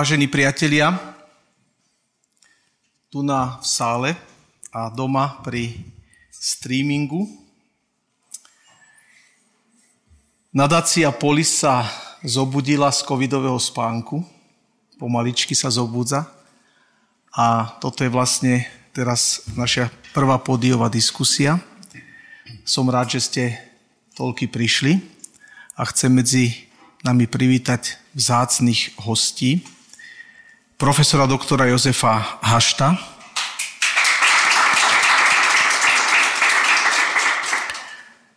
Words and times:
Vážení 0.00 0.32
priatelia, 0.32 0.96
tu 3.12 3.20
na 3.20 3.60
v 3.60 3.66
sále 3.68 4.10
a 4.72 4.88
doma 4.88 5.44
pri 5.44 5.76
streamingu. 6.32 7.28
Nadácia 10.56 11.12
Polis 11.12 11.52
sa 11.52 11.84
zobudila 12.24 12.88
z 12.88 13.04
covidového 13.04 13.60
spánku, 13.60 14.24
pomaličky 14.96 15.52
sa 15.52 15.68
zobudza 15.68 16.32
a 17.36 17.76
toto 17.84 18.00
je 18.00 18.08
vlastne 18.08 18.64
teraz 18.96 19.44
naša 19.52 19.92
prvá 20.16 20.40
podiová 20.40 20.88
diskusia. 20.88 21.60
Som 22.64 22.88
rád, 22.88 23.12
že 23.12 23.20
ste 23.20 23.44
toľky 24.16 24.48
prišli 24.48 24.96
a 25.76 25.84
chcem 25.92 26.08
medzi 26.08 26.72
nami 27.04 27.28
privítať 27.28 28.00
vzácných 28.16 28.96
hostí. 29.04 29.60
Profesora 30.80 31.26
doktora 31.26 31.68
Jozefa 31.68 32.40
Hašta, 32.40 32.96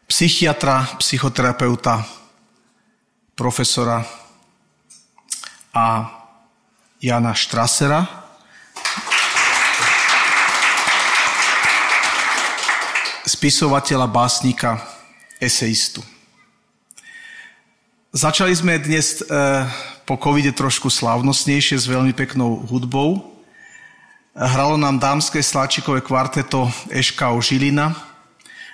psychiatra, 0.07 0.83
psychoterapeuta, 0.99 2.03
profesora 3.35 4.03
a 5.71 5.87
Jana 6.99 7.31
Štrasera, 7.31 8.03
spisovateľa, 13.23 14.07
básnika, 14.11 14.83
eseistu. 15.39 16.03
Začali 18.11 18.51
sme 18.51 18.83
dnes 18.83 19.23
e, 19.23 19.31
po 20.03 20.19
covide 20.19 20.51
trošku 20.51 20.91
slávnostnejšie 20.91 21.79
s 21.79 21.87
veľmi 21.87 22.11
peknou 22.11 22.63
hudbou. 22.67 23.33
Hralo 24.35 24.75
nám 24.81 24.99
dámske 24.99 25.39
sláčikové 25.43 26.01
kvarteto 26.01 26.67
Eška 26.89 27.31
Žilina. 27.39 27.95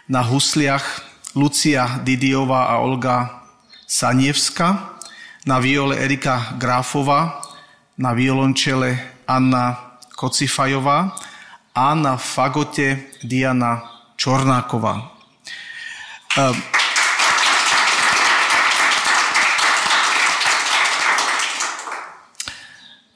Na 0.09 0.25
husliach 0.25 1.03
Lucia 1.35 2.01
Didiová 2.01 2.73
a 2.73 2.81
Olga 2.81 3.45
Sanievska. 3.85 4.97
Na 5.45 5.59
viole 5.59 5.99
Erika 5.99 6.57
Gráfová. 6.57 7.41
Na 7.99 8.15
violončele 8.15 8.97
Anna 9.27 9.99
Kocifajová. 10.15 11.13
A 11.75 11.93
na 11.93 12.17
fagote 12.17 13.11
Diana 13.23 13.83
Čornáková. 14.17 15.11
E, 16.37 16.78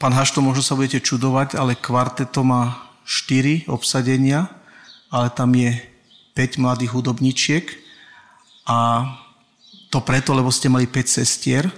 Pán 0.03 0.11
Hašto, 0.11 0.43
možno 0.43 0.59
sa 0.59 0.75
budete 0.75 0.99
čudovať, 0.99 1.55
ale 1.55 1.79
kvarteto 1.79 2.43
má 2.43 2.91
4 3.07 3.71
obsadenia, 3.71 4.51
ale 5.07 5.31
tam 5.31 5.55
je 5.55 5.79
5 6.35 6.59
mladých 6.59 6.91
hudobníčiek. 6.91 7.63
A 8.67 9.07
to 9.87 10.03
preto, 10.03 10.35
lebo 10.35 10.51
ste 10.51 10.67
mali 10.67 10.91
5 10.91 11.07
sestier. 11.07 11.71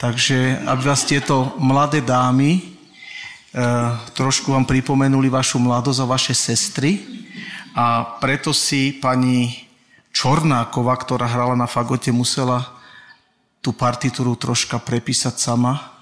Takže 0.00 0.64
aby 0.64 0.82
vás 0.88 1.04
tieto 1.04 1.52
mladé 1.60 2.00
dámy 2.00 2.56
e, 2.56 2.60
trošku 4.16 4.56
vám 4.56 4.64
pripomenuli 4.64 5.28
vašu 5.28 5.60
mladosť 5.60 6.00
a 6.00 6.08
vaše 6.08 6.32
sestry. 6.32 7.04
A 7.76 8.16
preto 8.16 8.56
si 8.56 8.96
pani 8.96 9.68
Čornáková, 10.08 10.96
ktorá 11.04 11.28
hrala 11.28 11.52
na 11.52 11.68
fagote, 11.68 12.08
musela 12.16 12.64
tú 13.60 13.76
partitúru 13.76 14.40
troška 14.40 14.80
prepísať 14.80 15.36
sama, 15.36 15.95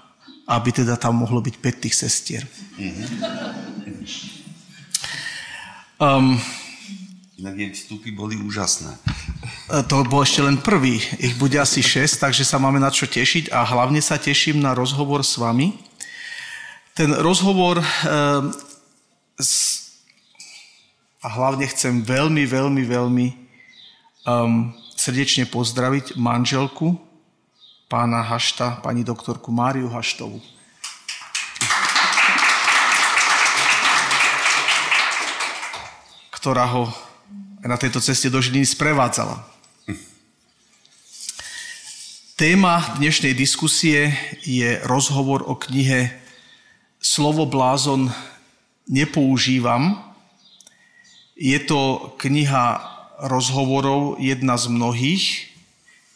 aby 0.45 0.69
teda 0.69 0.93
tam 0.95 1.25
mohlo 1.25 1.41
byť 1.41 1.55
5 1.57 1.83
tých 1.83 1.95
sestier. 1.97 2.41
Um, 5.97 6.37
Inak 7.35 7.55
jej 7.59 7.71
vstupy 7.75 8.15
boli 8.15 8.39
úžasné. 8.39 8.95
E, 9.67 9.83
to 9.89 10.07
bol 10.07 10.23
ešte 10.23 10.39
len 10.39 10.55
prvý. 10.61 11.01
Ich 11.19 11.35
bude 11.35 11.59
asi 11.59 11.83
6, 11.83 12.21
takže 12.21 12.47
sa 12.47 12.61
máme 12.61 12.79
na 12.79 12.87
čo 12.87 13.09
tešiť 13.09 13.51
a 13.51 13.65
hlavne 13.65 13.99
sa 13.99 14.15
teším 14.15 14.63
na 14.63 14.71
rozhovor 14.71 15.25
s 15.25 15.35
vami. 15.35 15.75
Ten 16.95 17.11
rozhovor 17.11 17.83
um, 17.83 18.55
s, 19.35 19.83
a 21.19 21.27
hlavne 21.27 21.67
chcem 21.67 21.99
veľmi, 22.07 22.47
veľmi, 22.47 22.83
veľmi 22.87 23.27
um, 24.23 24.71
srdečne 24.95 25.43
pozdraviť 25.51 26.15
manželku 26.15 26.95
pána 27.85 28.25
Hašta, 28.25 28.81
pani 28.81 29.05
doktorku 29.05 29.53
Máriu 29.53 29.89
Haštovu. 29.89 30.41
ktorá 36.45 36.69
ho 36.69 36.93
na 37.65 37.73
tejto 37.73 37.97
ceste 37.97 38.29
do 38.29 38.37
Žiliny 38.37 38.69
sprevádzala. 38.69 39.41
Téma 42.37 42.85
dnešnej 43.01 43.33
diskusie 43.33 44.13
je 44.45 44.77
rozhovor 44.85 45.41
o 45.41 45.57
knihe 45.57 46.13
Slovo 47.01 47.49
blázon 47.49 48.13
nepoužívam. 48.85 49.97
Je 51.33 51.57
to 51.65 52.13
kniha 52.21 52.77
rozhovorov, 53.25 54.21
jedna 54.21 54.53
z 54.61 54.69
mnohých, 54.69 55.54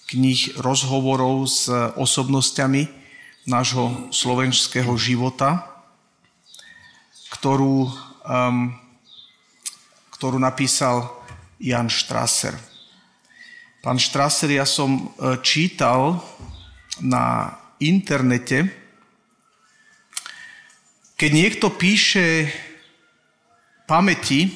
knih 0.09 0.57
rozhovorov 0.57 1.45
s 1.45 1.69
osobnosťami 1.93 2.89
nášho 3.45 4.09
slovenského 4.09 4.89
života, 4.97 5.69
ktorú, 7.29 7.89
um, 8.25 8.73
ktorú 10.17 10.37
napísal 10.41 11.05
Jan 11.61 11.93
Strasser. 11.93 12.57
Pán 13.79 14.01
Strasser, 14.01 14.51
ja 14.51 14.67
som 14.67 14.91
e, 14.91 15.39
čítal 15.39 16.19
na 16.99 17.55
internete, 17.79 18.67
keď 21.15 21.31
niekto 21.31 21.67
píše 21.71 22.51
pamäti, 23.87 24.51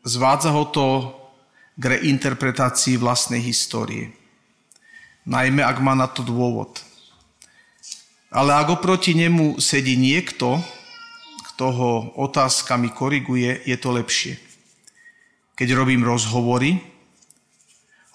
zvádza 0.00 0.52
ho 0.52 0.64
to 0.72 0.86
k 1.76 1.96
reinterpretácii 1.96 2.96
vlastnej 2.96 3.44
histórie 3.44 4.17
najmä 5.28 5.60
ak 5.60 5.78
má 5.84 5.92
na 5.92 6.08
to 6.08 6.24
dôvod. 6.24 6.80
Ale 8.32 8.56
ak 8.56 8.80
oproti 8.80 9.12
nemu 9.12 9.60
sedí 9.60 9.96
niekto, 10.00 10.60
kto 11.52 11.64
ho 11.72 11.92
otázkami 12.16 12.92
koriguje, 12.96 13.60
je 13.68 13.76
to 13.76 13.92
lepšie. 13.92 14.40
Keď 15.52 15.68
robím 15.76 16.04
rozhovory, 16.04 16.80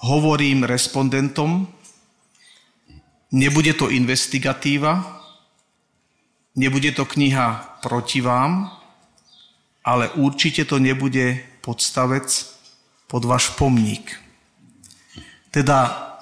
hovorím 0.05 0.65
respondentom, 0.65 1.69
nebude 3.33 3.73
to 3.73 3.89
investigatíva, 3.89 5.01
nebude 6.55 6.93
to 6.93 7.05
kniha 7.05 7.81
proti 7.81 8.21
vám, 8.21 8.69
ale 9.83 10.09
určite 10.15 10.63
to 10.65 10.79
nebude 10.79 11.41
podstavec 11.59 12.29
pod 13.09 13.25
váš 13.25 13.51
pomník. 13.59 14.07
Teda 15.51 16.12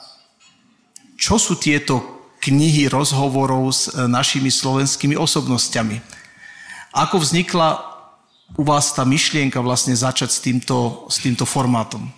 čo 1.22 1.38
sú 1.38 1.54
tieto 1.62 2.02
knihy 2.42 2.90
rozhovorov 2.90 3.70
s 3.70 3.94
e, 3.94 4.10
našimi 4.10 4.50
slovenskými 4.50 5.14
osobnosťami. 5.14 6.02
Ako 6.98 7.22
vznikla 7.22 7.78
u 8.58 8.66
vás 8.66 8.98
tá 8.98 9.06
myšlienka 9.06 9.62
vlastne 9.62 9.94
začať 9.94 10.30
s 10.34 10.42
týmto, 10.42 11.06
s 11.06 11.22
týmto 11.22 11.46
formátom? 11.46 12.10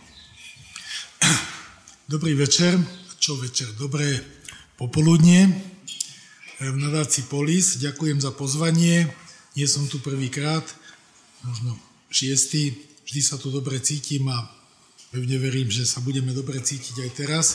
Dobrý 2.13 2.31
večer. 2.31 2.79
Čo 3.19 3.35
večer? 3.35 3.75
Dobré 3.75 4.23
popoludnie. 4.79 5.51
V 6.63 6.77
nadácii 6.79 7.27
Polis. 7.27 7.75
Ďakujem 7.83 8.23
za 8.23 8.31
pozvanie. 8.31 9.11
Nie 9.59 9.67
som 9.67 9.83
tu 9.91 9.99
prvýkrát, 9.99 10.63
možno 11.43 11.75
šiestý. 12.07 12.71
Vždy 13.03 13.19
sa 13.19 13.35
tu 13.35 13.51
dobre 13.51 13.83
cítim 13.83 14.23
a 14.31 14.47
pevne 15.11 15.35
verím, 15.43 15.67
že 15.67 15.83
sa 15.83 15.99
budeme 15.99 16.31
dobre 16.31 16.63
cítiť 16.63 16.95
aj 17.03 17.11
teraz 17.19 17.47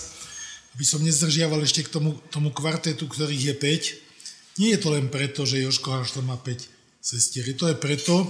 aby 0.79 0.87
som 0.87 1.03
nezdržiaval 1.03 1.59
ešte 1.67 1.83
k 1.83 1.91
tomu, 1.91 2.15
tomu 2.31 2.55
kvartetu, 2.55 3.11
ktorých 3.11 3.51
je 3.51 3.55
5. 3.99 4.63
Nie 4.63 4.79
je 4.79 4.81
to 4.87 4.95
len 4.95 5.11
preto, 5.11 5.43
že 5.43 5.59
Joško 5.59 5.91
Hašta 5.91 6.23
má 6.23 6.39
5 6.39 6.71
sestier. 7.03 7.51
To 7.59 7.67
je 7.67 7.75
preto, 7.75 8.23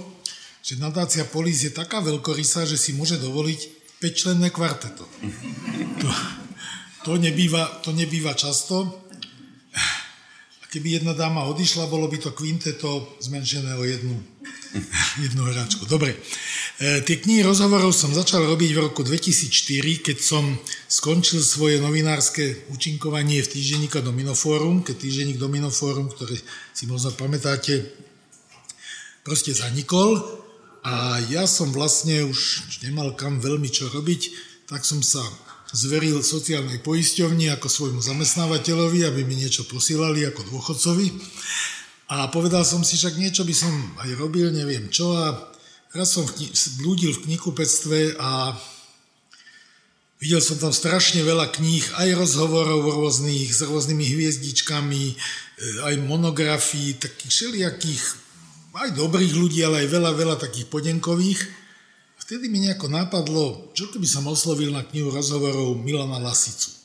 že 0.65 0.81
nadácia 0.81 1.29
Polis 1.29 1.69
je 1.69 1.77
taká 1.77 2.01
veľkorysá, 2.01 2.65
že 2.65 2.81
si 2.81 2.97
môže 2.97 3.21
dovoliť 3.21 3.61
5-členné 4.01 4.49
kvarteto. 4.49 5.05
To, 6.01 6.09
to, 7.05 7.11
nebýva, 7.21 7.85
to 7.85 7.93
nebýva 7.93 8.33
často. 8.33 8.97
A 10.65 10.65
keby 10.73 11.05
jedna 11.05 11.13
dáma 11.13 11.45
odišla, 11.53 11.85
bolo 11.85 12.09
by 12.09 12.17
to 12.17 12.33
kvinteto 12.33 13.13
zmenšené 13.21 13.77
o 13.77 13.85
jednu, 13.85 14.17
jednu 15.21 15.43
hráčku. 15.45 15.85
Dobre. 15.85 16.17
E, 16.79 17.03
tie 17.03 17.19
knihy 17.19 17.43
rozhovorov 17.43 17.91
som 17.91 18.15
začal 18.15 18.47
robiť 18.47 18.71
v 18.71 18.83
roku 18.87 19.03
2004, 19.03 19.99
keď 19.99 20.19
som 20.23 20.47
skončil 20.87 21.43
svoje 21.43 21.83
novinárske 21.83 22.71
účinkovanie 22.71 23.43
v 23.43 23.51
týždenníka 23.51 23.99
Dominoforum, 23.99 24.87
keď 24.87 24.95
týždenník 25.03 25.43
Dominoforum, 25.43 26.07
ktorý 26.07 26.39
si 26.71 26.87
možno 26.87 27.11
pamätáte, 27.19 27.83
proste 29.27 29.59
zanikol 29.59 30.23
a 30.87 31.19
ja 31.27 31.51
som 31.51 31.75
vlastne 31.75 32.23
už 32.23 32.71
nemal 32.87 33.19
kam 33.19 33.43
veľmi 33.43 33.67
čo 33.75 33.91
robiť, 33.91 34.31
tak 34.71 34.87
som 34.87 35.03
sa 35.03 35.27
zveril 35.75 36.23
sociálnej 36.23 36.79
poisťovni 36.79 37.51
ako 37.59 37.67
svojmu 37.67 38.01
zamestnávateľovi, 38.07 39.03
aby 39.03 39.27
mi 39.27 39.35
niečo 39.35 39.67
posílali 39.67 40.23
ako 40.31 40.47
dôchodcovi. 40.47 41.07
A 42.15 42.31
povedal 42.31 42.63
som 42.63 42.87
si, 42.87 42.95
však 42.95 43.19
niečo 43.19 43.43
by 43.43 43.53
som 43.53 43.75
aj 43.99 44.15
robil, 44.15 44.55
neviem 44.55 44.87
čo. 44.95 45.11
A 45.19 45.58
raz 45.95 46.13
som 46.13 46.25
kni- 46.29 46.53
blúdil 46.81 47.17
v 47.17 47.23
knihkupectve 47.29 48.21
a 48.21 48.53
videl 50.21 50.43
som 50.43 50.59
tam 50.61 50.75
strašne 50.75 51.25
veľa 51.25 51.49
kníh, 51.55 51.85
aj 51.97 52.19
rozhovorov 52.19 52.85
rôznych, 52.85 53.49
s 53.49 53.65
rôznymi 53.65 54.05
hviezdičkami, 54.05 55.05
e, 55.13 55.17
aj 55.89 55.95
monografií, 56.05 56.99
takých 56.99 57.33
všelijakých, 57.33 58.05
aj 58.79 58.95
dobrých 58.95 59.33
ľudí, 59.35 59.65
ale 59.65 59.87
aj 59.87 59.89
veľa, 59.91 60.11
veľa 60.15 60.37
takých 60.39 60.71
podenkových. 60.71 61.41
Vtedy 62.21 62.53
mi 62.53 62.61
nejako 62.61 62.93
napadlo, 62.93 63.73
čo 63.73 63.89
keby 63.89 64.05
som 64.05 64.29
oslovil 64.29 64.69
na 64.69 64.85
knihu 64.85 65.09
rozhovorov 65.09 65.81
Milana 65.81 66.21
Lasicu. 66.21 66.77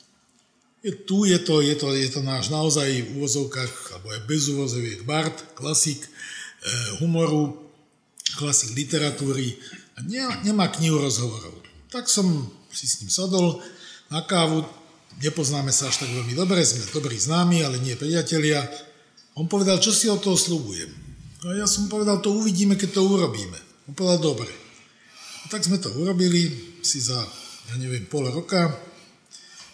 Je, 0.83 0.91
tu 0.91 1.23
je 1.23 1.39
to, 1.39 1.63
je 1.63 1.75
to, 1.79 1.95
je 1.95 2.09
to 2.11 2.19
náš 2.23 2.51
naozaj 2.51 2.87
v 2.87 3.19
úvozovkách, 3.19 3.95
alebo 3.95 4.07
aj 4.15 4.21
bez 4.27 4.51
úvozoviek 4.51 5.03
Bart, 5.03 5.55
klasik 5.55 5.99
e, 6.03 6.09
humoru, 6.99 7.62
klasik 8.35 8.73
literatúry 8.73 9.57
a 9.97 10.05
ne, 10.05 10.25
nemá 10.43 10.69
knihu 10.73 10.97
rozhovorov. 10.97 11.53
Tak 11.93 12.09
som 12.09 12.25
si 12.73 12.89
s 12.89 13.01
ním 13.01 13.11
sadol 13.13 13.61
na 14.09 14.25
kávu, 14.25 14.65
nepoznáme 15.21 15.69
sa 15.69 15.89
až 15.89 16.05
tak 16.05 16.09
veľmi 16.09 16.33
dobre, 16.33 16.65
sme 16.65 16.89
dobrí 16.89 17.17
známi, 17.17 17.61
ale 17.61 17.77
nie 17.77 17.93
priatelia. 17.93 18.65
On 19.37 19.45
povedal, 19.45 19.77
čo 19.77 19.93
si 19.93 20.09
o 20.09 20.17
toho 20.17 20.37
slúbujem. 20.37 20.89
A 21.43 21.59
ja 21.59 21.67
som 21.67 21.91
povedal, 21.91 22.23
to 22.23 22.33
uvidíme, 22.33 22.79
keď 22.79 22.97
to 22.97 23.01
urobíme. 23.03 23.59
On 23.89 23.93
povedal, 23.93 24.21
dobre. 24.21 24.49
A 25.43 25.45
tak 25.51 25.65
sme 25.65 25.77
to 25.77 25.91
urobili 25.93 26.49
si 26.81 27.03
za, 27.03 27.19
ja 27.69 27.75
neviem, 27.75 28.07
pol 28.07 28.31
roka. 28.31 28.71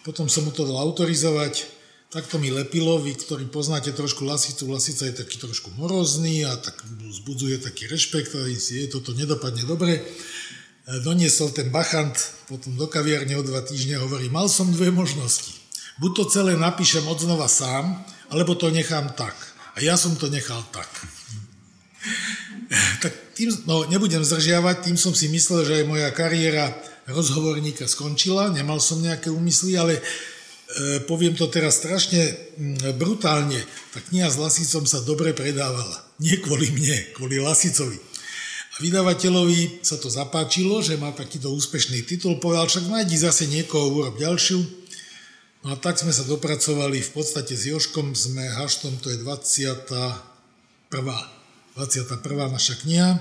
Potom 0.01 0.25
som 0.25 0.47
mu 0.47 0.51
to 0.51 0.65
dal 0.65 0.81
autorizovať, 0.81 1.78
tak 2.09 2.25
to 2.25 2.41
mi 2.41 2.49
lepilo, 2.49 2.97
vy, 2.97 3.13
ktorí 3.13 3.45
poznáte 3.53 3.93
trošku 3.93 4.25
Lasicu, 4.25 4.65
Lasica 4.65 5.05
je 5.05 5.21
taký 5.21 5.37
trošku 5.37 5.69
morozný 5.77 6.41
a 6.41 6.57
tak 6.57 6.81
zbudzuje 7.21 7.61
taký 7.61 7.85
rešpekt 7.85 8.33
a 8.33 8.49
si 8.57 8.81
je, 8.81 8.89
toto 8.89 9.13
nedopadne 9.13 9.61
dobre. 9.61 10.01
Doniesol 11.05 11.53
ten 11.53 11.69
bachant 11.69 12.17
potom 12.49 12.73
do 12.73 12.89
kaviarne 12.89 13.37
o 13.37 13.45
dva 13.45 13.61
týždne 13.61 14.01
hovorí, 14.01 14.25
mal 14.25 14.49
som 14.49 14.73
dve 14.73 14.89
možnosti. 14.89 15.53
Buď 16.01 16.11
to 16.17 16.23
celé 16.33 16.57
napíšem 16.57 17.05
odznova 17.05 17.45
sám, 17.45 18.01
alebo 18.33 18.57
to 18.57 18.73
nechám 18.73 19.13
tak. 19.13 19.37
A 19.77 19.85
ja 19.85 19.93
som 19.93 20.17
to 20.17 20.33
nechal 20.33 20.65
tak. 20.73 20.89
Tak 23.05 23.13
tým, 23.37 23.53
no 23.69 23.85
nebudem 23.85 24.25
zdržiavať, 24.25 24.89
tým 24.89 24.97
som 24.97 25.13
si 25.13 25.29
myslel, 25.29 25.61
že 25.61 25.77
aj 25.83 25.85
moja 25.85 26.09
kariéra 26.09 26.73
rozhovorníka 27.05 27.85
skončila, 27.85 28.49
nemal 28.49 28.81
som 28.81 28.97
nejaké 28.97 29.29
úmysly, 29.29 29.77
ale 29.77 29.97
e, 29.97 30.01
poviem 31.09 31.33
to 31.33 31.49
teraz 31.49 31.81
strašne 31.81 32.29
mm, 32.29 32.93
brutálne, 33.01 33.57
tá 33.89 33.99
kniha 34.05 34.29
s 34.29 34.37
Lasicom 34.37 34.85
sa 34.85 35.01
dobre 35.01 35.33
predávala. 35.33 36.05
Nie 36.21 36.37
kvôli 36.37 36.69
mne, 36.69 37.09
kvôli 37.17 37.41
Lasicovi. 37.41 37.97
A 38.77 38.83
vydavateľovi 38.83 39.81
sa 39.81 39.97
to 39.97 40.13
zapáčilo, 40.13 40.85
že 40.85 41.01
má 41.01 41.09
takýto 41.09 41.49
úspešný 41.49 42.05
titul, 42.05 42.37
povedal, 42.37 42.69
však 42.69 42.85
nájdi 42.85 43.17
zase 43.17 43.49
niekoho, 43.49 43.89
urob 43.97 44.21
ďalšiu. 44.21 44.61
No 45.65 45.73
a 45.73 45.75
tak 45.75 45.99
sme 45.99 46.13
sa 46.13 46.23
dopracovali, 46.23 47.01
v 47.01 47.11
podstate 47.11 47.57
s 47.57 47.67
Joškom 47.67 48.13
sme, 48.15 48.47
Haštom, 48.47 49.01
to 49.01 49.11
je 49.11 49.17
21. 49.19 49.89
21. 50.89 52.53
naša 52.53 52.75
kniha, 52.79 53.17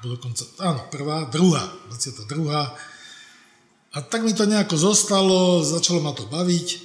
dokonca, 0.00 0.48
áno, 0.64 0.82
prvá, 0.88 1.28
druhá, 1.28 1.70
22. 1.92 2.89
A 3.90 3.98
tak 4.00 4.22
mi 4.22 4.30
to 4.30 4.46
nejako 4.46 4.78
zostalo, 4.78 5.66
začalo 5.66 5.98
ma 5.98 6.14
to 6.14 6.22
baviť. 6.30 6.68
E, 6.70 6.78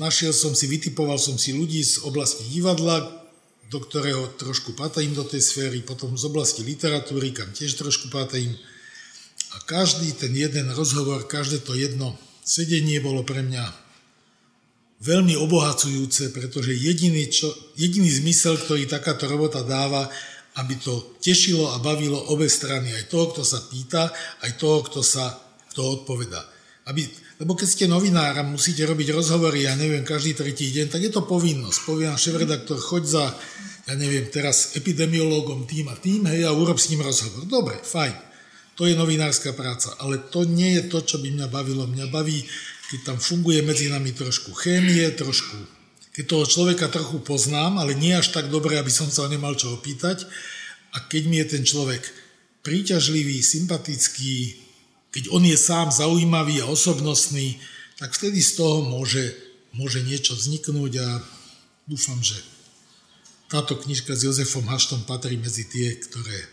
našiel 0.00 0.32
som 0.32 0.56
si, 0.56 0.64
vytipoval 0.64 1.20
som 1.20 1.36
si 1.36 1.52
ľudí 1.52 1.84
z 1.84 2.00
oblasti 2.08 2.48
divadla, 2.48 3.04
do 3.68 3.78
ktorého 3.84 4.32
trošku 4.40 4.72
patrím 4.72 5.12
do 5.12 5.28
tej 5.28 5.44
sféry, 5.44 5.84
potom 5.84 6.16
z 6.16 6.24
oblasti 6.24 6.64
literatúry, 6.64 7.36
kam 7.36 7.52
tiež 7.52 7.76
trošku 7.76 8.08
patrím. 8.08 8.56
A 9.52 9.60
každý 9.68 10.16
ten 10.16 10.32
jeden 10.32 10.72
rozhovor, 10.72 11.28
každé 11.28 11.60
to 11.60 11.76
jedno 11.76 12.16
sedenie 12.40 12.96
bolo 13.04 13.20
pre 13.28 13.44
mňa 13.44 13.64
veľmi 15.04 15.36
obohacujúce, 15.36 16.32
pretože 16.32 16.72
jediný, 16.72 17.28
čo, 17.28 17.52
jediný 17.76 18.08
zmysel, 18.08 18.56
ktorý 18.56 18.88
takáto 18.88 19.28
robota 19.28 19.60
dáva, 19.60 20.08
aby 20.58 20.74
to 20.82 21.14
tešilo 21.22 21.70
a 21.70 21.78
bavilo 21.78 22.18
obe 22.34 22.50
strany, 22.50 22.90
aj 22.90 23.06
toho, 23.06 23.30
kto 23.30 23.42
sa 23.46 23.62
pýta, 23.70 24.10
aj 24.42 24.58
toho, 24.58 24.82
kto 24.82 25.00
sa 25.06 25.38
kto 25.70 26.02
odpovedá. 26.02 26.42
Aby, 26.90 27.06
lebo 27.38 27.54
keď 27.54 27.68
ste 27.68 27.86
novinár 27.86 28.34
a 28.34 28.42
musíte 28.42 28.82
robiť 28.82 29.14
rozhovory, 29.14 29.70
ja 29.70 29.78
neviem, 29.78 30.02
každý 30.02 30.34
tretí 30.34 30.74
deň, 30.74 30.90
tak 30.90 31.04
je 31.06 31.12
to 31.14 31.22
povinnosť. 31.22 31.78
Povie 31.86 32.10
vám 32.10 32.18
šéf-redaktor, 32.18 32.80
choď 32.82 33.04
za, 33.06 33.24
ja 33.86 33.94
neviem, 33.94 34.26
teraz 34.26 34.74
epidemiológom 34.74 35.68
tým 35.68 35.86
a 35.92 35.94
tým, 35.94 36.26
hej, 36.26 36.48
a 36.48 36.50
urob 36.50 36.80
s 36.80 36.90
ním 36.90 37.06
rozhovor. 37.06 37.46
Dobre, 37.46 37.78
fajn. 37.78 38.26
To 38.74 38.86
je 38.86 38.98
novinárska 38.98 39.54
práca, 39.54 39.94
ale 40.02 40.26
to 40.30 40.42
nie 40.46 40.78
je 40.78 40.82
to, 40.90 40.98
čo 41.02 41.22
by 41.22 41.30
mňa 41.30 41.46
bavilo. 41.50 41.86
Mňa 41.86 42.06
baví, 42.10 42.42
keď 42.90 43.00
tam 43.14 43.18
funguje 43.22 43.62
medzi 43.62 43.90
nami 43.90 44.14
trošku 44.14 44.54
chémie, 44.54 45.06
trošku 45.14 45.77
keď 46.18 46.26
toho 46.26 46.50
človeka 46.50 46.90
trochu 46.90 47.22
poznám, 47.22 47.78
ale 47.78 47.94
nie 47.94 48.10
až 48.10 48.34
tak 48.34 48.50
dobre, 48.50 48.74
aby 48.74 48.90
som 48.90 49.06
sa 49.06 49.30
nemal 49.30 49.54
čo 49.54 49.78
opýtať. 49.78 50.26
A 50.90 51.06
keď 51.06 51.22
mi 51.30 51.38
je 51.38 51.46
ten 51.46 51.62
človek 51.62 52.02
príťažlivý, 52.66 53.38
sympatický, 53.38 54.58
keď 55.14 55.30
on 55.30 55.46
je 55.46 55.54
sám 55.54 55.94
zaujímavý 55.94 56.58
a 56.58 56.66
osobnostný, 56.66 57.62
tak 58.02 58.18
vtedy 58.18 58.42
z 58.42 58.58
toho 58.58 58.82
môže, 58.82 59.30
môže 59.70 60.02
niečo 60.02 60.34
vzniknúť 60.34 60.92
a 60.98 61.22
dúfam, 61.86 62.18
že 62.18 62.42
táto 63.46 63.78
knižka 63.78 64.18
s 64.18 64.26
Jozefom 64.26 64.66
Haštom 64.66 65.06
patrí 65.06 65.38
medzi 65.38 65.70
tie, 65.70 66.02
ktoré 66.02 66.50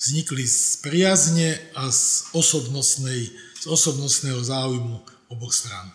vznikli 0.00 0.48
z 0.48 0.80
priazne 0.80 1.60
a 1.76 1.92
z, 1.92 2.32
osobnostnej, 2.32 3.28
z 3.60 3.64
osobnostného 3.68 4.40
záujmu 4.40 5.04
oboch 5.28 5.52
strán. 5.52 5.92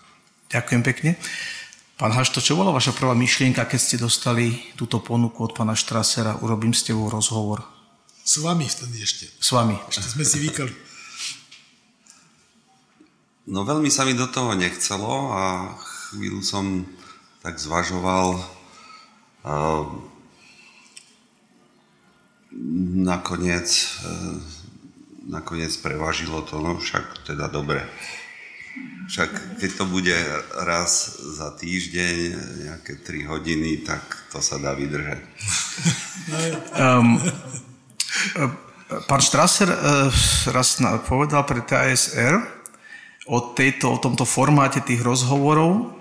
Ďakujem 0.53 0.81
pekne. 0.85 1.17
Pán 2.01 2.17
Hašto, 2.17 2.41
čo 2.41 2.57
bola 2.57 2.73
vaša 2.73 2.97
prvá 2.97 3.13
myšlienka, 3.13 3.61
keď 3.61 3.77
ste 3.77 4.01
dostali 4.01 4.57
túto 4.73 4.97
ponuku 5.05 5.37
od 5.45 5.53
pána 5.53 5.77
Štrasera, 5.77 6.41
urobím 6.41 6.73
s 6.73 6.81
tebou 6.81 7.05
rozhovor? 7.13 7.61
S 8.25 8.41
vami 8.41 8.65
vtedy 8.65 9.05
ešte. 9.05 9.29
S 9.37 9.53
vami. 9.53 9.77
Ešte 9.85 10.17
sme 10.17 10.25
si 10.25 10.41
vykali. 10.41 10.73
No 13.53 13.61
veľmi 13.69 13.93
sa 13.93 14.01
mi 14.09 14.17
do 14.17 14.25
toho 14.25 14.57
nechcelo 14.57 15.29
a 15.29 15.77
chvíľu 16.09 16.41
som 16.41 16.89
tak 17.45 17.61
zvažoval. 17.61 18.49
A 19.45 19.53
nakoniec, 22.97 23.69
e, 24.01 24.09
nakoniec 25.29 25.69
prevažilo 25.77 26.41
to, 26.49 26.65
no 26.65 26.81
však 26.81 27.29
teda 27.29 27.45
dobre 27.45 27.85
však 29.11 29.59
keď 29.59 29.69
to 29.75 29.85
bude 29.91 30.15
raz 30.63 31.19
za 31.19 31.51
týždeň, 31.59 32.15
nejaké 32.71 32.95
3 33.03 33.27
hodiny, 33.27 33.83
tak 33.83 33.99
to 34.31 34.39
sa 34.39 34.55
dá 34.55 34.71
vydržať. 34.71 35.19
Um, 36.79 37.19
pán 39.11 39.19
Strasser 39.19 39.67
uh, 39.67 40.07
raz 40.55 40.79
povedal 41.03 41.43
pre 41.43 41.59
TASR 41.59 42.39
o, 43.27 43.51
tejto, 43.51 43.91
o 43.91 43.97
tomto 43.99 44.23
formáte 44.23 44.79
tých 44.79 45.03
rozhovorov. 45.03 45.91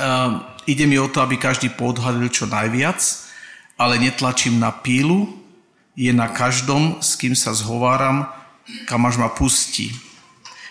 Um, 0.00 0.32
ide 0.64 0.88
mi 0.88 0.96
o 0.96 1.12
to, 1.12 1.20
aby 1.20 1.36
každý 1.36 1.68
podhalil 1.76 2.32
čo 2.32 2.48
najviac, 2.48 3.04
ale 3.76 4.00
netlačím 4.00 4.56
na 4.56 4.72
pílu, 4.72 5.28
je 5.92 6.08
na 6.08 6.32
každom, 6.32 7.04
s 7.04 7.20
kým 7.20 7.36
sa 7.36 7.52
zhováram, 7.52 8.32
kam 8.88 9.04
až 9.04 9.20
ma 9.20 9.28
pustí. 9.28 10.05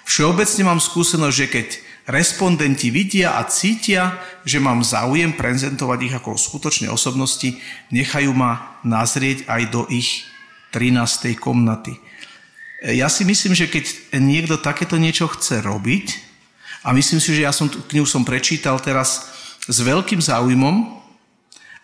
Všeobecne 0.06 0.64
mám 0.70 0.80
skúsenosť, 0.80 1.36
že 1.36 1.48
keď 1.50 1.68
respondenti 2.06 2.94
vidia 2.94 3.42
a 3.42 3.50
cítia, 3.50 4.22
že 4.46 4.62
mám 4.62 4.86
záujem 4.86 5.34
prezentovať 5.34 6.00
ich 6.06 6.14
ako 6.14 6.38
skutočné 6.38 6.88
osobnosti, 6.94 7.58
nechajú 7.90 8.30
ma 8.32 8.78
nazrieť 8.86 9.50
aj 9.50 9.62
do 9.74 9.90
ich 9.90 10.30
13. 10.70 11.34
komnaty. 11.42 11.98
Ja 12.86 13.10
si 13.10 13.26
myslím, 13.26 13.58
že 13.58 13.66
keď 13.66 14.14
niekto 14.22 14.62
takéto 14.62 15.02
niečo 15.02 15.26
chce 15.26 15.66
robiť, 15.66 16.26
a 16.86 16.94
myslím 16.94 17.18
si, 17.18 17.34
že 17.34 17.42
ja 17.42 17.50
som 17.50 17.66
tú 17.66 17.82
knihu 17.90 18.06
som 18.06 18.22
prečítal 18.22 18.78
teraz 18.78 19.26
s 19.66 19.78
veľkým 19.82 20.22
záujmom 20.22 21.02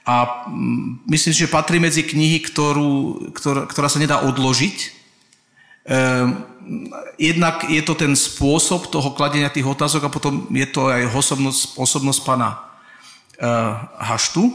a 0.06 0.46
mm, 0.46 1.10
myslím 1.10 1.34
si, 1.34 1.42
že 1.42 1.50
patrí 1.50 1.82
medzi 1.82 2.06
knihy, 2.06 2.46
ktorú, 2.46 3.34
ktorá, 3.34 3.66
ktorá 3.66 3.90
sa 3.90 3.98
nedá 3.98 4.22
odložiť, 4.22 5.01
jednak 7.18 7.66
je 7.66 7.82
to 7.82 7.94
ten 7.98 8.14
spôsob 8.14 8.94
toho 8.94 9.12
kladenia 9.18 9.50
tých 9.50 9.66
otázok 9.66 10.08
a 10.08 10.14
potom 10.14 10.46
je 10.54 10.68
to 10.70 10.94
aj 10.94 11.10
osobnosť, 11.10 11.62
osobnosť 11.78 12.20
pana 12.22 12.50
Haštu. 13.98 14.54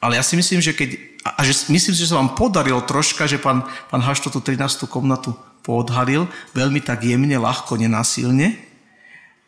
Ale 0.00 0.16
ja 0.16 0.24
si 0.24 0.32
myslím, 0.40 0.64
že 0.64 0.72
keď, 0.72 0.96
a 1.36 1.44
že 1.44 1.68
myslím 1.68 1.92
že 1.92 2.08
sa 2.08 2.16
vám 2.16 2.32
podarilo 2.32 2.80
troška, 2.80 3.28
že 3.28 3.36
pán, 3.36 3.60
pán 3.92 4.00
Hašto 4.00 4.32
tú 4.32 4.40
13. 4.40 4.88
komnatu 4.88 5.36
poodhalil 5.60 6.24
veľmi 6.56 6.80
tak 6.80 7.04
jemne, 7.04 7.36
ľahko, 7.36 7.76
nenásilne. 7.76 8.56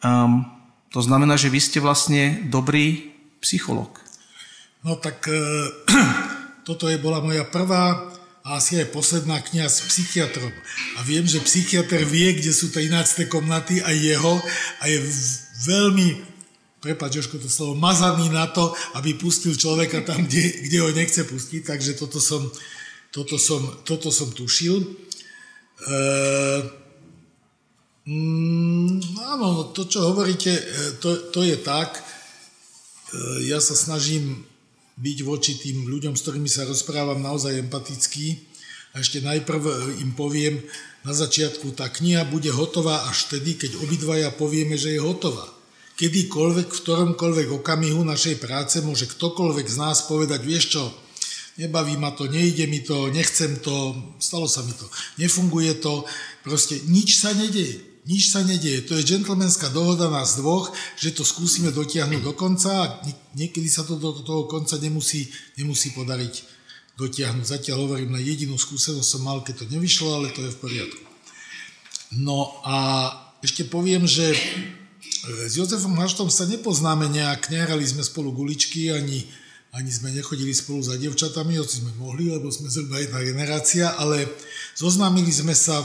Um, 0.05 0.45
to 0.93 1.01
znamená, 1.01 1.41
že 1.41 1.49
vy 1.49 1.57
ste 1.57 1.81
vlastne 1.81 2.45
dobrý 2.53 3.17
psychológ. 3.41 3.97
No 4.85 5.01
tak 5.01 5.25
e, 5.25 5.41
toto 6.69 6.93
je 6.93 7.01
bola 7.01 7.25
moja 7.25 7.49
prvá 7.49 8.13
a 8.43 8.59
asi 8.59 8.83
aj 8.83 8.91
posledná 8.91 9.39
kniha 9.39 9.71
s 9.71 9.87
psychiatrom. 9.87 10.51
A 10.99 11.07
viem, 11.07 11.23
že 11.23 11.39
psychiatr 11.47 12.03
vie, 12.03 12.35
kde 12.35 12.51
sú 12.51 12.75
13. 12.75 13.31
komnaty 13.31 13.79
aj 13.79 13.95
jeho 13.95 14.35
a 14.83 14.85
je 14.91 14.99
veľmi, 15.63 16.09
prepáč 16.83 17.23
Jožko 17.23 17.39
to 17.39 17.47
slovo, 17.47 17.79
mazaný 17.79 18.27
na 18.35 18.51
to, 18.51 18.75
aby 18.99 19.15
pustil 19.15 19.55
človeka 19.55 20.03
tam, 20.03 20.27
kde, 20.27 20.67
kde 20.67 20.79
ho 20.83 20.91
nechce 20.91 21.23
pustiť. 21.23 21.63
Takže 21.63 21.95
toto 21.95 22.19
som, 22.19 22.43
toto 23.15 23.39
som, 23.39 23.63
toto 23.87 24.11
som 24.11 24.35
tušil. 24.35 24.91
E, 25.87 25.99
mm, 28.11 29.23
áno, 29.23 29.47
no 29.55 29.63
to, 29.71 29.87
čo 29.87 30.03
hovoríte, 30.11 30.51
e, 30.51 30.65
to, 30.99 31.31
to 31.31 31.47
je 31.47 31.55
tak. 31.63 31.95
E, 31.95 33.47
ja 33.47 33.63
sa 33.63 33.79
snažím 33.79 34.43
byť 35.03 35.19
voči 35.27 35.59
tým 35.59 35.91
ľuďom, 35.91 36.15
s 36.15 36.23
ktorými 36.23 36.47
sa 36.47 36.63
rozprávam, 36.63 37.19
naozaj 37.19 37.59
empatický. 37.59 38.39
A 38.95 39.03
ešte 39.03 39.19
najprv 39.19 39.99
im 39.99 40.15
poviem, 40.15 40.63
na 41.03 41.11
začiatku 41.11 41.75
tá 41.75 41.91
kniha 41.91 42.23
bude 42.31 42.55
hotová 42.55 43.11
až 43.11 43.27
vtedy, 43.27 43.59
keď 43.59 43.83
obidvaja 43.83 44.31
povieme, 44.31 44.79
že 44.79 44.95
je 44.95 45.03
hotová. 45.03 45.51
Kedykoľvek, 45.99 46.69
v 46.71 46.83
ktoromkoľvek 46.87 47.49
okamihu 47.51 48.07
našej 48.07 48.39
práce 48.39 48.79
môže 48.79 49.11
ktokoľvek 49.11 49.67
z 49.67 49.77
nás 49.83 50.07
povedať, 50.07 50.41
vieš 50.47 50.79
čo, 50.79 50.85
nebaví 51.59 51.99
ma 51.99 52.15
to, 52.15 52.31
nejde 52.31 52.65
mi 52.71 52.81
to, 52.81 53.11
nechcem 53.11 53.59
to, 53.61 53.97
stalo 54.23 54.47
sa 54.47 54.63
mi 54.63 54.73
to, 54.73 54.87
nefunguje 55.19 55.83
to, 55.83 56.07
proste 56.47 56.81
nič 56.89 57.19
sa 57.19 57.35
nedeje. 57.35 57.92
Nič 58.03 58.35
sa 58.35 58.43
nedieje. 58.43 58.83
To 58.91 58.99
je 58.99 59.07
džentlmenská 59.07 59.71
dohoda 59.71 60.11
nás 60.11 60.35
dvoch, 60.35 60.75
že 60.99 61.15
to 61.15 61.23
skúsime 61.23 61.71
dotiahnuť 61.71 62.23
do 62.27 62.35
konca 62.35 62.71
a 62.75 62.87
niekedy 63.39 63.71
sa 63.71 63.87
to 63.87 63.95
do 63.95 64.11
toho 64.27 64.51
konca 64.51 64.75
nemusí, 64.83 65.31
nemusí 65.55 65.95
podariť 65.95 66.35
dotiahnuť. 66.99 67.47
Zatiaľ 67.47 67.87
hovorím, 67.87 68.19
na 68.19 68.23
jedinú 68.23 68.59
skúsenosť 68.59 69.07
som 69.07 69.23
mal, 69.23 69.47
keď 69.47 69.63
to 69.63 69.67
nevyšlo, 69.71 70.19
ale 70.19 70.35
to 70.35 70.43
je 70.43 70.51
v 70.51 70.61
poriadku. 70.61 71.03
No 72.19 72.59
a 72.67 72.77
ešte 73.39 73.71
poviem, 73.71 74.03
že 74.03 74.35
s 75.47 75.55
Jozefom 75.55 75.95
Haštom 75.95 76.27
sa 76.27 76.43
nepoznáme 76.51 77.07
nejak, 77.07 77.55
nehrali 77.55 77.87
sme 77.87 78.03
spolu 78.03 78.35
guličky, 78.35 78.91
ani 78.91 79.31
ani 79.73 79.89
sme 79.89 80.13
nechodili 80.13 80.53
spolu 80.53 80.85
za 80.85 81.01
devčatami, 81.01 81.57
hoci 81.57 81.81
sme 81.81 81.97
mohli, 81.97 82.29
lebo 82.29 82.53
sme 82.53 82.69
zhruba 82.69 83.01
jedna 83.01 83.25
generácia, 83.25 83.97
ale 83.97 84.29
zoznámili 84.77 85.33
sme 85.33 85.57
sa 85.57 85.81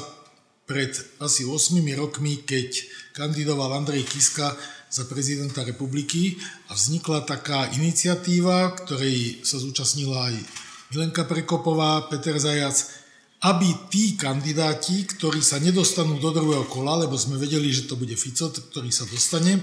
pred 0.67 0.91
asi 1.24 1.47
8 1.47 1.79
rokmi, 1.95 2.43
keď 2.43 2.69
kandidoval 3.15 3.71
Andrej 3.71 4.03
Kiska 4.03 4.51
za 4.91 5.07
prezidenta 5.07 5.63
republiky 5.63 6.36
a 6.67 6.75
vznikla 6.75 7.24
taká 7.24 7.71
iniciatíva, 7.79 8.75
ktorej 8.83 9.47
sa 9.47 9.57
zúčastnila 9.63 10.27
aj 10.31 10.36
Milenka 10.91 11.24
Prekopová, 11.24 12.12
Peter 12.12 12.36
Zajac, 12.36 12.75
aby 13.47 13.69
tí 13.88 14.19
kandidáti, 14.19 15.07
ktorí 15.07 15.39
sa 15.39 15.59
nedostanú 15.63 16.19
do 16.19 16.36
druhého 16.36 16.67
kola, 16.67 17.07
lebo 17.07 17.15
sme 17.15 17.39
vedeli, 17.39 17.71
že 17.71 17.88
to 17.88 17.95
bude 17.95 18.15
Fico, 18.19 18.51
ktorý 18.51 18.91
sa 18.91 19.07
dostane, 19.07 19.59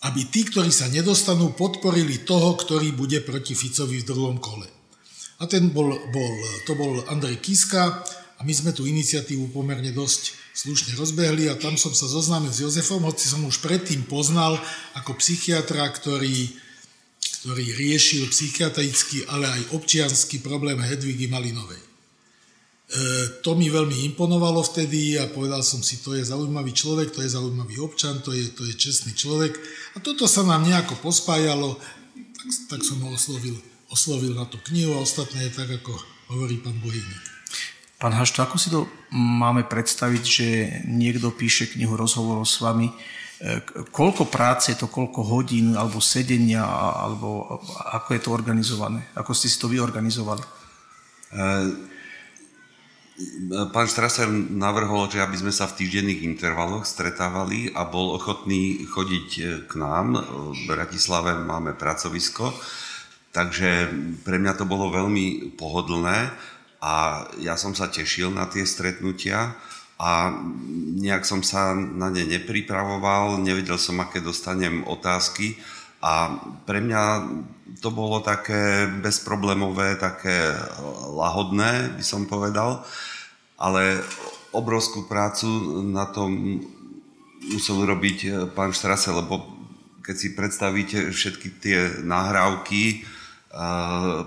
aby 0.00 0.20
tí, 0.32 0.48
ktorí 0.48 0.72
sa 0.72 0.88
nedostanú, 0.88 1.52
podporili 1.52 2.24
toho, 2.24 2.56
ktorý 2.56 2.96
bude 2.96 3.20
proti 3.20 3.52
Ficovi 3.52 4.00
v 4.00 4.08
druhom 4.08 4.40
kole. 4.40 4.64
A 5.40 5.48
ten 5.48 5.72
bol, 5.72 5.92
bol, 5.92 6.32
to 6.64 6.72
bol 6.76 7.04
Andrej 7.08 7.40
Kiska 7.40 8.04
a 8.40 8.44
my 8.48 8.52
sme 8.56 8.72
tú 8.72 8.88
iniciatívu 8.88 9.52
pomerne 9.52 9.92
dosť 9.92 10.32
slušne 10.56 10.96
rozbehli 10.96 11.52
a 11.52 11.60
tam 11.60 11.76
som 11.76 11.92
sa 11.92 12.08
zoznámil 12.08 12.48
s 12.48 12.64
Jozefom, 12.64 13.04
hoci 13.04 13.28
som 13.28 13.44
už 13.44 13.60
predtým 13.60 14.08
poznal 14.08 14.56
ako 14.96 15.20
psychiatra, 15.20 15.84
ktorý, 15.92 16.48
ktorý 17.44 17.64
riešil 17.76 18.32
psychiatrický, 18.32 19.28
ale 19.28 19.44
aj 19.44 19.76
občianský 19.76 20.40
problém 20.40 20.80
Hedvigy 20.80 21.28
Malinovej. 21.28 21.84
E, 21.84 21.86
to 23.44 23.52
mi 23.60 23.68
veľmi 23.68 24.08
imponovalo 24.12 24.64
vtedy 24.64 25.20
a 25.20 25.28
povedal 25.28 25.60
som 25.60 25.84
si, 25.84 26.00
to 26.00 26.16
je 26.16 26.24
zaujímavý 26.24 26.72
človek, 26.72 27.12
to 27.12 27.20
je 27.20 27.36
zaujímavý 27.36 27.76
občan, 27.76 28.24
to 28.24 28.32
je, 28.32 28.48
to 28.56 28.64
je 28.64 28.72
čestný 28.72 29.12
človek. 29.12 29.52
A 29.94 30.00
toto 30.00 30.24
sa 30.24 30.48
nám 30.48 30.64
nejako 30.64 30.96
pospájalo, 31.04 31.76
tak, 32.16 32.48
tak 32.72 32.80
som 32.88 33.04
ho 33.04 33.12
oslovil, 33.12 33.60
oslovil 33.92 34.32
na 34.32 34.48
tú 34.48 34.56
knihu 34.72 34.96
a 34.96 35.04
ostatné 35.04 35.52
je 35.52 35.60
tak, 35.60 35.68
ako 35.68 35.92
hovorí 36.32 36.56
pán 36.56 36.80
Bohýnik. 36.80 37.39
Pán 38.00 38.16
Hašto, 38.16 38.40
ako 38.40 38.56
si 38.56 38.72
to 38.72 38.88
máme 39.12 39.68
predstaviť, 39.68 40.22
že 40.24 40.46
niekto 40.88 41.36
píše 41.36 41.68
knihu 41.76 42.00
rozhovorov 42.00 42.48
s 42.48 42.56
vami? 42.64 42.88
E, 42.88 43.60
koľko 43.92 44.24
práce 44.32 44.72
je 44.72 44.80
to, 44.80 44.88
koľko 44.88 45.20
hodín, 45.20 45.76
alebo 45.76 46.00
sedenia, 46.00 46.64
alebo 46.96 47.60
ako 47.92 48.08
je 48.16 48.20
to 48.24 48.30
organizované? 48.32 49.04
Ako 49.12 49.36
ste 49.36 49.52
si 49.52 49.60
to 49.60 49.68
vyorganizovali? 49.68 50.40
Uh 51.30 51.90
Pán 53.50 53.84
Strasser 53.84 54.28
navrhol, 54.32 55.12
že 55.12 55.20
aby 55.20 55.36
sme 55.36 55.52
sa 55.52 55.68
v 55.68 55.84
týždenných 55.84 56.24
intervaloch 56.24 56.88
stretávali 56.88 57.68
a 57.76 57.84
bol 57.84 58.16
ochotný 58.16 58.80
chodiť 58.88 59.28
e, 59.36 59.42
k 59.68 59.72
nám. 59.76 60.16
V 60.56 60.60
Bratislave 60.64 61.36
máme 61.36 61.76
pracovisko, 61.76 62.48
takže 63.36 63.92
pre 64.24 64.40
mňa 64.40 64.56
to 64.56 64.64
bolo 64.64 64.88
veľmi 64.88 65.52
pohodlné 65.60 66.32
a 66.80 67.24
ja 67.36 67.60
som 67.60 67.76
sa 67.76 67.92
tešil 67.92 68.32
na 68.32 68.48
tie 68.48 68.64
stretnutia 68.64 69.52
a 70.00 70.32
nejak 70.96 71.28
som 71.28 71.44
sa 71.44 71.76
na 71.76 72.08
ne 72.08 72.24
nepripravoval, 72.24 73.36
nevedel 73.36 73.76
som, 73.76 74.00
aké 74.00 74.24
dostanem 74.24 74.80
otázky. 74.88 75.60
A 76.00 76.40
pre 76.64 76.80
mňa 76.80 77.28
to 77.84 77.92
bolo 77.92 78.24
také 78.24 78.88
bezproblémové, 78.88 80.00
také 80.00 80.56
lahodné, 81.12 82.00
by 82.00 82.04
som 82.04 82.24
povedal. 82.24 82.80
Ale 83.60 84.00
obrovskú 84.56 85.04
prácu 85.04 85.84
na 85.84 86.08
tom 86.08 86.64
musel 87.52 87.84
robiť 87.84 88.48
pán 88.56 88.72
Štrase, 88.72 89.12
lebo 89.12 89.44
keď 90.00 90.16
si 90.16 90.32
predstavíte 90.32 91.12
všetky 91.12 91.48
tie 91.60 91.80
nahrávky 92.00 93.04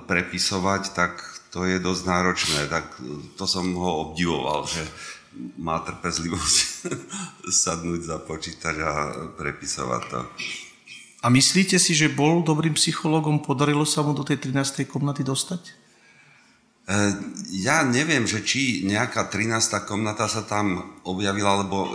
prepisovať, 0.06 0.94
tak 0.94 1.33
to 1.54 1.70
je 1.70 1.78
dosť 1.78 2.04
náročné. 2.10 2.60
Tak 2.66 2.98
to 3.38 3.46
som 3.46 3.70
ho 3.78 4.10
obdivoval, 4.10 4.66
že 4.66 4.82
má 5.62 5.78
trpezlivosť 5.86 6.58
sadnúť 7.62 8.02
za 8.02 8.18
počítač 8.26 8.76
a 8.82 8.94
prepisovať 9.38 10.02
to. 10.10 10.20
A 11.24 11.32
myslíte 11.32 11.80
si, 11.80 11.96
že 11.96 12.12
bol 12.12 12.44
dobrým 12.44 12.76
psychologom? 12.76 13.40
Podarilo 13.40 13.88
sa 13.88 14.04
mu 14.04 14.12
do 14.12 14.28
tej 14.28 14.44
13. 14.44 14.84
komnaty 14.90 15.24
dostať? 15.24 15.62
E, 15.64 15.74
ja 17.64 17.80
neviem, 17.88 18.28
že 18.28 18.44
či 18.44 18.84
nejaká 18.84 19.32
13. 19.32 19.88
komnata 19.88 20.28
sa 20.28 20.44
tam 20.44 21.00
objavila, 21.08 21.64
lebo 21.64 21.88
e, 21.88 21.92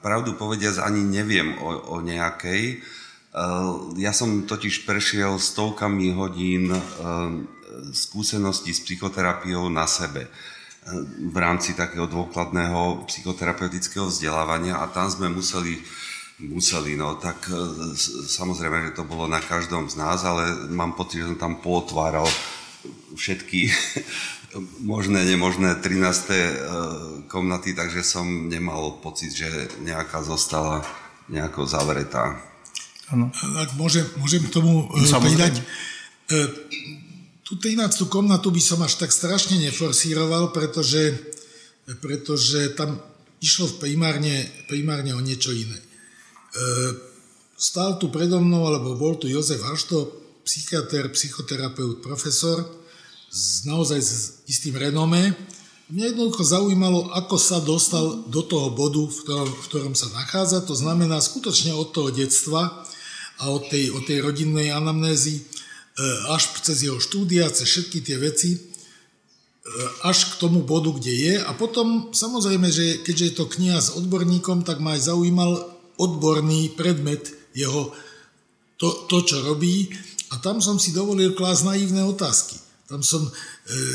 pravdu 0.00 0.40
povediac 0.40 0.80
ani 0.80 1.04
neviem 1.04 1.52
o, 1.60 1.68
o 1.68 1.96
nejakej. 2.00 2.62
E, 2.72 2.76
ja 4.00 4.16
som 4.16 4.48
totiž 4.48 4.88
prešiel 4.88 5.36
stovkami 5.36 6.16
hodín 6.16 6.72
skúseností 7.92 8.74
s 8.74 8.84
psychoterapiou 8.84 9.68
na 9.72 9.88
sebe 9.88 10.28
v 11.20 11.36
rámci 11.36 11.76
takého 11.76 12.08
dôkladného 12.08 13.04
psychoterapeutického 13.04 14.08
vzdelávania 14.08 14.80
a 14.80 14.88
tam 14.88 15.12
sme 15.12 15.28
museli 15.28 15.76
museli, 16.40 16.96
no 16.96 17.20
tak 17.20 17.52
samozrejme, 18.24 18.88
že 18.88 18.96
to 18.96 19.04
bolo 19.04 19.28
na 19.28 19.44
každom 19.44 19.92
z 19.92 20.00
nás, 20.00 20.24
ale 20.24 20.72
mám 20.72 20.96
pocit, 20.96 21.20
že 21.20 21.28
som 21.28 21.36
tam 21.36 21.54
potváral 21.60 22.24
všetky 23.12 23.68
možné, 24.80 25.28
nemožné 25.28 25.76
13. 25.84 26.32
E, 26.32 26.40
komnaty, 27.28 27.76
takže 27.76 28.00
som 28.00 28.24
nemal 28.48 29.04
pocit, 29.04 29.36
že 29.36 29.68
nejaká 29.84 30.24
zostala 30.24 30.80
nejako 31.28 31.68
zavretá. 31.68 32.40
Ano. 33.12 33.28
Ak 33.60 33.76
môžem, 33.76 34.08
môžem 34.16 34.40
k 34.40 34.50
tomu 34.50 34.88
e, 34.96 35.12
pridať. 35.12 35.60
E, 37.50 37.58
tú 37.58 37.58
13. 37.58 38.06
komnatu 38.06 38.54
by 38.54 38.62
som 38.62 38.78
až 38.86 39.02
tak 39.02 39.10
strašne 39.10 39.58
neforsíroval, 39.58 40.54
pretože, 40.54 41.18
pretože 41.98 42.70
tam 42.78 43.02
išlo 43.42 43.66
primárne, 43.82 44.46
primárne 44.70 45.18
o 45.18 45.20
niečo 45.20 45.50
iné. 45.50 45.78
Stál 47.58 47.98
tu 47.98 48.08
predo 48.08 48.38
mnou, 48.38 48.70
alebo 48.70 48.94
bol 48.94 49.18
tu 49.18 49.26
Jozef 49.26 49.66
Hašto, 49.66 50.14
psychiatr, 50.46 51.10
psychoterapeut, 51.10 51.98
profesor, 51.98 52.62
s, 53.30 53.66
naozaj 53.66 54.00
s 54.00 54.12
istým 54.46 54.78
renomé, 54.78 55.34
Mňa 55.90 56.14
jednoducho 56.14 56.46
zaujímalo, 56.46 57.10
ako 57.10 57.34
sa 57.34 57.58
dostal 57.58 58.22
do 58.30 58.46
toho 58.46 58.70
bodu, 58.70 59.02
v 59.02 59.18
ktorom, 59.26 59.50
v 59.50 59.64
ktorom 59.66 59.94
sa 59.98 60.06
nachádza. 60.14 60.62
To 60.70 60.78
znamená 60.78 61.18
skutočne 61.18 61.74
od 61.74 61.90
toho 61.90 62.14
detstva 62.14 62.86
a 63.42 63.50
od 63.50 63.66
tej, 63.66 63.90
od 63.90 64.06
tej 64.06 64.22
rodinnej 64.22 64.70
anamnézy 64.70 65.42
e, 65.42 65.42
až 66.32 66.60
cez 66.64 66.86
jeho 66.86 66.96
štúdia, 66.96 67.52
cez 67.52 67.68
všetky 67.68 67.98
tie 68.00 68.16
veci, 68.16 68.56
e, 68.56 68.60
až 70.06 70.36
k 70.36 70.40
tomu 70.40 70.64
bodu, 70.64 70.90
kde 70.96 71.12
je. 71.12 71.34
A 71.40 71.52
potom 71.52 72.14
samozrejme, 72.14 72.68
že 72.72 73.04
keďže 73.04 73.26
je 73.26 73.34
to 73.36 73.50
kniha 73.50 73.78
s 73.78 73.94
odborníkom, 73.94 74.64
tak 74.64 74.80
ma 74.80 74.96
aj 74.96 75.12
zaujímal 75.12 75.52
odborný 76.00 76.72
predmet 76.72 77.28
jeho, 77.52 77.92
to, 78.80 78.88
to 79.12 79.24
čo 79.26 79.44
robí. 79.44 79.92
A 80.30 80.38
tam 80.38 80.62
som 80.62 80.78
si 80.80 80.94
dovolil 80.94 81.36
klásť 81.36 81.68
naivné 81.68 82.06
otázky. 82.06 82.56
Tam 82.90 83.06
som, 83.06 83.22
e, 83.22 83.30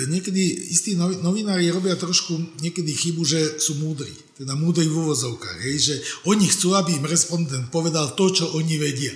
niekedy 0.08 0.72
istí 0.72 0.96
novinári 1.00 1.68
robia 1.68 2.00
trošku 2.00 2.62
niekedy 2.63 2.96
chybu, 2.96 3.24
že 3.28 3.60
sú 3.60 3.76
múdri. 3.84 4.13
Teda 4.39 4.56
múdri 4.56 4.88
v 4.88 5.04
úvozovkách. 5.04 5.58
Hej, 5.63 5.78
že 5.80 5.96
oni 6.30 6.48
chcú, 6.48 6.80
aby 6.80 6.96
im 6.96 7.08
respondent 7.08 7.68
povedal 7.72 8.15
to, 8.15 8.32
čo 8.32 8.46
oni 8.56 8.80
vedia. 8.80 9.12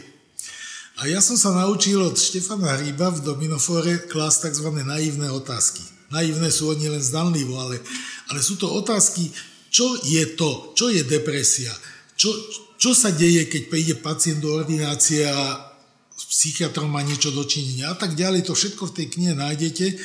A 0.99 1.07
ja 1.07 1.23
som 1.23 1.39
sa 1.39 1.55
naučil 1.55 1.95
od 1.95 2.19
Štefana 2.19 2.75
Hríba 2.75 3.07
v 3.07 3.23
Dominofore 3.23 4.03
klásť 4.11 4.51
tzv. 4.51 4.83
naivné 4.83 5.31
otázky. 5.31 5.79
Naivné 6.11 6.51
sú 6.51 6.75
oni 6.75 6.91
len 6.91 6.99
zdanlivo, 6.99 7.55
ale, 7.55 7.79
ale 8.27 8.43
sú 8.43 8.59
to 8.59 8.67
otázky, 8.67 9.31
čo 9.71 9.95
je 10.03 10.35
to, 10.35 10.75
čo 10.75 10.91
je 10.91 11.07
depresia, 11.07 11.71
čo, 12.19 12.35
čo 12.75 12.91
sa 12.91 13.15
deje, 13.15 13.47
keď 13.47 13.61
príde 13.71 13.95
pacient 13.95 14.43
do 14.43 14.51
ordinácie 14.51 15.23
a 15.23 15.71
psychiatrom 16.19 16.91
má 16.91 16.99
niečo 16.99 17.31
dočinenia 17.31 17.91
a 17.91 17.95
tak 17.95 18.19
ďalej. 18.19 18.51
To 18.51 18.53
všetko 18.57 18.91
v 18.91 18.95
tej 18.99 19.07
knihe 19.15 19.33
nájdete. 19.39 19.95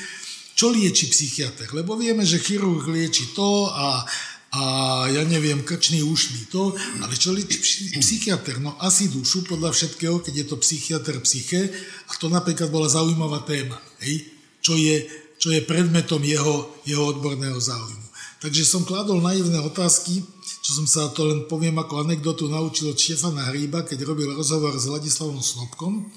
Čo 0.54 0.70
lieči 0.70 1.10
psychiatr? 1.10 1.74
Lebo 1.74 1.98
vieme, 1.98 2.22
že 2.22 2.38
chirurg 2.38 2.86
lieči 2.86 3.34
to 3.34 3.66
a, 3.66 4.06
a 4.54 4.62
ja 5.10 5.26
neviem, 5.26 5.66
krčný 5.66 6.06
ušný 6.06 6.46
to, 6.46 6.78
ale 7.02 7.18
čo 7.18 7.34
lieči 7.34 7.98
psychiatr? 7.98 8.62
No 8.62 8.78
asi 8.78 9.10
dušu 9.10 9.50
podľa 9.50 9.74
všetkého, 9.74 10.22
keď 10.22 10.34
je 10.34 10.46
to 10.46 10.56
psychiatr 10.62 11.18
psyche 11.26 11.74
a 12.06 12.12
to 12.14 12.30
napríklad 12.30 12.70
bola 12.70 12.86
zaujímavá 12.86 13.42
téma, 13.42 13.74
hej? 14.06 14.30
Čo, 14.62 14.78
je, 14.78 15.10
čo 15.42 15.50
je 15.50 15.60
predmetom 15.66 16.22
jeho, 16.22 16.70
jeho 16.86 17.02
odborného 17.10 17.58
záujmu. 17.58 18.06
Takže 18.38 18.62
som 18.62 18.86
kladol 18.86 19.24
naivné 19.24 19.58
otázky, 19.58 20.22
čo 20.64 20.70
som 20.76 20.86
sa 20.86 21.10
to 21.10 21.26
len 21.26 21.50
poviem 21.50 21.80
ako 21.80 22.04
anekdotu 22.04 22.46
naučil 22.46 22.92
od 22.92 23.00
Štefana 23.00 23.50
Hríba, 23.50 23.82
keď 23.82 24.06
robil 24.06 24.32
rozhovor 24.32 24.76
s 24.76 24.86
Ladislavom 24.86 25.42
Snobkom, 25.42 26.08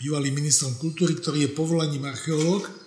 bývalým 0.00 0.34
ministrom 0.40 0.74
kultúry, 0.80 1.18
ktorý 1.18 1.46
je 1.46 1.56
povolaním 1.56 2.06
archeológ. 2.08 2.83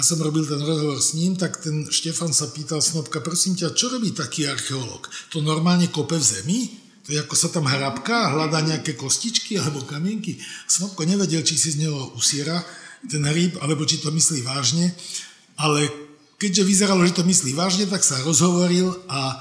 Ja 0.00 0.16
som 0.16 0.24
robil 0.24 0.48
ten 0.48 0.64
rozhovor 0.64 0.96
s 0.96 1.12
ním, 1.12 1.36
tak 1.36 1.60
ten 1.60 1.84
Štefan 1.84 2.32
sa 2.32 2.48
pýtal 2.48 2.80
Snobka, 2.80 3.20
prosím 3.20 3.52
ťa, 3.52 3.76
čo 3.76 3.92
robí 3.92 4.16
taký 4.16 4.48
archeológ? 4.48 5.12
To 5.28 5.44
normálne 5.44 5.92
kope 5.92 6.16
v 6.16 6.24
zemi? 6.24 6.72
To 7.04 7.12
je 7.12 7.20
ako 7.20 7.36
sa 7.36 7.52
tam 7.52 7.68
hrabká, 7.68 8.32
hľadá 8.32 8.64
nejaké 8.64 8.96
kostičky 8.96 9.60
alebo 9.60 9.84
kamienky. 9.84 10.40
Snobko 10.64 11.04
nevedel, 11.04 11.44
či 11.44 11.60
si 11.60 11.76
z 11.76 11.84
neho 11.84 12.16
usiera 12.16 12.64
ten 13.12 13.20
hríb, 13.28 13.60
alebo 13.60 13.84
či 13.84 14.00
to 14.00 14.08
myslí 14.08 14.40
vážne, 14.40 14.88
ale 15.60 15.84
keďže 16.40 16.64
vyzeralo, 16.64 17.04
že 17.04 17.20
to 17.20 17.28
myslí 17.28 17.52
vážne, 17.52 17.84
tak 17.84 18.00
sa 18.00 18.16
rozhovoril 18.24 18.96
a 19.04 19.36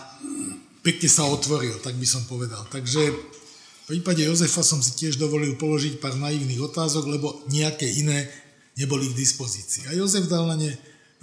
pekne 0.83 1.07
sa 1.07 1.23
otvoril, 1.23 1.79
tak 1.79 1.95
by 1.95 2.03
som 2.03 2.27
povedal. 2.27 2.67
Takže 2.67 3.15
v 3.15 3.85
prípade 3.87 4.27
Jozefa 4.27 4.59
som 4.59 4.83
si 4.83 4.91
tiež 4.91 5.15
dovolil 5.15 5.55
položiť 5.55 6.03
pár 6.03 6.19
naivných 6.19 6.67
otázok, 6.67 7.07
lebo 7.07 7.47
nejaké 7.47 7.87
iné 7.87 8.27
neboli 8.77 9.09
k 9.09 9.17
dispozícii. 9.17 9.89
A 9.89 9.95
Jozef 9.95 10.29
dal 10.29 10.45
na 10.45 10.59
ne 10.59 10.71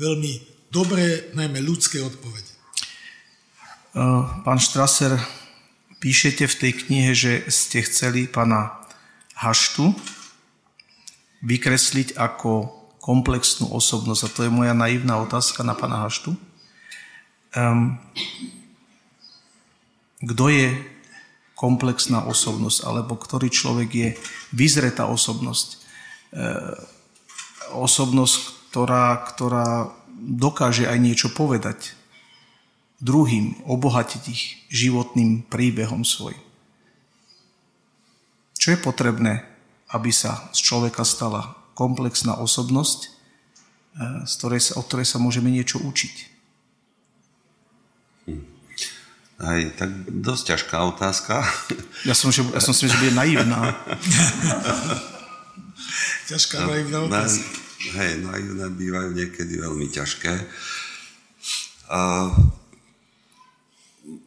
veľmi 0.01 0.33
dobré, 0.73 1.31
najmä 1.33 1.63
ľudské 1.63 2.03
odpovede. 2.03 2.53
Pán 4.45 4.61
Štraser, 4.61 5.17
píšete 6.05 6.45
v 6.45 6.59
tej 6.59 6.73
knihe, 6.85 7.13
že 7.17 7.33
ste 7.49 7.81
chceli 7.81 8.29
pána 8.29 8.77
Haštu 9.37 9.97
vykresliť 11.45 12.17
ako 12.17 12.73
komplexnú 13.01 13.73
osobnosť. 13.73 14.23
A 14.27 14.33
to 14.33 14.41
je 14.45 14.51
moja 14.53 14.75
naivná 14.77 15.17
otázka 15.23 15.65
na 15.65 15.73
pána 15.73 16.05
Haštu. 16.05 16.37
Um, 17.57 17.97
kto 20.21 20.45
je 20.53 20.77
komplexná 21.57 22.29
osobnosť, 22.29 22.85
alebo 22.85 23.17
ktorý 23.17 23.49
človek 23.49 23.91
je 23.93 24.09
vyzretá 24.53 25.09
osobnosť. 25.09 25.69
E, 25.73 25.77
osobnosť, 27.75 28.71
ktorá, 28.71 29.25
ktorá 29.33 29.91
dokáže 30.17 30.89
aj 30.89 30.99
niečo 31.01 31.29
povedať 31.33 31.97
druhým, 33.01 33.61
obohatiť 33.69 34.23
ich 34.29 34.43
životným 34.73 35.45
príbehom 35.47 36.05
svojim. 36.05 36.41
Čo 38.57 38.75
je 38.75 38.79
potrebné, 38.81 39.45
aby 39.93 40.11
sa 40.11 40.49
z 40.51 40.61
človeka 40.65 41.05
stala 41.05 41.55
komplexná 41.77 42.41
osobnosť, 42.41 43.01
e, 43.05 43.09
z 44.25 44.33
ktorej 44.41 44.61
sa, 44.65 44.73
od 44.81 44.85
ktorej 44.89 45.07
sa 45.07 45.21
môžeme 45.21 45.53
niečo 45.53 45.79
učiť? 45.79 46.37
Aj 49.37 49.61
tak 49.77 49.93
dosť 50.09 50.57
ťažká 50.57 50.77
otázka. 50.97 51.45
Ja 52.09 52.17
som, 52.17 52.33
že, 52.33 52.41
ja 52.41 52.61
som 52.65 52.73
si 52.73 52.89
že 52.89 52.97
bude 52.97 53.13
naivná. 53.13 53.77
ťažká 56.31 56.57
no, 56.63 56.67
naivná 56.73 56.99
otázka. 57.07 57.47
Na, 57.47 57.99
hej, 58.01 58.13
naivné 58.25 58.67
bývajú 58.73 59.11
niekedy 59.15 59.55
veľmi 59.61 59.87
ťažké. 59.91 60.35
A, 61.93 62.01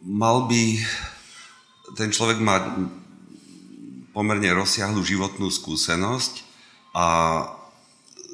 mal 0.03 0.37
by 0.47 0.61
ten 1.95 2.09
človek 2.11 2.39
mať 2.39 2.63
pomerne 4.13 4.49
rozsiahlu 4.51 4.99
životnú 5.03 5.47
skúsenosť 5.47 6.43
a 6.93 7.07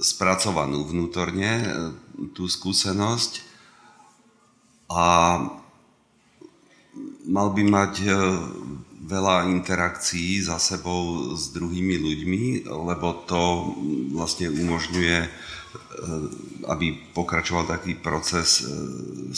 spracovanú 0.01 0.83
vnútorne 0.83 1.51
e, 1.61 1.67
tú 2.35 2.51
skúsenosť 2.51 3.43
a 4.91 5.05
mal 7.27 7.47
by 7.55 7.63
mať 7.63 7.93
e, 8.03 8.07
veľa 9.05 9.45
interakcií 9.53 10.41
za 10.41 10.57
sebou 10.57 11.33
s 11.37 11.53
druhými 11.53 11.95
ľuďmi, 12.01 12.43
lebo 12.65 13.21
to 13.29 13.73
vlastne 14.17 14.49
umožňuje, 14.49 15.17
e, 15.21 15.29
aby 16.65 16.97
pokračoval 17.13 17.69
taký 17.69 17.93
proces 17.93 18.65
e, 18.65 18.67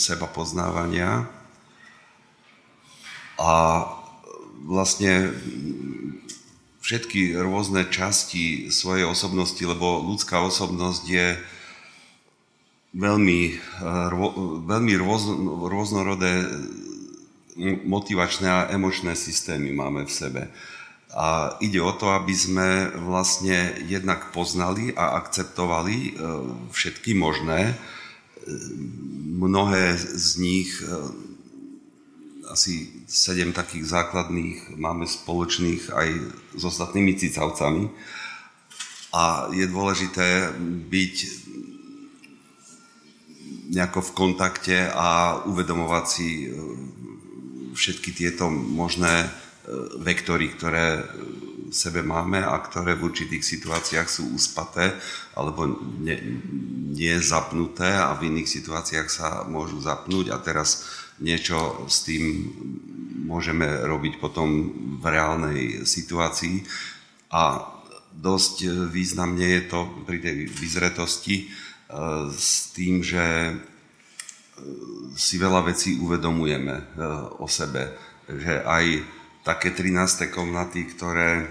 seba 0.00 0.24
poznávania. 0.24 1.28
A 3.38 3.52
vlastne 4.64 5.30
všetky 6.80 7.36
rôzne 7.36 7.86
časti 7.92 8.72
svojej 8.72 9.04
osobnosti, 9.04 9.60
lebo 9.60 10.00
ľudská 10.00 10.40
osobnosť 10.42 11.04
je 11.04 11.28
veľmi, 12.96 13.40
veľmi 14.64 14.94
rôznorodé 15.68 16.48
motivačné 17.84 18.46
a 18.46 18.68
emočné 18.70 19.18
systémy 19.18 19.74
máme 19.74 20.06
v 20.06 20.12
sebe. 20.12 20.42
A 21.16 21.56
ide 21.64 21.80
o 21.80 21.92
to, 21.96 22.12
aby 22.12 22.34
sme 22.36 22.92
vlastne 23.00 23.74
jednak 23.88 24.30
poznali 24.30 24.92
a 24.92 25.16
akceptovali 25.18 25.96
e, 25.96 26.10
všetky 26.68 27.16
možné. 27.16 27.72
E, 27.72 27.74
mnohé 29.40 29.96
z 29.96 30.28
nich, 30.36 30.70
e, 30.84 30.86
asi 32.52 32.92
sedem 33.08 33.56
takých 33.56 33.88
základných, 33.88 34.76
máme 34.76 35.08
spoločných 35.08 35.82
aj 35.90 36.08
s 36.60 36.62
ostatnými 36.62 37.16
cicavcami. 37.16 37.88
A 39.16 39.48
je 39.56 39.64
dôležité 39.64 40.52
byť 40.92 41.16
nejako 43.72 44.00
v 44.00 44.14
kontakte 44.16 44.76
a 44.92 45.40
uvedomovať 45.48 46.04
si 46.04 46.52
všetky 47.78 48.10
tieto 48.10 48.50
možné 48.50 49.22
e, 49.22 49.28
vektory, 50.02 50.50
ktoré 50.58 51.06
v 51.68 51.74
sebe 51.74 52.02
máme 52.02 52.42
a 52.42 52.58
ktoré 52.58 52.98
v 52.98 53.12
určitých 53.12 53.44
situáciách 53.44 54.08
sú 54.10 54.34
uspaté 54.34 54.96
alebo 55.38 55.68
nie 56.90 57.14
zapnuté 57.20 57.86
a 57.86 58.16
v 58.18 58.34
iných 58.34 58.48
situáciách 58.48 59.08
sa 59.12 59.28
môžu 59.46 59.78
zapnúť 59.78 60.34
a 60.34 60.42
teraz 60.42 60.88
niečo 61.22 61.86
s 61.86 62.08
tým 62.08 62.24
môžeme 63.28 63.68
robiť 63.84 64.16
potom 64.18 64.48
v 64.98 65.04
reálnej 65.04 65.84
situácii. 65.84 66.64
A 67.28 67.60
dosť 68.18 68.88
významne 68.88 69.44
je 69.44 69.62
to 69.68 69.80
pri 70.08 70.18
tej 70.18 70.48
vyzretosti 70.48 71.36
e, 71.38 71.46
s 72.32 72.72
tým, 72.72 73.04
že 73.04 73.54
si 75.18 75.34
veľa 75.38 75.66
vecí 75.66 75.98
uvedomujeme 75.98 76.74
e, 76.74 76.84
o 77.42 77.46
sebe. 77.50 77.94
Že 78.28 78.64
aj 78.64 78.84
také 79.42 79.72
13. 79.72 80.28
komnaty, 80.30 80.84
ktoré 80.92 81.48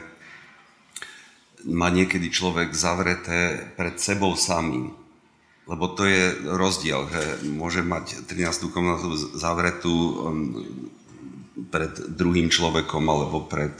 má 1.67 1.89
niekedy 1.89 2.29
človek 2.29 2.71
zavreté 2.71 3.73
pred 3.75 3.97
sebou 3.97 4.37
samým, 4.37 4.93
Lebo 5.67 5.91
to 5.91 6.07
je 6.07 6.31
rozdiel, 6.47 7.11
že 7.11 7.23
môže 7.51 7.83
mať 7.83 8.23
13. 8.23 8.71
komnatu 8.71 9.11
zavretú 9.35 9.91
um, 9.91 10.15
pred 11.67 11.91
druhým 12.15 12.47
človekom 12.47 13.03
alebo 13.03 13.43
pred, 13.43 13.75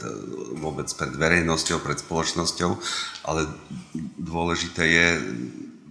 vôbec 0.59 0.91
pred 0.91 1.15
verejnosťou, 1.15 1.79
pred 1.79 1.95
spoločnosťou, 1.95 2.71
ale 3.23 3.47
dôležité 4.19 4.83
je, 4.83 5.07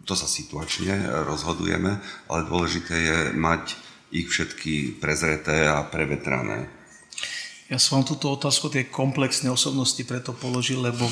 to 0.07 0.15
sa 0.15 0.31
situačne 0.31 1.27
rozhodujeme, 1.27 1.99
ale 2.31 2.49
dôležité 2.49 2.95
je 2.95 3.19
mať 3.35 3.75
ich 4.15 4.31
všetky 4.31 5.03
prezreté 5.03 5.67
a 5.67 5.83
prevetrané. 5.83 6.71
Ja 7.67 7.83
som 7.83 7.99
vám 7.99 8.15
túto 8.15 8.31
otázku 8.31 8.71
tej 8.71 8.87
komplexnej 8.87 9.51
osobnosti 9.51 9.99
preto 10.07 10.31
položil, 10.31 10.79
lebo 10.79 11.11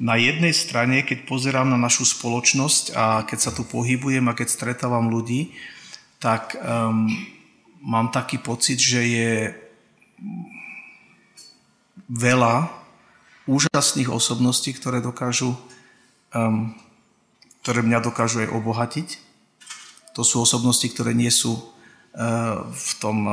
na 0.00 0.16
jednej 0.16 0.56
strane, 0.56 1.04
keď 1.04 1.28
pozerám 1.28 1.68
na 1.68 1.76
našu 1.76 2.08
spoločnosť 2.08 2.96
a 2.96 3.04
keď 3.28 3.38
sa 3.38 3.52
tu 3.52 3.68
pohybujem 3.68 4.24
a 4.24 4.32
keď 4.32 4.48
stretávam 4.48 5.12
ľudí, 5.12 5.52
tak 6.16 6.56
um, 6.56 7.12
mám 7.84 8.08
taký 8.08 8.40
pocit, 8.40 8.80
že 8.80 9.04
je 9.04 9.32
veľa 12.08 12.72
úžasných 13.44 14.08
osobností, 14.08 14.72
ktoré 14.72 15.04
dokážu, 15.04 15.52
um, 16.32 16.72
ktoré 17.62 17.80
mňa 17.86 18.02
dokážu 18.02 18.42
aj 18.42 18.50
obohatiť. 18.50 19.08
To 20.18 20.26
sú 20.26 20.42
osobnosti, 20.42 20.84
ktoré 20.90 21.14
nie 21.14 21.30
sú 21.30 21.72
v 22.76 22.92
tom 23.00 23.24
um, 23.24 23.32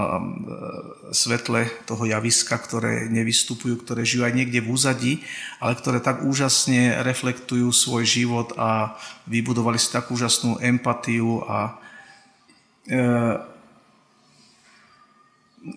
svetle 1.11 1.67
toho 1.83 2.07
javiska, 2.07 2.55
ktoré 2.55 3.11
nevystupujú, 3.11 3.75
ktoré 3.83 4.07
žijú 4.07 4.23
aj 4.23 4.31
niekde 4.31 4.63
v 4.63 4.71
úzadí, 4.71 5.13
ale 5.59 5.75
ktoré 5.75 5.99
tak 5.99 6.23
úžasne 6.23 7.03
reflektujú 7.03 7.67
svoj 7.75 8.07
život 8.07 8.55
a 8.55 8.95
vybudovali 9.27 9.75
si 9.75 9.91
takú 9.91 10.15
úžasnú 10.15 10.63
empatiu 10.63 11.43
a 11.43 11.75
e, 12.87 12.95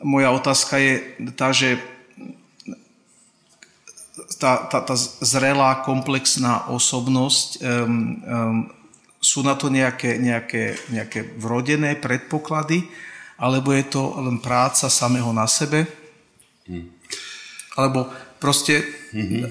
moja 0.06 0.30
otázka 0.30 0.78
je 0.78 0.92
tá, 1.34 1.50
že 1.50 1.82
tá, 4.38 4.68
tá, 4.68 4.78
tá 4.84 4.94
zrelá, 4.96 5.82
komplexná 5.82 6.68
osobnosť 6.70 7.48
um, 7.58 7.64
um, 7.64 8.58
sú 9.22 9.46
na 9.46 9.54
to 9.54 9.70
nejaké, 9.70 10.18
nejaké, 10.18 10.74
nejaké 10.90 11.38
vrodené 11.38 11.94
predpoklady, 11.98 12.86
alebo 13.38 13.70
je 13.74 13.84
to 13.86 14.02
len 14.18 14.42
práca 14.42 14.90
samého 14.90 15.30
na 15.30 15.46
sebe? 15.46 15.86
Hmm. 16.66 16.90
Alebo 17.78 18.10
proste... 18.42 18.82
Mm-hmm. 19.12 19.42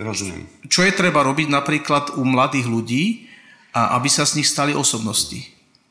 Rozumiem. 0.00 0.48
Čo 0.66 0.88
je 0.88 0.92
treba 0.96 1.20
robiť 1.20 1.52
napríklad 1.52 2.16
u 2.16 2.24
mladých 2.24 2.66
ľudí, 2.66 3.04
a 3.72 3.96
aby 3.96 4.08
sa 4.12 4.28
z 4.28 4.40
nich 4.40 4.48
stali 4.48 4.76
osobnosti? 4.76 5.40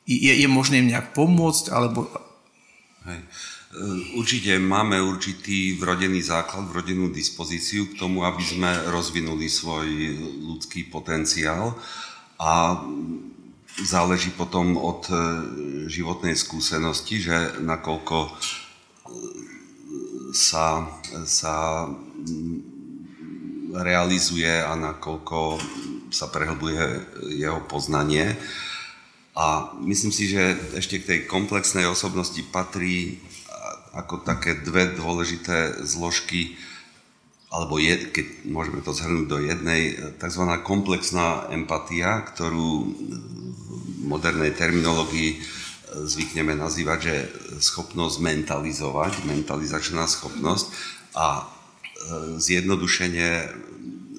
Je, 0.05 0.33
je 0.37 0.47
možné 0.49 0.81
im 0.81 0.89
nejak 0.93 1.17
pomôcť, 1.17 1.73
alebo... 1.73 2.05
Hej. 3.09 3.19
E, 3.71 4.19
určite 4.19 4.59
máme 4.59 4.99
určitý 4.99 5.79
vrodený 5.79 6.19
základ, 6.19 6.67
vrodenú 6.67 7.07
dispozíciu 7.07 7.87
k 7.87 8.03
tomu, 8.03 8.27
aby 8.27 8.43
sme 8.43 8.67
rozvinuli 8.91 9.47
svoj 9.47 9.87
ľudský 10.43 10.91
potenciál 10.91 11.79
a 12.35 12.83
záleží 13.79 14.35
potom 14.35 14.75
od 14.75 15.07
e, 15.07 15.15
životnej 15.87 16.35
skúsenosti, 16.35 17.23
že 17.23 17.63
nakoľko 17.63 18.17
e, 18.27 18.31
sa, 20.35 20.91
sa 21.23 21.87
realizuje 23.71 24.51
a 24.51 24.75
nakoľko 24.75 25.63
sa 26.11 26.27
prehlbuje 26.27 26.83
jeho 27.39 27.63
poznanie. 27.71 28.35
A 29.31 29.71
myslím 29.87 30.11
si, 30.11 30.27
že 30.27 30.59
ešte 30.75 30.99
k 30.99 31.07
tej 31.07 31.19
komplexnej 31.23 31.87
osobnosti 31.87 32.43
patrí 32.51 33.15
ako 33.91 34.23
také 34.23 34.59
dve 34.63 34.95
dôležité 34.95 35.83
zložky 35.83 36.55
alebo 37.51 37.75
je, 37.83 38.07
keď 38.15 38.47
môžeme 38.47 38.79
to 38.79 38.95
zhrnúť 38.95 39.27
do 39.27 39.37
jednej, 39.43 39.99
tzv. 40.23 40.43
komplexná 40.63 41.51
empatia, 41.51 42.23
ktorú 42.23 42.87
v 42.87 43.67
modernej 44.07 44.55
terminológii 44.55 45.43
zvykneme 45.91 46.55
nazývať, 46.55 46.99
že 47.03 47.15
schopnosť 47.59 48.23
mentalizovať, 48.23 49.27
mentalizačná 49.27 50.07
schopnosť 50.07 50.71
a 51.19 51.27
e, 51.35 51.43
zjednodušenie 52.39 53.31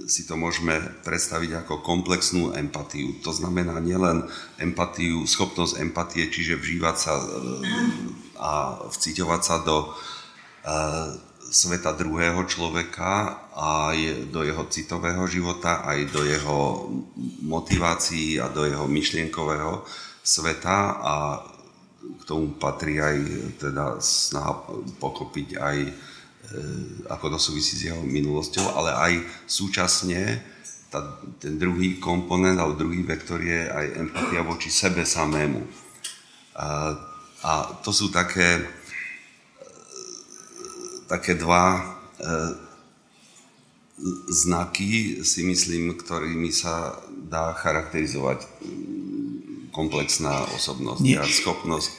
si 0.05 0.29
to 0.29 0.37
môžeme 0.37 0.77
predstaviť 1.09 1.65
ako 1.65 1.81
komplexnú 1.81 2.53
empatiu. 2.53 3.17
To 3.25 3.33
znamená 3.33 3.81
nielen 3.81 4.29
empatiu, 4.61 5.25
schopnosť 5.25 5.81
empatie, 5.81 6.29
čiže 6.29 6.61
vžívať 6.61 6.97
sa 7.01 7.17
e, 7.17 7.25
a 8.42 8.83
vciťovať 8.90 9.40
sa 9.46 9.62
do 9.62 9.87
e, 9.87 9.88
sveta 11.52 11.94
druhého 11.94 12.42
človeka, 12.50 13.38
aj 13.55 14.26
do 14.35 14.42
jeho 14.42 14.64
citového 14.66 15.22
života, 15.31 15.87
aj 15.87 16.11
do 16.11 16.26
jeho 16.26 16.90
motivácií 17.46 18.42
a 18.42 18.50
do 18.50 18.66
jeho 18.66 18.88
myšlienkového 18.90 19.87
sveta 20.24 20.78
a 20.98 21.14
k 22.02 22.22
tomu 22.26 22.59
patrí 22.59 22.98
aj 22.98 23.16
teda 23.62 24.02
snaha 24.02 24.66
pochopiť 24.98 25.48
aj 25.61 25.78
e, 25.87 25.92
ako 27.07 27.37
to 27.37 27.38
súvisí 27.38 27.78
s 27.78 27.87
jeho 27.92 28.02
minulosťou, 28.02 28.74
ale 28.74 28.90
aj 28.90 29.12
súčasne 29.46 30.42
tá, 30.90 31.20
ten 31.38 31.57
druhý 31.57 32.02
komponent 32.02 32.59
alebo 32.59 32.81
druhý 32.81 33.07
vektor 33.07 33.38
je 33.38 33.70
aj 33.70 33.87
empatia 34.02 34.42
voči 34.44 34.68
sebe 34.68 35.07
samému. 35.07 35.62
A, 36.59 36.96
a 37.42 37.83
to 37.83 37.90
sú 37.90 38.09
také 38.14 38.62
také 41.12 41.37
dva 41.37 41.76
e, 41.76 41.83
znaky, 44.33 45.20
si 45.20 45.44
myslím, 45.44 46.00
ktorými 46.00 46.48
sa 46.48 46.96
dá 47.12 47.52
charakterizovať 47.52 48.48
komplexná 49.76 50.48
osobnosť 50.57 51.00
Nie. 51.05 51.20
a 51.20 51.28
schopnosť 51.28 51.90
e, 51.92 51.96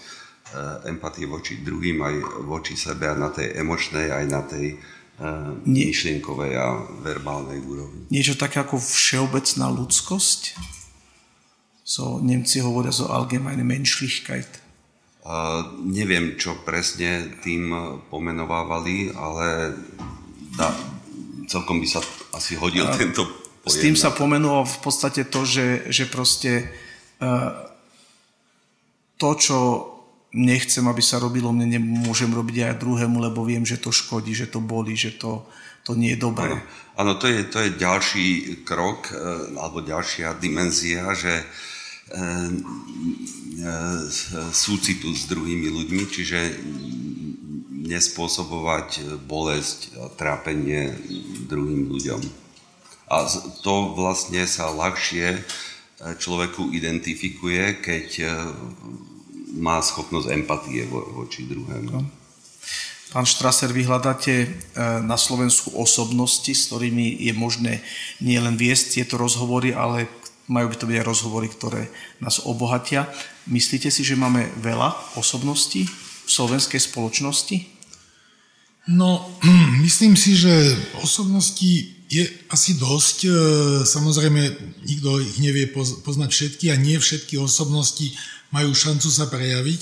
empatie 0.90 1.30
voči 1.30 1.62
druhým, 1.62 2.02
aj 2.02 2.16
voči 2.50 2.74
sebe 2.74 3.06
a 3.06 3.14
na 3.14 3.30
tej 3.30 3.54
emočnej, 3.54 4.10
aj 4.10 4.26
na 4.26 4.42
tej 4.42 4.74
e, 4.74 4.76
Nie. 5.70 5.94
myšlienkovej 5.94 6.54
a 6.58 6.68
verbálnej 7.06 7.62
úrovni. 7.62 8.10
Niečo 8.10 8.34
také 8.34 8.66
ako 8.66 8.82
všeobecná 8.82 9.70
ľudskosť? 9.70 10.42
So, 11.84 12.24
Nemci 12.24 12.64
hovoria 12.64 12.96
so 12.96 13.12
allgemeine 13.12 13.62
Menschlichkeit. 13.62 14.63
Neviem, 15.88 16.36
čo 16.36 16.60
presne 16.68 17.32
tým 17.40 17.72
pomenovávali, 18.12 19.16
ale 19.16 19.72
da, 20.60 20.76
celkom 21.48 21.80
by 21.80 21.88
sa 21.88 22.04
asi 22.36 22.60
hodil 22.60 22.84
a 22.84 22.92
tento 22.92 23.24
pojem. 23.64 23.72
S 23.72 23.76
tým 23.80 23.96
sa 23.96 24.12
pomenovalo 24.12 24.68
v 24.68 24.80
podstate 24.84 25.24
to, 25.32 25.48
že, 25.48 25.88
že 25.88 26.12
proste 26.12 26.68
uh, 27.24 27.56
to, 29.16 29.30
čo 29.40 29.58
nechcem, 30.36 30.84
aby 30.84 31.00
sa 31.00 31.22
robilo, 31.22 31.54
mne 31.56 31.78
nemôžem 31.80 32.28
robiť 32.28 32.74
aj 32.74 32.82
druhému, 32.82 33.22
lebo 33.22 33.46
viem, 33.46 33.64
že 33.64 33.80
to 33.80 33.94
škodí, 33.94 34.34
že 34.34 34.50
to 34.50 34.60
boli, 34.60 34.98
že 34.98 35.16
to, 35.16 35.46
to 35.86 35.94
nie 35.96 36.18
je 36.18 36.20
dobré. 36.20 36.58
Áno, 37.00 37.16
to 37.16 37.30
je, 37.30 37.48
to 37.48 37.62
je 37.64 37.80
ďalší 37.80 38.28
krok, 38.66 39.14
e, 39.14 39.16
alebo 39.56 39.86
ďalšia 39.86 40.36
dimenzia, 40.42 41.14
že 41.14 41.32
ehm, 41.32 41.46
súcitu 44.54 45.14
s 45.14 45.26
druhými 45.26 45.70
ľuďmi, 45.70 46.04
čiže 46.10 46.40
nespôsobovať 47.84 49.20
bolesť 49.28 49.80
a 50.00 50.08
trápenie 50.14 50.96
druhým 51.52 51.92
ľuďom. 51.92 52.22
A 53.12 53.28
to 53.62 53.94
vlastne 53.94 54.48
sa 54.48 54.72
ľahšie 54.72 55.28
e, 55.36 55.40
človeku 56.18 56.72
identifikuje, 56.72 57.84
keď 57.84 58.08
má 59.54 59.78
schopnosť 59.84 60.34
empatie 60.34 60.88
voči 60.90 61.46
druhému. 61.46 62.24
Pán 63.14 63.30
Štraser, 63.30 63.70
vy 63.70 63.86
hľadáte 63.86 64.50
na 65.06 65.22
Slovensku 65.22 65.70
osobnosti, 65.78 66.50
s 66.50 66.74
ktorými 66.74 67.22
je 67.22 67.34
možné 67.38 67.86
nielen 68.18 68.58
viesť 68.58 68.98
tieto 68.98 69.22
rozhovory, 69.22 69.70
ale 69.70 70.10
majú 70.48 70.72
by 70.72 70.76
to 70.76 70.88
byť 70.90 70.98
aj 71.00 71.08
rozhovory, 71.08 71.48
ktoré 71.48 71.88
nás 72.20 72.44
obohatia. 72.44 73.08
Myslíte 73.48 73.88
si, 73.88 74.04
že 74.04 74.20
máme 74.20 74.52
veľa 74.60 75.16
osobností 75.16 75.88
v 75.88 76.30
slovenskej 76.30 76.80
spoločnosti? 76.80 77.58
No, 78.92 79.24
myslím 79.86 80.20
si, 80.20 80.36
že 80.36 80.52
osobností 81.00 82.04
je 82.12 82.24
asi 82.52 82.76
dosť. 82.76 83.18
E, 83.26 83.30
samozrejme, 83.88 84.42
nikto 84.84 85.24
ich 85.24 85.40
nevie 85.40 85.72
poznať 86.04 86.30
všetky 86.30 86.66
a 86.70 86.78
nie 86.78 87.00
všetky 87.00 87.40
osobnosti 87.40 88.12
majú 88.52 88.76
šancu 88.76 89.08
sa 89.10 89.26
prejaviť. 89.32 89.82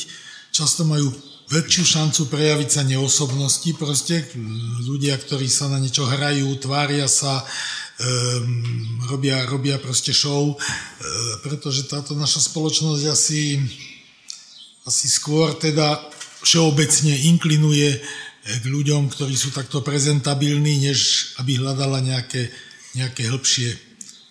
Často 0.53 0.87
majú 0.87 1.11
väčšiu 1.51 1.83
šancu 1.83 2.21
prejaviť 2.31 2.69
sa 2.71 2.81
neosobnosti, 2.87 3.67
proste 3.75 4.23
ľudia, 4.87 5.19
ktorí 5.19 5.51
sa 5.51 5.67
na 5.67 5.83
niečo 5.83 6.07
hrajú, 6.07 6.47
tvária 6.63 7.11
sa, 7.11 7.43
robia, 9.09 9.45
robia 9.45 9.77
proste 9.77 10.13
show, 10.15 10.53
e, 10.53 10.55
pretože 11.45 11.85
táto 11.85 12.17
naša 12.17 12.41
spoločnosť 12.49 13.03
asi, 13.09 13.61
asi 14.87 15.05
skôr 15.11 15.53
teda 15.57 16.01
všeobecne 16.41 17.13
inklinuje 17.33 18.01
k 18.41 18.65
ľuďom, 18.65 19.13
ktorí 19.13 19.37
sú 19.37 19.53
takto 19.53 19.85
prezentabilní, 19.85 20.89
než 20.89 21.31
aby 21.37 21.61
hľadala 21.61 22.01
nejaké, 22.01 22.49
nejaké 22.97 23.29
hĺbšie, 23.29 23.69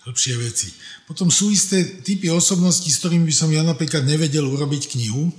hĺbšie 0.03 0.35
veci. 0.43 0.69
Potom 1.07 1.31
sú 1.31 1.55
isté 1.55 2.03
typy 2.03 2.27
osobností, 2.27 2.91
s 2.91 2.99
ktorými 3.03 3.31
by 3.31 3.35
som 3.35 3.51
ja 3.55 3.63
napríklad 3.63 4.03
nevedel 4.03 4.43
urobiť 4.51 4.99
knihu, 4.99 5.31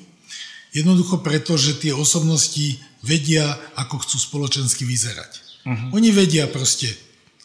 jednoducho 0.72 1.20
preto, 1.20 1.60
že 1.60 1.76
tie 1.84 1.92
osobnosti 1.92 2.80
vedia, 3.04 3.44
ako 3.76 4.08
chcú 4.08 4.18
spoločensky 4.20 4.88
vyzerať. 4.88 5.32
Uh-huh. 5.68 6.00
Oni 6.00 6.16
vedia 6.16 6.48
proste, 6.48 6.96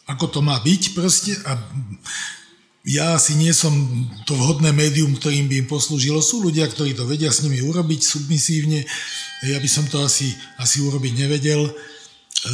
ako 0.07 0.25
to 0.31 0.39
má 0.39 0.55
byť 0.63 0.83
proste 0.95 1.35
a 1.43 1.59
ja 2.87 3.19
asi 3.19 3.35
nie 3.35 3.51
som 3.51 3.75
to 4.23 4.31
vhodné 4.31 4.71
médium, 4.71 5.11
ktorým 5.11 5.51
by 5.51 5.55
im 5.59 5.67
poslúžilo. 5.67 6.23
Sú 6.23 6.39
ľudia, 6.39 6.71
ktorí 6.71 6.95
to 6.95 7.03
vedia 7.03 7.27
s 7.27 7.43
nimi 7.43 7.59
urobiť 7.59 7.99
submisívne, 7.99 8.87
ja 9.43 9.59
by 9.59 9.67
som 9.67 9.83
to 9.91 9.99
asi, 9.99 10.31
asi 10.55 10.79
urobiť 10.79 11.13
nevedel. 11.19 11.67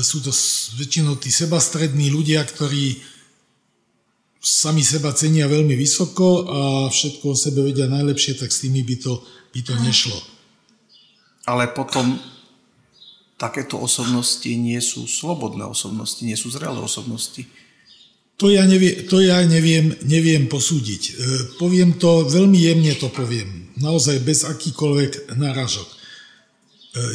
Sú 0.01 0.25
to 0.25 0.33
väčšinou 0.81 1.21
tí 1.21 1.29
sebastrední 1.29 2.09
ľudia, 2.09 2.41
ktorí 2.41 2.97
sami 4.41 4.81
seba 4.81 5.13
cenia 5.13 5.45
veľmi 5.45 5.77
vysoko 5.77 6.49
a 6.49 6.59
všetko 6.89 7.25
o 7.29 7.37
sebe 7.37 7.61
vedia 7.61 7.85
najlepšie, 7.85 8.41
tak 8.41 8.49
s 8.49 8.65
tými 8.65 8.81
by 8.81 8.95
to, 8.97 9.21
by 9.53 9.61
to 9.61 9.77
nešlo. 9.85 10.17
Ale 11.45 11.69
potom 11.77 12.17
takéto 13.43 13.75
osobnosti 13.75 14.47
nie 14.47 14.79
sú 14.79 15.03
slobodné 15.03 15.67
osobnosti, 15.67 16.23
nie 16.23 16.39
sú 16.39 16.47
zrelé 16.47 16.79
osobnosti. 16.79 17.43
To 18.39 18.47
ja, 18.47 18.63
nevie, 18.63 19.03
to 19.03 19.19
ja 19.19 19.43
neviem, 19.43 19.91
neviem 20.07 20.47
posúdiť. 20.47 21.03
E, 21.03 21.13
poviem 21.59 21.99
to, 21.99 22.23
veľmi 22.23 22.55
jemne 22.55 22.95
to 22.95 23.11
poviem. 23.11 23.75
Naozaj 23.77 24.23
bez 24.23 24.47
akýkoľvek 24.47 25.35
náražok. 25.35 25.85
E, 25.85 25.95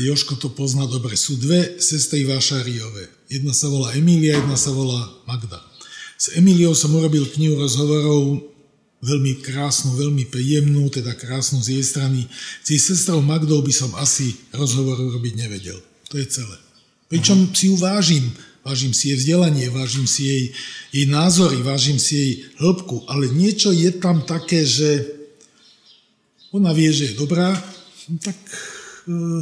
Joško 0.05 0.37
to 0.37 0.53
pozná 0.53 0.85
dobre. 0.85 1.17
Sú 1.17 1.41
dve 1.41 1.81
sestry 1.81 2.29
Vášariové. 2.29 3.09
Jedna 3.33 3.57
sa 3.57 3.73
volá 3.73 3.97
Emília, 3.97 4.39
jedna 4.39 4.55
sa 4.55 4.71
volá 4.71 5.01
Magda. 5.25 5.59
S 6.21 6.37
Emíliou 6.39 6.77
som 6.77 6.95
urobil 6.95 7.27
knihu 7.35 7.57
rozhovorov 7.57 8.45
veľmi 9.03 9.43
krásnu, 9.43 9.95
veľmi 9.99 10.27
príjemnú, 10.29 10.91
teda 10.91 11.15
krásnu 11.19 11.63
z 11.63 11.79
jej 11.79 11.85
strany. 11.85 12.21
S 12.63 12.67
jej 12.69 12.81
sestrou 12.83 13.23
Magdou 13.25 13.59
by 13.65 13.73
som 13.75 13.91
asi 13.99 14.39
rozhovor 14.55 14.99
urobiť 14.99 15.35
nevedel. 15.35 15.79
To 16.09 16.17
je 16.17 16.27
celé. 16.27 16.57
Pričom 17.09 17.53
si 17.53 17.73
ju 17.73 17.77
vážim. 17.77 18.33
Vážim 18.69 18.93
si 18.93 19.09
jej 19.09 19.17
vzdelanie, 19.17 19.73
vážim 19.73 20.05
si 20.05 20.29
jej, 20.29 20.45
jej 20.93 21.07
názory, 21.09 21.57
vážim 21.65 21.97
si 21.97 22.13
jej 22.21 22.33
hĺbku, 22.61 23.09
ale 23.09 23.33
niečo 23.33 23.73
je 23.73 23.89
tam 23.97 24.21
také, 24.21 24.61
že 24.69 25.09
ona 26.53 26.77
vie, 26.77 26.93
že 26.93 27.13
je 27.13 27.17
dobrá, 27.17 27.57
no 28.13 28.21
tak 28.21 28.37
e, 29.09 29.41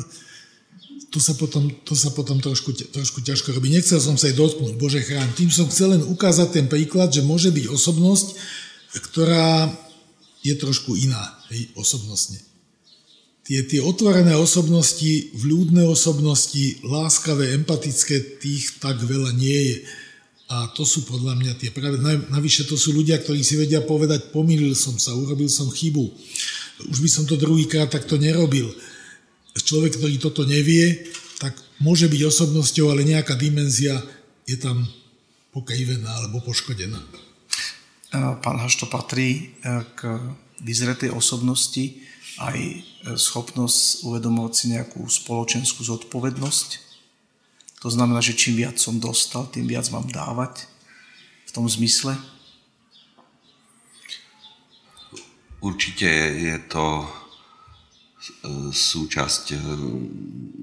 to 1.10 1.18
sa 1.18 1.34
potom, 1.34 1.66
to 1.82 1.98
sa 1.98 2.14
potom 2.14 2.38
trošku, 2.38 2.70
trošku 2.70 3.18
ťažko 3.26 3.50
robí. 3.50 3.66
Nechcel 3.66 3.98
som 3.98 4.14
sa 4.14 4.30
jej 4.30 4.38
dotknúť, 4.38 4.78
Bože 4.78 5.02
chrán. 5.02 5.34
Tým 5.34 5.50
som 5.50 5.66
chcel 5.74 5.98
len 5.98 6.06
ukázať 6.06 6.62
ten 6.62 6.66
príklad, 6.70 7.10
že 7.10 7.26
môže 7.26 7.50
byť 7.50 7.66
osobnosť, 7.66 8.26
ktorá 9.10 9.74
je 10.46 10.54
trošku 10.54 10.94
iná, 10.94 11.18
hej, 11.50 11.66
osobnostne. 11.74 12.38
Tie, 13.46 13.62
tie 13.62 13.78
otvorené 13.78 14.34
osobnosti, 14.34 15.30
vľúdne 15.38 15.86
osobnosti, 15.86 16.82
láskavé, 16.82 17.54
empatické, 17.54 18.42
tých 18.42 18.82
tak 18.82 18.98
veľa 18.98 19.30
nie 19.38 19.54
je. 19.54 19.76
A 20.50 20.70
to 20.74 20.82
sú 20.82 21.06
podľa 21.06 21.38
mňa 21.38 21.52
tie 21.58 21.70
práve, 21.70 21.98
navyše 22.30 22.66
to 22.66 22.74
sú 22.74 22.94
ľudia, 22.94 23.18
ktorí 23.22 23.42
si 23.46 23.58
vedia 23.58 23.82
povedať, 23.82 24.34
pomýlil 24.34 24.74
som 24.74 24.98
sa, 24.98 25.14
urobil 25.14 25.46
som 25.46 25.70
chybu. 25.70 26.10
Už 26.90 26.98
by 27.02 27.10
som 27.10 27.24
to 27.26 27.38
druhýkrát 27.38 27.90
takto 27.90 28.18
nerobil 28.18 28.70
človek, 29.62 29.96
ktorý 29.96 30.16
toto 30.20 30.44
nevie, 30.44 31.08
tak 31.40 31.56
môže 31.80 32.08
byť 32.08 32.20
osobnosťou, 32.28 32.92
ale 32.92 33.08
nejaká 33.08 33.36
dimenzia 33.36 33.96
je 34.44 34.56
tam 34.60 34.84
pokajivená 35.52 36.08
alebo 36.08 36.44
poškodená. 36.44 37.00
Pán 38.16 38.56
Hašto 38.60 38.88
patrí 38.88 39.28
e, 39.60 39.84
k 39.92 40.08
vyzretej 40.64 41.12
osobnosti 41.12 42.00
aj 42.36 42.58
e, 42.60 42.78
schopnosť 43.16 44.04
uvedomovať 44.04 44.52
si 44.52 44.64
nejakú 44.72 45.04
spoločenskú 45.08 45.84
zodpovednosť. 45.84 46.68
To 47.84 47.88
znamená, 47.88 48.24
že 48.24 48.36
čím 48.36 48.60
viac 48.60 48.76
som 48.80 49.00
dostal, 49.00 49.48
tým 49.48 49.68
viac 49.68 49.88
mám 49.92 50.08
dávať 50.08 50.68
v 51.46 51.50
tom 51.52 51.68
zmysle. 51.68 52.16
Určite 55.60 56.08
je 56.36 56.56
to 56.68 57.08
súčasť 58.72 59.44
eh, 59.54 59.60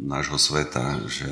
nášho 0.03 0.37
sveta, 0.37 1.07
že 1.07 1.31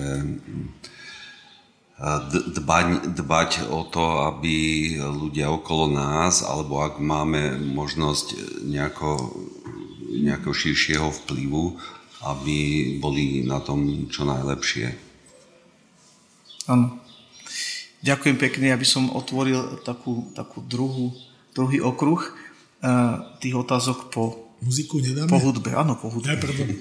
dbať, 2.57 3.13
dbať 3.13 3.51
o 3.69 3.85
to, 3.85 4.25
aby 4.33 4.57
ľudia 4.97 5.53
okolo 5.53 5.85
nás, 5.93 6.41
alebo 6.41 6.81
ak 6.81 6.97
máme 6.97 7.61
možnosť 7.61 8.57
nejako, 8.65 9.37
nejakého 10.11 10.51
širšieho 10.51 11.07
vplyvu, 11.23 11.79
aby 12.27 12.57
boli 13.01 13.47
na 13.47 13.63
tom 13.63 14.07
čo 14.11 14.27
najlepšie. 14.27 14.93
Áno. 16.69 16.99
Ďakujem 18.01 18.37
pekne, 18.37 18.73
aby 18.73 18.85
som 18.85 19.13
otvoril 19.13 19.81
takú, 19.85 20.33
takú 20.33 20.65
druhú, 20.65 21.13
druhý 21.53 21.81
okruh 21.81 22.17
uh, 22.17 23.37
tých 23.37 23.53
otázok 23.53 24.09
po 24.09 24.51
Muziku 24.61 25.01
nedáme? 25.01 25.29
Po 25.29 25.41
hudbe, 25.41 25.73
áno, 25.73 25.97
po 25.97 26.13
hudbe. 26.13 26.29
Aj, 26.29 26.37
pardon. 26.37 26.69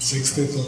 Sexteto. 0.00 0.60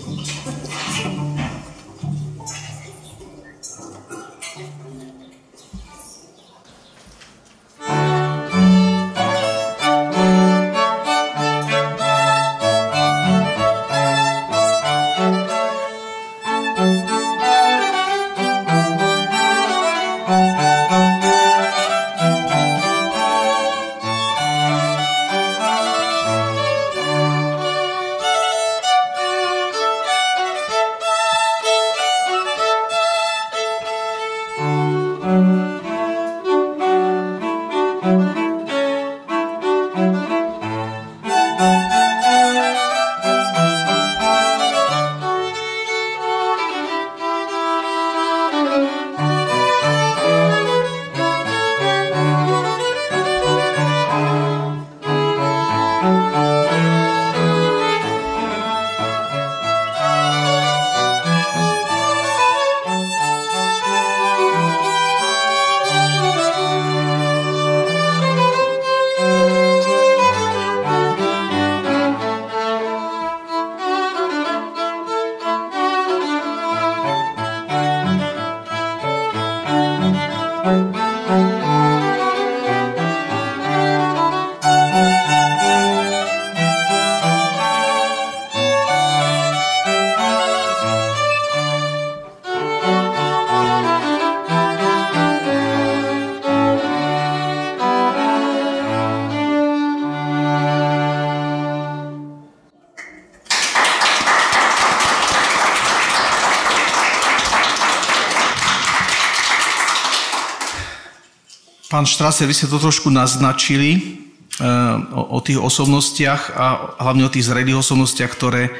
Pán 112.02 112.10
Štraser, 112.10 112.50
vy 112.50 112.58
ste 112.58 112.66
to 112.66 112.82
trošku 112.82 113.14
naznačili 113.14 114.18
o, 114.58 115.22
o 115.22 115.38
tých 115.38 115.54
osobnostiach 115.54 116.50
a 116.50 116.98
hlavne 116.98 117.22
o 117.22 117.30
tých 117.30 117.46
zrelých 117.46 117.78
osobnostiach, 117.78 118.26
ktoré 118.26 118.74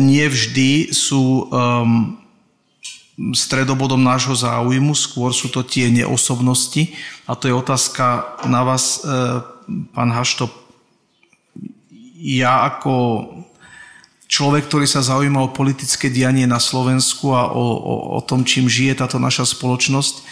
nevždy 0.00 0.88
sú 0.88 1.44
um, 1.44 2.16
stredobodom 3.36 4.00
nášho 4.00 4.32
záujmu, 4.32 4.96
skôr 4.96 5.36
sú 5.36 5.52
to 5.52 5.60
tie 5.60 5.92
neosobnosti. 5.92 6.96
A 7.28 7.36
to 7.36 7.52
je 7.52 7.60
otázka 7.60 8.40
na 8.48 8.64
vás, 8.64 9.04
pán 9.92 10.08
Hašto. 10.08 10.48
Ja 12.16 12.64
ako 12.64 13.28
človek, 14.24 14.72
ktorý 14.72 14.88
sa 14.88 15.04
zaujíma 15.04 15.44
o 15.44 15.52
politické 15.52 16.08
dianie 16.08 16.48
na 16.48 16.64
Slovensku 16.64 17.28
a 17.36 17.52
o, 17.52 17.60
o, 17.60 17.94
o 18.16 18.20
tom, 18.24 18.40
čím 18.40 18.72
žije 18.72 19.04
táto 19.04 19.20
naša 19.20 19.44
spoločnosť, 19.44 20.24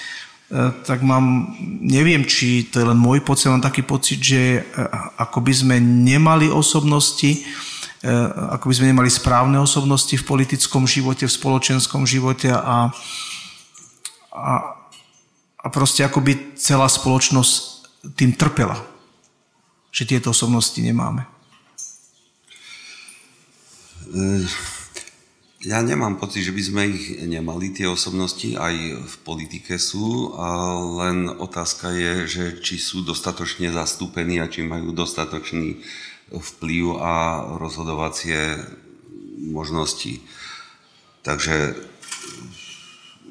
tak 0.86 1.02
mám, 1.02 1.58
neviem, 1.82 2.22
či 2.22 2.70
to 2.70 2.78
je 2.78 2.86
len 2.86 2.94
môj 2.94 3.18
pocit, 3.26 3.50
mám 3.50 3.64
taký 3.64 3.82
pocit, 3.82 4.22
že 4.22 4.62
e, 4.62 4.80
ako 5.18 5.42
by 5.42 5.50
sme 5.50 5.76
nemali 5.82 6.46
osobnosti, 6.46 7.26
e, 7.26 8.12
ako 8.54 8.70
by 8.70 8.74
sme 8.78 8.86
nemali 8.94 9.10
správne 9.10 9.58
osobnosti 9.58 10.14
v 10.14 10.22
politickom 10.22 10.86
živote, 10.86 11.26
v 11.26 11.34
spoločenskom 11.34 12.06
živote 12.06 12.54
a, 12.54 12.94
a, 14.30 14.52
a 15.58 15.66
proste 15.66 16.06
ako 16.06 16.22
by 16.22 16.54
celá 16.54 16.86
spoločnosť 16.86 17.52
tým 18.14 18.30
trpela, 18.38 18.78
že 19.90 20.06
tieto 20.06 20.30
osobnosti 20.30 20.78
nemáme. 20.78 21.26
E, 24.14 24.46
ja 25.66 25.82
nemám 25.82 26.14
pocit, 26.22 26.46
že 26.46 26.54
by 26.54 26.62
sme 26.62 26.82
ich 26.86 27.18
nemali, 27.26 27.74
tie 27.74 27.90
osobnosti, 27.90 28.54
aj 28.54 29.02
v 29.02 29.14
politike 29.26 29.82
sú, 29.82 30.30
a 30.38 30.78
len 31.02 31.26
otázka 31.26 31.90
je, 31.90 32.14
že 32.30 32.44
či 32.62 32.78
sú 32.78 33.02
dostatočne 33.02 33.74
zastúpení 33.74 34.38
a 34.38 34.46
či 34.46 34.62
majú 34.62 34.94
dostatočný 34.94 35.82
vplyv 36.30 37.02
a 37.02 37.14
rozhodovacie 37.58 38.62
možnosti. 39.50 40.22
Takže 41.26 41.74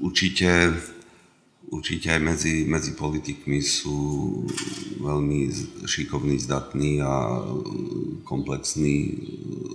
určite 0.03 0.75
určite 1.65 2.13
aj 2.13 2.21
medzi, 2.21 2.53
medzi 2.69 2.93
politikmi 2.93 3.57
sú 3.57 3.97
veľmi 5.01 5.49
šikovní, 5.87 6.37
zdatní 6.37 7.01
a 7.01 7.41
komplexní 8.21 9.17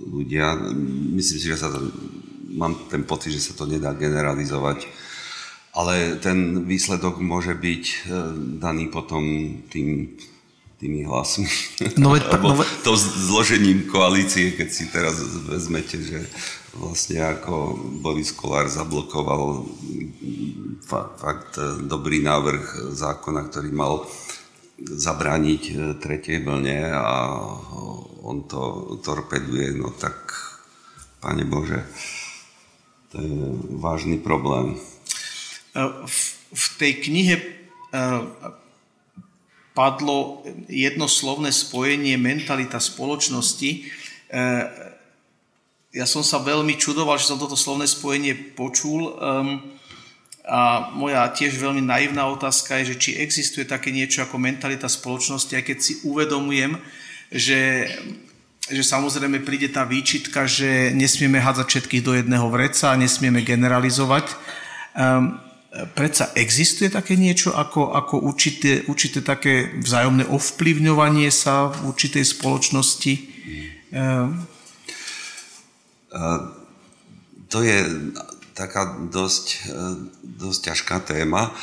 ľudia. 0.07 0.55
Myslím 1.11 1.39
si, 1.39 1.47
že 1.51 1.59
sa 1.59 1.67
to, 1.67 1.91
mám 2.57 2.75
ten 2.91 3.03
pocit, 3.03 3.35
že 3.35 3.51
sa 3.51 3.53
to 3.53 3.69
nedá 3.69 3.93
generalizovať, 3.93 4.87
ale 5.71 6.19
ten 6.19 6.67
výsledok 6.67 7.23
môže 7.23 7.55
byť 7.55 7.83
e, 7.87 7.95
daný 8.59 8.91
potom 8.91 9.23
tým, 9.71 10.19
tými 10.75 11.07
hlasmi. 11.07 11.47
No, 11.95 12.11
veď, 12.11 12.23
no, 12.43 12.57
veď... 12.57 12.67
to 12.83 12.93
zložením 12.97 13.87
koalície, 13.87 14.51
keď 14.57 14.69
si 14.73 14.91
teraz 14.91 15.21
vezmete, 15.47 16.01
že 16.01 16.27
vlastne 16.75 17.23
ako 17.23 17.77
Boris 18.03 18.31
Kolár 18.35 18.67
zablokoval 18.67 19.67
fakt 20.91 21.55
e, 21.55 21.87
dobrý 21.87 22.19
návrh 22.19 22.91
zákona, 22.91 23.47
ktorý 23.47 23.69
mal 23.71 24.03
zabrániť 24.81 25.61
e, 25.69 25.73
tretej 26.01 26.43
vlne 26.43 26.91
a 26.91 27.37
on 28.21 28.43
to 28.49 28.95
torpeduje, 29.05 29.77
no 29.77 29.93
tak, 29.93 30.33
pane 31.21 31.45
Bože, 31.45 31.85
to 33.11 33.19
je 33.19 33.35
vážny 33.77 34.17
problém. 34.17 34.73
E, 34.73 35.81
v, 36.07 36.17
v 36.51 36.65
tej 36.79 36.93
knihe 37.07 37.35
padlo 39.75 40.47
jednoslovné 40.71 41.51
spojenie 41.51 42.15
mentalita 42.15 42.79
spoločnosti 42.79 43.91
ja 45.91 46.07
som 46.07 46.23
sa 46.23 46.39
veľmi 46.39 46.79
čudoval, 46.79 47.19
že 47.19 47.27
som 47.27 47.39
toto 47.39 47.59
slovné 47.59 47.83
spojenie 47.83 48.55
počul. 48.55 49.11
A 50.41 50.91
moja 50.95 51.27
tiež 51.29 51.59
veľmi 51.59 51.83
naivná 51.83 52.25
otázka 52.31 52.81
je, 52.81 52.95
že 52.95 52.99
či 52.99 53.11
existuje 53.19 53.67
také 53.67 53.93
niečo 53.93 54.25
ako 54.25 54.41
mentalita 54.41 54.89
spoločnosti, 54.89 55.53
aj 55.53 55.63
keď 55.67 55.77
si 55.77 55.93
uvedomujem, 56.07 56.79
že, 57.29 57.87
že 58.69 58.83
samozrejme 58.85 59.41
príde 59.41 59.73
tá 59.73 59.87
výčitka, 59.87 60.45
že 60.45 60.93
nesmieme 60.93 61.41
hádzať 61.41 61.65
všetkých 61.65 62.05
do 62.05 62.13
jedného 62.13 62.45
vreca, 62.53 62.93
nesmieme 62.93 63.41
generalizovať. 63.41 64.29
Um, 64.93 65.39
predsa 65.97 66.29
existuje 66.37 66.91
také 66.91 67.17
niečo 67.17 67.55
ako, 67.55 67.95
ako 67.95 68.21
určité, 68.21 68.85
určité 68.85 69.23
také 69.25 69.71
vzájomné 69.81 70.29
ovplyvňovanie 70.29 71.31
sa 71.33 71.73
v 71.73 71.89
určitej 71.89 72.27
spoločnosti? 72.27 73.13
Um, 73.91 74.45
to 77.47 77.59
je 77.63 77.77
taká 78.51 78.99
dosť, 79.07 79.63
dosť 80.23 80.59
ťažká 80.71 80.97
téma 81.07 81.55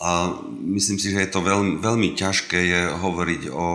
a 0.00 0.32
myslím 0.72 0.96
si, 0.96 1.12
že 1.12 1.20
je 1.20 1.32
to 1.32 1.44
veľmi, 1.44 1.76
veľmi 1.84 2.16
ťažké 2.16 2.56
je 2.56 2.80
hovoriť 2.96 3.42
o 3.52 3.66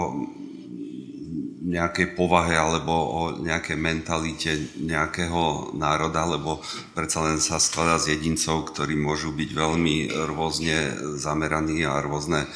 nejakej 1.66 2.14
povahe 2.14 2.54
alebo 2.54 2.94
o 2.94 3.22
nejakej 3.42 3.74
mentalite 3.74 4.54
nejakého 4.78 5.74
národa, 5.74 6.30
lebo 6.30 6.62
predsa 6.94 7.26
len 7.26 7.42
sa 7.42 7.58
skladá 7.58 7.98
z 7.98 8.16
jedincov, 8.16 8.70
ktorí 8.70 8.94
môžu 8.94 9.34
byť 9.34 9.50
veľmi 9.50 10.14
rôzne 10.30 10.94
zameraní 11.18 11.82
a 11.82 12.06
rôzne 12.06 12.46
e, 12.46 12.50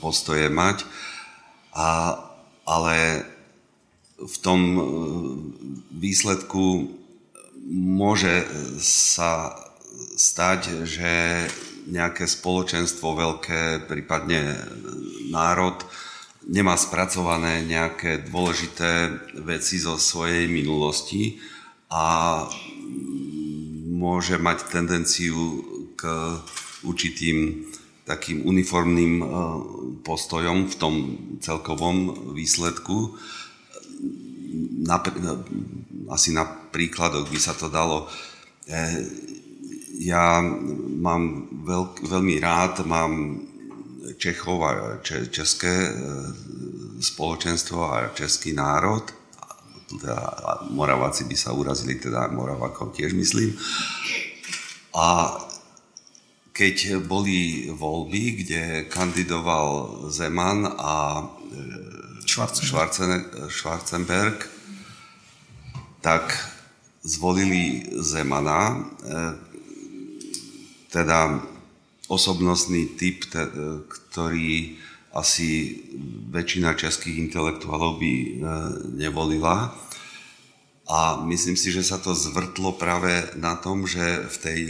postoje 0.00 0.48
mať. 0.48 0.88
A, 1.76 2.16
ale 2.64 3.28
v 4.16 4.36
tom 4.40 4.60
e, 4.64 4.80
výsledku 5.92 6.88
môže 7.68 8.48
sa 8.80 9.52
stať, 10.16 10.88
že 10.88 11.12
nejaké 11.86 12.24
spoločenstvo 12.24 13.12
veľké, 13.12 13.84
prípadne 13.84 14.56
národ, 15.28 15.84
nemá 16.46 16.78
spracované 16.78 17.66
nejaké 17.66 18.26
dôležité 18.30 19.10
veci 19.42 19.82
zo 19.82 19.98
svojej 19.98 20.46
minulosti 20.46 21.42
a 21.90 22.46
môže 23.90 24.38
mať 24.38 24.58
tendenciu 24.70 25.62
k 25.98 26.06
určitým 26.86 27.66
takým 28.06 28.46
uniformným 28.46 29.12
e, 29.18 29.26
postojom 30.06 30.70
v 30.70 30.74
tom 30.78 30.94
celkovom 31.42 32.30
výsledku 32.38 33.18
na, 34.86 35.02
asi 36.14 36.30
na 36.30 36.46
príkladoch 36.46 37.26
by 37.26 37.38
sa 37.40 37.58
to 37.58 37.66
dalo. 37.66 38.06
E, 38.06 38.86
ja 39.98 40.38
mám 41.02 41.50
veľk, 41.66 42.06
veľmi 42.06 42.36
rád, 42.38 42.84
mám 42.86 43.42
Čechov 44.14 44.58
a 44.62 44.70
české 45.30 45.90
e, 45.90 45.92
spoločenstvo 47.02 47.82
a 47.90 48.14
český 48.14 48.54
národ. 48.54 49.02
Teda 49.86 50.18
Moraváci 50.70 51.26
by 51.26 51.36
sa 51.38 51.50
urazili, 51.50 51.98
teda 51.98 52.30
Moravákov 52.30 52.94
tiež 52.94 53.14
myslím. 53.14 53.54
A 54.94 55.38
keď 56.56 57.02
boli 57.04 57.68
voľby, 57.68 58.22
kde 58.42 58.62
kandidoval 58.88 59.98
Zeman 60.08 60.64
a 60.66 61.26
Schwarzenberg, 62.26 63.50
Schwarzenberg 63.52 64.38
tak 66.00 66.32
zvolili 67.02 67.86
Zemana, 67.98 68.74
e, 68.74 68.78
teda 70.90 71.42
osobnostný 72.06 72.94
typ, 72.94 73.26
ktorý 73.88 74.78
asi 75.16 75.80
väčšina 76.28 76.76
českých 76.76 77.16
intelektuálov 77.30 77.96
by 77.96 78.12
e, 78.12 78.30
nevolila. 79.00 79.72
A 80.86 81.18
myslím 81.26 81.58
si, 81.58 81.72
že 81.74 81.82
sa 81.82 81.98
to 81.98 82.14
zvrtlo 82.14 82.78
práve 82.78 83.10
na 83.34 83.58
tom, 83.58 83.88
že 83.88 84.22
v 84.28 84.36
tej 84.38 84.60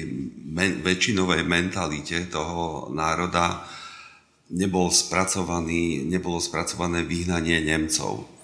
men- 0.48 0.80
väčšinovej 0.80 1.44
mentalite 1.44 2.30
toho 2.30 2.88
národa 2.94 3.66
nebol 4.48 4.88
spracovaný, 4.88 6.06
nebolo 6.06 6.38
spracované 6.38 7.02
vyhnanie 7.02 7.60
Nemcov. 7.66 8.35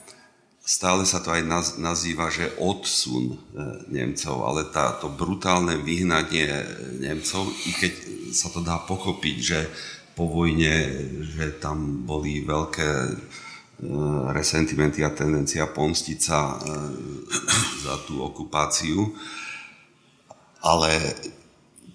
Stále 0.63 1.03
sa 1.03 1.19
to 1.19 1.35
aj 1.35 1.43
nazýva, 1.83 2.31
že 2.31 2.55
odsun 2.55 3.35
e, 3.35 3.37
Nemcov, 3.91 4.47
ale 4.47 4.71
táto 4.71 5.11
brutálne 5.11 5.75
vyhnanie 5.75 6.55
Nemcov, 7.03 7.51
i 7.67 7.71
keď 7.75 7.93
sa 8.31 8.47
to 8.47 8.63
dá 8.63 8.79
pochopiť, 8.79 9.37
že 9.43 9.61
po 10.15 10.31
vojne, 10.31 10.87
že 11.35 11.59
tam 11.59 12.07
boli 12.07 12.47
veľké 12.47 12.91
e, 12.95 13.13
resentimenty 14.31 15.03
a 15.03 15.11
tendencia 15.11 15.67
pomstiť 15.67 16.19
sa 16.23 16.55
e, 16.55 16.57
za 17.83 17.99
tú 18.07 18.23
okupáciu, 18.23 19.11
ale 20.63 20.95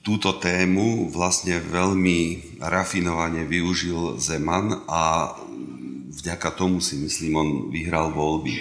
túto 0.03 0.35
tému 0.43 1.07
vlastne 1.07 1.59
veľmi 1.63 2.59
rafinovane 2.59 3.47
využil 3.47 4.19
Zeman 4.19 4.87
a 4.91 5.35
vďaka 6.17 6.49
tomu 6.57 6.81
si 6.81 6.97
myslím, 6.97 7.33
on 7.37 7.49
vyhral 7.69 8.09
voľby. 8.09 8.57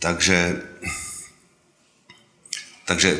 Takže, 0.00 0.60
takže 2.84 3.10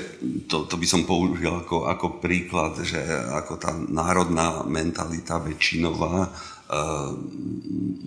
to, 0.48 0.68
to 0.68 0.74
by 0.76 0.86
som 0.88 1.08
použil 1.08 1.64
ako, 1.64 1.88
ako 1.88 2.06
príklad, 2.20 2.80
že 2.84 3.00
ako 3.32 3.56
tá 3.56 3.72
národná 3.72 4.64
mentalita 4.68 5.40
väčšinová 5.40 6.28
uh, 6.28 7.08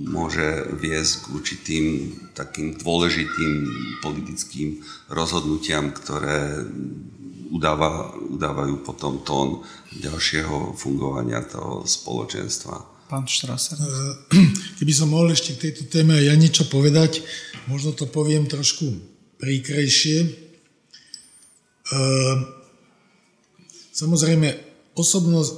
môže 0.05 0.77
viesť 0.77 1.13
k 1.25 1.25
určitým 1.33 1.85
takým 2.37 2.77
dôležitým 2.77 3.53
politickým 4.05 4.85
rozhodnutiam, 5.09 5.89
ktoré 5.89 6.61
udáva, 7.49 8.13
udávajú 8.13 8.85
potom 8.85 9.25
tón 9.25 9.65
ďalšieho 9.97 10.77
fungovania 10.77 11.41
toho 11.41 11.81
spoločenstva. 11.81 12.96
Pán 13.07 13.25
Štraser. 13.27 13.79
Keby 14.79 14.93
som 14.93 15.11
mohol 15.11 15.31
ešte 15.31 15.55
k 15.55 15.71
tejto 15.71 15.87
téme 15.87 16.19
ja 16.19 16.35
niečo 16.35 16.67
povedať, 16.67 17.23
možno 17.71 17.95
to 17.95 18.07
poviem 18.07 18.47
trošku 18.51 18.87
príkrejšie. 19.39 20.27
Samozrejme, 23.95 24.47
osobnosť, 24.93 25.55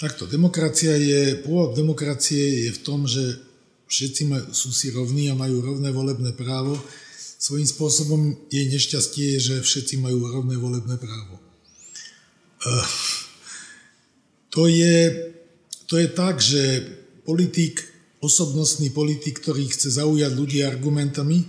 takto, 0.00 0.24
demokracia 0.24 0.96
je, 0.96 1.36
pôvod 1.44 1.76
demokracie 1.76 2.66
je 2.66 2.70
v 2.72 2.80
tom, 2.80 3.04
že 3.04 3.44
všetci 3.86 4.50
sú 4.56 4.72
si 4.72 4.88
rovní 4.90 5.28
a 5.28 5.38
majú 5.38 5.60
rovné 5.62 5.92
volebné 5.92 6.32
právo 6.32 6.80
svojím 7.36 7.68
spôsobom 7.68 8.20
jej 8.48 8.66
nešťastie 8.72 9.36
je, 9.36 9.38
že 9.38 9.54
všetci 9.60 10.00
majú 10.00 10.24
rovné 10.24 10.56
volebné 10.56 10.96
právo. 10.96 11.36
Uh, 12.64 12.86
to 14.50 14.66
je, 14.66 15.12
to 15.86 15.94
je 15.98 16.08
tak, 16.10 16.42
že 16.42 16.82
politik, 17.22 17.82
osobnostný 18.18 18.90
politik, 18.90 19.38
ktorý 19.38 19.70
chce 19.70 20.02
zaujať 20.02 20.32
ľudí 20.34 20.66
argumentami, 20.66 21.46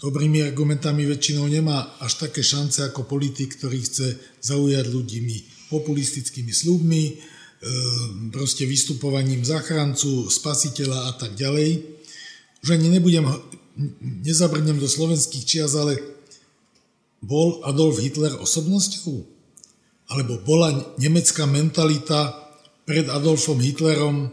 dobrými 0.00 0.40
argumentami 0.44 1.04
väčšinou 1.04 1.44
nemá 1.48 2.00
až 2.00 2.28
také 2.28 2.40
šance 2.40 2.80
ako 2.84 3.04
politik, 3.04 3.56
ktorý 3.60 3.84
chce 3.84 4.16
zaujať 4.40 4.88
ľuďmi 4.88 5.36
populistickými 5.68 6.52
slúbmi, 6.52 7.04
e, 7.04 7.14
proste 8.32 8.64
vystupovaním 8.64 9.44
záchrancu, 9.44 10.32
spasiteľa 10.32 10.98
a 11.08 11.12
tak 11.20 11.36
ďalej. 11.36 11.84
Už 12.64 12.68
ani 12.76 12.88
nebudem 12.88 13.28
nezabrnem 14.24 14.80
do 14.80 14.88
slovenských 14.88 15.44
čias, 15.44 15.76
ale 15.76 16.00
bol 17.20 17.60
Adolf 17.68 18.00
Hitler 18.00 18.36
osobnosťou? 18.40 19.20
Alebo 20.10 20.42
bola 20.42 20.74
nemecká 20.98 21.46
mentalita 21.46 22.49
pred 22.84 23.06
Adolfom 23.08 23.60
Hitlerom 23.60 24.30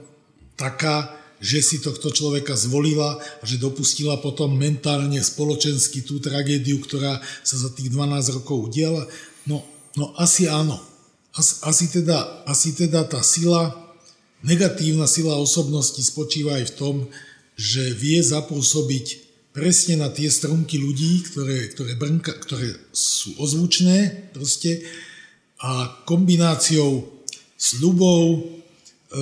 taká, 0.57 1.13
že 1.37 1.61
si 1.61 1.77
tohto 1.77 2.09
človeka 2.09 2.57
zvolila 2.57 3.21
a 3.21 3.43
že 3.45 3.61
dopustila 3.61 4.17
potom 4.17 4.57
mentálne, 4.57 5.21
spoločensky 5.21 6.01
tú 6.01 6.17
tragédiu, 6.17 6.81
ktorá 6.81 7.21
sa 7.45 7.55
za 7.61 7.69
tých 7.77 7.93
12 7.93 8.41
rokov 8.41 8.73
udiala? 8.73 9.05
No, 9.45 9.61
no 9.93 10.17
asi 10.17 10.49
áno. 10.49 10.81
As, 11.37 11.61
asi, 11.61 11.93
teda, 11.93 12.41
asi 12.49 12.73
teda 12.73 13.05
tá 13.05 13.21
sila, 13.21 13.69
negatívna 14.41 15.05
sila 15.05 15.37
osobnosti 15.37 16.01
spočíva 16.01 16.57
aj 16.57 16.73
v 16.73 16.75
tom, 16.77 16.95
že 17.53 17.93
vie 17.93 18.17
zapôsobiť 18.17 19.27
presne 19.53 20.01
na 20.01 20.13
tie 20.13 20.29
strunky 20.29 20.77
ľudí, 20.77 21.25
ktoré, 21.33 21.69
ktoré, 21.73 21.97
brnka, 21.97 22.33
ktoré 22.41 22.77
sú 22.93 23.33
ozvučné 23.41 24.29
proste 24.33 24.85
a 25.57 25.89
kombináciou 26.05 27.16
slubov, 27.57 28.37
e, 28.37 29.17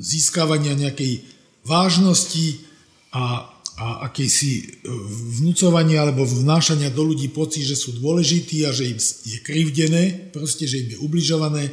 získavania 0.00 0.72
nejakej 0.72 1.20
vážnosti 1.68 2.64
a, 3.12 3.44
a 3.76 3.86
akejsi 4.08 4.80
vnúcovania 5.44 6.02
alebo 6.02 6.24
vnášania 6.24 6.88
do 6.88 7.04
ľudí 7.04 7.28
pocit, 7.28 7.68
že 7.68 7.76
sú 7.76 8.00
dôležití 8.00 8.64
a 8.64 8.72
že 8.72 8.88
im 8.88 8.98
je 9.00 9.38
krivdené, 9.44 10.32
proste, 10.32 10.64
že 10.64 10.80
im 10.80 10.96
je 10.96 10.98
ubližované, 11.04 11.68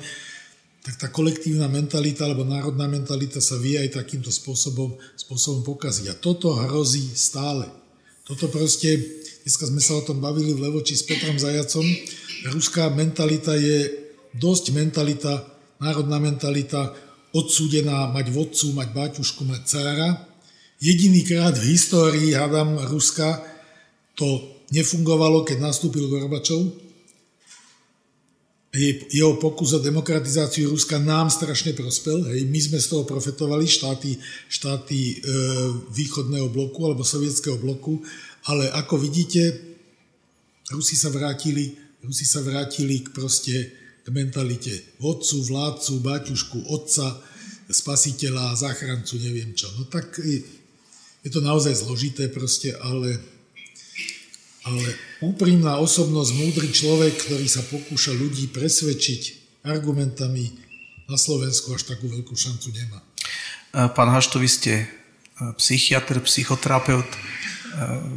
tak 0.83 0.95
tá 0.99 1.07
kolektívna 1.11 1.67
mentalita 1.67 2.23
alebo 2.23 2.47
národná 2.47 2.87
mentalita 2.87 3.43
sa 3.43 3.59
vie 3.59 3.75
aj 3.75 3.99
takýmto 3.99 4.31
spôsobom, 4.31 4.95
spôsobom 5.19 5.63
pokaziť. 5.67 6.11
A 6.11 6.15
toto 6.15 6.55
hrozí 6.55 7.11
stále. 7.11 7.67
Toto 8.23 8.47
proste, 8.47 8.95
dneska 9.43 9.67
sme 9.67 9.83
sa 9.83 9.99
o 9.99 10.03
tom 10.03 10.23
bavili 10.23 10.55
v 10.55 10.63
Levoči 10.67 10.95
s 10.95 11.03
Petrom 11.03 11.35
Zajacom, 11.35 11.83
ruská 12.55 12.87
mentalita 12.91 13.55
je 13.55 14.06
dosť 14.37 14.71
mentalita, 14.73 15.43
národná 15.81 16.21
mentalita 16.21 16.93
odsúdená 17.35 18.07
mať 18.09 18.31
vodcu, 18.33 18.73
mať 18.73 18.89
baťušku, 18.93 19.41
mať 19.45 19.61
cára. 19.65 20.09
Jedinýkrát 20.77 21.57
v 21.57 21.73
histórii, 21.73 22.37
hádam, 22.37 22.77
Ruska 22.87 23.41
to 24.17 24.57
nefungovalo, 24.73 25.45
keď 25.45 25.57
nastúpil 25.61 26.09
Gorbačov, 26.09 26.87
jeho 29.09 29.39
pokus 29.41 29.73
o 29.73 29.79
demokratizáciu 29.81 30.69
Ruska 30.69 30.99
nám 31.01 31.33
strašne 31.33 31.73
prospel. 31.73 32.21
Hej. 32.29 32.45
My 32.45 32.59
sme 32.61 32.77
z 32.77 32.87
toho 32.93 33.03
profetovali, 33.07 33.65
štáty, 33.65 34.13
štáty 34.51 34.99
e, 34.99 35.15
východného 35.89 36.51
bloku 36.51 36.85
alebo 36.85 37.01
sovietského 37.01 37.57
bloku, 37.57 38.03
ale 38.45 38.69
ako 38.69 39.01
vidíte, 39.01 39.55
Rusi 40.69 40.99
sa 40.99 41.09
vrátili, 41.09 41.73
Rusi 42.03 42.27
sa 42.27 42.43
vrátili 42.43 43.01
k 43.01 43.15
proste 43.15 43.55
mentalite 44.11 44.71
vodcu, 44.99 45.43
vládcu, 45.43 45.93
baťušku, 45.99 46.57
otca, 46.71 47.19
spasiteľa, 47.67 48.55
záchrancu, 48.55 49.19
neviem 49.19 49.51
čo. 49.51 49.67
No 49.75 49.87
tak 49.91 50.19
je 50.23 51.29
to 51.29 51.43
naozaj 51.43 51.75
zložité 51.75 52.31
proste, 52.31 52.71
ale 52.79 53.19
ale 54.67 54.83
úprimná 55.23 55.79
osobnosť, 55.79 56.31
múdry 56.35 56.67
človek, 56.67 57.15
ktorý 57.23 57.47
sa 57.47 57.63
pokúša 57.63 58.11
ľudí 58.11 58.51
presvedčiť 58.51 59.21
argumentami, 59.63 60.67
na 61.07 61.15
Slovensku 61.15 61.71
až 61.71 61.87
takú 61.87 62.11
veľkú 62.11 62.35
šancu 62.35 62.67
nemá. 62.75 62.99
E, 62.99 63.87
pán 63.95 64.11
Hašto, 64.11 64.43
vy 64.43 64.49
ste 64.51 64.73
e, 64.83 64.85
psychiatr, 65.55 66.19
psychoterapeut, 66.19 67.07
e, 67.07 67.19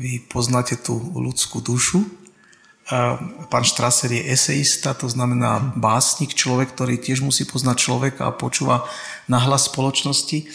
vy 0.03 0.13
poznáte 0.27 0.75
tú 0.75 0.99
ľudskú 0.99 1.63
dušu. 1.63 2.03
Pán 3.47 3.65
Štraser 3.65 4.11
je 4.11 4.35
eseista, 4.35 4.99
to 4.99 5.07
znamená 5.07 5.63
básnik, 5.79 6.35
človek, 6.35 6.75
ktorý 6.75 6.99
tiež 6.99 7.23
musí 7.23 7.47
poznať 7.47 7.77
človeka 7.79 8.27
a 8.27 8.35
počúva 8.35 8.83
nahlas 9.31 9.71
spoločnosti 9.71 10.51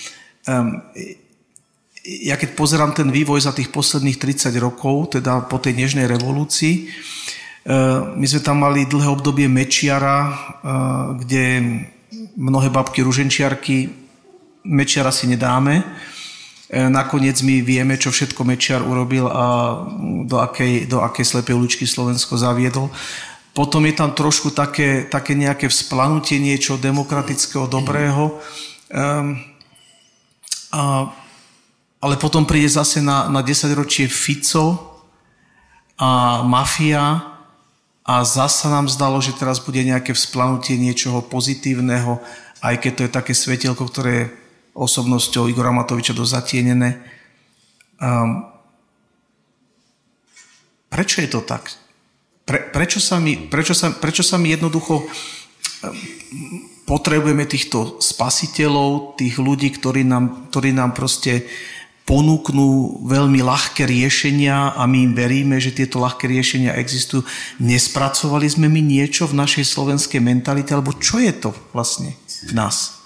ja 2.05 2.38
keď 2.38 2.53
pozerám 2.53 2.93
ten 2.93 3.09
vývoj 3.09 3.41
za 3.41 3.51
tých 3.51 3.73
posledných 3.73 4.21
30 4.21 4.53
rokov, 4.61 5.17
teda 5.17 5.49
po 5.49 5.57
tej 5.57 5.73
nežnej 5.73 6.05
revolúcii, 6.05 6.73
e, 6.77 7.75
my 8.13 8.25
sme 8.29 8.41
tam 8.45 8.61
mali 8.61 8.86
dlhé 8.86 9.09
obdobie 9.09 9.49
Mečiara, 9.49 10.19
e, 10.21 10.33
kde 11.25 11.43
mnohé 12.38 12.69
babky 12.69 13.01
ruženčiarky, 13.01 13.89
Mečiara 14.69 15.09
si 15.09 15.25
nedáme. 15.25 15.81
E, 16.76 16.91
nakoniec 16.91 17.39
my 17.39 17.63
vieme, 17.63 17.95
čo 17.95 18.11
všetko 18.11 18.43
Mečiar 18.43 18.84
urobil 18.84 19.32
a 19.32 19.80
do 20.28 20.43
akej, 20.43 20.91
do 20.91 20.99
akej 20.99 21.23
slepej 21.23 21.55
uličky 21.55 21.88
Slovensko 21.88 22.36
zaviedol. 22.36 22.91
Potom 23.55 23.88
je 23.88 23.95
tam 23.95 24.11
trošku 24.11 24.51
také, 24.51 25.07
také 25.07 25.32
nejaké 25.32 25.71
vzplanutie 25.71 26.36
niečo 26.43 26.76
demokratického, 26.76 27.71
dobrého. 27.71 28.36
Um, 28.91 29.39
a 30.76 31.07
ale 32.05 32.21
potom 32.21 32.45
príde 32.45 32.69
zase 32.69 33.01
na, 33.01 33.26
na 33.34 33.41
10 33.41 33.65
ročie 33.73 34.05
Fico 34.05 34.93
a 35.97 36.43
mafia 36.45 37.34
a 38.05 38.21
zasa 38.21 38.69
nám 38.69 38.86
zdalo, 38.86 39.17
že 39.17 39.34
teraz 39.34 39.57
bude 39.57 39.82
nejaké 39.82 40.13
vzplanutie 40.13 40.78
niečoho 40.78 41.26
pozitívneho, 41.26 42.21
aj 42.61 42.78
keď 42.78 42.91
to 42.93 43.01
je 43.07 43.09
také 43.09 43.34
svetielko, 43.34 43.89
ktoré 43.89 44.30
osobnosťou 44.76 45.47
Igora 45.47 45.71
Matoviča 45.71 46.11
dozatienené. 46.11 46.99
Um, 47.95 48.43
prečo 50.91 51.23
je 51.23 51.30
to 51.32 51.39
tak? 51.47 51.71
Pre, 52.43 52.59
prečo, 52.76 52.99
sa 52.99 53.17
mi, 53.17 53.39
prečo, 53.39 53.71
sa, 53.71 53.95
prečo 53.95 54.21
sa 54.21 54.36
mi 54.36 54.51
jednoducho 54.51 55.01
um, 55.01 55.07
potrebujeme 56.86 57.47
týchto 57.47 58.03
spasiteľov, 58.03 59.17
tých 59.17 59.39
ľudí, 59.39 59.71
ktorí 59.73 60.03
nám, 60.03 60.51
ktorí 60.51 60.76
nám 60.76 60.93
proste 60.93 61.47
ponúknú 62.05 63.01
veľmi 63.09 63.41
ľahké 63.41 63.89
riešenia 63.89 64.78
a 64.78 64.86
my 64.86 65.09
im 65.09 65.13
veríme, 65.17 65.57
že 65.57 65.73
tieto 65.73 65.97
ľahké 65.97 66.30
riešenia 66.30 66.78
existujú. 66.78 67.26
Nespracovali 67.57 68.45
sme 68.45 68.69
my 68.69 68.78
niečo 68.78 69.26
v 69.26 69.41
našej 69.41 69.65
slovenskej 69.65 70.21
mentalite, 70.21 70.69
alebo 70.78 70.93
čo 70.93 71.17
je 71.17 71.34
to 71.34 71.49
vlastne 71.73 72.13
v 72.45 72.53
nás? 72.53 73.05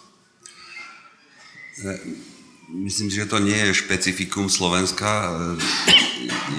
Myslím, 2.70 3.10
že 3.10 3.26
to 3.26 3.40
nie 3.40 3.56
je 3.56 3.74
špecifikum 3.74 4.50
Slovenska. 4.50 5.32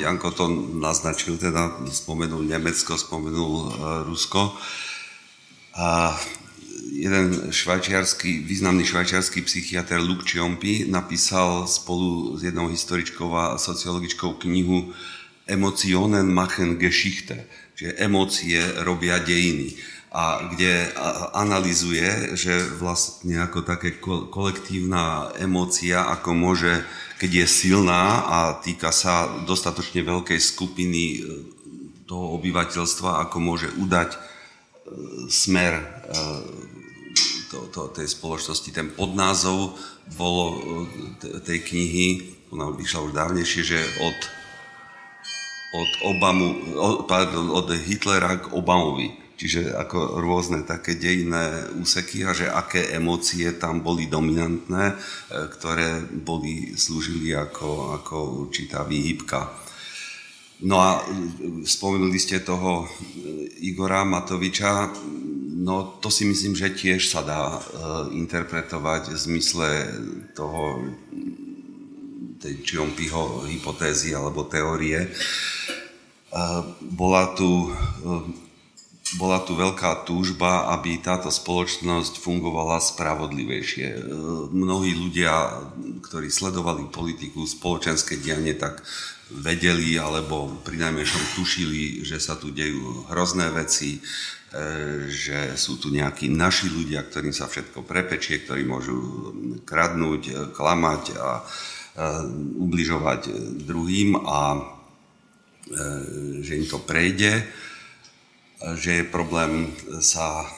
Janko 0.00 0.30
to 0.30 0.48
naznačil, 0.80 1.38
teda 1.38 1.86
spomenul 1.86 2.42
Nemecko, 2.42 2.98
spomenul 2.98 3.54
e, 3.54 3.64
Rusko. 4.10 4.56
A 5.76 6.18
jeden 6.90 7.52
švajčiarsky, 7.52 8.42
významný 8.42 8.82
švajčiarsky 8.82 9.44
psychiatr 9.46 10.02
Luke 10.02 10.26
Ciompi 10.26 10.88
napísal 10.90 11.68
spolu 11.70 12.34
s 12.34 12.42
jednou 12.42 12.66
historičkou 12.72 13.30
a 13.36 13.58
sociologičkou 13.58 14.40
knihu 14.42 14.90
Emotionen 15.46 16.32
machen 16.32 16.78
Geschichte, 16.78 17.46
čiže 17.74 17.98
emócie 18.02 18.58
robia 18.82 19.18
dejiny 19.18 19.74
a 20.10 20.42
kde 20.50 20.90
analizuje, 21.38 22.34
že 22.34 22.58
vlastne 22.82 23.46
ako 23.46 23.62
také 23.62 24.02
kolektívna 24.02 25.30
emócia, 25.38 26.02
ako 26.02 26.34
môže, 26.34 26.82
keď 27.22 27.46
je 27.46 27.46
silná 27.46 28.26
a 28.26 28.38
týka 28.58 28.90
sa 28.90 29.30
dostatočne 29.46 30.02
veľkej 30.02 30.42
skupiny 30.42 31.02
e, 31.14 31.18
toho 32.10 32.34
obyvateľstva, 32.42 33.22
ako 33.22 33.36
môže 33.38 33.70
udať 33.78 34.10
e, 34.10 34.18
smer 35.30 35.78
e, 35.78 35.84
to, 37.54 37.70
to, 37.70 37.94
tej 37.94 38.10
spoločnosti. 38.10 38.66
Ten 38.74 38.90
podnázov 38.90 39.78
bolo 40.18 40.58
tej 41.22 41.62
knihy, 41.70 42.06
ona 42.50 42.74
vyšla 42.74 43.06
už 43.06 43.12
dávnejšie, 43.14 43.62
že 43.62 43.78
od, 44.02 44.18
od, 45.78 45.90
Obamu, 46.02 46.74
od, 46.74 47.06
pardon, 47.06 47.46
od 47.54 47.70
Hitlera 47.78 48.42
k 48.42 48.50
Obamovi 48.58 49.19
čiže 49.40 49.72
ako 49.72 50.20
rôzne 50.20 50.68
také 50.68 51.00
dejné 51.00 51.72
úseky 51.80 52.28
a 52.28 52.36
že 52.36 52.44
aké 52.44 52.92
emócie 52.92 53.48
tam 53.56 53.80
boli 53.80 54.04
dominantné, 54.04 54.84
e, 54.92 54.94
ktoré 55.48 56.04
boli, 56.04 56.76
slúžili 56.76 57.32
ako, 57.32 57.96
ako 57.96 58.16
určitá 58.44 58.84
výhybka. 58.84 59.48
No 60.68 60.76
a 60.76 61.00
e, 61.00 61.64
spomenuli 61.64 62.20
ste 62.20 62.44
toho 62.44 62.84
e, 62.84 62.86
Igora 63.64 64.04
Matoviča, 64.04 64.92
no 65.56 65.96
to 66.04 66.12
si 66.12 66.28
myslím, 66.28 66.52
že 66.52 66.76
tiež 66.76 67.08
sa 67.08 67.24
dá 67.24 67.60
interpretovať 68.12 69.12
v 69.12 69.16
zmysle 69.16 69.68
toho 70.36 70.84
tej 72.40 72.64
Čiompiho 72.64 73.44
hypotézy 73.44 74.16
alebo 74.16 74.48
teórie. 74.48 75.04
Bola 76.80 77.36
tu 77.36 77.68
bola 79.18 79.42
tu 79.42 79.58
veľká 79.58 80.06
túžba, 80.06 80.70
aby 80.78 81.02
táto 81.02 81.32
spoločnosť 81.32 82.22
fungovala 82.22 82.78
spravodlivejšie. 82.78 83.88
E, 83.90 84.00
mnohí 84.54 84.94
ľudia, 84.94 85.66
ktorí 86.04 86.30
sledovali 86.30 86.86
politiku, 86.86 87.42
spoločenské 87.42 88.22
dianie, 88.22 88.54
tak 88.54 88.78
vedeli 89.30 89.98
alebo 89.98 90.62
pri 90.62 90.78
najmenšom 90.78 91.38
tušili, 91.38 92.02
že 92.06 92.22
sa 92.22 92.38
tu 92.38 92.54
dejú 92.54 93.10
hrozné 93.10 93.50
veci, 93.50 93.98
e, 93.98 94.00
že 95.10 95.58
sú 95.58 95.82
tu 95.82 95.90
nejakí 95.90 96.30
naši 96.30 96.70
ľudia, 96.70 97.02
ktorým 97.02 97.34
sa 97.34 97.50
všetko 97.50 97.82
prepečie, 97.82 98.46
ktorí 98.46 98.62
môžu 98.62 98.94
kradnúť, 99.66 100.22
e, 100.28 100.32
klamať 100.54 101.02
a 101.18 101.30
ubližovať 102.56 103.34
druhým 103.66 104.14
a 104.22 104.62
že 106.40 106.52
im 106.56 106.64
to 106.64 106.78
prejde 106.80 107.44
že 108.76 109.00
je 109.00 109.04
problém 109.08 109.72
sa 110.04 110.44
e, 110.44 110.48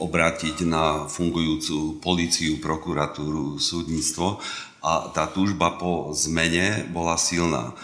obrátiť 0.00 0.64
na 0.64 1.04
fungujúcu 1.04 2.00
policiu, 2.00 2.56
prokuratúru, 2.56 3.60
súdnictvo 3.60 4.40
a 4.80 5.12
tá 5.12 5.28
túžba 5.28 5.76
po 5.76 6.08
zmene 6.16 6.88
bola 6.88 7.20
silná. 7.20 7.76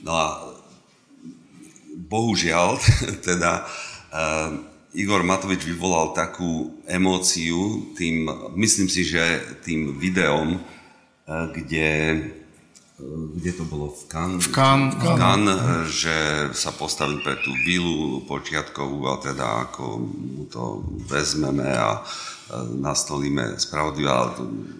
No 0.00 0.12
a 0.16 0.26
bohužiaľ, 2.08 2.80
teda 3.28 3.60
e, 3.60 3.64
Igor 4.96 5.20
Matovič 5.20 5.68
vyvolal 5.68 6.16
takú 6.16 6.80
emóciu 6.88 7.92
tým, 7.92 8.24
myslím 8.56 8.88
si, 8.88 9.04
že 9.04 9.20
tým 9.60 10.00
videom, 10.00 10.56
e, 10.56 10.60
kde 11.52 11.88
kde 13.36 13.52
to 13.52 13.68
bolo 13.68 13.92
v 13.92 14.02
Cannes, 14.08 14.40
v 14.40 14.48
Cannes, 14.56 14.96
v 14.96 15.04
Cannes 15.20 15.84
že 15.92 16.48
sa 16.56 16.72
postavil 16.72 17.20
pre 17.20 17.36
tú 17.44 17.52
vilu 17.68 18.24
počiatkovú 18.24 19.04
a 19.12 19.20
teda 19.20 19.68
ako 19.68 20.00
mu 20.00 20.48
to 20.48 20.80
vezmeme 21.04 21.68
a 21.76 22.00
nastolíme 22.78 23.60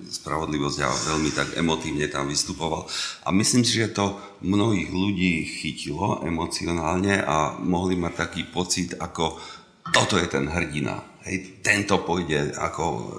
spravodlivosť 0.08 0.78
a 0.80 0.88
veľmi 1.12 1.30
tak 1.34 1.60
emotívne 1.60 2.08
tam 2.08 2.30
vystupoval. 2.30 2.88
A 3.26 3.34
myslím 3.36 3.66
si, 3.66 3.82
že 3.84 3.92
to 3.92 4.16
mnohých 4.46 4.88
ľudí 4.88 5.44
chytilo 5.44 6.24
emocionálne 6.24 7.20
a 7.20 7.58
mohli 7.58 7.98
mať 7.98 8.12
taký 8.16 8.48
pocit, 8.48 8.94
ako 8.96 9.36
toto 9.92 10.16
je 10.16 10.30
ten 10.30 10.48
hrdina. 10.48 11.20
Hej, 11.26 11.60
tento 11.60 12.00
pôjde 12.06 12.54
ako 12.54 13.18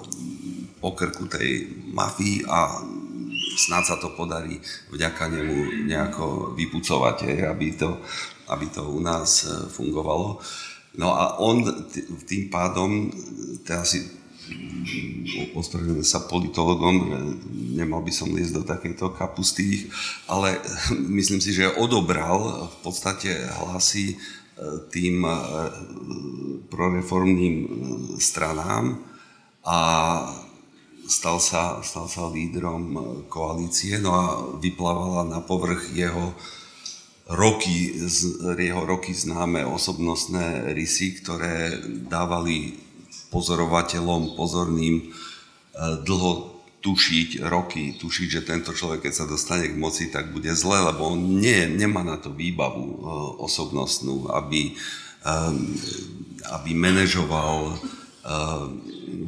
po 0.80 0.96
krku 0.96 1.28
tej 1.28 1.68
mafii 1.92 2.48
a 2.48 2.82
snad 3.58 3.84
sa 3.90 3.98
to 3.98 4.14
podarí 4.14 4.62
vďaka 4.94 5.34
nemu 5.34 5.90
nejako 5.90 6.54
vypucovať, 6.54 7.50
aby 7.50 7.74
to, 7.74 7.98
aby 8.54 8.70
to 8.70 8.86
u 8.86 9.02
nás 9.02 9.44
e, 9.44 9.66
fungovalo. 9.68 10.38
No 10.98 11.14
a 11.18 11.42
on 11.42 11.66
tým 12.30 12.54
pádom, 12.54 13.10
teda 13.66 13.82
si 13.82 14.06
ospravedlňujem 15.58 16.08
sa 16.08 16.24
politologom, 16.30 16.96
e, 16.96 17.06
nemal 17.82 18.06
by 18.06 18.14
som 18.14 18.30
liesť 18.30 18.54
do 18.54 18.64
takejto 18.64 19.18
kapusty, 19.18 19.90
ale 20.30 20.62
myslím 21.18 21.42
si, 21.42 21.52
že 21.58 21.74
odobral 21.74 22.70
v 22.70 22.78
podstate 22.86 23.34
hlasy 23.66 24.14
e, 24.14 24.18
tým 24.94 25.26
proreformným 26.70 27.56
stranám 28.22 29.02
a 29.66 29.78
stal 31.08 31.40
sa, 31.40 31.80
stal 31.82 32.12
sa 32.12 32.28
lídrom 32.28 32.84
e, 32.94 33.00
koalície, 33.32 33.98
no 34.04 34.12
a 34.14 34.26
vyplávala 34.60 35.24
na 35.24 35.40
povrch 35.40 35.96
jeho 35.96 36.36
roky, 37.32 37.96
jeho 38.60 38.84
roky 38.84 39.16
známe 39.16 39.64
osobnostné 39.68 40.76
rysy, 40.76 41.20
ktoré 41.24 41.80
dávali 42.08 42.76
pozorovateľom 43.32 44.36
pozorným 44.36 44.96
e, 45.00 45.06
dlho 46.04 46.60
tušiť, 46.84 47.44
roky. 47.48 47.96
Tušiť, 47.98 48.28
že 48.28 48.48
tento 48.48 48.72
človek, 48.72 49.08
keď 49.08 49.14
sa 49.16 49.26
dostane 49.26 49.72
k 49.72 49.80
moci, 49.80 50.12
tak 50.12 50.32
bude 50.32 50.52
zle, 50.54 50.88
lebo 50.92 51.16
on 51.16 51.40
nie, 51.40 51.68
nemá 51.68 52.04
na 52.04 52.20
to 52.20 52.32
výbavu 52.36 52.84
e, 52.84 53.00
osobnostnú, 53.42 54.28
aby, 54.36 54.76
aby 56.48 56.72
manažoval 56.72 57.76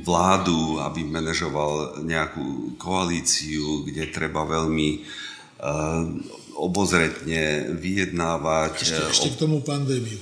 vládu, 0.03 0.83
aby 0.83 1.07
manažoval 1.07 2.03
nejakú 2.03 2.75
koalíciu, 2.75 3.87
kde 3.87 4.11
treba 4.11 4.43
veľmi 4.43 4.89
uh, 4.99 6.03
obozretne 6.59 7.71
vyjednávať. 7.79 8.73
Ešte, 8.83 9.03
ešte 9.15 9.29
k 9.35 9.37
tomu 9.39 9.63
pandémiu. 9.63 10.19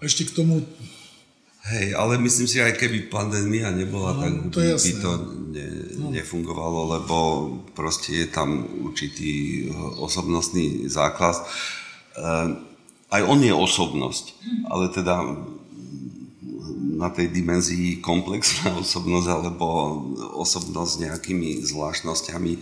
Ešte 0.00 0.24
k 0.24 0.32
tomu... 0.32 0.64
Hej, 1.66 1.98
ale 1.98 2.14
myslím 2.22 2.46
si, 2.46 2.62
aj 2.62 2.78
keby 2.78 3.10
pandémia 3.10 3.74
nebola, 3.74 4.14
no, 4.14 4.20
tak 4.22 4.32
to 4.54 4.58
by 4.62 4.70
jasné. 4.78 5.02
to 5.02 5.12
ne, 5.50 5.66
no. 5.98 6.14
nefungovalo, 6.14 6.80
lebo 6.94 7.16
proste 7.74 8.22
je 8.22 8.26
tam 8.30 8.62
určitý 8.86 9.66
osobnostný 9.98 10.86
základ. 10.86 11.34
Aj 13.10 13.22
on 13.26 13.42
je 13.42 13.50
osobnosť, 13.50 14.24
ale 14.70 14.94
teda 14.94 15.26
na 16.76 17.08
tej 17.08 17.32
dimenzii 17.32 18.04
komplexná 18.04 18.76
osobnosť 18.84 19.28
alebo 19.28 19.66
osobnosť 20.36 20.90
s 20.92 21.02
nejakými 21.02 21.50
zvláštnosťami 21.64 22.52
e, 22.52 22.60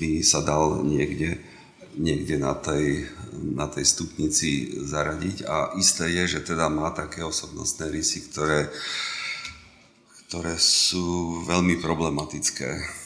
by 0.00 0.10
sa 0.26 0.42
dal 0.42 0.82
niekde, 0.82 1.38
niekde 1.94 2.36
na, 2.40 2.54
tej, 2.58 3.06
na 3.34 3.70
tej 3.70 3.84
stupnici 3.86 4.80
zaradiť. 4.82 5.46
A 5.46 5.74
isté 5.78 6.10
je, 6.10 6.38
že 6.38 6.54
teda 6.54 6.66
má 6.66 6.90
také 6.90 7.22
osobnostné 7.22 7.90
rysy, 7.90 8.26
ktoré, 8.30 8.70
ktoré 10.26 10.54
sú 10.58 11.40
veľmi 11.46 11.78
problematické 11.78 13.00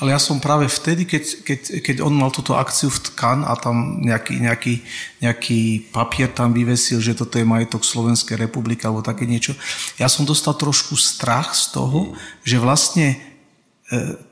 ale 0.00 0.14
ja 0.14 0.20
som 0.22 0.40
práve 0.40 0.70
vtedy, 0.70 1.04
keď, 1.04 1.24
keď, 1.44 1.60
keď 1.84 1.96
on 2.00 2.14
mal 2.16 2.32
túto 2.32 2.56
akciu 2.56 2.88
v 2.88 3.02
Tkan 3.10 3.44
a 3.44 3.52
tam 3.58 4.00
nejaký, 4.00 4.40
nejaký, 4.40 4.74
nejaký 5.20 5.60
papier 5.92 6.32
tam 6.32 6.54
vyvesil, 6.56 7.02
že 7.02 7.18
toto 7.18 7.36
je 7.36 7.44
majetok 7.44 7.84
Slovenskej 7.84 8.40
republiky 8.40 8.86
alebo 8.88 9.04
také 9.04 9.28
niečo, 9.28 9.52
ja 10.00 10.08
som 10.08 10.24
dostal 10.24 10.56
trošku 10.56 10.96
strach 10.96 11.52
z 11.52 11.76
toho, 11.76 12.16
že 12.42 12.62
vlastne 12.62 13.14
e, 13.14 13.16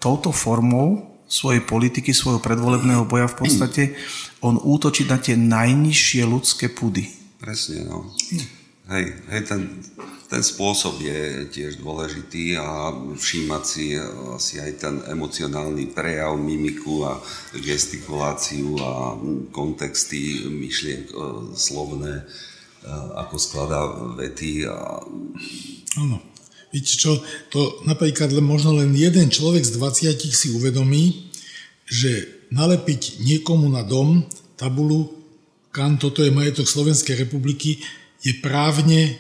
touto 0.01 0.33
formou 0.33 1.11
svojej 1.31 1.63
politiky, 1.63 2.11
svojho 2.11 2.43
predvolebného 2.43 3.07
boja 3.07 3.31
v 3.31 3.39
podstate 3.39 3.83
on 4.43 4.59
útočí 4.59 5.07
na 5.07 5.21
tie 5.21 5.39
najnižšie 5.39 6.23
ľudské 6.27 6.67
pudy. 6.67 7.07
Presne, 7.39 7.87
no. 7.87 8.11
Hm. 8.35 8.60
Hej, 8.91 9.07
hej, 9.31 9.43
ten, 9.47 9.71
ten 10.27 10.43
spôsob 10.43 10.99
je 10.99 11.47
tiež 11.47 11.79
dôležitý 11.79 12.59
a 12.59 12.91
všímať 13.15 13.63
si 13.63 13.95
asi 14.35 14.59
aj 14.59 14.73
ten 14.83 14.95
emocionálny 15.07 15.95
prejav, 15.95 16.35
mimiku 16.35 17.07
a 17.07 17.23
gestikuláciu 17.55 18.83
a 18.83 19.15
kontexty 19.55 20.43
myšlienk 20.51 21.07
slovné, 21.55 22.27
ako 23.15 23.35
skladá 23.39 23.95
vety. 24.19 24.67
A... 24.67 25.07
Áno. 26.03 26.19
Čo, 26.75 27.23
to 27.55 27.87
napríklad 27.87 28.35
možno 28.43 28.75
len 28.75 28.91
jeden 28.95 29.31
človek 29.31 29.63
z 29.63 29.79
20 29.79 30.19
si 30.35 30.51
uvedomí, 30.51 31.31
že 31.87 32.43
nalepiť 32.51 33.23
niekomu 33.23 33.71
na 33.71 33.87
dom 33.87 34.27
tabulu, 34.59 35.15
kam 35.71 35.95
toto 35.95 36.27
je 36.27 36.35
majetok 36.35 36.67
Slovenskej 36.67 37.23
republiky, 37.23 37.79
je 38.21 38.33
právne 38.41 39.17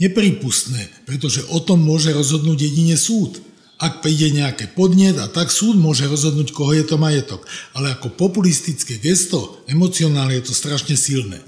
neprípustné, 0.00 0.90
pretože 1.06 1.46
o 1.52 1.58
tom 1.62 1.84
môže 1.84 2.10
rozhodnúť 2.10 2.58
jedine 2.68 2.96
súd. 2.98 3.40
Ak 3.82 3.98
príde 3.98 4.30
nejaké 4.30 4.70
podnet 4.70 5.18
a 5.18 5.26
tak 5.26 5.50
súd 5.50 5.74
môže 5.74 6.06
rozhodnúť, 6.06 6.54
koho 6.54 6.70
je 6.70 6.86
to 6.86 7.02
majetok. 7.02 7.42
Ale 7.74 7.90
ako 7.98 8.14
populistické 8.14 9.02
gesto, 9.02 9.62
emocionálne 9.66 10.38
je 10.38 10.46
to 10.46 10.54
strašne 10.54 10.94
silné. 10.94 11.42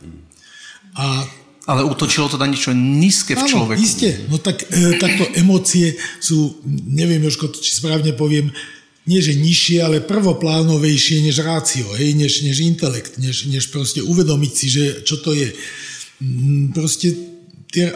A 0.99 1.27
ale 1.65 1.81
útočilo 1.81 2.29
to 2.29 2.37
na 2.37 2.45
niečo 2.45 2.77
nízke 2.77 3.33
v 3.33 3.41
Áno, 3.41 3.49
človeku. 3.49 3.81
Isté. 3.81 4.21
No 4.29 4.37
tak 4.37 4.69
e, 4.69 5.01
takto 5.01 5.25
emócie 5.33 5.97
sú, 6.21 6.61
neviem 6.69 7.25
Jožko, 7.25 7.49
či 7.49 7.81
správne 7.81 8.13
poviem, 8.13 8.53
nie 9.09 9.21
že 9.21 9.37
nižšie, 9.37 9.81
ale 9.81 10.05
prvoplánovejšie 10.05 11.25
než 11.25 11.41
rácio, 11.41 11.89
hej, 11.97 12.17
než, 12.17 12.45
než 12.45 12.61
intelekt, 12.65 13.17
než, 13.21 13.49
než 13.49 13.73
proste 13.73 14.01
uvedomiť 14.05 14.53
si, 14.53 14.67
že 14.69 14.85
čo 15.09 15.21
to 15.21 15.33
je. 15.33 15.53
Mm, 16.23 16.71
proste 16.75 17.35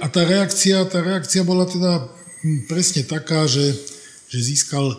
a 0.02 0.06
tá 0.10 0.26
reakcia, 0.26 0.82
tá 0.90 0.98
reakcia 0.98 1.46
bola 1.46 1.62
teda 1.62 2.02
hm, 2.42 2.66
presne 2.66 3.06
taká, 3.06 3.46
že, 3.46 3.78
že 4.26 4.38
získal 4.42 4.98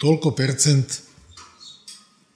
toľko 0.00 0.32
percent, 0.32 0.88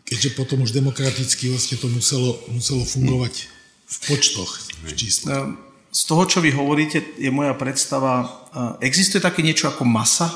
keďže 0.04 0.36
potom 0.36 0.60
už 0.60 0.76
demokraticky 0.76 1.48
vlastne 1.48 1.80
to 1.80 1.88
muselo, 1.88 2.36
muselo 2.52 2.84
fungovať 2.84 3.48
v 3.88 3.96
počtoch, 4.04 4.50
v 4.84 4.92
číslach. 4.92 5.48
Ehm, 5.48 5.56
z 5.88 6.02
toho, 6.04 6.28
čo 6.28 6.38
vy 6.44 6.52
hovoríte, 6.52 7.00
je 7.16 7.30
moja 7.32 7.56
predstava, 7.56 8.28
ehm, 8.52 8.84
existuje 8.84 9.24
také 9.24 9.40
niečo 9.40 9.72
ako 9.72 9.88
masa 9.88 10.28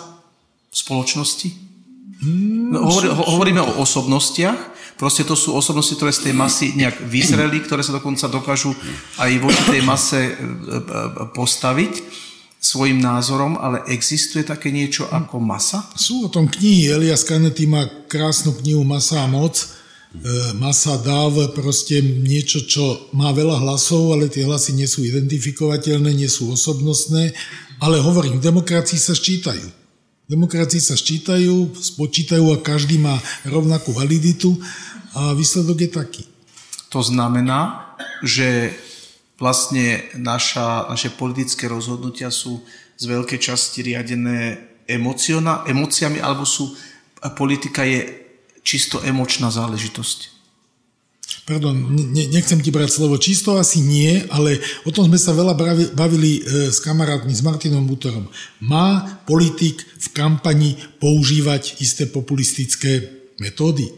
v 0.72 0.76
spoločnosti? 0.80 1.48
Hmm, 2.24 2.72
no, 2.72 2.88
hovor, 2.88 3.04
hovoríme 3.36 3.60
o 3.60 3.84
osobnostiach, 3.84 4.78
Proste 4.99 5.22
to 5.22 5.38
sú 5.38 5.55
osobnosti, 5.55 5.94
ktoré 5.94 6.11
z 6.11 6.28
tej 6.28 6.34
masy 6.34 6.74
nejak 6.74 7.07
vyzreli, 7.07 7.62
ktoré 7.62 7.86
sa 7.86 7.94
dokonca 7.94 8.26
dokážu 8.26 8.74
aj 9.22 9.30
voči 9.38 9.62
tej 9.70 9.82
mase 9.86 10.20
e, 10.26 10.32
e, 10.34 10.34
postaviť 11.38 12.03
svojim 12.59 12.99
názorom, 12.99 13.55
ale 13.62 13.86
existuje 13.86 14.42
také 14.42 14.74
niečo 14.74 15.07
ako 15.07 15.38
masa? 15.38 15.86
Sú 15.94 16.26
o 16.26 16.32
tom 16.32 16.51
knihy. 16.51 16.90
Elias 16.90 17.22
Canetti 17.22 17.70
má 17.70 17.86
krásnu 18.11 18.59
knihu 18.59 18.82
Masa 18.82 19.22
a 19.22 19.30
moc. 19.30 19.55
E, 19.55 19.66
masa 20.59 20.99
dáv 20.99 21.55
proste 21.55 22.03
niečo, 22.03 22.66
čo 22.66 23.14
má 23.14 23.30
veľa 23.30 23.62
hlasov, 23.62 24.18
ale 24.18 24.26
tie 24.26 24.42
hlasy 24.51 24.74
nie 24.74 24.90
sú 24.90 25.07
identifikovateľné, 25.07 26.11
nie 26.11 26.26
sú 26.26 26.51
osobnostné, 26.51 27.30
ale 27.78 28.03
hovorím, 28.03 28.42
v 28.42 28.51
demokracii 28.51 28.99
sa 28.99 29.14
ščítajú. 29.14 29.78
V 30.29 30.37
demokracii 30.37 30.76
sa 30.76 30.93
ščítajú, 30.93 31.72
spočítajú 31.72 32.53
a 32.53 32.61
každý 32.61 33.01
má 33.01 33.16
rovnakú 33.49 33.97
validitu 33.97 34.61
a 35.16 35.33
výsledok 35.33 35.79
je 35.81 35.89
taký. 35.89 36.24
To 36.93 37.01
znamená, 37.01 37.97
že 38.20 38.76
vlastne 39.41 40.05
naša, 40.20 40.85
naše 40.93 41.16
politické 41.16 41.64
rozhodnutia 41.64 42.29
sú 42.29 42.61
z 43.01 43.05
veľkej 43.09 43.41
časti 43.41 43.81
riadené 43.81 44.61
emóciami, 44.85 46.20
alebo 46.20 46.45
sú, 46.45 46.76
politika 47.33 47.89
je 47.89 48.05
čisto 48.61 49.01
emočná 49.01 49.49
záležitosť. 49.49 50.38
Pardon, 51.49 51.72
ne, 51.72 52.24
nechcem 52.29 52.61
ti 52.61 52.68
brať 52.68 53.01
slovo 53.01 53.16
čisto, 53.20 53.57
asi 53.57 53.81
nie, 53.85 54.20
ale 54.33 54.61
o 54.85 54.93
tom 54.93 55.09
sme 55.09 55.20
sa 55.20 55.37
veľa 55.37 55.57
bavili 55.93 56.41
e, 56.41 56.68
s 56.72 56.81
kamarátmi, 56.81 57.33
s 57.33 57.45
Martinom 57.45 57.85
Butorom. 57.85 58.29
Má 58.64 59.20
politik 59.29 59.81
v 59.81 60.09
kampani 60.12 60.76
používať 61.01 61.81
isté 61.81 62.09
populistické 62.09 63.12
metódy? 63.41 63.89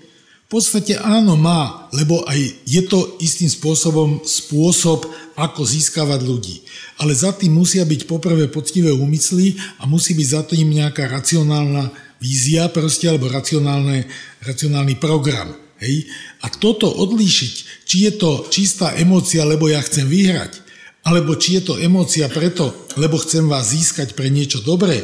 V 0.51 0.59
podstate 0.59 0.99
áno, 0.99 1.39
má, 1.39 1.87
lebo 1.95 2.27
aj 2.27 2.67
je 2.67 2.83
to 2.91 3.19
istým 3.23 3.47
spôsobom 3.47 4.27
spôsob, 4.27 5.07
ako 5.39 5.63
získavať 5.63 6.27
ľudí. 6.27 6.67
Ale 6.99 7.15
za 7.15 7.31
tým 7.31 7.55
musia 7.55 7.87
byť 7.87 8.11
poprvé 8.11 8.51
poctivé 8.51 8.91
úmysly 8.91 9.55
a 9.79 9.87
musí 9.87 10.19
byť 10.19 10.29
za 10.29 10.43
tým 10.43 10.67
nejaká 10.75 11.07
racionálna 11.07 11.95
vízia 12.19 12.67
proste, 12.69 13.07
alebo 13.07 13.31
racionálne, 13.31 14.11
racionálny 14.43 14.99
program. 14.99 15.70
Hej? 15.81 16.07
A 16.45 16.53
toto 16.53 16.87
odlíšiť, 16.87 17.55
či 17.89 17.97
je 18.07 18.13
to 18.15 18.47
čistá 18.53 18.95
emócia, 19.01 19.43
lebo 19.49 19.67
ja 19.67 19.81
chcem 19.81 20.07
vyhrať, 20.07 20.61
alebo 21.05 21.35
či 21.35 21.59
je 21.59 21.63
to 21.73 21.75
emócia 21.81 22.29
preto, 22.29 22.71
lebo 23.01 23.17
chcem 23.19 23.49
vás 23.49 23.73
získať 23.73 24.13
pre 24.13 24.29
niečo 24.29 24.61
dobré, 24.61 25.01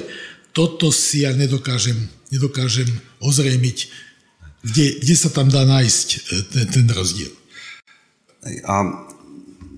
toto 0.52 0.88
si 0.92 1.24
ja 1.24 1.32
nedokážem, 1.36 1.96
nedokážem 2.32 2.88
ozrejmiť 3.20 4.06
kde, 4.66 4.86
kde 4.98 5.14
sa 5.14 5.30
tam 5.30 5.46
dá 5.46 5.62
nájsť 5.62 6.08
e, 6.10 6.18
ten, 6.50 6.66
ten 6.66 6.86
rozdiel? 6.90 7.30
A 8.66 8.74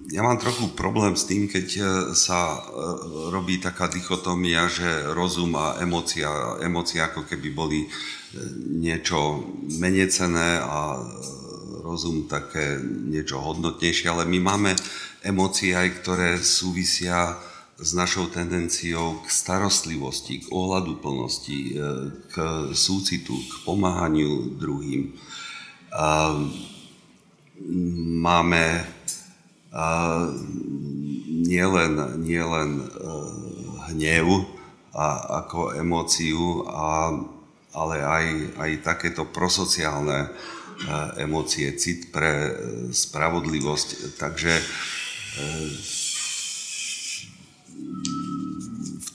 ja 0.09 0.25
mám 0.25 0.41
trochu 0.41 0.73
problém 0.73 1.13
s 1.13 1.29
tým, 1.29 1.45
keď 1.45 1.67
e, 1.77 1.83
sa 2.17 2.57
e, 2.57 2.59
robí 3.29 3.61
taká 3.61 3.93
dichotomia, 3.93 4.65
že 4.73 5.13
rozum 5.13 5.53
a 5.61 5.77
emócia, 5.85 6.29
emócia 6.65 7.13
ako 7.13 7.29
keby 7.29 7.49
boli 7.53 7.85
niečo 8.76 9.45
menej 9.81 10.12
cené 10.12 10.61
a 10.61 11.01
rozum 11.81 12.29
také 12.29 12.76
niečo 12.85 13.41
hodnotnejšie, 13.41 14.12
ale 14.12 14.29
my 14.29 14.39
máme 14.45 14.72
emócie 15.24 15.72
aj, 15.72 16.05
ktoré 16.05 16.37
súvisia 16.37 17.41
s 17.79 17.95
našou 17.95 18.26
tendenciou 18.29 19.22
k 19.22 19.26
starostlivosti, 19.31 20.45
k 20.45 20.47
ohľadu 20.51 20.99
plnosti, 20.99 21.59
e, 21.72 21.74
k 22.29 22.35
súcitu, 22.74 23.33
k 23.39 23.53
pomáhaniu 23.62 24.59
druhým. 24.59 25.14
Máme 28.18 28.64
nielen, 31.49 31.93
nielen 32.20 32.70
e, 32.83 32.87
hnev 33.89 34.26
a, 34.93 35.07
ako 35.47 35.79
emóciu, 35.79 36.66
a, 36.66 37.14
ale 37.79 38.03
aj, 38.03 38.26
aj 38.59 38.70
takéto 38.83 39.22
prosociálne 39.31 40.26
e, 40.26 40.29
emócie, 41.22 41.70
cit 41.79 42.11
pre 42.11 42.51
spravodlivosť. 42.91 44.18
Takže 44.18 44.53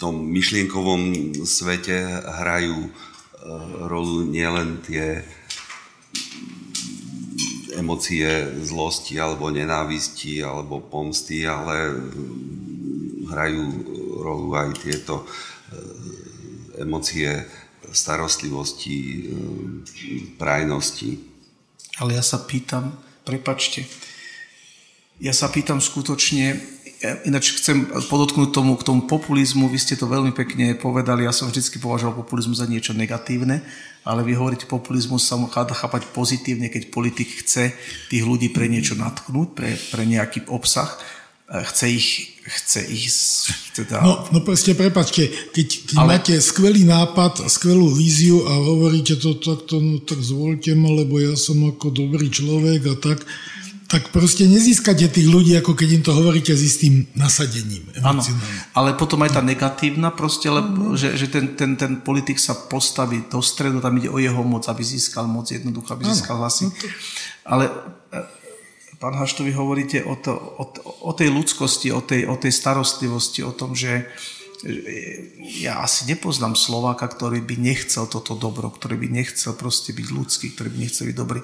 tom 0.03 0.28
myšlienkovom 0.28 1.32
svete 1.47 1.95
hrajú 2.28 2.76
e, 2.76 2.91
rolu 3.88 4.28
nielen 4.28 4.84
tie 4.84 5.24
emócie 7.80 8.28
zlosti 8.68 9.16
alebo 9.16 9.47
nenávisti 9.47 10.43
alebo 10.43 10.84
pomsty, 10.84 11.47
ale 11.47 11.95
hrajú 13.32 13.64
rolu 14.20 14.51
aj 14.59 14.70
tieto 14.84 15.24
e, 15.24 15.26
emócie 16.84 17.47
starostlivosti, 17.94 18.98
e, 18.98 19.20
prajnosti. 20.36 21.22
Ale 22.02 22.18
ja 22.18 22.24
sa 22.26 22.41
pýtam, 22.41 22.98
prepačte, 23.24 23.86
ja 25.22 25.32
sa 25.32 25.48
pýtam 25.48 25.78
skutočne, 25.78 26.74
Ináč 27.28 27.60
chcem 27.60 27.84
podotknúť 28.08 28.56
tomu, 28.56 28.80
k 28.80 28.88
tomu 28.88 29.04
populizmu, 29.04 29.68
vy 29.68 29.76
ste 29.76 30.00
to 30.00 30.08
veľmi 30.08 30.32
pekne 30.32 30.72
povedali, 30.80 31.28
ja 31.28 31.36
som 31.36 31.52
vždy 31.52 31.84
považoval 31.84 32.24
populizmus 32.24 32.64
za 32.64 32.68
niečo 32.68 32.96
negatívne, 32.96 33.60
ale 34.08 34.24
vy 34.24 34.39
hovoríte, 34.39 34.72
populizmus 34.72 35.28
sa 35.28 35.36
dá 35.36 35.76
chápať 35.76 36.08
pozitívne, 36.16 36.72
keď 36.72 36.96
politik 36.96 37.44
chce 37.44 37.76
tých 38.08 38.24
ľudí 38.24 38.56
pre 38.56 38.72
niečo 38.72 38.96
natknúť, 38.96 39.48
pre, 39.52 39.76
pre 39.91 40.08
nejaký 40.08 40.48
obsah, 40.48 40.96
chce 41.52 41.86
ich, 41.91 42.33
chce 42.44 42.82
ich 42.88 43.08
teda... 43.78 44.04
No, 44.04 44.28
no 44.32 44.39
proste, 44.44 44.76
prepačte, 44.76 45.28
keď, 45.52 45.68
keď 45.88 45.98
ale... 45.98 46.10
máte 46.18 46.34
skvelý 46.44 46.84
nápad, 46.84 47.48
skvelú 47.48 47.91
víziu 47.96 48.44
a 48.48 48.54
hovoríte 48.54 49.16
to 49.20 49.39
takto, 49.39 49.80
no 49.80 50.04
tak 50.04 50.20
zvolte 50.20 50.76
ma, 50.76 50.91
lebo 50.91 51.20
ja 51.20 51.36
som 51.39 51.60
ako 51.64 51.89
dobrý 51.89 52.28
človek 52.28 52.82
a 52.91 52.96
tak, 53.00 53.24
tak 53.88 54.10
proste 54.10 54.50
nezískate 54.50 55.06
tých 55.06 55.30
ľudí, 55.30 55.54
ako 55.54 55.78
keď 55.78 55.89
im 55.94 56.02
to 56.02 56.18
hovoríte 56.18 56.50
s 56.50 56.66
istým 56.66 57.06
nasadením. 57.14 57.86
Áno, 58.02 58.26
ale 58.74 58.98
potom 58.98 59.22
aj 59.22 59.38
tá 59.38 59.41
negatívna 59.46 60.10
proste, 60.10 60.50
lebo, 60.50 60.98
že, 60.98 61.14
že 61.14 61.30
ten, 61.30 61.54
ten, 61.54 61.78
ten 61.78 62.02
politik 62.02 62.41
sa 62.41 62.58
postaví 62.58 63.30
do 63.30 63.38
stredu, 63.38 63.78
tam 63.86 63.94
ide 64.02 64.10
o 64.10 64.18
jeho 64.18 64.41
moc, 64.41 64.66
aby 64.66 64.82
získal 64.82 65.30
moc, 65.30 65.46
jednoducho, 65.46 65.94
aby 65.94 66.10
získal 66.10 66.41
hlasy. 66.41 66.74
No 66.74 66.74
ale 67.46 67.70
e, 68.12 68.20
pán 69.04 69.20
Hašto, 69.20 69.43
vy 69.43 69.51
hovoríte 69.51 69.99
o, 70.08 70.16
to, 70.16 70.32
o, 70.32 70.64
o 71.04 71.12
tej 71.12 71.28
ľudskosti, 71.28 71.91
o 71.91 71.99
tej, 71.99 72.24
o 72.24 72.39
tej 72.39 72.56
starostlivosti, 72.56 73.43
o 73.43 73.51
tom, 73.51 73.76
že 73.76 74.08
ja 75.60 75.84
asi 75.84 76.08
nepoznám 76.08 76.56
Slováka, 76.56 77.12
ktorý 77.12 77.43
by 77.43 77.60
nechcel 77.60 78.08
toto 78.08 78.32
dobro, 78.39 78.72
ktorý 78.72 78.95
by 78.95 79.12
nechcel 79.12 79.60
proste 79.60 79.91
byť 79.91 80.08
ľudský, 80.08 80.56
ktorý 80.56 80.72
by 80.72 80.78
nechcel 80.88 81.12
byť 81.12 81.18
dobrý. 81.20 81.43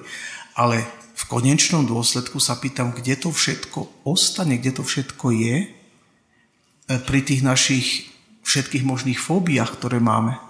Ale 0.56 0.88
v 1.12 1.24
konečnom 1.28 1.84
dôsledku 1.84 2.40
sa 2.40 2.56
pýtam, 2.56 2.96
kde 2.96 3.20
to 3.20 3.28
všetko 3.28 4.08
ostane, 4.08 4.56
kde 4.56 4.80
to 4.80 4.82
všetko 4.88 5.28
je 5.36 5.56
e, 5.60 5.66
pri 6.96 7.20
tých 7.20 7.44
našich 7.44 8.08
všetkých 8.40 8.88
možných 8.88 9.20
fóbiách, 9.20 9.76
ktoré 9.76 10.00
máme 10.00 10.40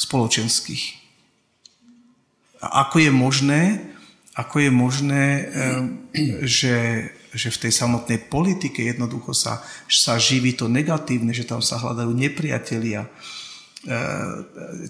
spoločenských. 0.00 0.96
A 2.64 2.88
ako 2.88 3.04
je 3.04 3.12
možné, 3.12 3.91
ako 4.32 4.56
je 4.64 4.70
možné, 4.72 5.24
že 6.42 6.74
že 7.32 7.48
v 7.48 7.60
tej 7.68 7.72
samotnej 7.72 8.28
politike 8.28 8.84
jednoducho 8.84 9.32
sa, 9.32 9.64
sa 9.88 10.20
živí 10.20 10.52
to 10.52 10.68
negatívne, 10.68 11.32
že 11.32 11.48
tam 11.48 11.64
sa 11.64 11.80
hľadajú 11.80 12.12
nepriatelia. 12.12 13.08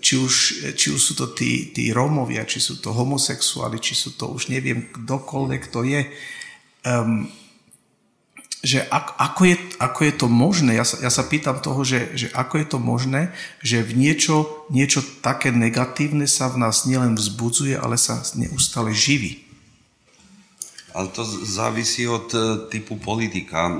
Či 0.03 0.15
už, 0.19 0.35
či 0.75 0.87
už 0.91 1.01
sú 1.01 1.15
to 1.15 1.31
tí, 1.33 1.71
tí 1.71 1.95
Rómovia, 1.95 2.43
či 2.45 2.59
sú 2.59 2.83
to 2.83 2.91
homosexuáli, 2.91 3.79
či 3.79 3.95
sú 3.95 4.19
to 4.19 4.35
už 4.35 4.51
neviem 4.51 4.91
kdokoľvek 4.91 5.63
to 5.71 5.87
je. 5.87 6.03
Um, 6.83 7.31
že 8.63 8.87
ako, 8.95 9.43
je, 9.43 9.57
ako 9.83 10.01
je 10.07 10.15
to 10.15 10.27
možné, 10.31 10.79
ja 10.79 10.87
sa, 10.87 11.03
ja 11.03 11.11
sa 11.11 11.27
pýtam 11.27 11.59
toho, 11.59 11.83
že, 11.83 12.15
že 12.15 12.31
ako 12.31 12.63
je 12.63 12.67
to 12.71 12.79
možné, 12.79 13.35
že 13.59 13.83
v 13.83 13.99
niečo, 13.99 14.47
niečo 14.71 15.03
také 15.19 15.51
negatívne 15.51 16.31
sa 16.31 16.47
v 16.47 16.63
nás 16.63 16.87
nielen 16.87 17.19
vzbudzuje, 17.19 17.75
ale 17.75 17.99
sa 17.99 18.23
neustále 18.39 18.95
živí. 18.95 19.43
Ale 20.95 21.11
to 21.11 21.27
závisí 21.27 22.07
od 22.07 22.31
e, 22.31 22.39
typu 22.71 23.03
politika. 23.03 23.67
E, 23.67 23.75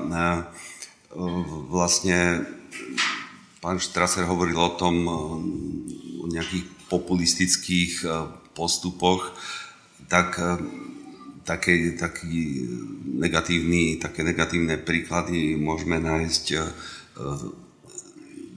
vlastne 1.71 2.43
pán 3.63 3.79
Štraser 3.79 4.27
hovoril 4.27 4.59
o 4.59 4.75
tom, 4.75 4.97
e, 5.07 5.13
o 6.23 6.27
nejakých 6.27 6.67
populistických 6.91 8.05
postupoch, 8.53 9.33
tak 10.13 10.37
také, 11.43 11.95
taký 11.99 12.67
negatívny, 13.19 13.99
také 13.99 14.23
negatívne 14.27 14.79
príklady 14.79 15.59
môžeme 15.59 15.99
nájsť 15.99 16.45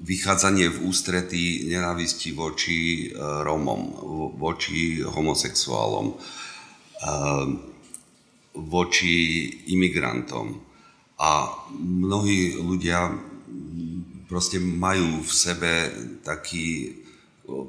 vychádzanie 0.06 0.70
v 0.70 0.82
ústretí 0.86 1.66
nenávisti 1.66 2.32
voči 2.32 3.10
Rómom, 3.18 3.82
voči 4.38 5.02
homosexuálom 5.02 6.14
voči 8.56 9.16
imigrantom. 9.74 10.62
A 11.20 11.48
mnohí 11.80 12.56
ľudia 12.60 13.12
proste 14.28 14.60
majú 14.60 15.24
v 15.24 15.32
sebe 15.32 15.74
taký 16.22 16.92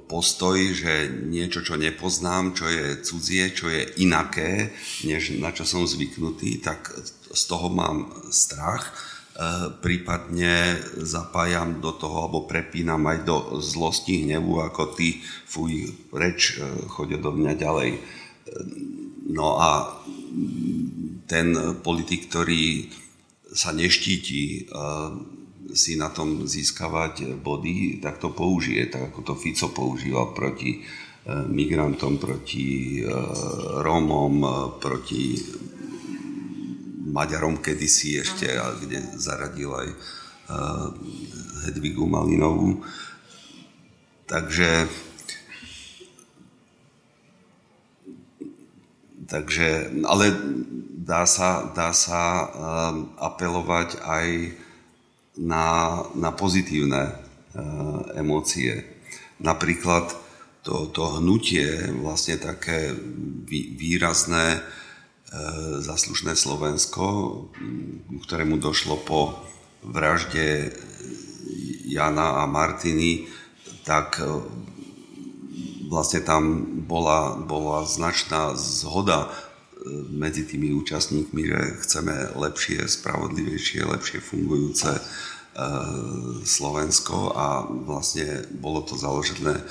postoj, 0.08 0.56
že 0.72 1.08
niečo, 1.08 1.60
čo 1.60 1.76
nepoznám, 1.76 2.56
čo 2.56 2.66
je 2.68 3.00
cudzie, 3.04 3.52
čo 3.52 3.68
je 3.68 3.84
inaké, 4.00 4.72
než 5.04 5.36
na 5.36 5.52
čo 5.52 5.68
som 5.68 5.84
zvyknutý, 5.84 6.64
tak 6.64 6.88
z 7.32 7.42
toho 7.44 7.68
mám 7.68 8.08
strach. 8.32 8.92
E, 9.36 9.68
prípadne 9.84 10.80
zapájam 11.04 11.84
do 11.84 11.92
toho, 11.92 12.24
alebo 12.24 12.48
prepínam 12.48 13.04
aj 13.04 13.18
do 13.28 13.36
zlosti, 13.60 14.24
hnevu, 14.24 14.64
ako 14.64 14.96
ty, 14.96 15.20
fuj, 15.44 15.92
reč, 16.16 16.56
e, 16.56 16.88
chodia 16.88 17.20
do 17.20 17.36
mňa 17.36 17.52
ďalej. 17.60 17.90
E, 17.92 18.00
no 19.28 19.60
a 19.60 20.00
ten 21.28 21.52
politik, 21.84 22.32
ktorý 22.32 22.88
sa 23.52 23.74
neštíti 23.74 24.68
si 25.74 25.98
na 25.98 26.12
tom 26.12 26.46
získavať 26.46 27.40
body, 27.42 27.98
tak 27.98 28.22
to 28.22 28.30
použije, 28.30 28.86
tak 28.86 29.10
ako 29.10 29.20
to 29.22 29.34
Fico 29.34 29.68
používal 29.74 30.30
proti 30.36 30.78
e, 30.78 30.80
migrantom, 31.50 32.20
proti 32.20 33.00
e, 33.00 33.08
Rómom, 33.82 34.36
e, 34.44 34.48
proti 34.78 35.22
Maďarom 37.06 37.58
kedysi 37.62 38.20
ešte, 38.20 38.50
kde 38.82 38.98
zaradil 39.16 39.72
aj 39.72 39.88
Hedvigu 41.64 42.04
Malinovú. 42.04 42.84
Takže 44.26 44.90
Takže, 49.26 49.90
ale 50.06 50.30
dá 51.02 51.26
sa, 51.26 51.66
dá 51.74 51.90
sa 51.90 52.46
apelovať 53.18 53.98
aj 53.98 54.26
na, 55.36 56.00
na 56.16 56.30
pozitívne 56.32 57.12
uh, 57.12 58.02
emócie. 58.16 58.84
Napríklad 59.40 60.16
to, 60.64 60.88
to 60.90 61.20
hnutie, 61.20 61.92
vlastne 62.00 62.40
také 62.40 62.96
výrazné, 63.76 64.60
uh, 64.60 65.80
zaslušné 65.84 66.34
Slovensko, 66.34 67.04
ktorému 68.24 68.56
došlo 68.58 68.96
po 69.04 69.36
vražde 69.84 70.72
Jana 71.86 72.42
a 72.42 72.50
Martiny, 72.50 73.28
tak 73.84 74.18
uh, 74.18 74.42
vlastne 75.86 76.20
tam 76.22 76.42
bola, 76.86 77.38
bola 77.38 77.86
značná 77.86 78.54
zhoda 78.58 79.26
e, 79.26 79.45
medzi 80.10 80.46
tými 80.46 80.74
účastníkmi, 80.74 81.42
že 81.46 81.60
chceme 81.86 82.14
lepšie, 82.34 82.86
spravodlivejšie, 82.86 83.86
lepšie 83.86 84.18
fungujúce 84.18 84.90
e, 84.96 85.02
Slovensko 86.42 87.32
a 87.34 87.64
vlastne 87.66 88.46
bolo 88.58 88.82
to 88.82 88.98
založené 88.98 89.62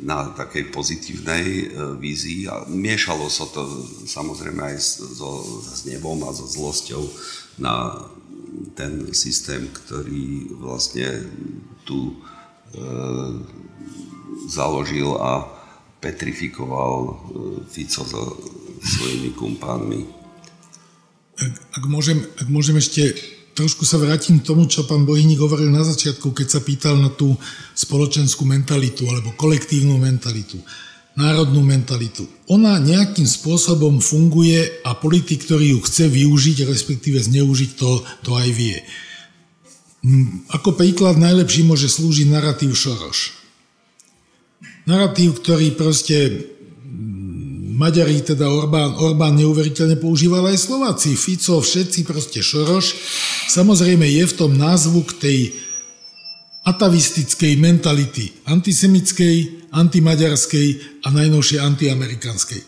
na 0.00 0.32
takej 0.32 0.72
pozitívnej 0.72 1.44
e, 1.44 1.66
vízii 2.00 2.48
a 2.48 2.64
miešalo 2.68 3.28
sa 3.28 3.44
to 3.48 3.64
samozrejme 4.08 4.60
aj 4.60 4.76
so, 4.80 5.44
s 5.60 5.84
nebom 5.84 6.20
a 6.24 6.32
so 6.32 6.48
zlosťou 6.48 7.04
na 7.60 8.00
ten 8.76 9.12
systém, 9.12 9.68
ktorý 9.68 10.52
vlastne 10.56 11.28
tu 11.84 12.12
e, 12.12 12.14
založil 14.48 15.16
a 15.20 15.44
petrifikoval 16.00 16.98
e, 17.06 17.14
Fico 17.70 18.02
so 18.02 18.22
svojimi 18.82 19.30
kumpánmi. 19.38 20.00
Ak, 21.38 21.52
ak, 21.80 21.84
môžem, 21.86 22.18
ak 22.38 22.48
môžem 22.50 22.76
ešte 22.76 23.14
trošku 23.52 23.84
sa 23.84 24.00
vrátim 24.00 24.40
k 24.40 24.46
tomu, 24.46 24.64
čo 24.68 24.88
pán 24.88 25.04
Bohyník 25.04 25.40
hovoril 25.40 25.68
na 25.68 25.84
začiatku, 25.84 26.32
keď 26.32 26.46
sa 26.48 26.60
pýtal 26.64 26.96
na 26.98 27.12
tú 27.12 27.36
spoločenskú 27.76 28.48
mentalitu 28.48 29.04
alebo 29.08 29.36
kolektívnu 29.36 30.00
mentalitu, 30.00 30.56
národnú 31.12 31.60
mentalitu. 31.60 32.24
Ona 32.48 32.80
nejakým 32.80 33.28
spôsobom 33.28 34.00
funguje 34.00 34.80
a 34.84 34.96
politik, 34.96 35.44
ktorý 35.44 35.76
ju 35.76 35.78
chce 35.84 36.08
využiť, 36.08 36.64
respektíve 36.64 37.20
zneužiť, 37.20 37.70
to, 37.76 38.00
to 38.24 38.30
aj 38.32 38.48
vie. 38.56 38.80
Hm, 40.00 40.48
ako 40.48 40.72
príklad 40.72 41.20
najlepší 41.20 41.68
môže 41.68 41.92
slúžiť 41.92 42.32
narratív 42.32 42.72
Šoroš 42.72 43.42
narratív, 44.86 45.38
ktorý 45.42 45.74
proste 45.78 46.50
Maďari, 47.72 48.20
teda 48.20 48.52
Orbán, 48.52 48.92
Orbán 49.00 49.34
neuveriteľne 49.40 49.96
používal 49.96 50.44
aj 50.52 50.60
Slováci, 50.60 51.16
Fico, 51.16 51.58
všetci, 51.58 52.04
proste 52.04 52.44
Šoroš. 52.44 52.92
Samozrejme 53.48 54.04
je 54.04 54.24
v 54.28 54.36
tom 54.36 54.52
názvu 54.54 55.00
k 55.08 55.12
tej 55.16 55.38
atavistickej 56.62 57.58
mentality, 57.58 58.44
antisemickej, 58.46 59.66
antimaďarskej 59.72 60.68
a 61.02 61.08
najnovšie 61.10 61.58
antiamerikanskej 61.58 62.60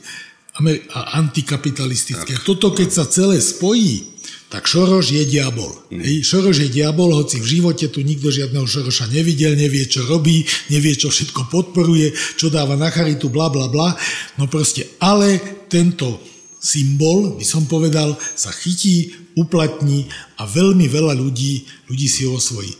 a 0.94 1.00
antikapitalistické. 1.18 2.38
Toto 2.46 2.70
keď 2.70 2.88
sa 2.90 3.04
celé 3.10 3.42
spojí, 3.42 4.13
tak 4.54 4.70
Šoroš 4.70 5.10
je 5.10 5.26
diabol. 5.26 5.66
Mm. 5.90 5.98
Hej, 6.06 6.30
Šoroš 6.30 6.62
je 6.62 6.70
diabol, 6.70 7.10
hoci 7.10 7.42
v 7.42 7.58
živote 7.58 7.90
tu 7.90 8.06
nikto 8.06 8.30
žiadneho 8.30 8.62
Šoroša 8.62 9.10
nevidel, 9.10 9.58
nevie, 9.58 9.82
čo 9.90 10.06
robí, 10.06 10.46
nevie, 10.70 10.94
čo 10.94 11.10
všetko 11.10 11.50
podporuje, 11.50 12.14
čo 12.38 12.54
dáva 12.54 12.78
na 12.78 12.86
charitu, 12.86 13.26
bla, 13.26 13.50
bla, 13.50 13.66
bla. 13.66 13.98
No 14.38 14.46
proste, 14.46 14.86
ale 15.02 15.42
tento 15.66 16.22
symbol, 16.62 17.34
by 17.34 17.42
som 17.42 17.66
povedal, 17.66 18.14
sa 18.38 18.54
chytí, 18.54 19.26
uplatní 19.34 20.06
a 20.38 20.46
veľmi 20.46 20.86
veľa 20.86 21.18
ľudí, 21.18 21.66
ľudí 21.90 22.06
si 22.06 22.22
ho 22.22 22.38
osvojí. 22.38 22.70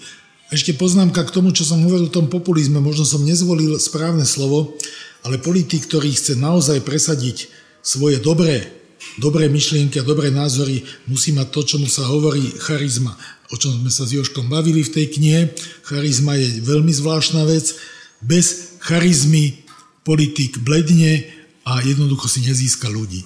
Ešte 0.55 0.79
poznámka 0.79 1.27
k 1.27 1.35
tomu, 1.35 1.51
čo 1.51 1.67
som 1.67 1.83
hovoril 1.83 2.07
o 2.07 2.15
tom 2.15 2.31
populizme, 2.31 2.79
možno 2.79 3.03
som 3.03 3.27
nezvolil 3.27 3.83
správne 3.83 4.23
slovo, 4.23 4.79
ale 5.27 5.43
politik, 5.43 5.91
ktorý 5.91 6.15
chce 6.15 6.39
naozaj 6.39 6.87
presadiť 6.87 7.51
svoje 7.83 8.23
dobré 8.23 8.84
dobré 9.19 9.49
myšlienky 9.49 10.01
a 10.01 10.07
dobré 10.07 10.31
názory 10.31 10.83
musí 11.07 11.33
mať 11.33 11.49
to, 11.51 11.61
čo 11.65 11.77
mu 11.81 11.89
sa 11.89 12.05
hovorí 12.07 12.43
charizma. 12.61 13.15
O 13.53 13.57
čom 13.57 13.73
sme 13.77 13.91
sa 13.93 14.05
s 14.09 14.15
Joškom 14.15 14.51
bavili 14.51 14.83
v 14.83 14.93
tej 14.93 15.07
knihe. 15.15 15.41
Charizma 15.87 16.35
je 16.35 16.61
veľmi 16.65 16.91
zvláštna 16.91 17.45
vec. 17.47 17.77
Bez 18.25 18.77
charizmy 18.83 19.65
politik 20.05 20.61
bledne 20.61 21.25
a 21.65 21.81
jednoducho 21.81 22.29
si 22.29 22.45
nezíska 22.45 22.93
ľudí. 22.93 23.25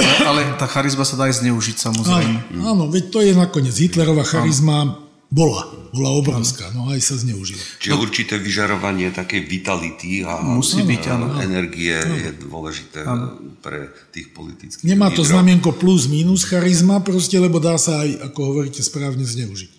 Ale 0.00 0.44
tá 0.60 0.68
charizma 0.68 1.08
sa 1.08 1.16
dá 1.16 1.28
aj 1.28 1.40
zneužiť 1.40 1.76
samozrejme. 1.80 2.38
Áno, 2.52 2.64
áno 2.68 2.84
veď 2.92 3.04
to 3.08 3.18
je 3.24 3.32
nakoniec. 3.32 3.72
Hitlerová 3.72 4.24
charizma 4.28 5.00
bola. 5.32 5.79
Bola 5.90 6.10
obrovská, 6.14 6.70
no 6.72 6.90
aj 6.90 7.00
sa 7.02 7.18
zneužila. 7.18 7.60
Čiže 7.82 7.94
no, 7.94 8.02
určité 8.02 8.34
vyžarovanie 8.38 9.10
takej 9.10 9.42
vitality 9.46 10.22
a 10.22 10.38
musí 10.42 10.86
byť, 10.86 11.02
áno. 11.10 11.26
energie 11.42 11.98
áno. 11.98 12.14
je 12.14 12.30
dôležité 12.38 12.98
áno. 13.02 13.36
pre 13.58 13.90
tých 14.14 14.30
politických 14.30 14.86
Nemá 14.86 15.10
to 15.10 15.22
lídrov. 15.22 15.30
znamienko 15.34 15.70
plus 15.76 16.06
minus 16.06 16.46
charizma 16.46 17.02
proste, 17.02 17.36
lebo 17.36 17.58
dá 17.58 17.74
sa 17.76 18.06
aj, 18.06 18.30
ako 18.30 18.38
hovoríte, 18.54 18.80
správne 18.80 19.26
zneužiť. 19.26 19.70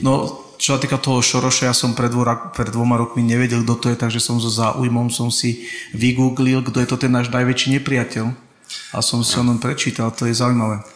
No, 0.00 0.46
čo 0.56 0.76
sa 0.76 0.80
týka 0.80 0.96
toho 0.96 1.20
Šoroša, 1.20 1.68
ja 1.68 1.74
som 1.76 1.92
pred, 1.92 2.08
dvora, 2.08 2.54
pred 2.54 2.72
dvoma 2.72 2.96
rokmi 2.96 3.20
nevedel, 3.20 3.60
kto 3.66 3.74
to 3.76 3.86
je, 3.92 3.96
takže 4.00 4.20
som 4.24 4.40
so 4.40 4.48
záujmom 4.48 5.12
som 5.12 5.28
si 5.28 5.68
vygooglil, 5.92 6.64
kto 6.64 6.80
je 6.80 6.88
to 6.88 6.96
ten 6.96 7.12
náš 7.12 7.28
najväčší 7.28 7.76
nepriateľ. 7.80 8.32
A 8.96 8.98
som 9.04 9.22
si 9.22 9.36
o 9.38 9.44
ňom 9.46 9.60
prečítal, 9.60 10.10
to 10.10 10.26
je 10.26 10.34
zaujímavé. 10.34 10.95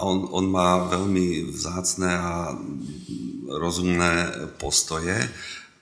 A 0.00 0.08
on, 0.08 0.24
on 0.32 0.48
má 0.48 0.88
veľmi 0.88 1.52
vzácne 1.52 2.08
a 2.08 2.56
rozumné 3.52 4.32
postoje. 4.56 5.12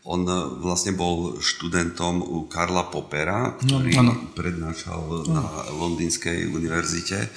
On 0.03 0.27
vlastne 0.59 0.97
bol 0.97 1.39
študentom 1.39 2.25
u 2.25 2.51
Karla 2.51 2.91
Popera, 2.91 3.55
ktorý 3.63 3.95
no, 4.03 4.35
prednášal 4.35 5.31
na 5.31 5.45
Londýnskej 5.71 6.51
univerzite 6.51 7.31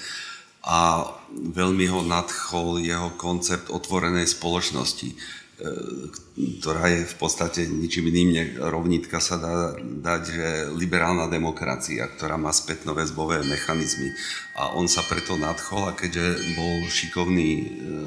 a 0.65 1.05
veľmi 1.31 1.85
ho 1.91 2.01
nadchol 2.01 2.81
jeho 2.81 3.13
koncept 3.19 3.69
otvorenej 3.69 4.25
spoločnosti 4.25 5.13
ktorá 6.31 6.87
je 6.87 7.03
v 7.03 7.15
podstate 7.19 7.67
ničím 7.67 8.07
iným, 8.07 8.55
rovnitka 8.55 9.19
sa 9.19 9.35
dá 9.35 9.75
dať, 9.79 10.21
že 10.31 10.47
liberálna 10.71 11.27
demokracia, 11.27 12.07
ktorá 12.07 12.39
má 12.39 12.55
spätnoväzbové 12.55 13.43
mechanizmy. 13.43 14.15
A 14.55 14.71
on 14.79 14.87
sa 14.87 15.03
preto 15.03 15.35
nadchol 15.35 15.91
a 15.91 15.95
keďže 15.95 16.55
bol 16.55 16.87
šikovný 16.87 17.49
e, 17.51 17.65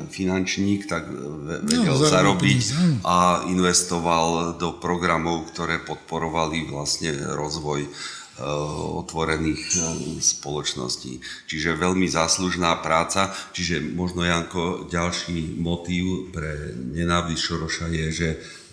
finančník, 0.09 0.89
tak 0.89 1.09
vedel 1.68 1.97
no, 1.97 2.01
zarobiť 2.01 2.61
a 3.05 3.45
investoval 3.49 4.57
do 4.57 4.77
programov, 4.77 5.53
ktoré 5.53 5.85
podporovali 5.85 6.68
vlastne 6.68 7.12
rozvoj 7.12 7.89
Eh, 8.35 8.43
otvorených 8.99 9.79
spoločností. 10.18 11.22
Čiže 11.47 11.79
veľmi 11.79 12.11
záslužná 12.11 12.83
práca, 12.83 13.31
čiže 13.55 13.79
možno 13.79 14.27
Janko, 14.27 14.91
ďalší 14.91 15.62
motív 15.62 16.35
pre 16.35 16.75
nenávisť 16.75 17.39
Šoroša 17.39 17.87
je, 17.95 18.07
že 18.15 18.29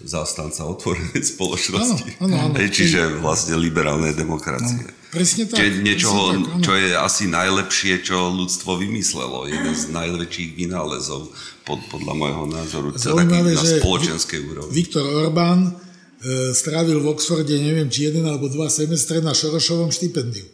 zástanca 0.06 0.70
otvorenej 0.70 1.26
spoločnosti. 1.34 2.22
Áno, 2.22 2.38
áno, 2.38 2.54
áno. 2.54 2.70
Čiže 2.70 3.18
vlastne 3.18 3.58
liberálnej 3.58 4.14
demokracie. 4.14 4.86
No, 4.86 4.94
presne 5.10 5.50
tak. 5.50 5.58
Čiže 5.58 5.82
niečoho, 5.82 6.22
tak, 6.38 6.62
čo 6.62 6.74
je 6.78 6.90
asi 6.94 7.26
najlepšie, 7.26 8.06
čo 8.06 8.30
ľudstvo 8.30 8.78
vymyslelo. 8.78 9.50
Jeden 9.50 9.74
z 9.74 9.90
najväčších 9.90 10.50
vynálezov 10.54 11.34
pod, 11.66 11.82
podľa 11.90 12.14
môjho 12.14 12.46
názoru. 12.46 12.88
Zaujímavé, 12.94 13.58
na 13.58 13.66
spoločenskej 13.82 14.40
úrovni. 14.46 14.74
Viktor 14.78 15.06
Orbán 15.06 15.90
E, 16.22 16.54
strávil 16.54 17.02
v 17.02 17.10
Oxforde, 17.10 17.58
neviem, 17.58 17.90
či 17.90 18.14
jeden 18.14 18.30
alebo 18.30 18.46
dva 18.46 18.70
semestre 18.70 19.26
na 19.26 19.34
Šorošovom 19.34 19.90
štipendiu. 19.90 20.46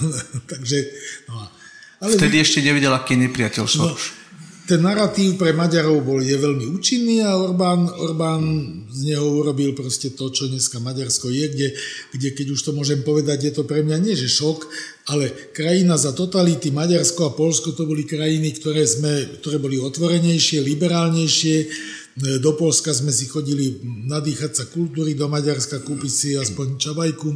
Takže, 0.52 0.78
no. 1.28 1.44
Ale 2.00 2.16
Vtedy 2.16 2.40
vy... 2.40 2.44
ešte 2.44 2.58
nevedel, 2.64 2.88
aký 2.96 3.20
je 3.20 3.28
nepriateľ 3.28 3.64
Šoroš. 3.68 4.04
No, 4.16 4.19
ten 4.70 4.86
narratív 4.86 5.34
pre 5.34 5.50
Maďarov 5.50 5.98
bol, 6.06 6.22
je 6.22 6.38
veľmi 6.38 6.70
účinný 6.70 7.26
a 7.26 7.34
Orbán, 7.34 7.90
Orbán 7.90 8.42
z 8.86 9.10
neho 9.10 9.26
urobil 9.42 9.74
proste 9.74 10.14
to, 10.14 10.30
čo 10.30 10.46
dneska 10.46 10.78
Maďarsko 10.78 11.26
je, 11.26 11.44
kde, 11.50 11.68
kde, 12.14 12.28
keď 12.30 12.46
už 12.54 12.60
to 12.62 12.70
môžem 12.70 13.02
povedať, 13.02 13.50
je 13.50 13.52
to 13.58 13.66
pre 13.66 13.82
mňa 13.82 13.98
nie 13.98 14.14
že 14.14 14.30
šok, 14.30 14.70
ale 15.10 15.34
krajina 15.50 15.98
za 15.98 16.14
totality, 16.14 16.70
Maďarsko 16.70 17.20
a 17.26 17.34
Polsko 17.34 17.74
to 17.74 17.82
boli 17.82 18.06
krajiny, 18.06 18.54
ktoré, 18.62 18.86
sme, 18.86 19.42
ktoré 19.42 19.58
boli 19.58 19.74
otvorenejšie, 19.82 20.62
liberálnejšie, 20.62 21.56
do 22.20 22.54
Polska 22.54 22.94
sme 22.94 23.10
si 23.10 23.26
chodili 23.26 23.82
nadýchať 23.82 24.52
sa 24.54 24.64
kultúry, 24.70 25.18
do 25.18 25.26
Maďarska 25.26 25.82
kúpiť 25.82 26.12
si 26.12 26.28
aspoň 26.38 26.78
čabajku. 26.78 27.26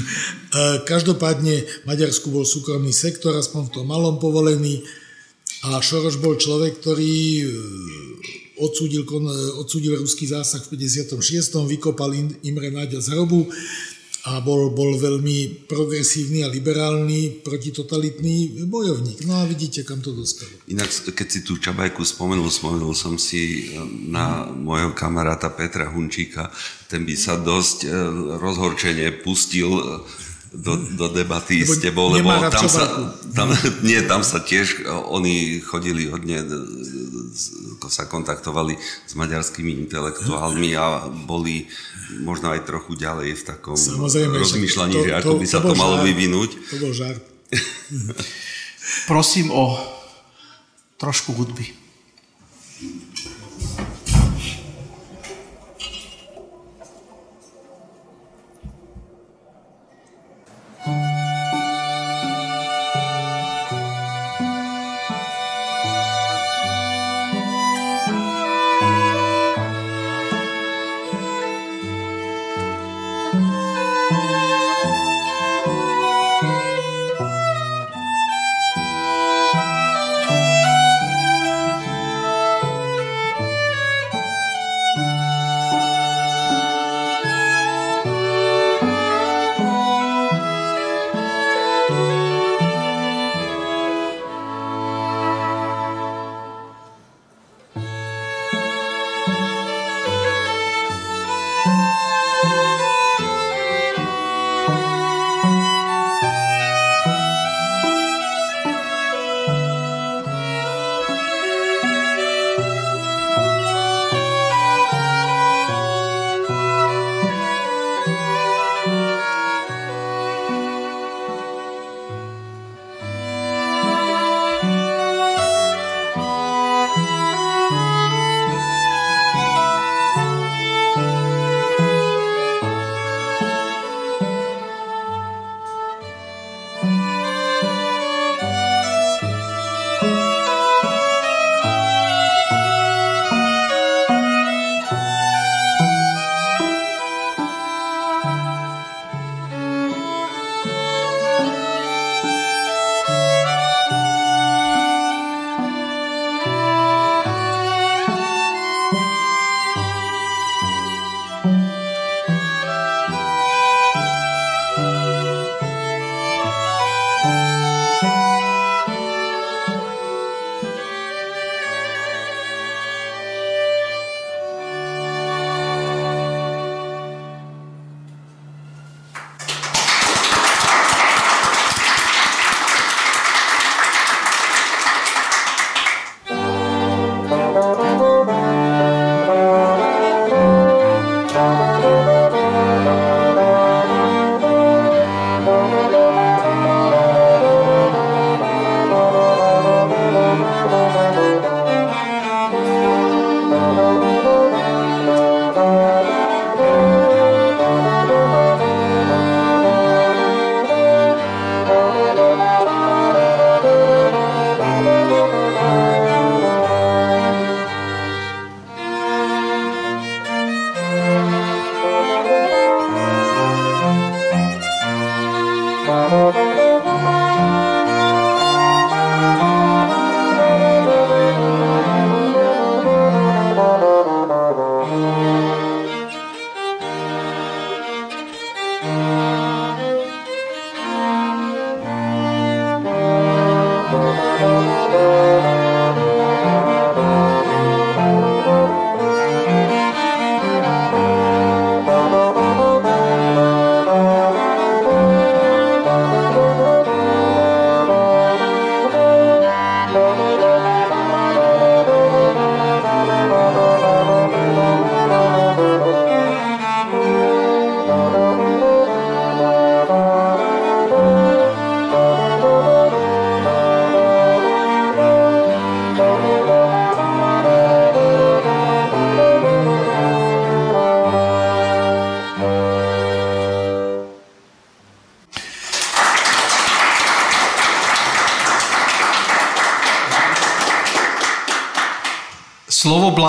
Každopádne 0.92 1.86
Maďarsku 1.88 2.30
bol 2.30 2.46
súkromný 2.46 2.94
sektor, 2.94 3.34
aspoň 3.34 3.70
v 3.70 3.74
tom 3.74 3.86
malom 3.90 4.22
povolený. 4.22 4.86
A 5.64 5.80
Šoroš 5.80 6.20
bol 6.20 6.36
človek, 6.36 6.76
ktorý 6.76 7.40
e, 7.40 7.46
odsúdil, 8.60 9.08
odsúdil 9.56 9.96
ruský 9.96 10.28
zásah 10.28 10.60
v 10.60 10.76
56. 10.76 11.16
vykopal 11.64 12.12
Imre 12.44 12.68
Náďa 12.68 13.00
z 13.00 13.16
hrobu 13.16 13.48
a 14.28 14.44
bol, 14.44 14.76
bol 14.76 14.92
veľmi 15.00 15.64
progresívny 15.64 16.44
a 16.44 16.52
liberálny, 16.52 17.40
protitotalitný 17.40 18.68
bojovník. 18.68 19.24
No 19.24 19.40
a 19.40 19.48
vidíte, 19.48 19.88
kam 19.88 20.04
to 20.04 20.12
dospelo. 20.12 20.52
Inak, 20.68 20.92
keď 21.16 21.28
si 21.32 21.40
tú 21.40 21.56
Čabajku 21.56 22.04
spomenul, 22.04 22.52
spomenul 22.52 22.92
som 22.92 23.16
si 23.16 23.72
e, 23.72 23.80
na 24.12 24.44
môjho 24.52 24.92
kamaráta 24.92 25.48
Petra 25.48 25.88
Hunčíka, 25.88 26.52
ten 26.92 27.08
by 27.08 27.16
sa 27.16 27.40
dosť 27.40 27.88
rozhorčene 28.36 29.24
pustil 29.24 29.80
do, 30.54 30.78
do 30.94 31.06
debaty 31.10 31.66
lebo 31.66 31.74
s 31.74 31.78
tebou, 31.82 32.06
lebo 32.14 32.30
tam 32.46 32.66
sa, 32.70 32.86
tam, 33.34 33.50
nie, 33.88 33.98
tam 34.06 34.22
sa 34.22 34.38
tiež, 34.38 34.86
oni 34.86 35.58
chodili 35.58 36.06
hodne, 36.06 36.46
sa 37.90 38.06
kontaktovali 38.06 38.78
s 38.80 39.12
maďarskými 39.18 39.74
intelektuálmi 39.84 40.78
a 40.78 41.10
boli 41.10 41.66
možno 42.22 42.54
aj 42.54 42.64
trochu 42.64 42.94
ďalej 42.94 43.34
v 43.34 43.42
takom 43.42 43.76
Samozrejme, 43.76 44.34
rozmýšľaní, 44.38 44.94
to, 44.94 45.04
že 45.04 45.12
ako 45.18 45.32
to, 45.34 45.40
by 45.42 45.46
sa 45.50 45.58
to, 45.60 45.68
to 45.70 45.74
malo 45.74 45.96
žart. 45.98 46.06
vyvinúť. 46.06 46.50
To 46.70 46.76
bol 46.78 46.92
žart. 46.94 47.22
Prosím 49.10 49.50
o 49.50 49.74
trošku 50.96 51.34
hudby. 51.34 51.66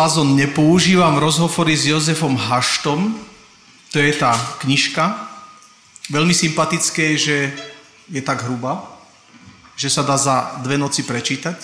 Blázon 0.05 0.37
nepoužívam 0.37 1.17
rozhovory 1.17 1.73
s 1.73 1.89
Jozefom 1.89 2.37
Haštom, 2.37 3.17
to 3.89 3.97
je 3.97 4.13
tá 4.13 4.37
knižka. 4.61 5.17
Veľmi 6.13 6.29
sympatické 6.29 7.17
že 7.17 7.49
je 8.13 8.21
tak 8.21 8.45
hruba, 8.45 8.85
že 9.73 9.89
sa 9.89 10.05
dá 10.05 10.13
za 10.13 10.61
dve 10.61 10.77
noci 10.77 11.01
prečítať 11.01 11.57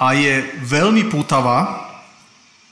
a 0.00 0.16
je 0.16 0.48
veľmi 0.64 1.12
pútavá. 1.12 1.92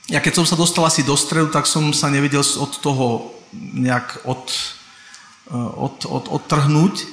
Ja 0.09 0.17
keď 0.17 0.41
som 0.41 0.49
sa 0.49 0.57
dostal 0.57 0.81
asi 0.89 1.05
do 1.05 1.13
stredu, 1.13 1.53
tak 1.53 1.69
som 1.69 1.93
sa 1.93 2.09
nevedel 2.09 2.41
od 2.41 2.73
toho 2.81 3.37
nejak 3.53 4.25
od, 4.25 4.49
od, 5.77 6.09
od, 6.09 6.25
odtrhnúť. 6.41 7.05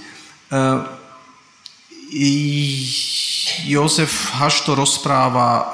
Jozef 3.69 4.33
Hašto 4.41 4.73
rozpráva 4.73 5.69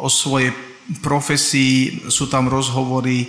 o 0.00 0.08
svojej 0.08 0.63
profesí, 1.04 2.00
sú 2.08 2.32
tam 2.32 2.48
rozhovory 2.48 3.28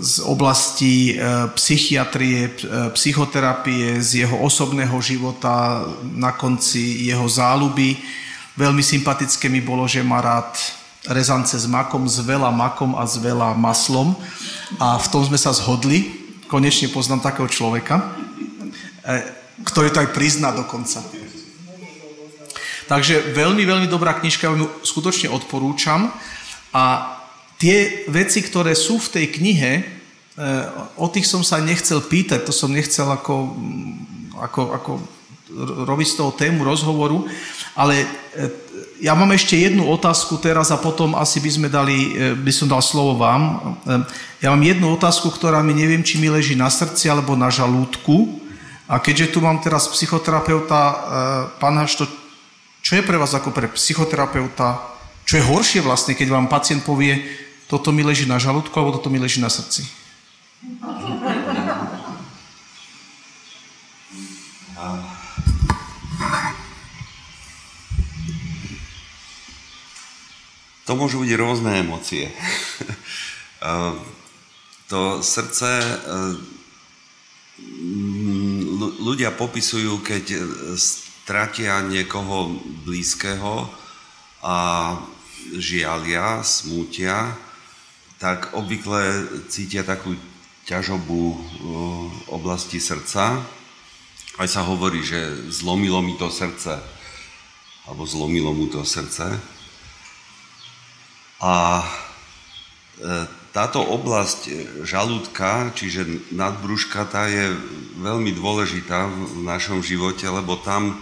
z 0.00 0.24
oblasti 0.24 1.12
e, 1.12 1.52
psychiatrie, 1.52 2.48
e, 2.48 2.52
psychoterapie, 2.96 4.00
z 4.00 4.24
jeho 4.24 4.40
osobného 4.40 4.96
života, 5.04 5.84
na 6.16 6.32
konci 6.32 7.04
jeho 7.04 7.28
záľuby. 7.28 8.00
Veľmi 8.56 8.80
sympatické 8.80 9.52
mi 9.52 9.60
bolo, 9.60 9.84
že 9.84 10.00
má 10.00 10.24
rád 10.24 10.56
rezance 11.04 11.52
s 11.60 11.68
makom, 11.68 12.08
s 12.08 12.24
veľa 12.24 12.48
makom 12.48 12.96
a 12.96 13.04
s 13.04 13.20
veľa 13.20 13.52
maslom. 13.52 14.16
A 14.80 14.96
v 14.96 15.06
tom 15.12 15.20
sme 15.20 15.36
sa 15.36 15.52
zhodli. 15.52 16.16
Konečne 16.48 16.90
poznám 16.90 17.22
takého 17.22 17.46
človeka, 17.46 18.10
ktorý 19.62 19.94
to 19.94 20.02
aj 20.02 20.10
prizná 20.10 20.50
dokonca. 20.50 20.98
Takže 22.90 23.38
veľmi, 23.38 23.62
veľmi 23.62 23.86
dobrá 23.86 24.18
knižka, 24.18 24.50
ju 24.50 24.66
skutočne 24.82 25.30
odporúčam. 25.30 26.10
A 26.70 27.16
tie 27.60 28.08
veci, 28.08 28.40
ktoré 28.40 28.72
sú 28.72 28.96
v 28.96 29.20
tej 29.20 29.26
knihe, 29.36 29.72
e, 29.78 29.84
o 30.96 31.06
tých 31.12 31.28
som 31.28 31.44
sa 31.44 31.60
nechcel 31.60 32.00
pýtať, 32.00 32.48
to 32.48 32.54
som 32.56 32.72
nechcel 32.72 33.04
ako, 33.10 33.52
ako, 34.40 34.62
ako 34.80 34.92
robiť 35.84 36.08
z 36.08 36.16
toho 36.16 36.32
tému 36.32 36.64
rozhovoru, 36.64 37.28
ale 37.74 38.00
e, 38.00 38.06
ja 39.04 39.12
mám 39.12 39.34
ešte 39.36 39.60
jednu 39.60 39.88
otázku 39.92 40.40
teraz 40.40 40.72
a 40.72 40.80
potom 40.80 41.12
asi 41.18 41.42
by 41.42 41.50
sme 41.50 41.68
dali, 41.68 42.16
e, 42.16 42.32
by 42.38 42.52
som 42.54 42.70
dal 42.70 42.80
slovo 42.80 43.18
vám. 43.20 43.76
Ja 44.40 44.54
mám 44.54 44.62
jednu 44.64 44.94
otázku, 44.94 45.28
ktorá 45.28 45.60
mi 45.60 45.76
neviem, 45.76 46.00
či 46.00 46.16
mi 46.16 46.32
leží 46.32 46.56
na 46.56 46.72
srdci 46.72 47.12
alebo 47.12 47.36
na 47.36 47.52
žalúdku. 47.52 48.40
A 48.90 48.98
keďže 48.98 49.36
tu 49.36 49.38
mám 49.38 49.62
teraz 49.62 49.86
psychoterapeuta, 49.86 50.82
pán 51.62 51.78
Hašto, 51.78 52.10
čo 52.82 52.98
je 52.98 53.06
pre 53.06 53.14
vás 53.14 53.30
ako 53.30 53.54
pre 53.54 53.70
psychoterapeuta, 53.70 54.82
čo 55.30 55.38
je 55.38 55.46
horšie 55.46 55.86
vlastne, 55.86 56.18
keď 56.18 56.26
vám 56.26 56.50
pacient 56.50 56.82
povie, 56.82 57.22
toto 57.70 57.94
mi 57.94 58.02
leží 58.02 58.26
na 58.26 58.42
žalúdku 58.42 58.74
alebo 58.74 58.98
toto 58.98 59.14
mi 59.14 59.22
leží 59.22 59.38
na 59.38 59.46
srdci? 59.46 59.86
To 70.90 70.98
môžu 70.98 71.22
byť 71.22 71.30
rôzne 71.38 71.78
emócie. 71.78 72.34
to 74.90 75.22
srdce 75.22 75.70
ľudia 78.98 79.30
popisujú, 79.38 80.02
keď 80.02 80.24
stratia 80.74 81.86
niekoho 81.86 82.50
blízkeho 82.82 83.70
a 84.42 84.56
žialia, 85.58 86.44
smútia, 86.46 87.34
tak 88.20 88.52
obvykle 88.52 89.26
cítia 89.48 89.80
takú 89.80 90.12
ťažobu 90.68 91.34
oblasti 92.28 92.76
srdca. 92.76 93.40
Aj 94.36 94.48
sa 94.48 94.62
hovorí, 94.62 95.00
že 95.02 95.50
zlomilo 95.50 96.04
mi 96.04 96.14
to 96.20 96.28
srdce, 96.28 96.78
alebo 97.88 98.04
zlomilo 98.06 98.52
mu 98.52 98.68
to 98.68 98.84
srdce. 98.84 99.40
A 101.40 101.80
e, 101.80 101.86
táto 103.50 103.80
oblasť 103.80 104.40
žalúdka, 104.84 105.72
čiže 105.74 106.30
nadbruška, 106.30 107.08
tá 107.08 107.26
je 107.26 107.56
veľmi 107.98 108.36
dôležitá 108.36 109.08
v 109.08 109.42
našom 109.42 109.80
živote, 109.80 110.28
lebo 110.28 110.60
tam 110.60 111.00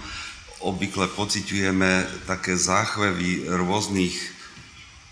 obvykle 0.63 1.11
pociťujeme 1.13 2.25
také 2.27 2.55
záchvevy 2.57 3.51
rôznych 3.51 4.38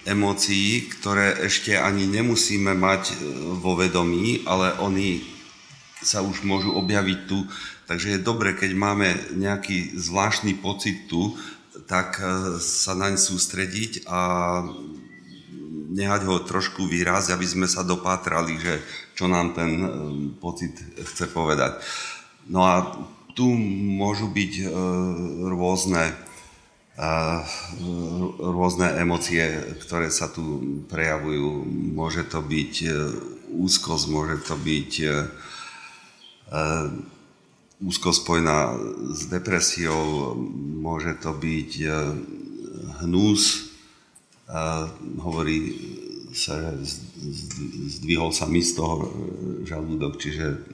emócií, 0.06 0.86
ktoré 0.86 1.34
ešte 1.50 1.74
ani 1.74 2.06
nemusíme 2.06 2.72
mať 2.78 3.02
e, 3.10 3.14
vo 3.58 3.74
vedomí, 3.74 4.46
ale 4.46 4.78
oni 4.78 5.26
sa 6.00 6.22
už 6.22 6.46
môžu 6.46 6.72
objaviť 6.78 7.18
tu. 7.26 7.42
Takže 7.90 8.16
je 8.16 8.20
dobre, 8.22 8.54
keď 8.54 8.70
máme 8.78 9.08
nejaký 9.34 9.98
zvláštny 9.98 10.62
pocit 10.62 11.10
tu, 11.10 11.34
tak 11.90 12.22
e, 12.22 12.56
sa 12.62 12.94
naň 12.94 13.18
sústrediť 13.18 14.06
a 14.06 14.20
nehať 15.90 16.22
ho 16.26 16.38
trošku 16.46 16.86
výraz, 16.86 17.34
aby 17.34 17.46
sme 17.46 17.66
sa 17.66 17.82
dopátrali, 17.82 18.56
že 18.62 18.78
čo 19.18 19.26
nám 19.26 19.58
ten 19.58 19.70
e, 19.82 19.88
pocit 20.38 20.78
chce 21.02 21.26
povedať. 21.34 21.82
No 22.46 22.62
a 22.62 22.94
tu 23.36 23.52
môžu 24.00 24.32
byť 24.32 24.72
rôzne, 25.44 26.08
e, 26.96 27.10
rôzne 28.40 28.96
emócie, 28.96 29.44
ktoré 29.84 30.08
sa 30.08 30.32
tu 30.32 30.64
prejavujú. 30.88 31.68
Môže 31.92 32.24
to 32.24 32.40
byť 32.40 32.74
e, 32.82 32.90
úzkosť, 33.52 34.04
môže 34.10 34.36
to 34.42 34.56
byť 34.58 34.92
úzko 37.82 38.14
spojená 38.14 38.78
s 39.10 39.26
depresiou, 39.26 40.38
môže 40.78 41.18
to 41.18 41.34
byť 41.34 41.70
hnus, 43.02 43.74
hovorí 45.18 45.58
sa, 46.36 46.76
zdvihol 47.96 48.30
sa 48.30 48.44
mi 48.44 48.60
z 48.60 48.76
toho 48.76 49.08
žalúdok, 49.64 50.20
čiže 50.20 50.68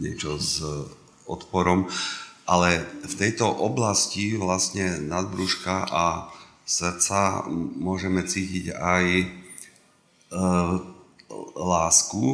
niečo 0.00 0.40
s 0.40 0.64
odporom. 1.28 1.86
Ale 2.44 2.84
v 3.08 3.14
tejto 3.16 3.48
oblasti 3.48 4.36
vlastne 4.36 5.00
nadbrúška 5.00 5.88
a 5.88 6.28
srdca 6.68 7.48
môžeme 7.80 8.24
cítiť 8.24 8.76
aj 8.76 9.04
e, 9.16 9.26
lásku 11.56 12.24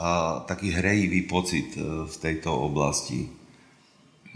a 0.00 0.40
taký 0.48 0.72
hrejivý 0.72 1.28
pocit 1.28 1.76
e, 1.76 2.08
v 2.08 2.16
tejto 2.16 2.56
oblasti. 2.56 3.28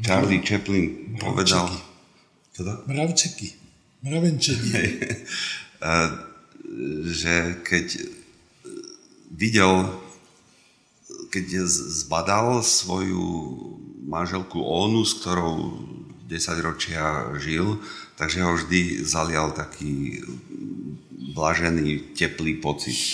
Charlie 0.04 0.44
Chaplin 0.44 1.16
povedal... 1.16 1.70
Teda? 2.54 2.84
Mravčeky. 2.86 3.50
Mravenčenie. 4.04 4.78
že 7.04 7.60
keď 7.66 7.86
videl, 9.30 9.90
keď 11.30 11.66
zbadal 11.66 12.62
svoju 12.62 13.22
manželku 14.04 14.60
Onu, 14.60 15.02
s 15.02 15.18
ktorou 15.20 15.80
10 16.28 16.60
ročia 16.60 17.32
žil, 17.40 17.80
takže 18.16 18.44
ho 18.44 18.56
vždy 18.56 19.04
zalial 19.04 19.52
taký 19.52 20.20
blažený, 21.34 22.14
teplý 22.14 22.62
pocit 22.62 22.94
e, 22.94 23.10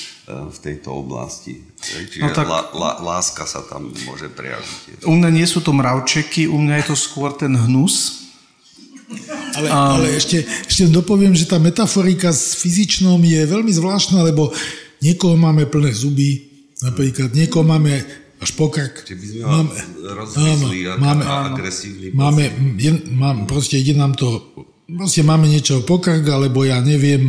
v 0.52 0.58
tejto 0.60 0.92
oblasti. 0.92 1.56
Čiže 1.80 2.20
no 2.20 2.36
tak, 2.36 2.46
la, 2.46 2.68
la, 2.76 2.92
láska 3.00 3.48
sa 3.48 3.64
tam 3.64 3.88
môže 4.04 4.28
prejaviť. 4.28 5.08
U 5.08 5.16
mňa 5.16 5.30
nie 5.32 5.46
sú 5.48 5.64
to 5.64 5.72
mravčeky, 5.72 6.44
u 6.44 6.60
mňa 6.60 6.84
je 6.84 6.86
to 6.92 6.96
skôr 7.00 7.32
ten 7.32 7.56
hnus. 7.56 8.28
Ale, 9.56 9.66
um, 9.72 9.98
ale 9.98 10.06
ešte, 10.20 10.44
ešte 10.44 10.86
dopoviem, 10.92 11.34
že 11.34 11.48
tá 11.48 11.58
metaforika 11.58 12.30
s 12.30 12.60
fyzičnom 12.60 13.18
je 13.24 13.40
veľmi 13.48 13.72
zvláštna, 13.72 14.22
lebo 14.22 14.54
niekoho 15.02 15.34
máme 15.34 15.66
plné 15.66 15.90
zuby, 15.90 16.46
napríklad 16.84 17.34
niekoho 17.34 17.66
máme 17.66 18.04
až 18.40 18.50
po 18.56 18.72
krk. 18.72 19.04
Čiže 19.04 19.16
by 19.20 19.26
sme 19.28 19.42
máme, 19.44 19.72
rozmysli, 20.16 20.78
máme, 20.96 21.22
agresívny. 21.28 22.06
Máme, 22.16 22.42
je, 22.80 22.92
mám, 23.12 23.44
proste 23.44 23.76
ide 23.76 23.92
nám 23.92 24.16
to, 24.16 24.56
proste 24.88 25.20
máme 25.20 25.44
niečo 25.44 25.84
po 25.84 26.00
krk, 26.00 26.24
alebo 26.24 26.64
ja 26.64 26.80
neviem, 26.80 27.20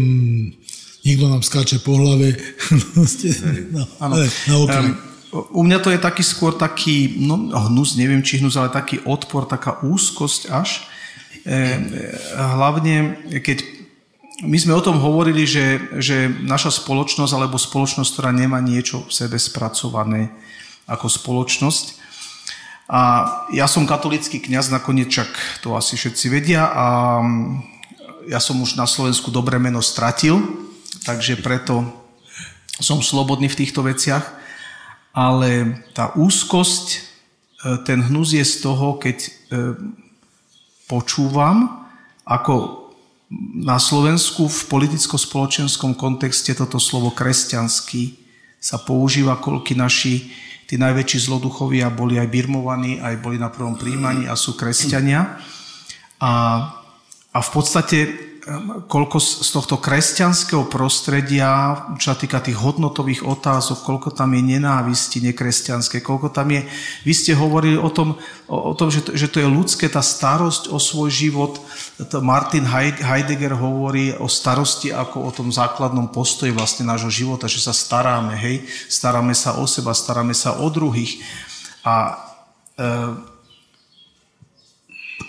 niekto 1.03 1.28
nám 1.28 1.43
skáče 1.43 1.84
po 1.84 1.99
hlave. 1.99 2.39
no, 3.76 3.84
ale, 3.99 4.32
na 4.47 4.55
um, 4.55 4.95
u 5.32 5.62
mňa 5.64 5.80
to 5.80 5.89
je 5.91 5.99
taký 5.99 6.24
skôr 6.24 6.55
taký, 6.55 7.20
no 7.20 7.51
hnus, 7.51 7.95
neviem 7.99 8.24
či 8.24 8.39
hnus, 8.39 8.55
ale 8.55 8.72
taký 8.72 9.03
odpor, 9.03 9.47
taká 9.47 9.80
úzkosť 9.84 10.51
až. 10.51 10.88
E, 11.47 11.80
hlavne, 12.36 13.28
keď 13.39 13.64
my 14.43 14.57
sme 14.57 14.74
o 14.76 14.84
tom 14.84 14.99
hovorili, 14.99 15.47
že, 15.47 15.80
že 16.01 16.28
naša 16.28 16.74
spoločnosť 16.83 17.32
alebo 17.32 17.62
spoločnosť, 17.62 18.09
ktorá 18.12 18.32
nemá 18.36 18.59
niečo 18.59 19.08
v 19.08 19.12
sebe 19.12 19.38
spracované, 19.39 20.33
ako 20.87 21.08
spoločnosť. 21.09 22.01
A 22.91 23.01
ja 23.55 23.71
som 23.71 23.87
katolický 23.87 24.43
kňaz, 24.43 24.67
nakoniec 24.67 25.08
čak 25.08 25.32
to 25.63 25.75
asi 25.79 25.95
všetci 25.95 26.25
vedia 26.28 26.67
a 26.67 26.87
ja 28.28 28.37
som 28.43 28.59
už 28.59 28.75
na 28.75 28.86
Slovensku 28.86 29.32
dobré 29.33 29.58
meno 29.58 29.79
stratil, 29.79 30.43
takže 31.08 31.39
preto 31.39 31.87
som 32.78 32.99
slobodný 32.99 33.47
v 33.49 33.59
týchto 33.66 33.82
veciach. 33.86 34.43
Ale 35.12 35.83
tá 35.91 36.16
úzkosť, 36.16 36.87
e, 36.95 36.99
ten 37.83 37.99
hnus 37.99 38.32
je 38.32 38.45
z 38.47 38.55
toho, 38.63 38.95
keď 38.95 39.17
e, 39.28 39.29
počúvam, 40.87 41.87
ako 42.24 42.87
na 43.59 43.79
Slovensku 43.79 44.47
v 44.47 44.62
politicko-spoločenskom 44.67 45.95
kontexte 45.95 46.51
toto 46.51 46.79
slovo 46.79 47.12
kresťanský 47.16 48.20
sa 48.59 48.79
používa, 48.79 49.39
koľky 49.39 49.75
naši 49.75 50.32
tí 50.71 50.79
najväčší 50.79 51.27
zloduchovia 51.27 51.91
boli 51.91 52.15
aj 52.15 52.31
birmovaní, 52.31 53.03
aj 53.03 53.19
boli 53.19 53.35
na 53.35 53.51
prvom 53.51 53.75
príjmaní 53.75 54.31
a 54.31 54.39
sú 54.39 54.55
kresťania. 54.55 55.35
A, 56.23 56.31
a 57.35 57.39
v 57.43 57.49
podstate 57.51 58.30
koľko 58.89 59.22
z 59.22 59.50
tohto 59.54 59.78
kresťanského 59.78 60.66
prostredia, 60.66 61.78
čo 62.01 62.09
sa 62.09 62.18
týka 62.18 62.42
tých 62.42 62.58
hodnotových 62.58 63.22
otázok, 63.22 63.86
koľko 63.86 64.09
tam 64.18 64.34
je 64.34 64.58
nenávisti 64.58 65.22
nekresťanské, 65.22 66.01
koľko 66.01 66.34
tam 66.34 66.50
je... 66.50 66.66
Vy 67.05 67.13
ste 67.13 67.38
hovorili 67.38 67.78
o 67.78 67.93
tom, 67.93 68.18
o, 68.50 68.74
tom 68.74 68.89
že, 68.89 69.05
to, 69.05 69.13
že 69.13 69.30
to 69.30 69.46
je 69.46 69.46
ľudské, 69.46 69.86
tá 69.93 70.01
starosť 70.01 70.74
o 70.74 70.82
svoj 70.82 71.13
život. 71.13 71.62
Martin 72.26 72.66
Heidegger 73.05 73.54
hovorí 73.54 74.18
o 74.18 74.26
starosti 74.26 74.89
ako 74.89 75.30
o 75.30 75.32
tom 75.32 75.54
základnom 75.54 76.09
postoji 76.09 76.50
vlastne 76.50 76.89
nášho 76.89 77.13
života, 77.13 77.46
že 77.46 77.62
sa 77.62 77.78
staráme, 77.78 78.34
hej, 78.42 78.66
staráme 78.89 79.38
sa 79.38 79.62
o 79.62 79.70
seba, 79.70 79.93
staráme 79.93 80.34
sa 80.34 80.58
o 80.58 80.66
druhých. 80.74 81.22
A 81.86 82.18
e, 82.74 82.89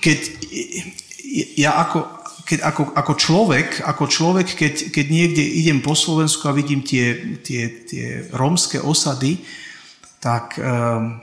keď 0.00 0.18
ja 1.56 1.76
ako, 1.80 2.21
keď 2.42 2.58
ako, 2.66 2.82
ako 2.92 3.12
človek, 3.14 3.68
ako 3.86 4.04
človek 4.10 4.48
keď, 4.58 4.74
keď 4.90 5.06
niekde 5.08 5.42
idem 5.42 5.78
po 5.78 5.94
Slovensku 5.94 6.46
a 6.50 6.56
vidím 6.56 6.82
tie, 6.82 7.38
tie, 7.40 7.86
tie 7.86 8.06
rómske 8.34 8.82
osady, 8.82 9.42
tak 10.22 10.58
um, 10.58 11.18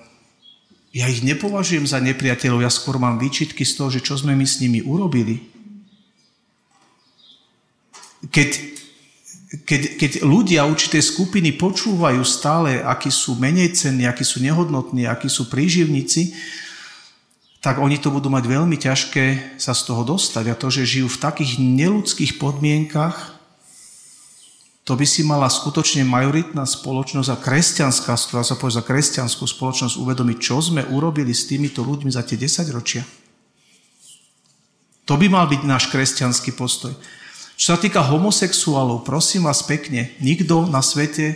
ja 0.89 1.05
ich 1.05 1.21
nepovažujem 1.21 1.85
za 1.85 2.01
nepriateľov, 2.01 2.65
ja 2.65 2.71
skôr 2.73 2.97
mám 2.97 3.21
výčitky 3.21 3.61
z 3.61 3.73
toho, 3.77 3.89
že 3.93 4.01
čo 4.01 4.17
sme 4.17 4.33
my 4.33 4.45
s 4.47 4.57
nimi 4.57 4.81
urobili. 4.81 5.39
Keď, 8.25 8.49
keď, 9.63 9.81
keď 9.95 10.11
ľudia 10.25 10.67
určité 10.67 10.99
skupiny 10.99 11.55
počúvajú 11.55 12.19
stále, 12.25 12.83
akí 12.83 13.13
sú 13.13 13.39
menej 13.39 13.71
cenní, 13.77 14.09
akí 14.09 14.25
sú 14.25 14.43
nehodnotní, 14.43 15.07
akí 15.07 15.31
sú 15.31 15.47
príživníci, 15.47 16.35
tak 17.59 17.75
oni 17.83 17.99
to 17.99 18.07
budú 18.07 18.31
mať 18.31 18.47
veľmi 18.47 18.79
ťažké 18.79 19.59
sa 19.59 19.75
z 19.75 19.81
toho 19.83 20.07
dostať. 20.07 20.45
A 20.47 20.55
to, 20.55 20.71
že 20.71 20.87
žijú 20.87 21.11
v 21.11 21.21
takých 21.21 21.59
neludských 21.59 22.39
podmienkach, 22.39 23.35
to 24.87 24.97
by 24.97 25.05
si 25.05 25.21
mala 25.21 25.51
skutočne 25.51 26.01
majoritná 26.07 26.65
spoločnosť 26.65 27.29
a 27.29 27.37
kresťanská, 27.37 28.15
ktorá 28.15 28.41
sa 28.41 28.57
povie 28.57 28.79
za 28.79 28.81
kresťanskú 28.81 29.45
spoločnosť, 29.45 30.01
uvedomiť, 30.01 30.37
čo 30.39 30.57
sme 30.63 30.81
urobili 30.87 31.35
s 31.35 31.45
týmito 31.45 31.85
ľuďmi 31.85 32.09
za 32.09 32.25
tie 32.25 32.39
10 32.39 32.65
ročia. 32.73 33.03
To 35.05 35.19
by 35.19 35.27
mal 35.29 35.45
byť 35.45 35.61
náš 35.67 35.93
kresťanský 35.93 36.57
postoj. 36.57 36.95
Čo 37.59 37.75
sa 37.75 37.77
týka 37.77 38.01
homosexuálov, 38.01 39.03
prosím 39.03 39.45
vás 39.51 39.61
pekne, 39.67 40.15
nikto 40.23 40.63
na 40.63 40.79
svete, 40.79 41.35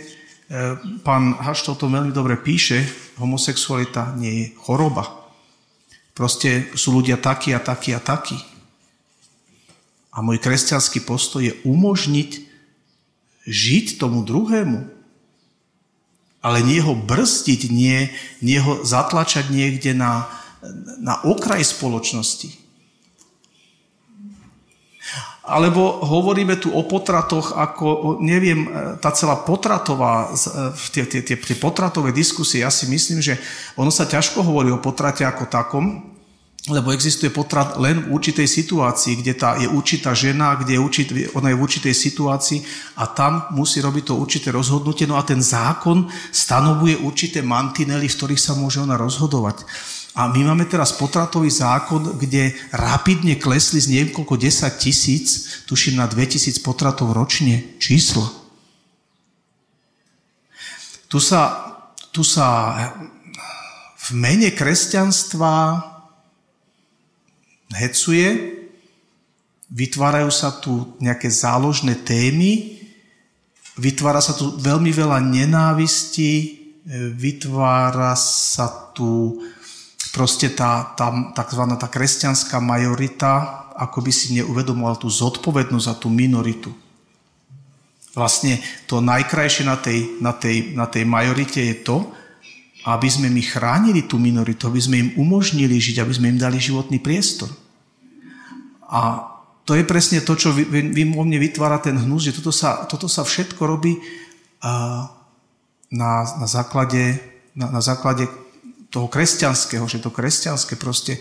pán 1.04 1.36
Haštol 1.36 1.76
to 1.76 1.86
veľmi 1.86 2.16
dobre 2.16 2.40
píše, 2.40 2.80
homosexualita 3.20 4.16
nie 4.16 4.32
je 4.34 4.46
choroba. 4.56 5.23
Proste 6.14 6.70
sú 6.78 6.94
ľudia 6.94 7.18
takí 7.18 7.50
a 7.50 7.60
takí 7.60 7.90
a 7.90 7.98
takí. 7.98 8.38
A 10.14 10.22
môj 10.22 10.38
kresťanský 10.38 11.02
postoj 11.02 11.42
je 11.42 11.58
umožniť 11.66 12.46
žiť 13.44 13.98
tomu 13.98 14.22
druhému. 14.22 14.86
Ale 16.38 16.58
nie 16.62 16.78
ho 16.78 16.94
brzdiť, 16.94 17.60
nie, 17.72 18.14
nie 18.38 18.58
ho 18.62 18.86
zatlačať 18.86 19.50
niekde 19.50 19.90
na, 19.96 20.30
na 21.02 21.18
okraj 21.26 21.66
spoločnosti. 21.66 22.63
Alebo 25.44 26.00
hovoríme 26.00 26.56
tu 26.56 26.72
o 26.72 26.88
potratoch, 26.88 27.52
ako, 27.52 28.16
neviem, 28.24 28.64
tá 28.96 29.12
celá 29.12 29.36
potratová, 29.36 30.32
tie, 30.88 31.04
tie, 31.04 31.20
tie, 31.20 31.36
tie 31.36 31.56
potratové 31.60 32.16
diskusie, 32.16 32.64
ja 32.64 32.72
si 32.72 32.88
myslím, 32.88 33.20
že 33.20 33.36
ono 33.76 33.92
sa 33.92 34.08
ťažko 34.08 34.40
hovorí 34.40 34.72
o 34.72 34.80
potrate 34.80 35.20
ako 35.20 35.44
takom, 35.52 36.14
lebo 36.72 36.96
existuje 36.96 37.28
potrat 37.28 37.76
len 37.76 38.08
v 38.08 38.16
určitej 38.16 38.48
situácii, 38.48 39.20
kde 39.20 39.36
tá 39.36 39.60
je 39.60 39.68
určitá 39.68 40.16
žena, 40.16 40.56
kde 40.56 40.80
je 40.80 40.80
určit, 40.80 41.08
ona 41.36 41.52
je 41.52 41.56
v 41.60 41.64
určitej 41.68 41.92
situácii 41.92 42.58
a 42.96 43.04
tam 43.04 43.52
musí 43.52 43.84
robiť 43.84 44.08
to 44.08 44.14
určité 44.16 44.48
rozhodnutie. 44.48 45.04
No 45.04 45.20
a 45.20 45.28
ten 45.28 45.44
zákon 45.44 46.08
stanovuje 46.32 46.96
určité 47.04 47.44
mantinely, 47.44 48.08
v 48.08 48.16
ktorých 48.16 48.40
sa 48.40 48.56
môže 48.56 48.80
ona 48.80 48.96
rozhodovať. 48.96 49.60
A 50.14 50.30
my 50.30 50.46
máme 50.46 50.70
teraz 50.70 50.94
potratový 50.94 51.50
zákon, 51.50 52.14
kde 52.14 52.54
rapidne 52.70 53.34
klesli 53.34 53.82
z 53.82 53.90
niekoľko 53.90 54.38
10 54.38 54.70
tisíc, 54.78 55.26
tuším 55.66 55.98
na 55.98 56.06
2000 56.06 56.62
potratov 56.62 57.10
ročne, 57.10 57.74
číslo. 57.82 58.22
Tu 61.10 61.18
sa, 61.18 61.66
tu 62.14 62.22
sa 62.22 62.46
v 63.98 64.08
mene 64.14 64.54
kresťanstva 64.54 65.82
hecuje, 67.74 68.54
vytvárajú 69.74 70.30
sa 70.30 70.54
tu 70.54 70.94
nejaké 71.02 71.26
záložné 71.26 72.06
témy, 72.06 72.78
vytvára 73.82 74.22
sa 74.22 74.38
tu 74.38 74.54
veľmi 74.62 74.94
veľa 74.94 75.18
nenávisti, 75.18 76.62
vytvára 77.18 78.14
sa 78.14 78.94
tu 78.94 79.42
proste 80.14 80.46
tá, 80.54 80.94
tá 80.94 81.10
takzvaná 81.34 81.74
tá 81.74 81.90
kresťanská 81.90 82.62
majorita 82.62 83.64
ako 83.74 83.98
by 84.06 84.12
si 84.14 84.38
neuvedomoval 84.38 84.94
tú 85.02 85.10
zodpovednosť 85.10 85.86
za 85.90 85.94
tú 85.98 86.06
minoritu. 86.06 86.70
Vlastne 88.14 88.62
to 88.86 89.02
najkrajšie 89.02 89.66
na 89.66 89.74
tej, 89.74 90.22
na 90.22 90.30
tej, 90.30 90.56
na 90.78 90.86
tej 90.86 91.02
majorite 91.02 91.58
je 91.58 91.76
to, 91.82 92.06
aby 92.86 93.08
sme 93.10 93.26
my 93.26 93.42
chránili 93.42 94.06
tú 94.06 94.22
minoritu, 94.22 94.70
aby 94.70 94.78
sme 94.78 94.96
im 95.02 95.10
umožnili 95.18 95.74
žiť, 95.74 95.98
aby 95.98 96.12
sme 96.14 96.30
im 96.30 96.38
dali 96.38 96.62
životný 96.62 97.02
priestor. 97.02 97.50
A 98.86 99.26
to 99.66 99.74
je 99.74 99.82
presne 99.82 100.22
to, 100.22 100.38
čo 100.38 100.54
vo 100.54 101.22
mne 101.26 101.38
vytvára 101.42 101.82
ten 101.82 101.98
hnus, 101.98 102.30
že 102.30 102.36
toto 102.38 102.54
sa, 102.54 102.86
toto 102.86 103.10
sa 103.10 103.26
všetko 103.26 103.62
robí 103.66 103.98
uh, 103.98 105.10
na, 105.90 106.12
na, 106.38 106.46
základe, 106.46 107.18
na, 107.56 107.72
na 107.72 107.82
základe 107.82 108.28
toho 108.94 109.10
kresťanského, 109.10 109.82
že 109.90 109.98
to 109.98 110.14
kresťanské 110.14 110.78
proste 110.78 111.18
e, 111.18 111.20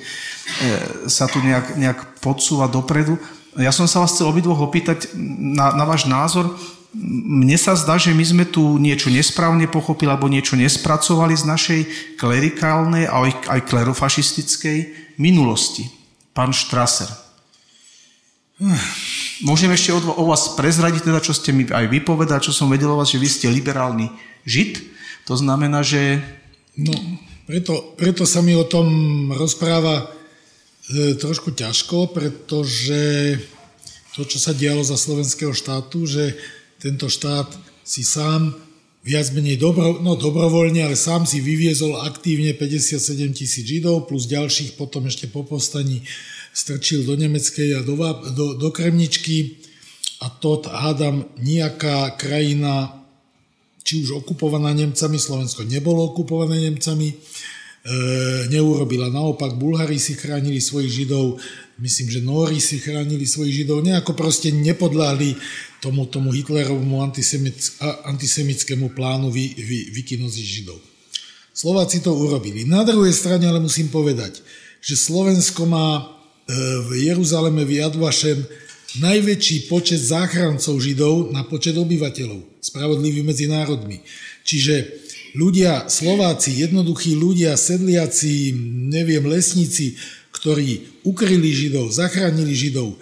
sa 1.10 1.26
tu 1.26 1.42
nejak, 1.42 1.74
nejak 1.74 2.00
podsúva 2.22 2.70
dopredu. 2.70 3.18
Ja 3.58 3.74
som 3.74 3.90
sa 3.90 4.06
vás 4.06 4.14
chcel 4.14 4.30
obidvoch 4.30 4.62
opýtať 4.62 5.10
na, 5.18 5.74
na 5.74 5.82
váš 5.90 6.06
názor. 6.06 6.54
Mne 6.94 7.58
sa 7.58 7.74
zdá, 7.74 7.98
že 7.98 8.14
my 8.14 8.22
sme 8.22 8.46
tu 8.46 8.78
niečo 8.78 9.10
nesprávne 9.10 9.66
pochopili 9.66 10.14
alebo 10.14 10.30
niečo 10.30 10.54
nespracovali 10.54 11.34
z 11.34 11.50
našej 11.50 11.80
klerikálnej 12.22 13.10
a 13.10 13.26
aj, 13.26 13.50
aj 13.50 13.60
klerofašistickej 13.66 14.78
minulosti. 15.18 15.90
Pán 16.38 16.54
Štraser. 16.54 17.10
Môžem 19.42 19.74
ešte 19.74 19.98
o, 19.98 19.98
vás 20.30 20.54
prezradiť, 20.54 21.10
teda, 21.10 21.18
čo 21.18 21.34
ste 21.34 21.50
mi 21.50 21.66
aj 21.66 21.90
vypovedať, 21.90 22.50
čo 22.50 22.54
som 22.54 22.70
vedel 22.70 22.94
o 22.94 23.02
vás, 23.02 23.10
že 23.10 23.18
vy 23.18 23.26
ste 23.26 23.50
liberálny 23.50 24.14
žid. 24.46 24.78
To 25.26 25.34
znamená, 25.34 25.82
že... 25.82 26.22
No, 26.78 26.94
preto, 27.48 27.96
preto 28.00 28.24
sa 28.24 28.40
mi 28.40 28.56
o 28.56 28.64
tom 28.64 28.88
rozpráva 29.36 30.04
e, 30.04 31.16
trošku 31.20 31.52
ťažko, 31.52 32.16
pretože 32.16 33.36
to, 34.16 34.24
čo 34.24 34.38
sa 34.38 34.54
dialo 34.54 34.86
za 34.86 34.96
slovenského 34.96 35.52
štátu, 35.52 36.06
že 36.06 36.38
tento 36.80 37.10
štát 37.10 37.50
si 37.84 38.06
sám 38.06 38.56
viac 39.04 39.28
menej 39.36 39.60
dobro, 39.60 40.00
no 40.00 40.16
dobrovoľne, 40.16 40.88
ale 40.88 40.96
sám 40.96 41.28
si 41.28 41.44
vyviezol 41.44 42.00
aktívne 42.08 42.56
57 42.56 43.00
tisíc 43.36 43.68
židov 43.68 44.08
plus 44.08 44.32
ďalších 44.32 44.80
potom 44.80 45.12
ešte 45.12 45.28
po 45.28 45.44
povstaní 45.44 46.08
strčil 46.56 47.04
do 47.04 47.20
Nemeckej 47.20 47.70
a 47.76 47.80
do, 47.84 48.00
do, 48.32 48.46
do 48.56 48.70
Kremničky. 48.72 49.60
A 50.24 50.32
to 50.32 50.64
hádam 50.64 51.28
nejaká 51.36 52.16
krajina, 52.16 53.03
či 53.84 54.04
už 54.04 54.24
okupovaná 54.24 54.72
Nemcami, 54.72 55.20
Slovensko 55.20 55.68
nebolo 55.68 56.16
okupované 56.16 56.72
Nemcami, 56.72 57.12
e, 57.12 57.16
neurobila. 58.48 59.12
Naopak, 59.12 59.60
Bulhári 59.60 60.00
si 60.00 60.16
chránili 60.16 60.64
svojich 60.64 61.04
Židov, 61.04 61.38
myslím, 61.84 62.08
že 62.10 62.20
Nóri 62.24 62.64
si 62.64 62.80
chránili 62.80 63.28
svojich 63.28 63.64
Židov, 63.64 63.84
nejako 63.84 64.16
proste 64.16 64.56
nepodláhli 64.56 65.36
tomu, 65.84 66.08
tomu 66.08 66.32
Hitlerovmu 66.32 67.04
antisemickému 68.08 68.96
plánu 68.96 69.28
vy, 69.28 69.52
vy, 69.52 69.80
vykynoziť 69.92 70.46
Židov. 70.48 70.80
Slováci 71.54 72.02
to 72.02 72.16
urobili. 72.16 72.66
Na 72.66 72.82
druhej 72.82 73.14
strane 73.14 73.46
ale 73.46 73.62
musím 73.62 73.92
povedať, 73.92 74.42
že 74.82 74.98
Slovensko 74.98 75.70
má 75.70 76.14
v 76.88 76.90
Jeruzaleme 77.08 77.64
v 77.64 77.80
Jadvašem 77.80 78.44
najväčší 79.00 79.72
počet 79.72 80.02
záchrancov 80.02 80.76
Židov 80.78 81.32
na 81.32 81.48
počet 81.48 81.74
obyvateľov, 81.80 82.53
spravodlivý 82.64 83.28
medzi 83.28 83.52
národmi. 83.52 84.00
Čiže 84.48 85.04
ľudia, 85.36 85.92
Slováci, 85.92 86.64
jednoduchí 86.64 87.20
ľudia, 87.20 87.60
sedliaci, 87.60 88.56
neviem, 88.88 89.28
lesníci, 89.28 90.00
ktorí 90.32 91.04
ukryli 91.04 91.52
Židov, 91.52 91.92
zachránili 91.92 92.56
Židov, 92.56 92.96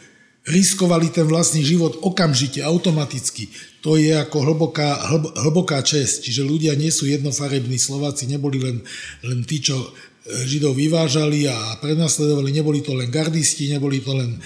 riskovali 0.49 1.13
ten 1.13 1.29
vlastný 1.29 1.61
život 1.61 2.01
okamžite, 2.01 2.65
automaticky. 2.65 3.53
To 3.85 3.93
je 3.97 4.13
ako 4.17 4.41
hlboká, 4.41 5.13
hlb, 5.13 5.37
hlboká 5.37 5.85
čest. 5.85 6.25
Čiže 6.25 6.41
ľudia 6.41 6.73
nie 6.73 6.89
sú 6.89 7.05
jednofarební, 7.05 7.77
Slováci 7.77 8.25
neboli 8.25 8.57
len, 8.57 8.81
len 9.21 9.45
tí, 9.45 9.61
čo 9.61 9.77
Židov 10.21 10.77
vyvážali 10.77 11.49
a 11.49 11.81
prenasledovali. 11.81 12.53
Neboli 12.53 12.85
to 12.85 12.93
len 12.93 13.09
gardisti, 13.09 13.73
neboli 13.73 14.05
to 14.05 14.13
len, 14.13 14.37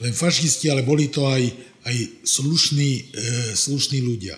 len 0.00 0.12
fašisti, 0.12 0.68
ale 0.68 0.84
boli 0.84 1.08
to 1.08 1.24
aj, 1.24 1.40
aj 1.88 1.96
slušní, 2.20 2.90
e, 3.16 3.22
slušní 3.56 4.04
ľudia. 4.04 4.36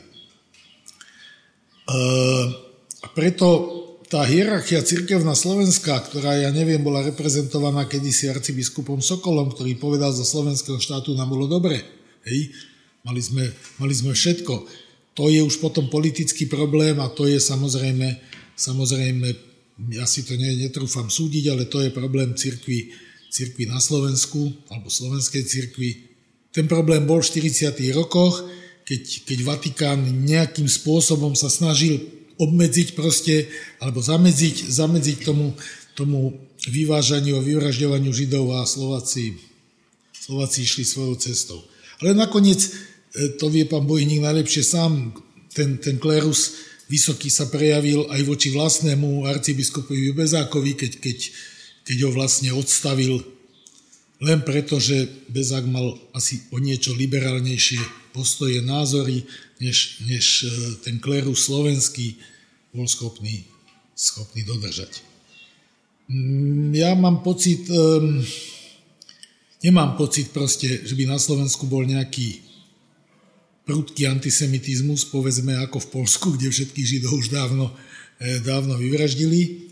E, 1.88 1.98
a 3.02 3.06
preto 3.16 3.46
tá 4.08 4.24
hierarchia 4.24 4.80
cirkevná 4.80 5.36
Slovenska, 5.36 6.00
ktorá, 6.00 6.36
ja 6.36 6.48
neviem, 6.48 6.80
bola 6.80 7.04
reprezentovaná 7.04 7.84
kedysi 7.84 8.32
arcibiskupom 8.32 9.04
Sokolom, 9.04 9.52
ktorý 9.52 9.76
povedal 9.76 10.12
zo 10.16 10.24
slovenského 10.24 10.80
štátu 10.80 11.12
nám 11.12 11.28
bolo 11.28 11.44
dobre. 11.44 11.84
Hej? 12.24 12.52
Mali, 13.04 13.20
sme, 13.20 13.44
mali 13.76 13.92
sme 13.92 14.16
všetko. 14.16 14.54
To 15.12 15.28
je 15.28 15.44
už 15.44 15.60
potom 15.60 15.92
politický 15.92 16.48
problém 16.48 16.96
a 17.00 17.12
to 17.12 17.28
je 17.28 17.36
samozrejme, 17.36 18.16
samozrejme 18.56 19.28
ja 19.92 20.08
si 20.08 20.24
to 20.24 20.34
netrúfam 20.40 21.06
súdiť, 21.12 21.44
ale 21.52 21.70
to 21.70 21.84
je 21.84 21.94
problém 21.94 22.32
cirkvi, 22.34 22.90
cirkvi 23.28 23.68
na 23.68 23.78
Slovensku, 23.78 24.66
alebo 24.72 24.88
slovenskej 24.88 25.44
cirkvi. 25.44 25.90
Ten 26.50 26.64
problém 26.64 27.04
bol 27.04 27.20
v 27.20 27.28
40. 27.44 27.76
rokoch, 27.92 28.42
keď, 28.88 29.28
keď 29.28 29.38
Vatikán 29.44 30.00
nejakým 30.24 30.64
spôsobom 30.64 31.36
sa 31.36 31.52
snažil 31.52 32.00
obmedziť 32.40 32.96
proste, 32.96 33.44
alebo 33.84 34.00
zamedziť, 34.00 34.72
zamedziť 34.72 35.28
tomu, 35.28 35.52
tomu 35.92 36.32
vyvážaniu 36.64 37.36
a 37.36 37.44
vyvražďovaniu 37.44 38.08
Židov 38.08 38.56
a 38.56 38.64
Slováci, 38.64 39.36
Slováci 40.16 40.64
išli 40.64 40.88
svojou 40.88 41.20
cestou. 41.20 41.60
Ale 42.00 42.16
nakoniec, 42.16 42.64
e, 43.12 43.36
to 43.36 43.52
vie 43.52 43.68
pán 43.68 43.84
Bojník 43.84 44.24
najlepšie 44.24 44.64
sám, 44.64 45.12
ten, 45.52 45.76
ten 45.76 46.00
klérus 46.00 46.56
vysoký 46.88 47.28
sa 47.28 47.44
prejavil 47.52 48.08
aj 48.08 48.24
voči 48.24 48.48
vlastnému 48.56 49.28
arcibiskupovi 49.28 50.16
Bezákovi, 50.16 50.72
keď, 50.78 50.92
keď, 50.96 51.18
keď 51.84 51.96
ho 52.08 52.10
vlastne 52.16 52.56
odstavil 52.56 53.20
len 54.18 54.42
preto, 54.42 54.82
že 54.82 55.06
Bezák 55.30 55.66
mal 55.68 55.94
asi 56.10 56.42
o 56.50 56.58
niečo 56.58 56.90
liberálnejšie 56.90 58.07
postoje, 58.18 58.58
názory, 58.58 59.22
než, 59.62 60.02
než 60.02 60.42
e, 60.42 60.50
ten 60.82 60.98
klerus 60.98 61.46
slovenský 61.46 62.18
bol 62.74 62.90
schopný, 62.90 63.46
schopný 63.94 64.42
dodržať. 64.42 65.06
Mm, 66.10 66.74
ja 66.74 66.98
mám 66.98 67.22
pocit, 67.22 67.70
nemám 69.62 69.94
pocit 69.94 70.34
proste, 70.34 70.82
že 70.82 70.98
by 70.98 71.06
na 71.06 71.18
Slovensku 71.22 71.70
bol 71.70 71.86
nejaký 71.86 72.48
prudký 73.68 74.08
antisemitizmus, 74.08 75.04
povedzme 75.12 75.52
ako 75.60 75.84
v 75.84 75.88
Polsku, 76.00 76.26
kde 76.34 76.48
všetkých 76.48 76.88
Židov 76.88 77.20
už 77.20 77.28
dávno, 77.28 77.68
e, 78.16 78.40
dávno 78.40 78.80
vyvraždili, 78.80 79.68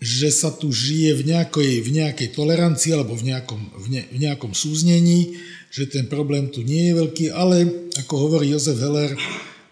že 0.00 0.32
sa 0.32 0.48
tu 0.48 0.72
žije 0.72 1.20
v 1.20 1.22
nejakej, 1.28 1.72
v 1.84 1.90
nejakej 1.92 2.28
tolerancii 2.32 2.96
alebo 2.96 3.12
v 3.12 3.32
nejakom, 3.32 3.60
v, 3.84 3.86
ne, 3.92 4.02
v 4.08 4.18
nejakom 4.24 4.56
súznení, 4.56 5.36
že 5.74 5.90
ten 5.90 6.06
problém 6.06 6.46
tu 6.54 6.62
nie 6.62 6.94
je 6.94 6.98
veľký, 7.02 7.26
ale 7.34 7.90
ako 7.98 8.14
hovorí 8.30 8.54
Jozef 8.54 8.78
Heller, 8.78 9.18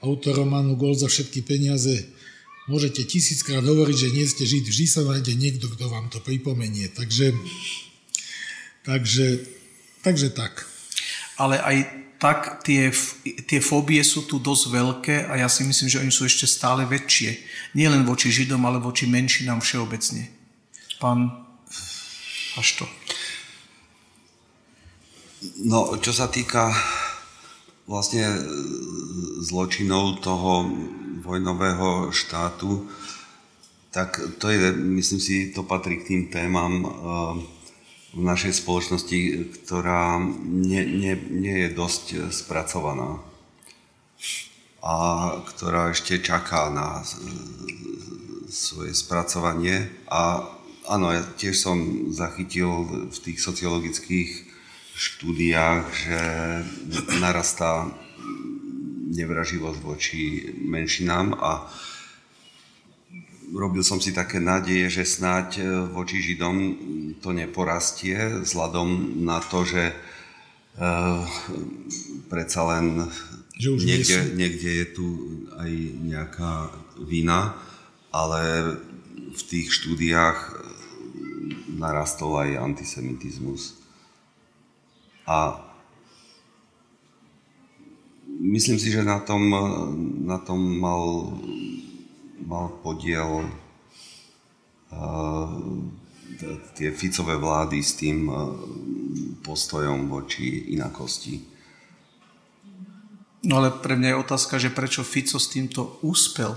autor 0.02 0.42
románu 0.42 0.74
Gol 0.74 0.98
za 0.98 1.06
všetky 1.06 1.46
peniaze, 1.46 2.10
môžete 2.66 3.06
tisíckrát 3.06 3.62
hovoriť, 3.62 3.96
že 3.96 4.14
nie 4.14 4.26
ste 4.26 4.42
Žid, 4.42 4.66
vždy 4.66 4.86
sa 4.90 5.06
nájde 5.06 5.38
niekto, 5.38 5.70
kto 5.70 5.86
vám 5.86 6.10
to 6.10 6.18
pripomenie. 6.18 6.90
Takže, 6.90 7.30
takže, 8.82 9.46
takže 10.02 10.34
tak. 10.34 10.66
Ale 11.38 11.62
aj 11.62 11.76
tak 12.18 12.66
tie, 12.66 12.90
tie 13.46 13.58
fóbie 13.62 14.02
sú 14.02 14.26
tu 14.26 14.42
dosť 14.42 14.64
veľké 14.74 15.16
a 15.30 15.38
ja 15.42 15.46
si 15.46 15.62
myslím, 15.62 15.86
že 15.86 16.02
oni 16.02 16.10
sú 16.14 16.26
ešte 16.26 16.50
stále 16.50 16.82
väčšie. 16.86 17.30
Nie 17.78 17.90
len 17.90 18.02
voči 18.02 18.30
Židom, 18.30 18.62
ale 18.66 18.82
voči 18.82 19.06
menšinám 19.06 19.62
všeobecne. 19.62 20.30
Pán 20.98 21.30
to. 22.78 22.86
No, 25.66 25.98
čo 25.98 26.14
sa 26.14 26.31
týka 26.31 26.70
vlastne 27.90 28.31
zločinov 29.43 30.23
toho 30.23 30.70
vojnového 31.23 32.14
štátu, 32.14 32.86
tak 33.90 34.23
to 34.39 34.48
je, 34.48 34.73
myslím 34.73 35.20
si, 35.20 35.51
to 35.51 35.66
patrí 35.66 35.98
k 36.01 36.06
tým 36.09 36.23
témam, 36.31 36.73
v 38.12 38.20
našej 38.20 38.60
spoločnosti, 38.60 39.20
ktorá 39.64 40.20
nie, 40.44 40.85
nie, 40.85 41.16
nie 41.16 41.56
je 41.64 41.69
dosť 41.73 42.05
spracovaná 42.28 43.24
a 44.85 44.94
ktorá 45.48 45.94
ešte 45.94 46.20
čaká 46.20 46.69
na 46.69 47.01
svoje 48.52 48.93
spracovanie. 48.93 49.89
A 50.12 50.44
áno, 50.90 51.09
ja 51.09 51.24
tiež 51.24 51.56
som 51.56 52.12
zachytil 52.12 52.69
v 53.09 53.16
tých 53.16 53.40
sociologických 53.40 54.51
štúdiách, 54.97 55.85
že 55.93 56.20
narastá 57.20 57.89
nevraživosť 59.12 59.78
voči 59.85 60.23
menšinám 60.64 61.36
a 61.36 61.69
robil 63.52 63.85
som 63.85 64.01
si 64.01 64.16
také 64.16 64.40
nádeje, 64.40 65.01
že 65.01 65.05
snáď 65.05 65.48
e, 65.60 65.64
voči 65.93 66.24
Židom 66.24 66.56
to 67.20 67.36
neporastie, 67.36 68.16
vzhľadom 68.43 69.20
na 69.23 69.39
to, 69.39 69.62
že 69.62 69.94
uh, 69.94 71.23
predsa 72.27 72.66
len 72.66 73.06
Že 73.55 73.69
už 73.78 73.81
niekde, 73.86 74.19
niekde 74.35 74.70
je 74.82 74.86
tu 74.90 75.06
aj 75.55 75.70
nejaká 76.02 76.74
vina, 76.98 77.55
ale 78.10 78.74
v 79.39 79.43
tých 79.47 79.70
štúdiách 79.70 80.39
narastol 81.78 82.43
aj 82.43 82.59
antisemitizmus. 82.59 83.81
A 85.26 85.60
myslím 88.42 88.78
si, 88.78 88.90
že 88.90 89.06
na 89.06 89.18
tom, 89.22 89.42
na 90.26 90.38
tom 90.38 90.58
mal, 90.58 91.32
mal 92.42 92.68
podiel 92.82 93.46
uh, 94.90 95.50
tie 96.74 96.90
Ficové 96.90 97.38
vlády 97.38 97.78
s 97.82 97.94
tým 97.94 98.26
uh, 98.26 98.50
postojom 99.46 100.10
voči 100.10 100.74
inakosti. 100.74 101.52
No 103.42 103.58
ale 103.58 103.74
pre 103.74 103.98
mňa 103.98 104.08
je 104.14 104.22
otázka, 104.22 104.54
že 104.58 104.70
prečo 104.70 105.02
Fico 105.02 105.38
s 105.38 105.50
týmto 105.50 105.98
úspel? 106.06 106.54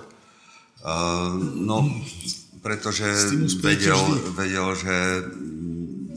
Uh, 0.85 1.33
no, 1.57 1.85
pretože 2.65 3.05
vedel, 3.61 4.01
vedel, 4.33 4.67
že 4.73 4.95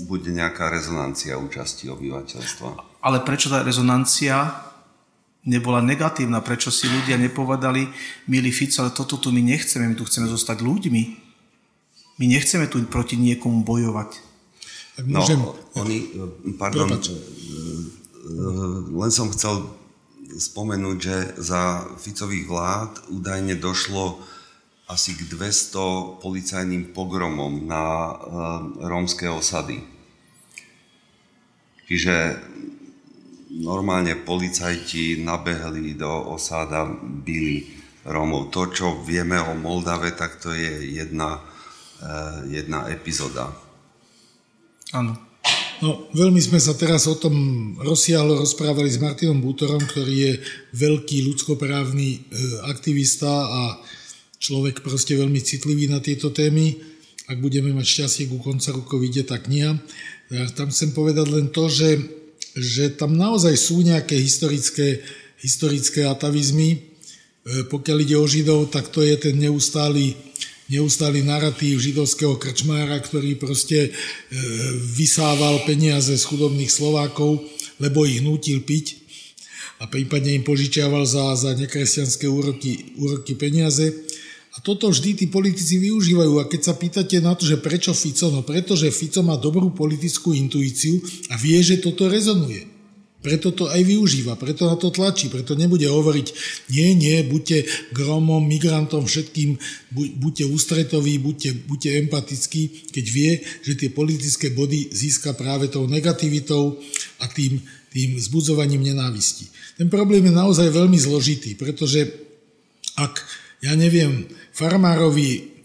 bude 0.07 0.31
nejaká 0.31 0.71
rezonancia 0.71 1.41
účasti 1.41 1.91
obyvateľstva. 1.91 3.03
Ale 3.03 3.25
prečo 3.27 3.51
tá 3.51 3.67
rezonancia 3.67 4.69
nebola 5.49 5.83
negatívna? 5.83 6.45
Prečo 6.45 6.71
si 6.71 6.87
ľudia 6.87 7.19
nepovedali, 7.19 7.89
milý 8.31 8.55
Fico, 8.55 8.85
ale 8.85 8.95
toto 8.95 9.19
tu 9.19 9.35
my 9.35 9.43
nechceme, 9.43 9.91
my 9.91 9.97
tu 9.99 10.07
chceme 10.07 10.31
zostať 10.31 10.63
ľuďmi. 10.63 11.03
My 12.19 12.25
nechceme 12.27 12.67
tu 12.67 12.83
proti 12.87 13.15
niekomu 13.15 13.63
bojovať. 13.63 14.11
Ak 14.99 15.07
no, 15.07 15.23
oni, 15.79 16.11
pardon, 16.59 16.91
Prepač. 16.91 17.15
len 18.91 19.11
som 19.15 19.31
chcel 19.31 19.71
spomenúť, 20.35 20.97
že 20.99 21.17
za 21.39 21.87
Ficových 22.03 22.51
vlád 22.51 22.91
údajne 23.15 23.55
došlo 23.55 24.19
asi 24.89 25.13
k 25.15 25.29
200 25.29 26.25
policajným 26.25 26.97
pogromom 26.97 27.69
na 27.69 27.85
uh, 27.85 28.17
rómske 28.81 29.29
osady. 29.29 29.85
Čiže 31.85 32.41
normálne 33.61 34.17
policajti 34.17 35.21
nabehli 35.21 35.97
do 35.97 36.33
osáda, 36.33 36.89
byli 37.25 37.79
Rómov. 38.09 38.49
To, 38.57 38.73
čo 38.73 38.87
vieme 39.05 39.37
o 39.37 39.53
Moldave, 39.53 40.17
tak 40.17 40.41
to 40.41 40.57
je 40.57 40.97
jedna, 40.97 41.37
uh, 41.37 42.41
jedna 42.49 42.89
epizóda. 42.89 43.53
Áno. 44.97 45.29
No, 45.79 46.11
veľmi 46.11 46.43
sme 46.43 46.59
sa 46.59 46.75
teraz 46.75 47.07
o 47.07 47.15
tom 47.15 47.35
rozsiahlo 47.79 48.43
rozprávali 48.43 48.91
s 48.91 48.99
Martinom 48.99 49.39
Bútorom, 49.39 49.79
ktorý 49.79 50.15
je 50.27 50.33
veľký 50.75 51.23
ľudskoprávny 51.31 52.09
e, 52.11 52.21
aktivista 52.67 53.31
a 53.31 53.79
človek 54.39 54.81
proste 54.83 55.19
veľmi 55.19 55.43
citlivý 55.43 55.91
na 55.91 55.99
tieto 55.99 56.31
témy. 56.31 56.79
Ak 57.29 57.43
budeme 57.43 57.75
mať 57.77 57.87
šťastie, 57.87 58.31
ku 58.31 58.41
konca 58.41 58.73
roku 58.73 58.97
vyjde 58.97 59.29
tá 59.29 59.37
kniha. 59.37 59.77
Ja 60.33 60.45
tam 60.55 60.73
chcem 60.73 60.97
povedať 60.97 61.27
len 61.29 61.47
to, 61.53 61.69
že, 61.69 62.01
že 62.57 62.95
tam 62.97 63.19
naozaj 63.19 63.53
sú 63.59 63.85
nejaké 63.85 64.17
historické, 64.17 65.05
historické 65.43 66.09
atavizmy. 66.09 66.71
E, 66.73 66.79
pokiaľ 67.69 67.99
ide 68.01 68.17
o 68.17 68.25
Židov, 68.25 68.73
tak 68.73 68.89
to 68.89 69.05
je 69.05 69.13
ten 69.21 69.37
neustály, 69.37 70.17
neustály 70.73 71.21
narratív 71.21 71.81
židovského 71.85 72.41
krčmára, 72.41 72.97
ktorý 73.05 73.37
proste 73.37 73.89
e, 73.89 73.91
vysával 74.97 75.69
peniaze 75.69 76.17
z 76.17 76.25
chudobných 76.25 76.73
Slovákov, 76.73 77.45
lebo 77.77 78.09
ich 78.09 78.25
nútil 78.25 78.65
piť 78.65 79.09
a 79.79 79.87
prípadne 79.87 80.35
im 80.35 80.45
požičiaval 80.45 81.07
za, 81.07 81.39
za 81.39 81.55
nekresťanské 81.55 82.27
úroky, 82.27 82.99
úroky 82.99 83.39
peniaze. 83.39 83.95
A 84.57 84.65
toto 84.65 84.89
vždy 84.89 85.25
tí 85.25 85.27
politici 85.29 85.77
využívajú. 85.77 86.41
A 86.41 86.49
keď 86.49 86.61
sa 86.73 86.75
pýtate 86.75 87.21
na 87.21 87.37
to, 87.37 87.45
že 87.45 87.61
prečo 87.61 87.93
Fico, 87.93 88.33
no 88.33 88.41
pretože 88.41 88.89
Fico 88.89 89.21
má 89.21 89.37
dobrú 89.37 89.71
politickú 89.71 90.33
intuíciu 90.33 90.99
a 91.29 91.37
vie, 91.37 91.61
že 91.61 91.79
toto 91.79 92.09
rezonuje. 92.09 92.79
Preto 93.19 93.51
to 93.51 93.67
aj 93.67 93.83
využíva, 93.83 94.39
preto 94.39 94.71
na 94.71 94.79
to 94.79 94.95
tlačí, 94.95 95.27
preto 95.27 95.59
nebude 95.59 95.83
hovoriť, 95.91 96.27
nie, 96.71 96.95
nie, 96.95 97.27
buďte 97.27 97.91
gromom, 97.91 98.47
migrantom, 98.47 99.11
všetkým, 99.11 99.59
buďte 99.91 100.47
ústretoví, 100.47 101.19
buďte, 101.19 101.67
buďte 101.67 101.99
empatickí, 102.07 102.95
keď 102.95 103.05
vie, 103.11 103.43
že 103.67 103.75
tie 103.75 103.91
politické 103.91 104.55
body 104.55 104.95
získa 104.95 105.35
práve 105.35 105.67
tou 105.67 105.91
negativitou 105.91 106.79
a 107.19 107.27
tým, 107.27 107.59
tým 107.91 108.15
zbudzovaním 108.23 108.87
nenávisti. 108.87 109.51
Ten 109.75 109.91
problém 109.91 110.23
je 110.23 110.39
naozaj 110.39 110.71
veľmi 110.71 110.99
zložitý, 111.03 111.59
pretože 111.59 112.07
ak 112.95 113.19
ja 113.63 113.75
neviem, 113.75 114.27
farmárovi 114.55 115.59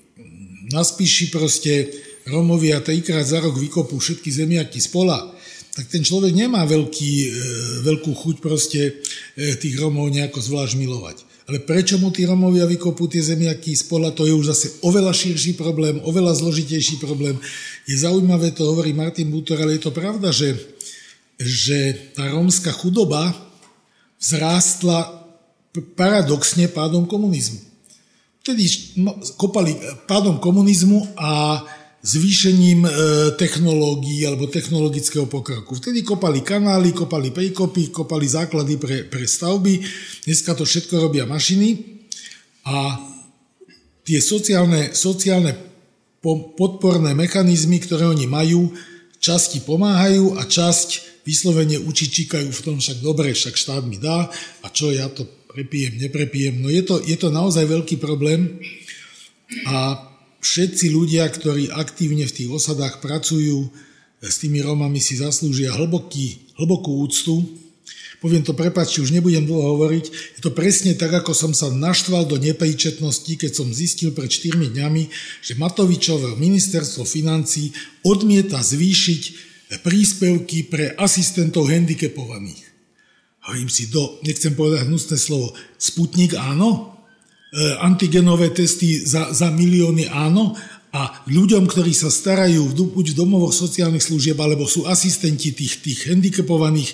na 0.74 0.82
spíši 0.82 1.30
proste 1.30 1.90
Romovia 2.24 2.80
trikrát 2.80 3.28
za 3.28 3.44
rok 3.44 3.60
vykopú 3.60 3.99
všetky 3.99 4.32
zemiaky 4.32 4.80
z 4.80 4.88
pola, 4.90 5.20
tak 5.74 5.90
ten 5.90 6.06
človek 6.06 6.32
nemá 6.32 6.64
veľký, 6.64 7.11
e, 7.20 7.28
veľkú 7.84 8.11
chuť 8.14 8.36
proste 8.40 8.82
e, 9.36 9.57
tých 9.60 9.76
Romov 9.82 10.07
nejako 10.14 10.40
zvlášť 10.40 10.78
milovať. 10.80 11.18
Ale 11.44 11.60
prečo 11.60 11.99
mu 11.99 12.07
tí 12.07 12.24
Romovia 12.24 12.64
vykopú 12.64 13.11
tie 13.11 13.20
zemiaky 13.20 13.76
z 13.76 13.84
pola, 13.91 14.15
to 14.15 14.24
je 14.24 14.32
už 14.32 14.56
zase 14.56 14.68
oveľa 14.80 15.11
širší 15.11 15.60
problém, 15.60 15.99
oveľa 16.07 16.40
zložitejší 16.40 17.03
problém. 17.03 17.36
Je 17.84 17.99
zaujímavé, 17.99 18.56
to 18.56 18.64
hovorí 18.64 18.95
Martin 18.95 19.28
Butor, 19.28 19.60
ale 19.60 19.76
je 19.76 19.84
to 19.84 19.91
pravda, 19.91 20.32
že, 20.32 20.56
že 21.36 22.14
tá 22.15 22.32
rómska 22.32 22.72
chudoba 22.72 23.36
vzrástla 24.15 25.28
paradoxne 25.99 26.72
pádom 26.72 27.03
komunizmu. 27.03 27.73
Vtedy 28.44 28.68
kopali 29.40 29.72
pádom 30.03 30.36
komunizmu 30.36 31.15
a 31.15 31.64
zvýšením 32.03 32.84
e, 32.84 32.91
technológií 33.40 34.28
alebo 34.28 34.52
technologického 34.52 35.32
pokroku. 35.32 35.80
Vtedy 35.80 36.03
kopali 36.03 36.44
kanály, 36.44 36.91
kopali 36.91 37.32
pejkopy, 37.32 37.95
kopali 37.95 38.28
základy 38.28 38.76
pre, 38.76 39.07
pre 39.07 39.24
stavby. 39.24 39.80
Dneska 40.28 40.60
to 40.60 40.68
všetko 40.68 41.07
robia 41.07 41.24
mašiny 41.24 42.03
a 42.68 42.99
tie 44.03 44.20
sociálne, 44.20 44.91
sociálne 44.91 45.56
podporné 46.60 47.15
mechanizmy, 47.15 47.80
ktoré 47.80 48.11
oni 48.11 48.28
majú, 48.28 48.76
časti 49.24 49.64
pomáhajú 49.64 50.36
a 50.36 50.44
časť 50.44 51.24
vyslovene 51.24 51.80
učičíkajú 51.80 52.52
v 52.52 52.64
tom, 52.68 52.84
však 52.84 52.99
dobre, 52.99 53.32
však 53.32 53.56
štát 53.56 53.88
mi 53.88 54.03
dá 54.03 54.28
a 54.60 54.68
čo 54.68 54.91
ja 54.91 55.07
to 55.07 55.24
prepijem, 55.54 56.02
neprepijem. 56.02 56.56
No 56.60 56.68
je 56.74 56.82
to, 56.82 56.98
je 57.06 57.14
to 57.14 57.30
naozaj 57.30 57.64
veľký 57.70 58.02
problém 58.02 58.58
a 59.70 60.02
všetci 60.42 60.90
ľudia, 60.90 61.30
ktorí 61.30 61.70
aktívne 61.70 62.26
v 62.26 62.36
tých 62.36 62.50
osadách 62.50 63.00
pracujú, 63.00 63.70
s 64.24 64.40
tými 64.42 64.66
Romami 64.66 64.98
si 64.98 65.20
zaslúžia 65.20 65.76
hlboký, 65.76 66.56
hlbokú 66.58 67.06
úctu. 67.06 67.44
Poviem 68.24 68.40
to, 68.40 68.56
prepáčte, 68.56 69.04
už 69.04 69.12
nebudem 69.12 69.44
dlho 69.44 69.76
hovoriť. 69.76 70.06
Je 70.40 70.42
to 70.42 70.56
presne 70.56 70.96
tak, 70.96 71.12
ako 71.12 71.36
som 71.36 71.52
sa 71.52 71.68
naštval 71.68 72.24
do 72.24 72.40
nepríčetnosti, 72.40 73.36
keď 73.36 73.52
som 73.52 73.68
zistil 73.76 74.16
pred 74.16 74.32
4 74.32 74.72
dňami, 74.72 75.04
že 75.44 75.60
Matovičové 75.60 76.40
ministerstvo 76.40 77.04
financí 77.04 77.76
odmieta 78.08 78.64
zvýšiť 78.64 79.24
príspevky 79.84 80.72
pre 80.72 80.96
asistentov 80.96 81.68
handicapovaných. 81.68 82.73
Hovorím 83.44 83.68
si, 83.68 83.91
do, 83.91 84.24
nechcem 84.24 84.56
povedať 84.56 84.88
hnusné 84.88 85.20
slovo, 85.20 85.52
Sputnik 85.76 86.32
áno, 86.40 86.95
e, 87.52 87.76
antigenové 87.84 88.56
testy 88.56 89.03
za, 89.03 89.36
za 89.36 89.52
milióny 89.52 90.07
áno? 90.07 90.56
A 90.94 91.26
ľuďom, 91.26 91.65
ktorí 91.65 91.91
sa 91.91 92.14
starajú 92.14 92.70
buď 92.72 93.06
v 93.11 93.20
domovoch 93.20 93.52
sociálnych 93.52 94.06
služieb, 94.06 94.38
alebo 94.38 94.70
sú 94.70 94.86
asistenti 94.86 95.52
tých, 95.52 95.82
tých 95.82 96.06
handicapovaných, 96.07 96.94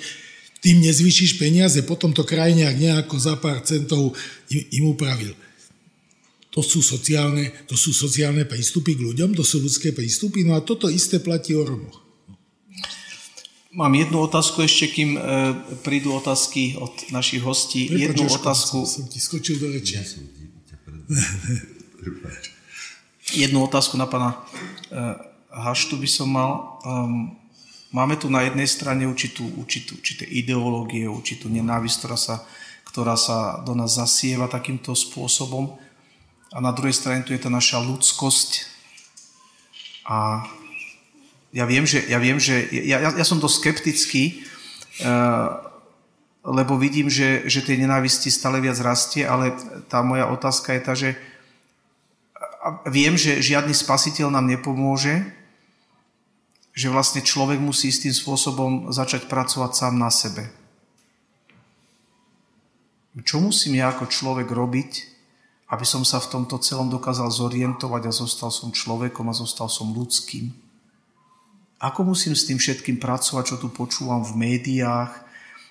tým 0.63 0.80
nezvyšíš 0.84 1.38
peniaze, 1.39 1.80
potom 1.84 2.15
to 2.15 2.23
kraj 2.23 2.51
nejak 2.51 2.80
nejako 2.80 3.15
za 3.19 3.35
pár 3.38 3.61
centov 3.61 4.15
im, 4.49 4.63
im 4.71 4.85
upravil. 4.91 5.35
To 6.49 6.65
sú, 6.65 6.81
sociálne, 6.81 7.53
to 7.69 7.77
sú 7.77 7.93
sociálne 7.93 8.43
prístupy 8.49 8.97
k 8.97 9.05
ľuďom, 9.05 9.38
to 9.38 9.45
sú 9.45 9.61
ľudské 9.61 9.93
prístupy, 9.93 10.41
no 10.47 10.57
a 10.57 10.65
toto 10.65 10.89
isté 10.89 11.21
platí 11.21 11.53
o 11.53 11.61
Romoch. 11.61 12.09
Mám 13.69 13.95
jednu 13.95 14.25
otázku 14.25 14.65
ešte, 14.65 14.89
kým 14.89 15.13
e, 15.13 15.21
prídu 15.85 16.09
otázky 16.17 16.73
od 16.81 16.89
našich 17.13 17.45
hostí. 17.45 17.85
Prepač, 17.85 18.01
jednu 18.01 18.25
Jožko, 18.25 18.41
otázku. 18.41 18.77
Som 18.81 19.05
ti 19.05 19.21
skočil 19.21 19.61
do 19.61 19.69
reči. 19.69 19.93
Ja 19.93 20.01
som 20.01 20.25
ti 20.25 20.49
jednu 23.45 23.61
otázku 23.61 23.93
na 23.93 24.09
pána 24.09 24.41
e, 24.89 24.97
Haštu 25.53 26.01
by 26.01 26.09
som 26.09 26.33
mal. 26.33 26.81
Um, 26.81 27.37
máme 27.93 28.17
tu 28.17 28.29
na 28.29 28.41
jednej 28.41 28.65
strane 28.65 29.05
určitú, 29.05 29.45
určitú, 29.57 30.01
určité 30.01 30.25
ideológie, 30.25 31.05
určitú 31.05 31.45
nenávisť, 31.49 31.95
ktorá 32.01 32.17
sa, 32.17 32.35
ktorá 32.89 33.15
sa 33.17 33.61
do 33.61 33.77
nás 33.77 33.97
zasieva 33.97 34.49
takýmto 34.49 34.97
spôsobom. 34.97 35.77
A 36.49 36.57
na 36.57 36.73
druhej 36.73 36.97
strane 36.97 37.21
tu 37.21 37.37
je 37.37 37.41
tá 37.41 37.53
naša 37.53 37.77
ľudskosť 37.85 38.65
a 40.09 40.41
ja 41.49 41.65
viem, 41.65 41.85
že, 41.85 42.05
ja, 42.05 42.21
viem, 42.21 42.38
že 42.38 42.69
ja, 42.69 43.01
ja, 43.01 43.09
ja 43.13 43.26
som 43.26 43.41
dosť 43.41 43.55
skeptický 43.57 44.23
uh, 45.01 45.69
lebo 46.49 46.80
vidím, 46.80 47.11
že, 47.11 47.43
že 47.45 47.61
tej 47.61 47.84
nenávisti 47.84 48.31
stále 48.31 48.63
viac 48.63 48.80
rastie, 48.80 49.27
ale 49.27 49.51
tá 49.91 49.99
moja 49.99 50.31
otázka 50.31 50.71
je 50.71 50.81
tá, 50.81 50.93
že 50.95 51.09
viem, 52.88 53.19
že 53.19 53.43
žiadny 53.43 53.76
spasiteľ 53.76 54.31
nám 54.31 54.47
nepomôže, 54.47 55.19
že 56.71 56.88
vlastne 56.88 57.19
človek 57.19 57.59
musí 57.59 57.91
istým 57.91 58.15
spôsobom 58.15 58.88
začať 58.95 59.27
pracovať 59.27 59.71
sám 59.76 59.99
na 59.99 60.07
sebe. 60.07 60.47
Čo 63.19 63.43
musím 63.43 63.84
ja 63.84 63.91
ako 63.91 64.07
človek 64.07 64.47
robiť, 64.47 64.91
aby 65.76 65.84
som 65.84 66.07
sa 66.07 66.23
v 66.23 66.39
tomto 66.39 66.55
celom 66.63 66.88
dokázal 66.88 67.27
zorientovať 67.27 68.07
a 68.07 68.15
zostal 68.15 68.47
som 68.47 68.71
človekom 68.71 69.27
a 69.27 69.35
zostal 69.35 69.67
som 69.67 69.91
ľudským? 69.91 70.55
Ako 71.80 72.03
musím 72.03 72.35
s 72.35 72.43
tým 72.43 72.60
všetkým 72.60 72.99
pracovať, 72.99 73.56
čo 73.56 73.57
tu 73.57 73.72
počúvam 73.72 74.19
v 74.19 74.35
médiách, 74.35 75.11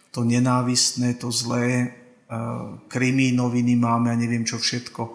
to 0.08 0.24
nenávistné, 0.24 1.20
to 1.20 1.28
zlé, 1.28 1.68
e, 1.68 1.88
krimi, 2.88 3.28
noviny 3.36 3.76
máme 3.76 4.08
a 4.08 4.16
neviem 4.16 4.40
čo 4.40 4.56
všetko, 4.56 5.02
e, 5.04 5.12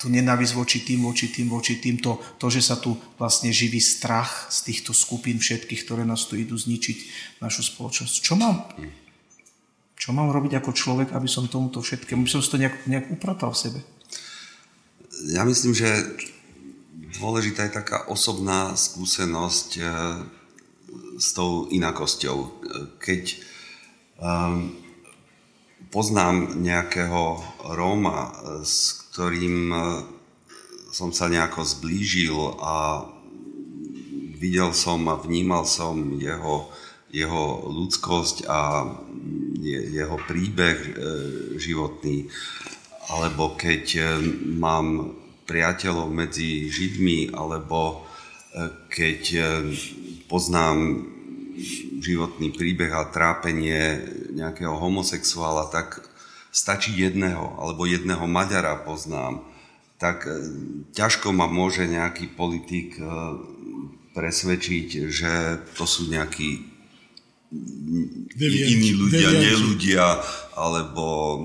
tu 0.00 0.10
nenávisť 0.10 0.52
voči 0.58 0.78
tým, 0.82 1.04
voči 1.04 1.30
tým, 1.30 1.46
voči 1.46 1.78
tým, 1.78 2.02
to, 2.02 2.18
to, 2.40 2.50
že 2.50 2.64
sa 2.64 2.80
tu 2.80 2.98
vlastne 3.20 3.54
živí 3.54 3.78
strach 3.78 4.50
z 4.50 4.72
týchto 4.72 4.90
skupín 4.90 5.38
všetkých, 5.38 5.84
ktoré 5.86 6.02
nás 6.02 6.26
tu 6.26 6.34
idú 6.34 6.58
zničiť 6.58 6.98
našu 7.38 7.62
spoločnosť. 7.62 8.14
Čo 8.18 8.34
mám, 8.34 8.66
čo 9.94 10.10
mám 10.10 10.34
robiť 10.34 10.58
ako 10.58 10.74
človek, 10.74 11.14
aby 11.14 11.28
som 11.30 11.46
tomuto 11.46 11.78
všetkému, 11.78 12.26
aby 12.26 12.32
som 12.34 12.42
si 12.42 12.50
to 12.50 12.58
nejak, 12.58 12.88
nejak 12.90 13.14
upratal 13.14 13.54
v 13.54 13.62
sebe? 13.68 13.80
Ja 15.30 15.46
myslím, 15.46 15.70
že 15.70 15.86
dôležitá 17.22 17.70
je 17.70 17.78
taká 17.78 18.10
osobná 18.10 18.74
skúsenosť 18.74 19.68
eh, 19.78 19.86
s 21.22 21.38
tou 21.38 21.70
inakosťou. 21.70 22.66
Keď 22.98 23.22
um, 24.18 24.74
poznám 25.94 26.58
nejakého 26.58 27.38
Róma, 27.78 28.34
s 28.66 29.06
ktorým 29.06 29.70
eh, 29.70 29.82
som 30.90 31.14
sa 31.14 31.30
nejako 31.30 31.62
zblížil 31.62 32.36
a 32.58 33.06
videl 34.42 34.74
som 34.74 35.06
a 35.06 35.14
vnímal 35.14 35.62
som 35.62 36.18
jeho, 36.18 36.68
jeho 37.14 37.70
ľudskosť 37.70 38.50
a 38.50 38.90
jeho 39.62 40.18
príbeh 40.26 40.98
životný, 41.54 42.26
alebo 43.06 43.54
keď 43.54 44.18
mám 44.58 45.14
priateľov 45.52 46.08
medzi 46.08 46.72
Židmi, 46.72 47.36
alebo 47.36 48.08
e, 48.56 48.72
keď 48.88 49.20
e, 49.36 49.40
poznám 50.24 51.04
životný 52.00 52.56
príbeh 52.56 52.88
a 52.88 53.12
trápenie 53.12 54.00
nejakého 54.32 54.72
homosexuála, 54.80 55.68
tak 55.68 56.00
stačí 56.48 56.96
jedného, 56.96 57.60
alebo 57.60 57.84
jedného 57.84 58.24
Maďara 58.24 58.80
poznám, 58.80 59.44
tak 60.00 60.24
e, 60.24 60.40
ťažko 60.96 61.36
ma 61.36 61.44
môže 61.44 61.84
nejaký 61.84 62.32
politik 62.32 62.96
presvedčiť, 64.16 64.88
že 65.12 65.32
to 65.76 65.84
sú 65.84 66.08
nejakí 66.08 66.72
Devianči, 68.32 68.72
iní 68.72 68.90
ľudia, 68.96 69.28
neľudia, 69.28 70.06
alebo 70.56 71.36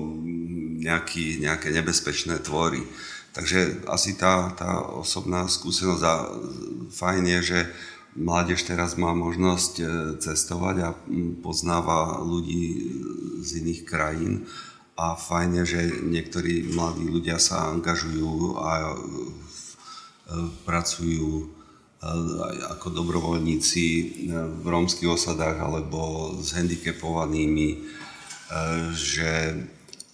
nejaký, 0.80 1.44
nejaké 1.44 1.68
nebezpečné 1.68 2.40
tvory. 2.40 2.80
Takže 3.38 3.86
asi 3.86 4.18
tá, 4.18 4.50
tá 4.58 4.82
osobná 4.82 5.46
skúsenosť 5.46 6.02
a 6.02 6.14
fajn 6.90 7.22
je, 7.38 7.40
že 7.54 7.60
mládež 8.18 8.66
teraz 8.66 8.98
má 8.98 9.14
možnosť 9.14 9.72
e, 9.78 9.84
cestovať 10.18 10.76
a 10.82 10.88
poznáva 11.38 12.18
ľudí 12.18 12.98
z 13.38 13.62
iných 13.62 13.86
krajín. 13.86 14.50
A 14.98 15.14
fajn 15.14 15.62
je, 15.62 15.64
že 15.70 15.80
niektorí 16.02 16.74
mladí 16.74 17.06
ľudia 17.06 17.38
sa 17.38 17.70
angažujú 17.70 18.58
a 18.58 18.72
e, 18.90 18.96
pracujú 20.66 21.30
e, 21.38 21.46
ako 22.74 22.90
dobrovoľníci 22.90 23.86
v 24.34 24.66
rómskych 24.66 25.14
osadách 25.14 25.62
alebo 25.62 26.34
s 26.42 26.58
handicapovanými, 26.58 27.86
že 28.98 29.62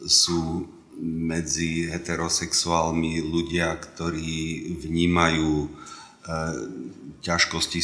sú 0.04 0.73
medzi 1.00 1.90
heterosexuálmi 1.90 3.18
ľudia, 3.24 3.74
ktorí 3.76 4.74
vnímajú 4.78 5.50
e, 5.64 5.68
ťažkosti, 7.24 7.80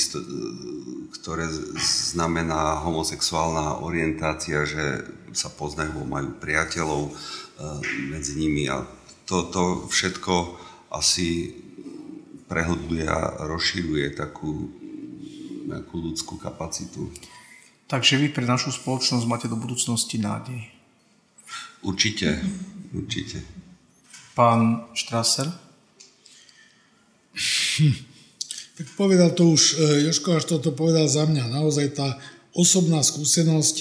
ktoré 1.21 1.49
znamená 1.81 2.85
homosexuálna 2.87 3.83
orientácia, 3.83 4.63
že 4.69 5.05
sa 5.35 5.51
poznajú, 5.51 6.07
majú 6.07 6.37
priateľov 6.39 7.03
e, 7.09 7.13
medzi 8.15 8.39
nimi 8.39 8.71
a 8.71 8.87
to, 9.27 9.47
to 9.51 9.63
všetko 9.91 10.59
asi 10.91 11.55
prehlbuje 12.51 13.07
a 13.07 13.47
rozširuje 13.47 14.19
takú 14.19 14.75
nejakú 15.71 15.95
ľudskú 16.03 16.35
kapacitu. 16.35 17.07
Takže 17.87 18.19
vy 18.19 18.35
pre 18.35 18.47
našu 18.47 18.75
spoločnosť 18.75 19.27
máte 19.27 19.47
do 19.47 19.55
budúcnosti 19.55 20.19
nádej. 20.19 20.67
Určite. 21.83 22.43
Určite. 22.91 23.43
Pán 24.35 24.91
Štraser? 24.95 25.49
Hm. 27.79 27.95
Tak 28.81 28.97
povedal 28.97 29.37
to 29.37 29.53
už, 29.53 29.77
e, 29.77 30.09
Joško 30.09 30.41
až 30.41 30.57
toto 30.57 30.73
povedal 30.73 31.05
za 31.05 31.29
mňa. 31.29 31.53
Naozaj 31.53 32.01
tá 32.01 32.17
osobná 32.57 33.05
skúsenosť 33.05 33.77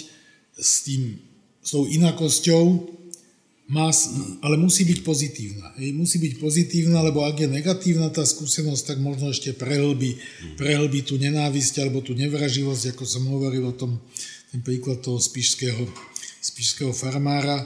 s, 0.60 0.84
tým, 0.84 1.16
s 1.64 1.72
tou 1.72 1.88
inakosťou 1.88 2.92
má, 3.72 3.88
ale 4.44 4.60
musí 4.60 4.84
byť 4.84 5.00
pozitívna. 5.06 5.72
Hej, 5.80 5.96
musí 5.96 6.20
byť 6.20 6.44
pozitívna, 6.44 7.00
lebo 7.00 7.24
ak 7.24 7.38
je 7.38 7.48
negatívna 7.48 8.12
tá 8.12 8.28
skúsenosť, 8.28 8.84
tak 8.92 8.98
možno 9.00 9.32
ešte 9.32 9.56
prehlbí, 9.56 10.20
prehlbí 10.60 11.06
tú 11.08 11.16
nenávisť 11.16 11.86
alebo 11.86 12.04
tú 12.04 12.12
nevraživosť, 12.18 12.92
ako 12.92 13.04
som 13.08 13.24
hovoril 13.32 13.72
o 13.72 13.78
tom, 13.78 14.04
ten 14.52 14.60
príklad 14.66 15.00
toho 15.00 15.22
spišského, 15.22 15.86
spišského 16.44 16.92
farmára. 16.92 17.62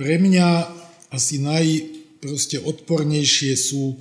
Pre 0.00 0.16
mňa 0.16 0.48
asi 1.12 1.44
najproste 1.44 2.56
odpornejšie 2.56 3.52
sú 3.52 4.00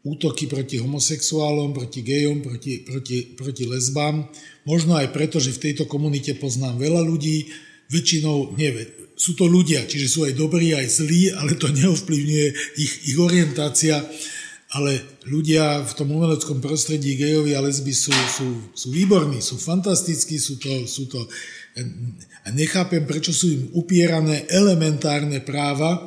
útoky 0.00 0.48
proti 0.48 0.80
homosexuálom, 0.80 1.76
proti 1.76 2.00
gejom, 2.00 2.40
proti, 2.40 2.80
proti, 2.80 3.36
proti 3.36 3.68
lesbám. 3.68 4.32
Možno 4.64 4.96
aj 4.96 5.12
preto, 5.12 5.36
že 5.36 5.52
v 5.52 5.60
tejto 5.68 5.84
komunite 5.84 6.32
poznám 6.40 6.80
veľa 6.80 7.04
ľudí, 7.04 7.52
väčšinou, 7.92 8.56
nie, 8.56 8.72
sú 9.12 9.36
to 9.36 9.44
ľudia, 9.44 9.84
čiže 9.84 10.08
sú 10.08 10.24
aj 10.24 10.40
dobrí, 10.40 10.72
aj 10.72 11.04
zlí, 11.04 11.28
ale 11.36 11.52
to 11.60 11.68
neovplyvňuje 11.84 12.46
ich, 12.80 12.92
ich 13.12 13.16
orientácia. 13.20 14.00
Ale 14.72 15.04
ľudia 15.28 15.84
v 15.84 15.92
tom 16.00 16.16
umeleckom 16.16 16.64
prostredí 16.64 17.12
gejovi 17.12 17.52
a 17.52 17.60
lesby 17.60 17.92
sú, 17.92 18.16
sú, 18.32 18.72
sú 18.72 18.88
výborní, 18.88 19.44
sú 19.44 19.60
fantastickí, 19.60 20.40
sú 20.40 20.56
to, 20.56 20.88
sú 20.88 21.12
to 21.12 21.28
a 21.76 22.48
nechápem, 22.56 23.04
prečo 23.04 23.36
sú 23.36 23.52
im 23.52 23.62
upierané 23.76 24.48
elementárne 24.48 25.44
práva 25.44 25.92
e, 25.92 26.00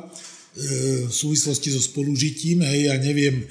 v 1.06 1.12
súvislosti 1.14 1.70
so 1.70 1.78
spolužitím. 1.78 2.66
Hej, 2.66 2.90
ja 2.90 2.96
neviem, 2.98 3.46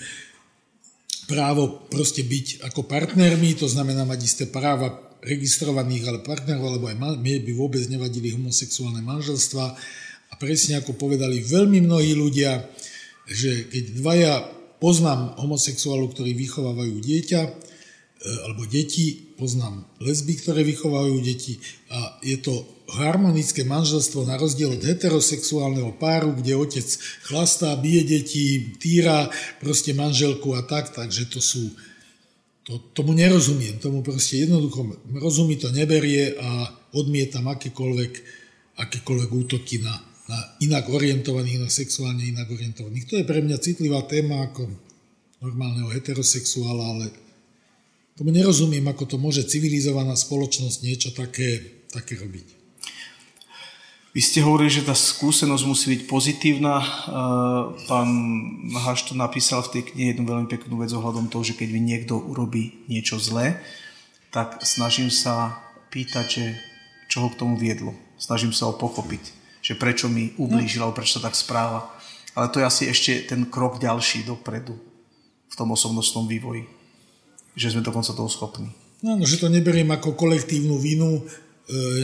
právo 1.29 1.87
proste 1.87 2.27
byť 2.27 2.67
ako 2.67 2.83
partnermi, 2.89 3.55
to 3.55 3.71
znamená 3.71 4.03
mať 4.03 4.19
isté 4.19 4.43
práva 4.51 4.99
registrovaných, 5.23 6.03
ale 6.11 6.19
partnerov, 6.25 6.75
alebo 6.75 6.85
aj 6.91 6.97
mne 6.99 7.39
by 7.45 7.53
vôbec 7.55 7.83
nevadili 7.87 8.35
homosexuálne 8.35 8.99
manželstva. 8.99 9.65
A 10.29 10.33
presne 10.35 10.79
ako 10.79 10.99
povedali 10.99 11.39
veľmi 11.39 11.83
mnohí 11.87 12.15
ľudia, 12.19 12.67
že 13.29 13.69
keď 13.71 13.83
dvaja 13.99 14.33
poznám 14.79 15.39
homosexuálov, 15.39 16.15
ktorí 16.15 16.35
vychovávajú 16.35 16.95
dieťa, 16.99 17.41
alebo 18.19 18.67
deti, 18.67 19.31
poznám 19.39 19.87
lesby, 20.03 20.35
ktoré 20.43 20.67
vychovajú 20.67 21.23
deti 21.23 21.63
a 21.87 22.19
je 22.19 22.35
to 22.43 22.67
harmonické 22.91 23.63
manželstvo 23.63 24.27
na 24.27 24.35
rozdiel 24.35 24.75
od 24.75 24.83
heterosexuálneho 24.83 25.95
páru, 25.95 26.35
kde 26.35 26.59
otec 26.59 26.87
chlastá, 27.23 27.71
bije 27.79 28.03
deti, 28.03 28.75
týra 28.75 29.31
proste 29.63 29.95
manželku 29.95 30.51
a 30.57 30.67
tak, 30.67 30.91
takže 30.91 31.31
to 31.31 31.39
sú, 31.39 31.71
to, 32.67 32.91
tomu 32.91 33.15
nerozumiem, 33.15 33.79
tomu 33.79 34.03
proste 34.03 34.43
jednoducho 34.43 34.99
rozumí 35.15 35.55
to 35.55 35.71
neberie 35.71 36.35
a 36.35 36.67
odmietam 36.91 37.47
akékoľvek, 37.47 38.13
akékoľvek 38.83 39.29
útoky 39.31 39.79
na, 39.79 39.95
na 40.27 40.39
inak 40.59 40.91
orientovaných, 40.91 41.63
na 41.63 41.69
sexuálne 41.71 42.27
inak 42.27 42.51
orientovaných. 42.51 43.05
To 43.07 43.15
je 43.15 43.23
pre 43.23 43.39
mňa 43.39 43.63
citlivá 43.63 44.03
téma 44.03 44.49
ako 44.49 44.67
normálneho 45.39 45.87
heterosexuála, 45.93 46.83
ale 46.83 47.28
tomu 48.19 48.35
nerozumiem, 48.35 48.83
ako 48.91 49.15
to 49.15 49.15
môže 49.15 49.47
civilizovaná 49.47 50.11
spoločnosť 50.11 50.77
niečo 50.83 51.09
také, 51.15 51.79
také 51.87 52.19
robiť. 52.19 52.59
Vy 54.11 54.19
ste 54.19 54.43
hovorili, 54.43 54.67
že 54.67 54.83
tá 54.83 54.91
skúsenosť 54.91 55.63
musí 55.63 55.85
byť 55.95 56.01
pozitívna. 56.11 56.83
E, 56.83 56.87
pán 57.87 58.09
Haš 58.75 59.07
to 59.07 59.13
napísal 59.15 59.63
v 59.63 59.79
tej 59.79 59.83
knihe 59.93 60.07
jednu 60.11 60.27
veľmi 60.27 60.51
peknú 60.51 60.83
vec 60.83 60.91
ohľadom 60.91 61.31
toho, 61.31 61.47
že 61.47 61.55
keď 61.55 61.71
mi 61.71 61.79
niekto 61.79 62.19
urobí 62.19 62.83
niečo 62.91 63.15
zlé, 63.21 63.63
tak 64.35 64.59
snažím 64.67 65.07
sa 65.07 65.63
pýtať, 65.87 66.25
že 66.27 66.45
čo 67.07 67.23
ho 67.23 67.31
k 67.31 67.39
tomu 67.39 67.55
viedlo. 67.55 67.95
Snažím 68.19 68.51
sa 68.51 68.67
ho 68.67 68.75
pochopiť, 68.75 69.23
že 69.63 69.79
prečo 69.79 70.11
mi 70.11 70.35
ublížil, 70.35 70.83
alebo 70.83 70.99
prečo 70.99 71.23
sa 71.23 71.31
tak 71.31 71.39
správa. 71.39 71.87
Ale 72.35 72.51
to 72.51 72.59
je 72.59 72.67
asi 72.67 72.83
ešte 72.91 73.31
ten 73.31 73.47
krok 73.47 73.79
ďalší 73.79 74.27
dopredu 74.27 74.75
v 75.47 75.55
tom 75.55 75.71
osobnostnom 75.71 76.27
vývoji. 76.27 76.78
Že 77.59 77.75
sme 77.75 77.83
dokonca 77.83 78.15
toho 78.15 78.31
schopní. 78.31 78.71
No, 79.03 79.19
no, 79.19 79.27
že 79.27 79.39
to 79.39 79.51
neberiem 79.51 79.91
ako 79.91 80.15
kolektívnu 80.15 80.79
vinu, 80.79 81.19
e, 81.19 81.23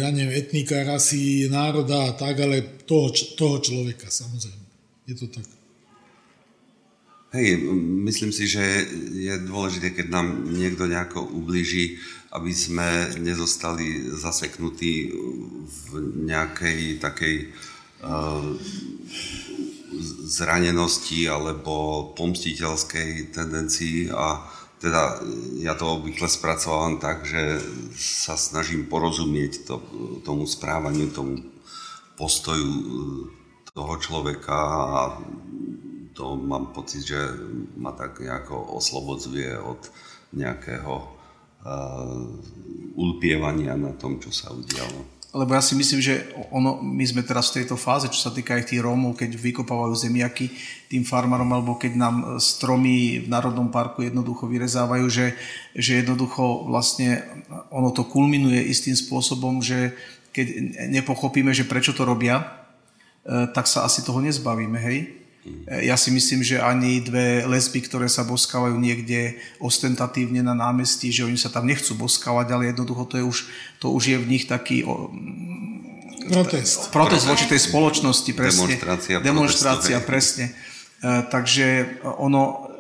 ja 0.04 0.12
neviem, 0.12 0.36
etnika, 0.36 0.84
rasy, 0.84 1.48
národa 1.48 2.12
a 2.12 2.16
tak, 2.16 2.44
ale 2.44 2.84
toho, 2.84 3.12
toho 3.40 3.64
človeka, 3.64 4.12
samozrejme. 4.12 4.66
Je 5.08 5.16
to 5.16 5.32
tak. 5.32 5.48
Hej, 7.36 7.68
myslím 8.08 8.32
si, 8.32 8.48
že 8.48 8.64
je 9.12 9.36
dôležité, 9.44 9.92
keď 9.92 10.08
nám 10.08 10.56
niekto 10.56 10.88
nejako 10.88 11.28
ublíži, 11.36 12.00
aby 12.32 12.52
sme 12.56 13.12
nezostali 13.20 14.08
zaseknutí 14.16 15.12
v 15.68 15.88
nejakej 16.32 17.04
takej 17.04 17.36
uh, 18.08 18.56
zranenosti 20.32 21.28
alebo 21.28 22.08
pomstiteľskej 22.16 23.36
tendencii 23.36 24.16
a 24.16 24.40
teda 24.80 25.24
ja 25.64 25.74
to 25.74 26.00
obvykle 26.00 26.28
spracovávam 26.28 27.00
tak, 27.00 27.24
že 27.24 27.64
sa 27.96 28.36
snažím 28.36 28.86
porozumieť 28.92 29.64
to, 29.64 29.76
tomu 30.22 30.44
správaniu, 30.46 31.10
tomu 31.10 31.42
postoju 32.20 32.68
toho 33.76 33.94
človeka 34.00 34.56
a 34.56 35.00
to 36.16 36.40
mám 36.40 36.72
pocit, 36.72 37.04
že 37.04 37.20
ma 37.76 37.92
tak 37.92 38.24
nejako 38.24 38.80
oslobodzuje 38.80 39.60
od 39.60 39.84
nejakého 40.32 40.96
uh, 40.96 42.24
ulpievania 42.96 43.76
na 43.76 43.92
tom, 44.00 44.24
čo 44.24 44.32
sa 44.32 44.56
udialo. 44.56 45.15
Lebo 45.36 45.52
ja 45.52 45.60
si 45.60 45.76
myslím, 45.76 46.00
že 46.00 46.32
ono, 46.48 46.80
my 46.80 47.04
sme 47.04 47.20
teraz 47.20 47.52
v 47.52 47.60
tejto 47.60 47.76
fáze, 47.76 48.08
čo 48.08 48.24
sa 48.24 48.32
týka 48.32 48.56
aj 48.56 48.72
tých 48.72 48.80
Rómov, 48.80 49.20
keď 49.20 49.36
vykopávajú 49.36 49.92
zemiaky 49.92 50.48
tým 50.88 51.04
farmárom, 51.04 51.52
alebo 51.52 51.76
keď 51.76 52.00
nám 52.00 52.16
stromy 52.40 53.20
v 53.20 53.28
Národnom 53.28 53.68
parku 53.68 54.00
jednoducho 54.00 54.48
vyrezávajú, 54.48 55.12
že, 55.12 55.36
že 55.76 56.00
jednoducho 56.00 56.72
vlastne 56.72 57.20
ono 57.68 57.92
to 57.92 58.08
kulminuje 58.08 58.64
istým 58.64 58.96
spôsobom, 58.96 59.60
že 59.60 59.92
keď 60.32 60.48
nepochopíme, 60.88 61.52
že 61.52 61.68
prečo 61.68 61.92
to 61.92 62.08
robia, 62.08 62.40
eh, 62.40 63.52
tak 63.52 63.68
sa 63.68 63.84
asi 63.84 64.08
toho 64.08 64.24
nezbavíme, 64.24 64.80
hej? 64.80 65.25
Ja 65.70 65.94
si 65.94 66.10
myslím, 66.10 66.42
že 66.42 66.58
ani 66.58 67.06
dve 67.06 67.46
lesby, 67.46 67.86
ktoré 67.86 68.10
sa 68.10 68.26
boskávajú 68.26 68.82
niekde 68.82 69.38
ostentatívne 69.62 70.42
na 70.42 70.58
námestí, 70.58 71.14
že 71.14 71.22
oni 71.22 71.38
sa 71.38 71.54
tam 71.54 71.70
nechcú 71.70 71.94
boskávať, 71.94 72.50
ale 72.50 72.74
jednoducho 72.74 73.06
to, 73.06 73.16
je 73.22 73.26
už, 73.26 73.38
to 73.78 73.94
už 73.94 74.04
je 74.10 74.18
v 74.18 74.26
nich 74.26 74.50
taký 74.50 74.82
protest. 76.34 76.90
Protest 76.90 77.30
voči 77.30 77.46
tej 77.46 77.62
spoločnosti, 77.62 78.32
presne. 78.34 78.66
Demonstrácia. 78.66 79.16
Demonstrácia, 79.22 79.98
presne. 80.02 80.46
E, 80.50 81.22
takže 81.30 82.02
ono 82.18 82.74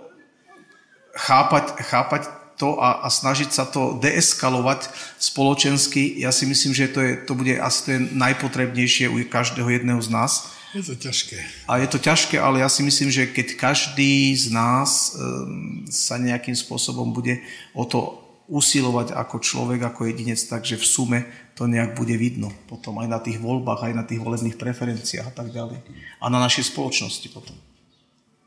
chápať, 1.13 1.65
chápať 1.85 2.21
to 2.57 2.81
a, 2.81 3.05
a 3.05 3.07
snažiť 3.11 3.49
sa 3.51 3.69
to 3.69 3.99
deeskalovať 4.01 4.89
spoločensky, 5.19 6.17
ja 6.17 6.31
si 6.31 6.47
myslím, 6.47 6.71
že 6.73 6.89
to, 6.89 6.99
je, 7.03 7.11
to 7.29 7.37
bude 7.37 7.51
asi 7.59 7.79
to 7.83 7.89
je 7.93 7.99
najpotrebnejšie 8.15 9.05
u 9.11 9.21
každého 9.27 9.69
jedného 9.69 10.01
z 10.01 10.09
nás 10.09 10.54
je 10.75 10.83
to 10.91 10.95
ťažké. 10.99 11.37
A 11.71 11.79
je 11.79 11.87
to 11.87 11.99
ťažké, 11.99 12.35
ale 12.35 12.59
ja 12.59 12.67
si 12.67 12.83
myslím, 12.83 13.07
že 13.07 13.31
keď 13.31 13.55
každý 13.55 14.35
z 14.35 14.51
nás 14.51 15.15
um, 15.15 15.87
sa 15.87 16.19
nejakým 16.19 16.55
spôsobom 16.55 17.15
bude 17.15 17.39
o 17.71 17.87
to 17.87 18.19
usilovať 18.45 19.15
ako 19.17 19.41
človek, 19.41 19.81
ako 19.81 20.05
jedinec, 20.05 20.37
takže 20.37 20.77
v 20.77 20.85
sume 20.85 21.19
to 21.57 21.65
nejak 21.65 21.97
bude 21.97 22.13
vidno 22.13 22.53
potom 22.69 23.01
aj 23.01 23.07
na 23.09 23.17
tých 23.17 23.41
voľbách, 23.41 23.89
aj 23.89 23.93
na 23.95 24.03
tých 24.05 24.21
volebných 24.21 24.59
preferenciách 24.59 25.31
a 25.31 25.33
tak 25.33 25.49
ďalej. 25.49 25.81
A 26.21 26.25
na 26.29 26.37
našej 26.37 26.69
spoločnosti 26.69 27.25
potom. 27.33 27.57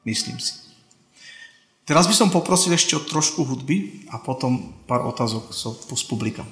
Myslím 0.06 0.38
si. 0.38 0.54
Teraz 1.88 2.04
by 2.04 2.14
som 2.14 2.28
poprosil 2.28 2.76
ešte 2.76 2.94
o 2.94 3.02
trošku 3.02 3.48
hudby 3.48 4.04
a 4.12 4.20
potom 4.20 4.76
pár 4.84 5.08
otázok 5.08 5.50
z 5.96 6.04
publika. 6.04 6.44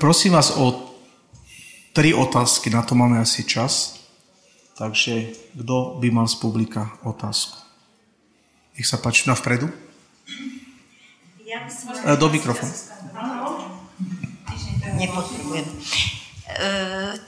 Prosím 0.00 0.32
vás 0.32 0.56
o 0.56 0.96
tri 1.92 2.16
otázky, 2.16 2.72
na 2.72 2.82
to 2.82 2.96
máme 2.96 3.20
asi 3.20 3.44
čas. 3.44 4.00
Takže 4.80 5.36
kto 5.60 6.00
by 6.00 6.08
mal 6.08 6.24
z 6.24 6.40
publika 6.40 6.88
otázku? 7.04 7.60
Nech 8.72 8.88
sa 8.88 8.96
páči, 8.96 9.28
na 9.28 9.36
vpredu. 9.36 9.68
Ja 11.44 11.68
som... 11.68 11.92
Do 12.16 12.32
mikrofónu. 12.32 12.72
Nepotrebujem. 14.96 15.68
E, 16.48 16.68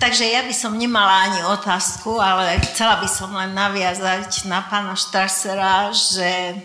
takže 0.00 0.24
ja 0.32 0.40
by 0.48 0.54
som 0.56 0.80
nemala 0.80 1.28
ani 1.28 1.44
otázku, 1.44 2.16
ale 2.16 2.56
chcela 2.72 3.04
by 3.04 3.08
som 3.10 3.36
len 3.36 3.52
naviazať 3.52 4.48
na 4.48 4.64
pána 4.64 4.96
Štrasera, 4.96 5.92
že 5.92 6.56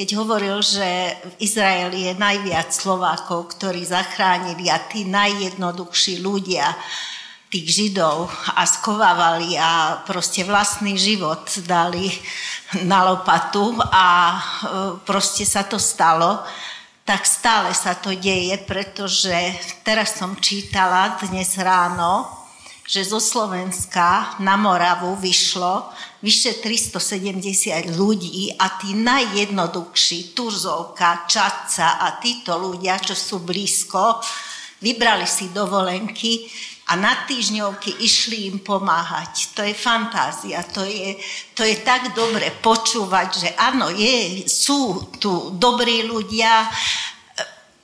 keď 0.00 0.16
hovoril, 0.16 0.64
že 0.64 1.12
v 1.12 1.44
Izraeli 1.44 2.08
je 2.08 2.16
najviac 2.16 2.72
Slovákov, 2.72 3.52
ktorí 3.52 3.84
zachránili 3.84 4.72
a 4.72 4.80
tí 4.88 5.04
najjednoduchší 5.04 6.24
ľudia 6.24 6.72
tých 7.52 7.68
Židov 7.68 8.32
a 8.56 8.64
skovávali 8.64 9.60
a 9.60 10.00
proste 10.08 10.40
vlastný 10.48 10.96
život 10.96 11.44
dali 11.68 12.08
na 12.88 13.12
lopatu 13.12 13.76
a 13.76 14.08
e, 14.32 14.40
proste 15.04 15.44
sa 15.44 15.68
to 15.68 15.76
stalo. 15.76 16.40
Tak 17.04 17.20
stále 17.28 17.76
sa 17.76 17.92
to 17.92 18.16
deje, 18.16 18.56
pretože 18.64 19.36
teraz 19.84 20.16
som 20.16 20.32
čítala 20.40 21.20
dnes 21.20 21.60
ráno, 21.60 22.39
že 22.90 23.06
zo 23.06 23.22
Slovenska 23.22 24.34
na 24.42 24.58
Moravu 24.58 25.14
vyšlo 25.14 25.94
vyše 26.26 26.58
370 26.58 27.94
ľudí 27.94 28.50
a 28.58 28.82
tí 28.82 28.98
najjednoduchší, 28.98 30.34
Turzovka, 30.34 31.30
Čaca 31.30 32.02
a 32.02 32.18
títo 32.18 32.58
ľudia, 32.58 32.98
čo 32.98 33.14
sú 33.14 33.46
blízko, 33.46 34.18
vybrali 34.82 35.22
si 35.22 35.54
dovolenky 35.54 36.50
a 36.90 36.98
na 36.98 37.14
týždňovky 37.30 38.02
išli 38.02 38.50
im 38.50 38.58
pomáhať. 38.58 39.54
To 39.54 39.62
je 39.62 39.70
fantázia, 39.70 40.58
to 40.66 40.82
je, 40.82 41.14
to 41.54 41.62
je 41.62 41.78
tak 41.86 42.10
dobre 42.18 42.50
počúvať, 42.58 43.28
že 43.30 43.48
áno, 43.54 43.94
je, 43.94 44.50
sú 44.50 45.14
tu 45.22 45.54
dobrí 45.54 46.02
ľudia, 46.02 46.66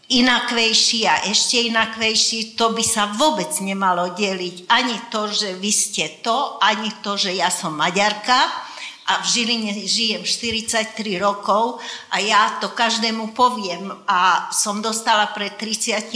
inakvejší 0.07 1.09
a 1.11 1.27
ešte 1.27 1.67
inakvejší, 1.67 2.55
to 2.55 2.71
by 2.71 2.85
sa 2.87 3.11
vôbec 3.15 3.51
nemalo 3.59 4.15
deliť. 4.15 4.71
Ani 4.71 4.95
to, 5.11 5.27
že 5.27 5.59
vy 5.59 5.73
ste 5.75 6.23
to, 6.23 6.63
ani 6.63 6.95
to, 7.03 7.19
že 7.19 7.35
ja 7.35 7.51
som 7.51 7.75
Maďarka, 7.75 8.67
a 9.07 9.23
v 9.23 9.27
Žiline 9.27 9.71
žijem 9.87 10.27
43 10.27 10.99
rokov 11.23 11.79
a 12.11 12.19
ja 12.19 12.59
to 12.59 12.75
každému 12.75 13.39
poviem 13.39 13.95
a 14.03 14.51
som 14.51 14.83
dostala 14.83 15.31
pred 15.31 15.55
35 15.55 16.11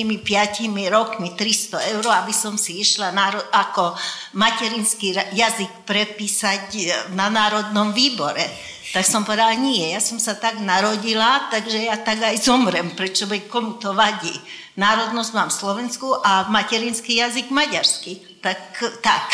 rokmi 0.90 1.38
300 1.38 1.94
eur, 1.94 2.04
aby 2.10 2.34
som 2.34 2.58
si 2.58 2.82
išla 2.82 3.14
na, 3.14 3.30
ako 3.54 3.94
materinský 4.34 5.14
jazyk 5.38 5.86
prepísať 5.86 6.66
na 7.14 7.30
Národnom 7.30 7.94
výbore. 7.94 8.42
Tak 8.90 9.06
som 9.06 9.22
povedala, 9.22 9.54
nie, 9.54 9.94
ja 9.94 10.02
som 10.02 10.18
sa 10.18 10.34
tak 10.34 10.58
narodila, 10.58 11.46
takže 11.46 11.86
ja 11.86 11.94
tak 12.02 12.26
aj 12.26 12.42
zomrem, 12.42 12.90
prečo 12.98 13.30
by 13.30 13.46
komu 13.46 13.78
to 13.78 13.94
vadí. 13.94 14.34
Národnosť 14.74 15.30
mám 15.30 15.50
slovenskú 15.50 16.18
a 16.18 16.50
materinský 16.50 17.22
jazyk 17.22 17.54
maďarský. 17.54 18.42
Tak, 18.42 18.82
tak. 18.98 19.30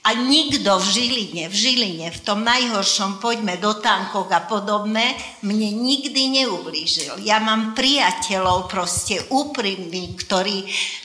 A 0.00 0.16
nikto 0.16 0.80
v 0.80 0.86
Žiline, 0.90 1.44
v 1.46 1.54
Žiline, 1.54 2.06
v 2.08 2.20
tom 2.24 2.40
najhoršom 2.40 3.20
poďme 3.20 3.60
do 3.60 3.76
tankov 3.78 4.32
a 4.32 4.42
podobné, 4.42 5.12
mne 5.44 5.70
nikdy 5.76 6.40
neublížil. 6.40 7.20
Ja 7.20 7.36
mám 7.36 7.76
priateľov 7.76 8.66
proste 8.66 9.20
úprimní, 9.28 10.16
ktorý, 10.16 10.64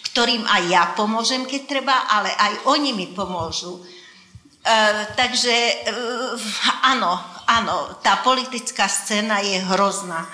ktorým 0.10 0.48
aj 0.48 0.64
ja 0.72 0.84
pomôžem, 0.96 1.44
keď 1.44 1.62
treba, 1.68 2.08
ale 2.08 2.32
aj 2.34 2.72
oni 2.72 2.96
mi 2.96 3.12
pomôžu. 3.12 3.78
E, 3.78 4.74
takže 5.20 5.54
e, 5.54 5.76
áno, 6.88 7.35
áno, 7.46 7.98
tá 8.02 8.22
politická 8.26 8.90
scéna 8.90 9.42
je 9.42 9.62
hrozná. 9.62 10.26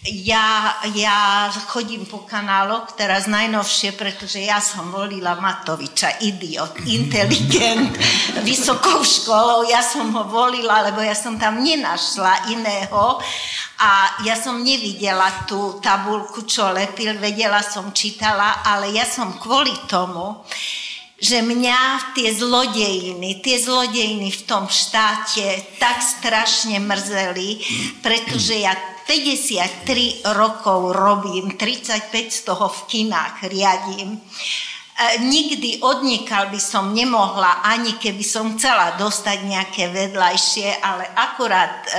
Ja, 0.00 0.80
ja 0.96 1.52
chodím 1.68 2.08
po 2.08 2.24
kanáloch, 2.24 2.96
teraz 2.96 3.28
najnovšie, 3.28 3.92
pretože 4.00 4.40
ja 4.40 4.56
som 4.56 4.88
volila 4.88 5.36
Matoviča, 5.36 6.24
idiot, 6.24 6.72
inteligent, 6.88 8.00
vysokou 8.48 9.04
školou, 9.04 9.68
ja 9.68 9.84
som 9.84 10.08
ho 10.08 10.24
volila, 10.24 10.88
lebo 10.88 11.04
ja 11.04 11.12
som 11.12 11.36
tam 11.36 11.60
nenašla 11.60 12.48
iného. 12.48 13.20
A 13.80 14.24
ja 14.24 14.40
som 14.40 14.64
nevidela 14.64 15.44
tú 15.44 15.76
tabulku, 15.84 16.48
čo 16.48 16.72
lepil, 16.72 17.20
vedela 17.20 17.60
som, 17.60 17.92
čítala, 17.92 18.64
ale 18.64 18.96
ja 18.96 19.04
som 19.04 19.36
kvôli 19.36 19.72
tomu, 19.84 20.40
že 21.20 21.44
mňa 21.44 22.12
tie 22.16 22.32
zlodejiny, 22.32 23.44
tie 23.44 23.60
zlodejiny 23.60 24.32
v 24.32 24.42
tom 24.48 24.72
štáte 24.72 25.60
tak 25.76 26.00
strašne 26.00 26.80
mrzeli, 26.80 27.60
pretože 28.00 28.56
ja 28.56 28.72
53 29.04 30.24
rokov 30.32 30.96
robím, 30.96 31.60
35 31.60 32.08
z 32.32 32.40
toho 32.46 32.72
v 32.72 32.80
kinách 32.88 33.44
riadím. 33.52 34.16
E, 34.16 34.20
nikdy 35.20 35.84
odnikal 35.84 36.48
by 36.48 36.60
som 36.62 36.96
nemohla, 36.96 37.68
ani 37.68 38.00
keby 38.00 38.24
som 38.24 38.56
chcela 38.56 38.96
dostať 38.96 39.38
nejaké 39.44 39.92
vedľajšie, 39.92 40.78
ale 40.80 41.04
akurát 41.18 41.84
e, 41.84 41.92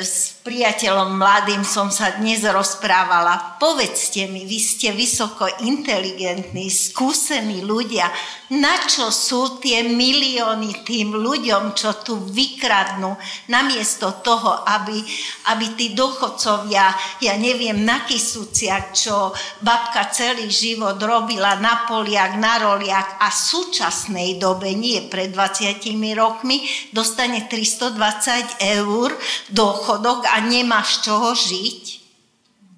s 0.00 0.37
priateľom 0.48 1.20
mladým 1.20 1.60
som 1.60 1.92
sa 1.92 2.16
dnes 2.16 2.40
rozprávala. 2.40 3.60
Povedzte 3.60 4.24
mi, 4.32 4.48
vy 4.48 4.56
ste 4.56 4.96
vysoko 4.96 5.44
inteligentní, 5.60 6.72
skúsení 6.72 7.60
ľudia. 7.60 8.08
Na 8.56 8.80
čo 8.88 9.12
sú 9.12 9.60
tie 9.60 9.84
milióny 9.84 10.88
tým 10.88 11.12
ľuďom, 11.12 11.76
čo 11.76 12.00
tu 12.00 12.16
vykradnú, 12.16 13.12
namiesto 13.52 14.24
toho, 14.24 14.64
aby, 14.64 15.04
aby 15.52 15.66
tí 15.76 15.92
dochodcovia, 15.92 16.96
ja 17.20 17.34
neviem, 17.36 17.84
na 17.84 18.08
Kisuciak, 18.08 18.96
čo 18.96 19.36
babka 19.60 20.08
celý 20.08 20.48
život 20.48 20.96
robila 20.96 21.60
na 21.60 21.84
poliach, 21.84 22.40
na 22.40 22.56
roliach 22.56 23.20
a 23.20 23.28
v 23.28 23.36
súčasnej 23.36 24.40
dobe, 24.40 24.72
nie 24.72 25.12
pred 25.12 25.28
20 25.28 25.84
rokmi, 26.16 26.64
dostane 26.96 27.44
320 27.44 28.64
eur 28.80 29.12
dochodok 29.52 30.24
a 30.24 30.37
nemá 30.42 30.82
z 30.84 31.08
čoho 31.08 31.34
žiť, 31.34 31.98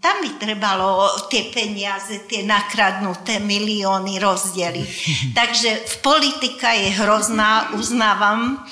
tam 0.01 0.25
by 0.25 0.41
trebalo 0.41 1.13
tie 1.29 1.53
peniaze, 1.53 2.25
tie 2.25 2.41
nakradnuté 2.41 3.37
milióny 3.37 4.17
rozdeliť. 4.17 4.89
Takže 5.39 6.01
politika 6.01 6.73
je 6.73 6.89
hrozná, 7.05 7.77
uznávam. 7.77 8.65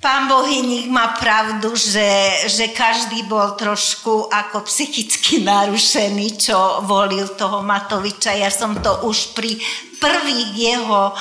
Pán 0.00 0.32
Bohyník 0.32 0.88
má 0.88 1.12
pravdu, 1.20 1.76
že, 1.76 2.08
že 2.48 2.72
každý 2.72 3.28
bol 3.28 3.52
trošku 3.52 4.32
ako 4.32 4.64
psychicky 4.64 5.44
narušený, 5.44 6.40
čo 6.40 6.56
volil 6.88 7.28
toho 7.36 7.60
Matoviča. 7.60 8.32
Ja 8.32 8.48
som 8.48 8.80
to 8.80 9.04
už 9.04 9.36
pri 9.36 9.60
prvých 10.00 10.56
jeho 10.56 11.12
e, 11.12 11.14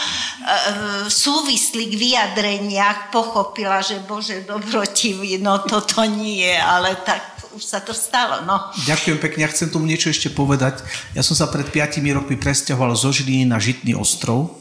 súvislých 1.11 1.91
vyjadreniach 1.91 3.11
pochopila, 3.11 3.83
že 3.83 3.99
Bože 3.99 4.47
dobrotivý, 4.47 5.43
no 5.43 5.59
toto 5.67 6.07
nie, 6.07 6.47
ale 6.55 6.95
tak 7.03 7.51
už 7.51 7.59
sa 7.59 7.83
to 7.83 7.91
stalo. 7.91 8.47
No. 8.47 8.71
Ďakujem 8.87 9.19
pekne, 9.19 9.43
ja 9.43 9.51
chcem 9.51 9.67
tomu 9.67 9.91
niečo 9.91 10.07
ešte 10.07 10.31
povedať. 10.31 10.79
Ja 11.11 11.19
som 11.19 11.35
sa 11.35 11.51
pred 11.51 11.67
5 11.67 11.99
rokmi 12.15 12.39
presťahoval 12.39 12.95
zo 12.95 13.11
Žiliny 13.11 13.43
na 13.43 13.59
Žitný 13.59 13.91
ostrov 13.99 14.55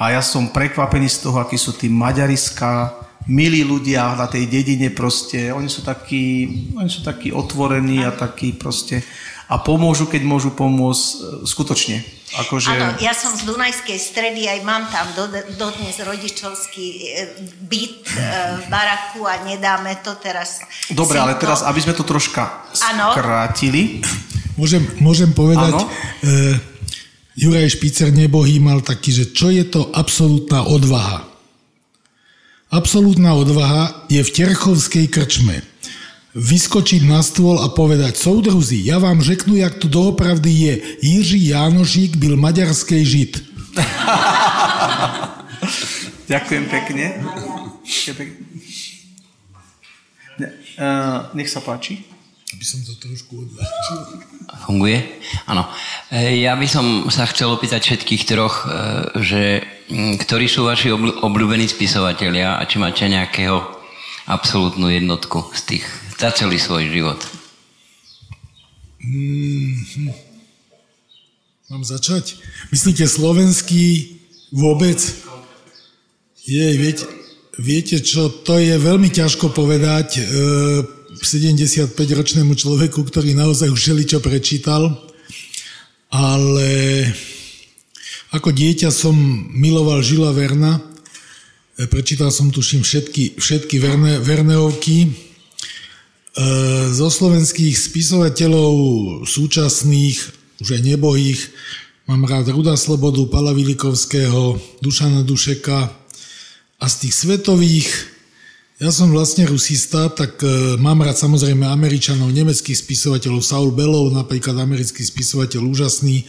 a 0.00 0.16
ja 0.16 0.24
som 0.24 0.48
prekvapený 0.48 1.12
z 1.12 1.28
toho, 1.28 1.44
akí 1.44 1.60
sú 1.60 1.76
tí 1.76 1.92
maďariská, 1.92 3.04
milí 3.28 3.60
ľudia 3.62 4.16
na 4.16 4.26
tej 4.26 4.48
dedine 4.48 4.88
proste, 4.88 5.52
oni 5.52 5.68
sú 5.68 5.84
takí, 5.84 6.48
oni 6.72 6.88
sú 6.88 7.04
takí 7.04 7.28
otvorení 7.30 8.02
a 8.02 8.16
takí 8.16 8.56
proste 8.56 9.04
a 9.48 9.56
pomôžu, 9.64 10.04
keď 10.04 10.22
môžu 10.28 10.52
pomôcť 10.52 11.00
e, 11.00 11.14
skutočne. 11.48 12.04
Akože... 12.44 12.68
Áno, 12.68 13.00
ja 13.00 13.16
som 13.16 13.32
z 13.32 13.48
Dunajskej 13.48 13.96
stredy, 13.96 14.44
aj 14.44 14.60
mám 14.60 14.84
tam 14.92 15.08
dodnes 15.56 15.96
do 15.96 16.04
rodičovský 16.04 16.84
e, 16.84 17.00
byt 17.64 18.04
e, 18.12 18.20
v 18.60 18.64
baraku 18.68 19.24
a 19.24 19.40
nedáme 19.48 20.04
to 20.04 20.12
teraz. 20.20 20.60
Dobre, 20.92 21.16
ale 21.16 21.40
teraz, 21.40 21.64
aby 21.64 21.80
sme 21.80 21.96
to 21.96 22.04
troška 22.04 22.68
ano. 22.92 23.16
skrátili. 23.16 24.04
Môžem, 24.60 24.84
môžem 25.00 25.32
povedať, 25.32 25.80
ano? 25.80 25.88
Juraj 27.38 27.70
Špicer 27.78 28.10
nebohý 28.10 28.58
mal 28.58 28.82
taký, 28.82 29.14
že 29.14 29.30
čo 29.30 29.48
je 29.54 29.62
to 29.62 29.94
absolútna 29.94 30.66
odvaha. 30.66 31.37
Absolútna 32.68 33.32
odvaha 33.32 34.04
je 34.12 34.20
v 34.20 34.28
Terchovskej 34.28 35.08
krčme. 35.08 35.64
Vyskočiť 36.36 37.08
na 37.08 37.24
stôl 37.24 37.56
a 37.56 37.72
povedať, 37.72 38.20
soudruzi, 38.20 38.76
ja 38.84 39.00
vám 39.00 39.24
řeknu, 39.24 39.56
jak 39.56 39.80
to 39.80 39.88
doopravdy 39.88 40.52
je. 40.52 40.74
Jiří 41.00 41.48
Jánošík 41.48 42.20
byl 42.20 42.36
maďarský 42.36 43.00
žid. 43.08 43.40
Ďakujem 46.28 46.64
pekne. 46.68 47.04
Ďakujem 47.88 48.16
pekne. 48.20 48.36
Ne, 50.38 50.48
uh, 50.76 51.32
nech 51.32 51.48
sa 51.48 51.64
páči. 51.64 52.17
Aby 52.48 52.64
som 52.64 52.80
to 52.80 52.96
trošku 52.96 53.44
odľahčil. 53.44 53.98
Funguje? 54.64 55.04
Áno. 55.44 55.68
E, 56.08 56.40
ja 56.40 56.56
by 56.56 56.64
som 56.64 56.86
sa 57.12 57.28
chcel 57.28 57.52
opýtať 57.52 57.84
všetkých 57.84 58.22
troch, 58.24 58.64
e, 58.64 58.68
že 59.20 59.42
ktorí 60.24 60.48
sú 60.48 60.64
vaši 60.64 60.88
obľúbení 60.96 61.68
spisovatelia 61.68 62.56
a 62.56 62.64
či 62.64 62.80
máte 62.80 63.04
nejakého 63.04 63.60
absolútnu 64.28 64.88
jednotku 64.88 65.44
z 65.52 65.60
tých 65.76 65.86
za 66.18 66.32
celý 66.34 66.58
svoj 66.58 66.88
život? 66.88 67.20
Mm-hmm. 69.04 70.10
Mám 71.68 71.84
začať? 71.84 72.40
Myslíte 72.72 73.04
slovenský 73.04 74.18
vôbec? 74.50 74.98
Jej, 76.48 76.74
viete, 76.80 77.04
viete 77.60 77.96
čo, 78.00 78.32
to 78.32 78.56
je 78.56 78.72
veľmi 78.80 79.12
ťažko 79.12 79.52
povedať. 79.52 80.08
E, 80.16 80.22
75-ročnému 81.24 82.54
človeku, 82.54 83.00
ktorý 83.06 83.34
naozaj 83.34 83.72
už 83.72 84.06
čo 84.06 84.18
prečítal, 84.18 84.92
ale 86.12 87.04
ako 88.28 88.52
dieťa 88.52 88.92
som 88.92 89.16
miloval 89.56 90.04
Žila 90.04 90.36
Verna, 90.36 90.76
e, 90.76 91.88
prečítal 91.88 92.28
som 92.28 92.52
tuším 92.52 92.84
všetky, 92.84 93.40
všetky 93.40 93.80
Verne, 93.80 94.20
Verneovky. 94.20 95.08
E, 95.08 95.10
zo 96.92 97.08
slovenských 97.08 97.72
spisovateľov 97.72 98.74
súčasných, 99.24 100.18
už 100.60 100.68
aj 100.76 100.82
nebohých, 100.84 101.40
mám 102.04 102.28
rád 102.28 102.52
Ruda 102.52 102.76
Slobodu, 102.76 103.24
Pala 103.32 103.56
Vilikovského, 103.56 104.60
Dušana 104.84 105.24
Dušeka 105.24 105.88
a 106.78 106.84
z 106.84 106.94
tých 107.04 107.14
svetových 107.16 108.17
ja 108.78 108.94
som 108.94 109.10
vlastne 109.10 109.42
rusista, 109.50 110.06
tak 110.06 110.38
e, 110.38 110.78
mám 110.78 111.02
rád 111.02 111.18
samozrejme 111.18 111.66
Američanov, 111.66 112.30
nemeckých 112.30 112.78
spisovateľov, 112.78 113.42
Saul 113.42 113.74
Belov, 113.74 114.14
napríklad 114.14 114.54
americký 114.54 115.02
spisovateľ 115.02 115.66
úžasný, 115.66 116.22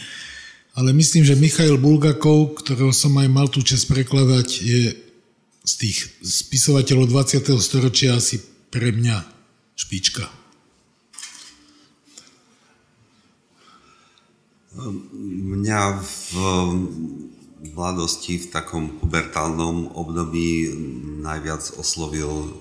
ale 0.73 0.89
myslím, 0.97 1.21
že 1.21 1.37
Michail 1.37 1.77
Bulgakov, 1.77 2.57
ktorého 2.65 2.89
som 2.89 3.13
aj 3.21 3.29
mal 3.29 3.53
tú 3.53 3.61
čest 3.61 3.85
prekladať, 3.85 4.47
je 4.65 4.81
z 5.61 5.73
tých 5.77 5.97
spisovateľov 6.25 7.13
20. 7.13 7.53
storočia 7.61 8.17
asi 8.17 8.41
pre 8.73 8.89
mňa 8.97 9.17
špička. 9.77 10.25
Mňa 14.73 15.81
v 16.01 16.33
mladosti 17.59 18.39
v 18.39 18.47
takom 18.55 18.99
pubertálnom 19.03 19.91
období 19.95 20.71
najviac 21.19 21.75
oslovil 21.75 22.31
e, 22.31 22.51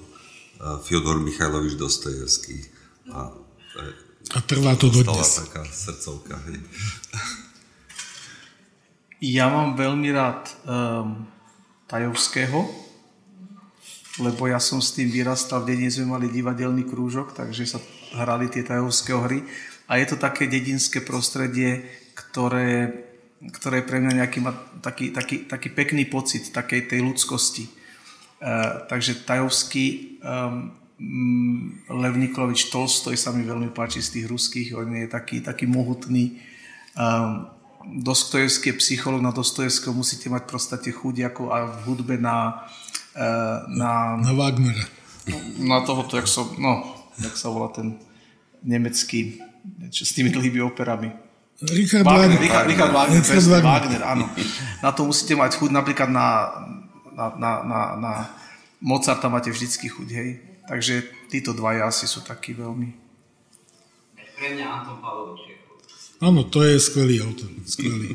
Fyodor 0.83 1.23
Michajlovič 1.23 1.79
Dostojevský. 1.79 2.59
A, 3.15 3.31
a 4.35 4.39
trvá 4.43 4.75
to 4.75 4.91
do 4.91 5.07
dnes. 5.07 5.47
taká 5.47 5.63
srdcovka. 5.65 6.35
Hej. 6.51 6.59
Ja 9.19 9.51
mám 9.51 9.75
veľmi 9.75 10.15
rád 10.15 10.47
um, 10.63 11.27
Tajovského, 11.91 12.69
lebo 14.23 14.47
ja 14.47 14.63
som 14.63 14.79
s 14.83 14.95
tým 14.95 15.11
vyrastal, 15.11 15.63
v 15.63 15.75
dedine 15.75 15.91
sme 15.91 16.15
mali 16.19 16.27
divadelný 16.31 16.87
krúžok, 16.87 17.35
takže 17.35 17.67
sa 17.67 17.79
hrali 18.15 18.51
tie 18.51 18.67
tajovské 18.67 19.15
hry. 19.15 19.43
A 19.89 19.97
je 19.97 20.07
to 20.11 20.17
také 20.21 20.51
dedinské 20.51 21.01
prostredie, 21.01 21.87
ktoré 22.13 23.08
ktoré 23.39 23.87
pre 23.87 24.03
mňa 24.03 24.25
nejaký 24.25 24.39
má 24.43 24.51
taký, 24.83 25.15
taký, 25.15 25.47
taký 25.47 25.71
pekný 25.71 26.11
pocit 26.11 26.51
takej 26.51 26.91
tej 26.91 27.01
ľudskosti. 27.07 27.71
Uh, 28.39 28.87
takže 28.91 29.27
Tajovský 29.27 30.19
um, 30.23 30.75
Lev 31.91 32.15
Nikolovič 32.19 32.75
Tolstoj 32.75 33.15
sa 33.15 33.31
mi 33.31 33.47
veľmi 33.47 33.71
páči 33.71 34.03
z 34.03 34.19
tých 34.19 34.27
ruských, 34.27 34.69
on 34.75 34.91
je 34.95 35.07
taký, 35.07 35.43
taký 35.43 35.71
mohutný. 35.71 36.43
Um, 36.99 37.51
Dostojevský 37.89 38.75
je 38.75 38.81
psycholog, 38.83 39.23
na 39.23 39.31
Dostojevského 39.31 39.95
musíte 39.95 40.27
mať 40.27 40.51
prostate 40.51 40.91
chuť 40.91 41.31
ako 41.31 41.43
a 41.55 41.57
v 41.67 41.79
hudbe 41.87 42.19
na... 42.19 42.67
Uh, 43.15 43.65
na, 43.71 44.19
na 44.19 44.35
Wagnera. 44.35 44.85
Na 45.63 45.81
toho, 45.87 46.07
jak, 46.11 46.27
so, 46.27 46.51
no, 46.59 46.85
jak 47.19 47.35
sa 47.39 47.51
volá 47.51 47.71
ten 47.71 47.99
nemecký, 48.63 49.39
s 49.91 50.13
tými 50.15 50.35
dlhými 50.35 50.63
operami. 50.63 51.28
Richard 51.59 52.07
Wagner. 52.07 52.39
Richard, 52.39 52.67
Richard 52.71 52.93
Wagner, 52.95 53.19
Richard 53.19 53.47
Wagner. 53.51 53.67
Wagner, 53.67 54.03
áno. 54.07 54.31
Na 54.79 54.95
to 54.95 55.11
musíte 55.11 55.35
mať 55.35 55.59
chuť, 55.59 55.71
napríklad 55.75 56.07
na, 56.07 56.55
na, 57.19 57.35
na, 57.35 57.51
na, 57.67 57.81
na 57.99 58.13
Mozarta 58.79 59.27
máte 59.27 59.51
vždycky 59.51 59.91
chuť, 59.91 60.09
hej. 60.15 60.39
Takže 60.71 61.03
títo 61.27 61.51
dvaja 61.51 61.91
asi 61.91 62.07
sú 62.07 62.23
takí 62.23 62.55
veľmi... 62.55 62.95
Pre 64.39 64.49
mňa 64.55 64.67
Anton 64.71 65.03
Pavlovič 65.03 65.59
Áno, 66.23 66.47
to 66.47 66.63
je 66.63 66.79
skvelý 66.79 67.27
autor, 67.27 67.51
skvelý. 67.67 68.15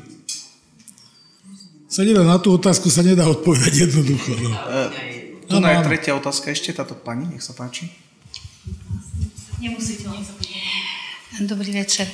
Sa 1.92 2.08
nedá, 2.08 2.24
na 2.24 2.40
tú 2.40 2.56
otázku 2.56 2.88
sa 2.88 3.04
nedá 3.04 3.28
odpovedať 3.28 3.88
jednoducho. 3.88 4.32
No. 4.40 4.52
E, 4.56 4.84
tu 5.48 5.56
je 5.60 5.88
tretia 5.88 6.16
otázka 6.16 6.52
ešte, 6.52 6.72
táto 6.72 6.96
pani, 6.96 7.28
nech 7.28 7.44
sa 7.44 7.52
páči. 7.52 7.92
Nemusíte, 9.60 10.08
nech 10.08 10.28
sa 10.28 10.36
Dobrý 11.44 11.72
večer. 11.76 12.08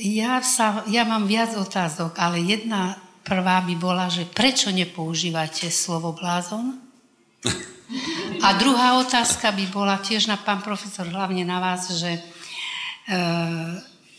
Ja, 0.00 0.40
sa, 0.40 0.80
ja 0.88 1.04
mám 1.04 1.28
viac 1.28 1.52
otázok, 1.52 2.16
ale 2.16 2.40
jedna 2.40 2.96
prvá 3.20 3.60
by 3.60 3.76
bola, 3.76 4.08
že 4.08 4.24
prečo 4.24 4.72
nepoužívate 4.72 5.68
slovo 5.68 6.16
blázon? 6.16 6.80
A 8.40 8.56
druhá 8.56 8.96
otázka 8.96 9.52
by 9.52 9.68
bola 9.68 10.00
tiež 10.00 10.24
na 10.24 10.40
pán 10.40 10.64
profesor, 10.64 11.04
hlavne 11.04 11.44
na 11.44 11.60
vás, 11.60 11.92
že 11.92 12.16
e, 12.16 12.20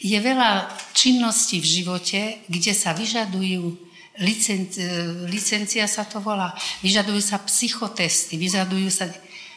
je 0.05 0.17
veľa 0.21 0.69
činností 0.93 1.57
v 1.57 1.81
živote, 1.81 2.45
kde 2.45 2.77
sa 2.77 2.93
vyžadujú 2.93 3.73
licenci, 4.21 4.85
licencia 5.25 5.89
sa 5.89 6.05
to 6.05 6.21
volá, 6.21 6.53
vyžadujú 6.85 7.17
sa 7.17 7.41
psychotesty, 7.41 8.37
vyžadujú 8.37 8.93
sa... 8.93 9.09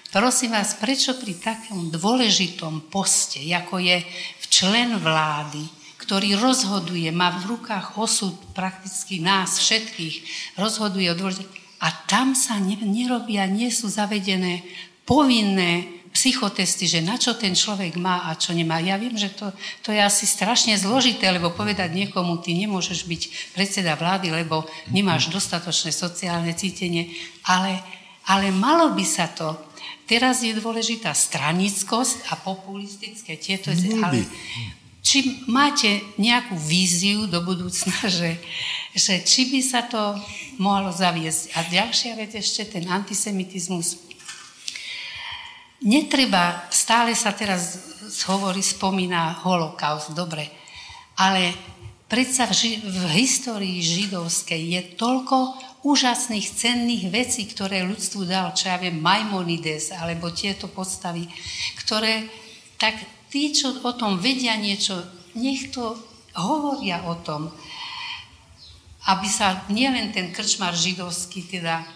Prosím 0.09 0.57
vás, 0.57 0.73
prečo 0.81 1.21
pri 1.21 1.37
takom 1.37 1.93
dôležitom 1.93 2.89
poste, 2.89 3.45
ako 3.53 3.77
je 3.77 4.01
člen 4.49 4.97
vlády, 4.97 5.84
ktorý 6.05 6.37
rozhoduje, 6.37 7.09
má 7.09 7.33
v 7.41 7.57
rukách 7.57 7.97
osud 7.97 8.37
prakticky 8.53 9.25
nás 9.25 9.57
všetkých, 9.57 10.17
rozhoduje 10.61 11.09
o. 11.17 11.17
A 11.81 11.89
tam 12.05 12.37
sa 12.37 12.61
ne, 12.61 12.77
nerobia, 12.77 13.49
nie 13.49 13.73
sú 13.73 13.89
zavedené 13.89 14.61
povinné 15.09 16.05
psychotesty, 16.15 16.87
že 16.87 17.03
na 17.03 17.19
čo 17.19 17.35
ten 17.35 17.59
človek 17.59 17.99
má 17.99 18.31
a 18.31 18.39
čo 18.39 18.55
nemá. 18.55 18.79
Ja 18.79 18.95
viem, 18.95 19.19
že 19.19 19.35
to, 19.35 19.51
to 19.83 19.91
je 19.91 19.99
asi 19.99 20.31
strašne 20.31 20.79
zložité, 20.79 21.27
lebo 21.35 21.51
povedať 21.51 21.91
niekomu, 21.91 22.39
ty 22.39 22.55
nemôžeš 22.55 23.03
byť 23.09 23.23
predseda 23.57 23.99
vlády, 23.99 24.31
lebo 24.31 24.63
nemáš 24.95 25.35
dostatočné 25.35 25.91
sociálne 25.91 26.55
cítenie, 26.55 27.11
ale, 27.51 27.83
ale 28.31 28.55
malo 28.55 28.95
by 28.95 29.03
sa 29.03 29.27
to. 29.27 29.59
Teraz 30.07 30.45
je 30.47 30.55
dôležitá 30.55 31.11
stranickosť 31.11 32.31
a 32.31 32.39
populistické 32.39 33.35
tieto, 33.35 33.75
ale 34.05 34.23
či 35.05 35.45
máte 35.45 36.01
nejakú 36.17 36.57
víziu 36.57 37.29
do 37.29 37.45
budúcna, 37.45 37.93
že, 38.19 38.41
že 38.97 39.21
či 39.21 39.53
by 39.53 39.61
sa 39.61 39.85
to 39.85 40.17
mohlo 40.57 40.89
zaviesť. 40.89 41.53
A 41.55 41.59
ďalšia 41.69 42.17
vec 42.17 42.33
ešte, 42.33 42.65
ten 42.65 42.89
antisemitizmus. 42.89 44.01
Netreba, 45.85 46.65
stále 46.73 47.13
sa 47.13 47.37
teraz 47.37 47.77
hovorí, 48.25 48.65
spomína 48.65 49.45
holokaust, 49.45 50.17
dobre, 50.17 50.49
ale 51.21 51.53
predsa 52.09 52.49
v, 52.49 52.57
ži- 52.57 52.81
v 52.81 53.05
histórii 53.21 53.85
židovskej 53.85 54.63
je 54.65 54.81
toľko 54.97 55.37
úžasných, 55.85 56.49
cenných 56.57 57.13
vecí, 57.13 57.45
ktoré 57.45 57.85
ľudstvu 57.85 58.25
dal, 58.25 58.57
čo 58.57 58.73
ja 58.73 58.81
viem, 58.81 58.97
Maimonides, 58.97 59.93
alebo 59.93 60.33
tieto 60.33 60.73
postavy, 60.73 61.29
ktoré 61.85 62.25
tak 62.81 62.97
tí, 63.35 63.51
čo 63.51 63.83
o 63.83 63.91
tom 63.99 64.23
vedia 64.23 64.55
niečo, 64.55 64.95
nech 65.35 65.75
to 65.75 65.99
hovoria 66.39 67.03
o 67.11 67.19
tom, 67.19 67.51
aby 69.11 69.27
sa 69.27 69.67
nielen 69.75 70.15
ten 70.15 70.31
krčmar 70.31 70.71
židovský 70.71 71.51
teda 71.51 71.83
e, 71.83 71.87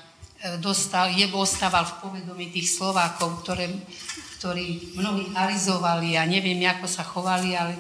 dostal, 0.59 1.15
je 1.15 1.31
ostával 1.31 1.87
v 1.87 1.99
povedomí 2.03 2.51
tých 2.51 2.75
Slovákov, 2.75 3.47
ktoré, 3.47 3.71
ktorí 4.43 4.99
mnohí 4.99 5.31
arizovali 5.39 6.19
a 6.19 6.27
neviem, 6.27 6.59
ako 6.67 6.91
sa 6.91 7.07
chovali, 7.07 7.55
ale 7.55 7.79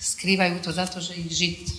skrývajú 0.00 0.56
to 0.64 0.72
za 0.72 0.88
to, 0.88 0.96
že 0.96 1.20
ich 1.20 1.28
Žid 1.28 1.60
e, 1.68 1.74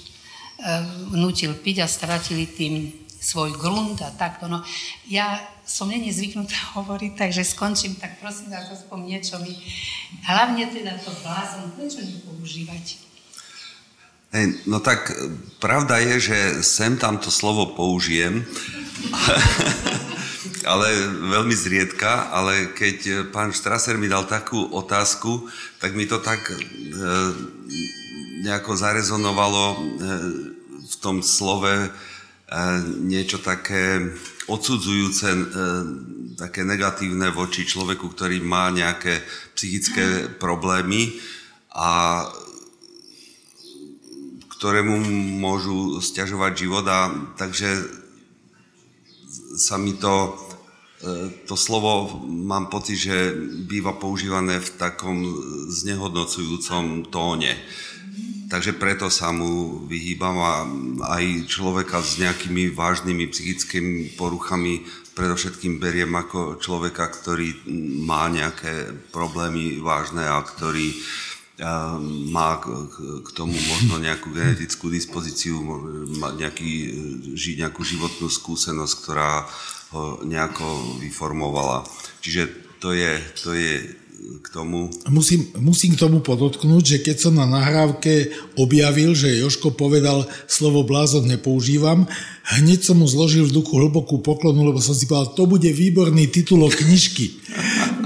nutil 1.17 1.57
piť 1.57 1.81
a 1.81 1.89
stratili 1.89 2.45
tým 2.45 3.06
svoj 3.27 3.59
grunt 3.59 3.99
a 3.99 4.15
takto. 4.15 4.47
No, 4.47 4.63
ja 5.11 5.43
som 5.67 5.91
není 5.91 6.15
zvyknutá 6.15 6.55
hovoriť, 6.79 7.11
takže 7.19 7.43
skončím, 7.43 7.99
tak 7.99 8.23
prosím 8.23 8.55
vás, 8.55 8.71
aspoň 8.71 8.99
niečo 9.03 9.35
mi. 9.43 9.51
Hlavne 10.23 10.63
teda 10.71 10.95
to 11.03 11.11
blázon, 11.19 11.75
prečo 11.75 11.99
nepoužívať? 11.99 13.03
Hey, 14.27 14.59
no 14.67 14.83
tak 14.83 15.07
pravda 15.63 16.03
je, 16.03 16.31
že 16.31 16.37
sem 16.59 16.99
tam 16.99 17.15
to 17.15 17.31
slovo 17.31 17.79
použijem, 17.79 18.43
ale 20.71 20.87
veľmi 21.31 21.55
zriedka, 21.55 22.27
ale 22.35 22.75
keď 22.75 23.31
pán 23.31 23.55
Štraser 23.55 23.95
mi 23.95 24.11
dal 24.11 24.27
takú 24.27 24.67
otázku, 24.67 25.47
tak 25.79 25.95
mi 25.95 26.03
to 26.03 26.19
tak 26.19 26.43
e, 26.43 26.59
nejako 28.43 28.75
zarezonovalo 28.75 29.63
e, 29.71 29.75
v 30.83 30.95
tom 30.99 31.23
slove 31.23 31.71
e, 31.71 31.89
niečo 33.03 33.43
také 33.43 33.99
odsudzujúce, 34.47 35.27
e, 35.27 35.41
také 36.39 36.63
negatívne 36.63 37.27
voči 37.35 37.67
človeku, 37.67 38.07
ktorý 38.15 38.39
má 38.39 38.71
nejaké 38.71 39.19
psychické 39.51 40.31
problémy 40.39 41.19
a 41.75 42.23
ktorému 44.57 44.95
môžu 45.37 45.99
stiažovať 45.99 46.51
život 46.55 46.85
a 46.87 47.11
takže 47.35 47.67
sa 49.59 49.75
mi 49.75 49.99
to, 49.99 50.39
e, 51.03 51.43
to 51.43 51.59
slovo, 51.59 52.23
mám 52.25 52.71
pocit, 52.71 52.95
že 52.95 53.35
býva 53.67 53.99
používané 53.99 54.63
v 54.63 54.69
takom 54.79 55.19
znehodnocujúcom 55.67 57.11
tóne. 57.11 57.59
Takže 58.47 58.79
preto 58.79 59.11
sa 59.11 59.35
mu 59.35 59.83
vyhýbam 59.91 60.37
a 60.39 60.53
aj 61.19 61.51
človeka 61.51 61.99
s 61.99 62.15
nejakými 62.15 62.71
vážnymi 62.71 63.27
psychickými 63.27 64.15
poruchami 64.15 64.87
predovšetkým 65.19 65.83
beriem 65.83 66.15
ako 66.15 66.55
človeka, 66.55 67.11
ktorý 67.11 67.67
má 68.07 68.31
nejaké 68.31 68.95
problémy 69.11 69.83
vážne 69.83 70.23
a 70.23 70.39
ktorý 70.39 70.95
má 72.29 72.61
k 72.61 73.29
tomu 73.33 73.57
možno 73.57 73.97
nejakú 73.97 74.29
genetickú 74.29 74.93
dispozíciu, 74.93 75.57
nejaký, 76.37 76.93
nejakú 77.33 77.81
životnú 77.81 78.29
skúsenosť, 78.29 78.93
ktorá 79.01 79.43
ho 79.91 80.21
nejako 80.21 81.01
vyformovala. 81.01 81.81
Čiže 82.21 82.77
to 82.77 82.93
je, 82.93 83.11
to 83.41 83.57
je 83.57 83.89
k 84.17 84.47
tomu. 84.49 84.89
Musím, 85.09 85.45
musím 85.61 85.93
k 85.93 86.01
tomu 86.01 86.19
podotknúť, 86.25 86.83
že 86.83 86.97
keď 87.05 87.15
som 87.21 87.33
na 87.37 87.45
nahrávke 87.45 88.33
objavil, 88.57 89.13
že 89.13 89.37
Joško 89.37 89.77
povedal 89.77 90.25
slovo 90.49 90.81
blázon 90.81 91.29
nepoužívam, 91.29 92.09
hneď 92.57 92.81
som 92.81 92.97
mu 92.97 93.07
zložil 93.07 93.45
v 93.45 93.55
duchu 93.61 93.77
hlbokú 93.77 94.21
poklonu, 94.25 94.65
lebo 94.65 94.81
som 94.81 94.97
si 94.97 95.05
povedal, 95.05 95.37
to 95.37 95.45
bude 95.45 95.69
výborný 95.69 96.29
titulok 96.33 96.73
knižky. 96.81 97.37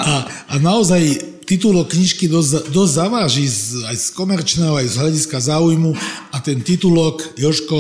A, 0.01 0.27
a 0.51 0.55
naozaj 0.59 1.21
titulok 1.47 1.95
knižky 1.95 2.27
dosť, 2.27 2.71
dosť 2.71 2.93
zaváži 2.95 3.45
z, 3.47 3.87
aj 3.87 3.97
z 3.97 4.07
komerčného, 4.15 4.73
aj 4.79 4.87
z 4.87 4.99
hľadiska 4.99 5.37
záujmu 5.39 5.91
a 6.31 6.37
ten 6.43 6.59
titulok, 6.59 7.39
Joško, 7.39 7.77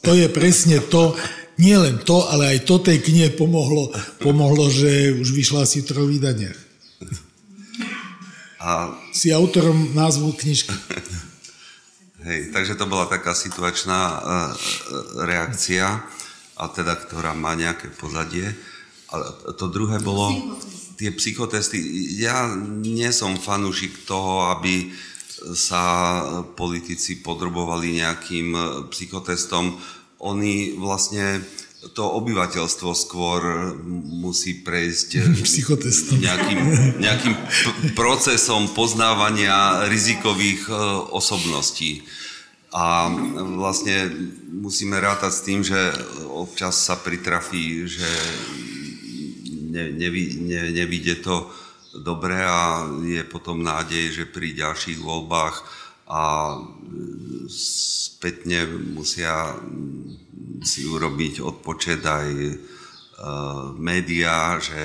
to 0.00 0.12
je 0.16 0.26
presne 0.32 0.82
to, 0.90 1.14
nie 1.60 1.76
len 1.76 2.00
to, 2.00 2.24
ale 2.24 2.56
aj 2.56 2.64
to 2.64 2.80
tej 2.80 3.04
knihe 3.04 3.36
pomohlo, 3.36 3.92
pomohlo 4.16 4.72
že 4.72 5.12
už 5.12 5.36
vyšla 5.36 5.68
asi 5.68 5.84
v 5.84 5.88
troch 5.92 6.08
vydaniach. 6.08 6.69
A... 8.60 8.92
Si 9.16 9.32
autorom 9.32 9.96
názvu 9.96 10.36
knižky. 10.36 10.76
Hej, 12.28 12.52
takže 12.52 12.76
to 12.76 12.84
bola 12.84 13.08
taká 13.08 13.32
situačná 13.32 14.00
uh, 14.12 14.20
reakcia, 15.24 16.04
a 16.60 16.68
teda, 16.68 16.92
ktorá 16.92 17.32
má 17.32 17.56
nejaké 17.56 17.88
pozadie. 17.96 18.52
A 19.10 19.16
to 19.56 19.72
druhé 19.72 19.96
bolo 19.98 20.60
tie 21.00 21.08
psychotesty. 21.16 21.80
Ja 22.20 22.52
nie 22.60 23.08
som 23.16 23.40
fanúšik 23.40 24.04
toho, 24.04 24.52
aby 24.52 24.92
sa 25.56 25.82
politici 26.52 27.24
podrobovali 27.24 28.04
nejakým 28.04 28.52
psychotestom. 28.92 29.80
Oni 30.20 30.76
vlastne 30.76 31.40
to 31.80 32.04
obyvateľstvo 32.04 32.90
skôr 32.92 33.72
musí 34.04 34.60
prejsť 34.60 35.08
nejakým, 36.26 36.60
nejakým 37.00 37.34
procesom 37.96 38.68
poznávania 38.76 39.88
rizikových 39.88 40.68
e, 40.68 40.72
osobností. 41.16 42.04
A 42.70 43.10
vlastne 43.58 44.06
musíme 44.46 45.02
rátať 45.02 45.32
s 45.34 45.42
tým, 45.42 45.60
že 45.66 45.80
občas 46.30 46.78
sa 46.78 46.94
pritrafí, 46.94 47.82
že 47.90 48.06
ne, 49.74 49.90
nevi, 49.90 50.38
ne, 50.38 50.70
nevidie 50.70 51.18
to 51.18 51.50
dobre 51.98 52.38
a 52.38 52.86
je 53.02 53.26
potom 53.26 53.66
nádej, 53.66 54.22
že 54.22 54.24
pri 54.30 54.54
ďalších 54.54 55.02
voľbách 55.02 55.56
a 56.10 56.58
spätne 57.46 58.66
musia 58.98 59.54
si 60.60 60.82
urobiť 60.84 61.38
odpočet 61.38 62.02
aj 62.02 62.28
e, 62.34 62.54
médiá, 63.78 64.58
že 64.58 64.82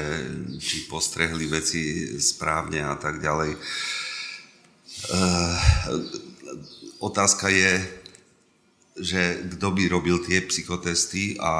či 0.61 0.85
postrehli 0.85 1.49
veci 1.49 2.13
správne 2.21 2.85
a 2.85 2.95
tak 2.95 3.19
ďalej. 3.19 3.57
E, 3.57 3.59
otázka 7.01 7.49
je, 7.49 7.73
že 8.95 9.21
kto 9.57 9.67
by 9.75 9.83
robil 9.91 10.23
tie 10.23 10.39
psychotesty 10.47 11.35
a 11.41 11.51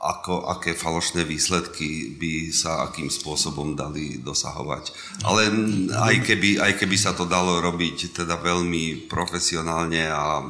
ako, 0.00 0.48
aké 0.48 0.72
falošné 0.72 1.28
výsledky 1.28 2.16
by 2.16 2.48
sa 2.48 2.88
akým 2.88 3.12
spôsobom 3.12 3.76
dali 3.76 4.16
dosahovať. 4.16 4.96
Ale 5.28 5.52
aj 5.92 6.24
keby, 6.24 6.56
aj 6.56 6.72
keby 6.80 6.96
sa 6.96 7.12
to 7.12 7.28
dalo 7.28 7.60
robiť 7.60 8.16
teda 8.24 8.40
veľmi 8.40 9.12
profesionálne 9.12 10.08
a 10.08 10.40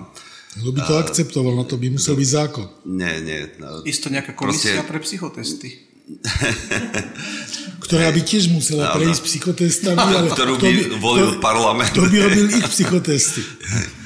kto 0.51 0.71
by 0.75 0.83
to 0.83 0.95
uh, 0.99 1.03
akceptoval? 1.07 1.55
No 1.55 1.63
to 1.63 1.79
by 1.79 1.95
musel 1.95 2.19
byť 2.19 2.29
zákon. 2.31 2.67
Nie, 2.83 3.23
nie. 3.23 3.39
No, 3.63 3.87
Isto 3.87 4.11
nejaká 4.11 4.35
komisia 4.35 4.83
proste... 4.83 4.91
pre 4.91 4.99
psychotesty. 4.99 5.69
Ktorá 7.87 8.11
by 8.11 8.23
tiež 8.27 8.51
musela 8.51 8.91
prejsť 8.91 9.23
psychotestami. 9.31 9.99
Ale 9.99 10.27
ktorú 10.27 10.59
by, 10.59 10.67
by 10.67 10.99
volil 10.99 11.39
kto, 11.39 11.43
parlament. 11.43 11.95
Kto 11.95 12.03
by 12.03 12.19
robil 12.19 12.47
ich 12.51 12.67
psychotesty. 12.67 13.47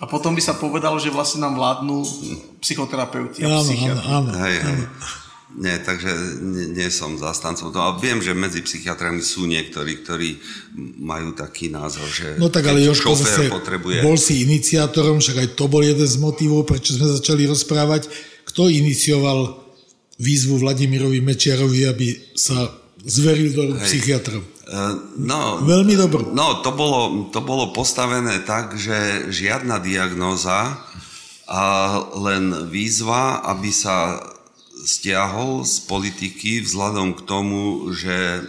A 0.00 0.08
potom 0.08 0.32
by 0.32 0.40
sa 0.40 0.56
povedalo, 0.56 0.96
že 0.96 1.12
vlastne 1.12 1.44
nám 1.44 1.60
vládnu 1.60 2.00
psychoterapeuti 2.64 3.44
a 3.44 3.60
psychiatri. 3.60 4.08
Áno, 4.08 4.32
áno, 4.32 4.40
hej, 4.48 4.56
hej. 4.64 4.80
Nie, 5.50 5.82
takže 5.82 6.38
nie, 6.40 6.78
nie 6.78 6.88
som 6.94 7.18
zastancom 7.18 7.74
toho. 7.74 7.82
A 7.82 7.98
viem, 7.98 8.22
že 8.22 8.30
medzi 8.30 8.62
psychiatrami 8.62 9.18
sú 9.18 9.50
niektorí, 9.50 9.98
ktorí 10.06 10.38
majú 11.02 11.34
taký 11.34 11.74
názor, 11.74 12.06
že 12.06 12.38
No 12.38 12.54
tak 12.54 12.70
ale 12.70 12.86
Jožko 12.86 13.18
zase 13.18 13.50
potrebuje... 13.50 13.98
bol 14.06 14.14
si 14.14 14.46
iniciátorom, 14.46 15.18
však 15.18 15.36
aj 15.42 15.48
to 15.58 15.66
bol 15.66 15.82
jeden 15.82 16.06
z 16.06 16.16
motivov, 16.22 16.70
prečo 16.70 16.94
sme 16.94 17.10
začali 17.10 17.50
rozprávať. 17.50 18.06
Kto 18.46 18.70
inicioval 18.70 19.58
výzvu 20.22 20.62
Vladimirovi 20.62 21.18
Mečiarovi, 21.18 21.82
aby 21.90 22.14
sa 22.38 22.70
zveril 23.02 23.50
do 23.50 23.74
psychiatrov? 23.82 24.46
Eh, 24.46 24.59
no, 25.18 25.58
Veľmi 25.66 25.98
dobro. 25.98 26.30
No, 26.30 26.62
to 26.62 26.70
bolo, 26.70 27.26
to 27.34 27.42
bolo 27.42 27.74
postavené 27.74 28.38
tak, 28.46 28.78
že 28.78 29.26
žiadna 29.30 29.82
diagnóza, 29.82 30.78
a 31.50 31.62
len 32.14 32.70
výzva, 32.70 33.42
aby 33.42 33.74
sa 33.74 34.22
stiahol 34.86 35.66
z 35.66 35.82
politiky 35.90 36.62
vzhľadom 36.62 37.18
k 37.18 37.20
tomu, 37.26 37.90
že 37.90 38.38
eh, 38.38 38.42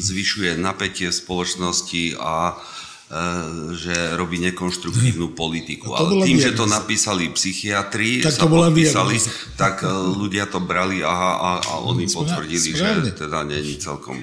zvyšuje 0.00 0.54
napätie 0.56 1.10
v 1.10 1.18
spoločnosti 1.18 2.14
a 2.16 2.54
eh, 2.54 3.74
že 3.74 4.14
robí 4.14 4.38
nekonštruktívnu 4.38 5.34
politiku. 5.34 5.98
Ale 5.98 6.22
tým, 6.22 6.38
diagnoza. 6.38 6.46
že 6.46 6.50
to 6.54 6.64
napísali 6.70 7.24
psychiatri, 7.34 8.22
tak 8.22 8.38
sa 8.38 8.46
podpísali, 8.46 9.18
diagnoza. 9.18 9.58
tak 9.58 9.82
ľudia 10.14 10.46
to 10.46 10.62
brali 10.62 11.02
a, 11.02 11.10
a, 11.10 11.50
a 11.58 11.74
oni 11.82 12.06
potvrdili, 12.06 12.70
Správne. 12.70 13.10
že 13.10 13.26
teda 13.26 13.42
není 13.42 13.76
celkom 13.82 14.14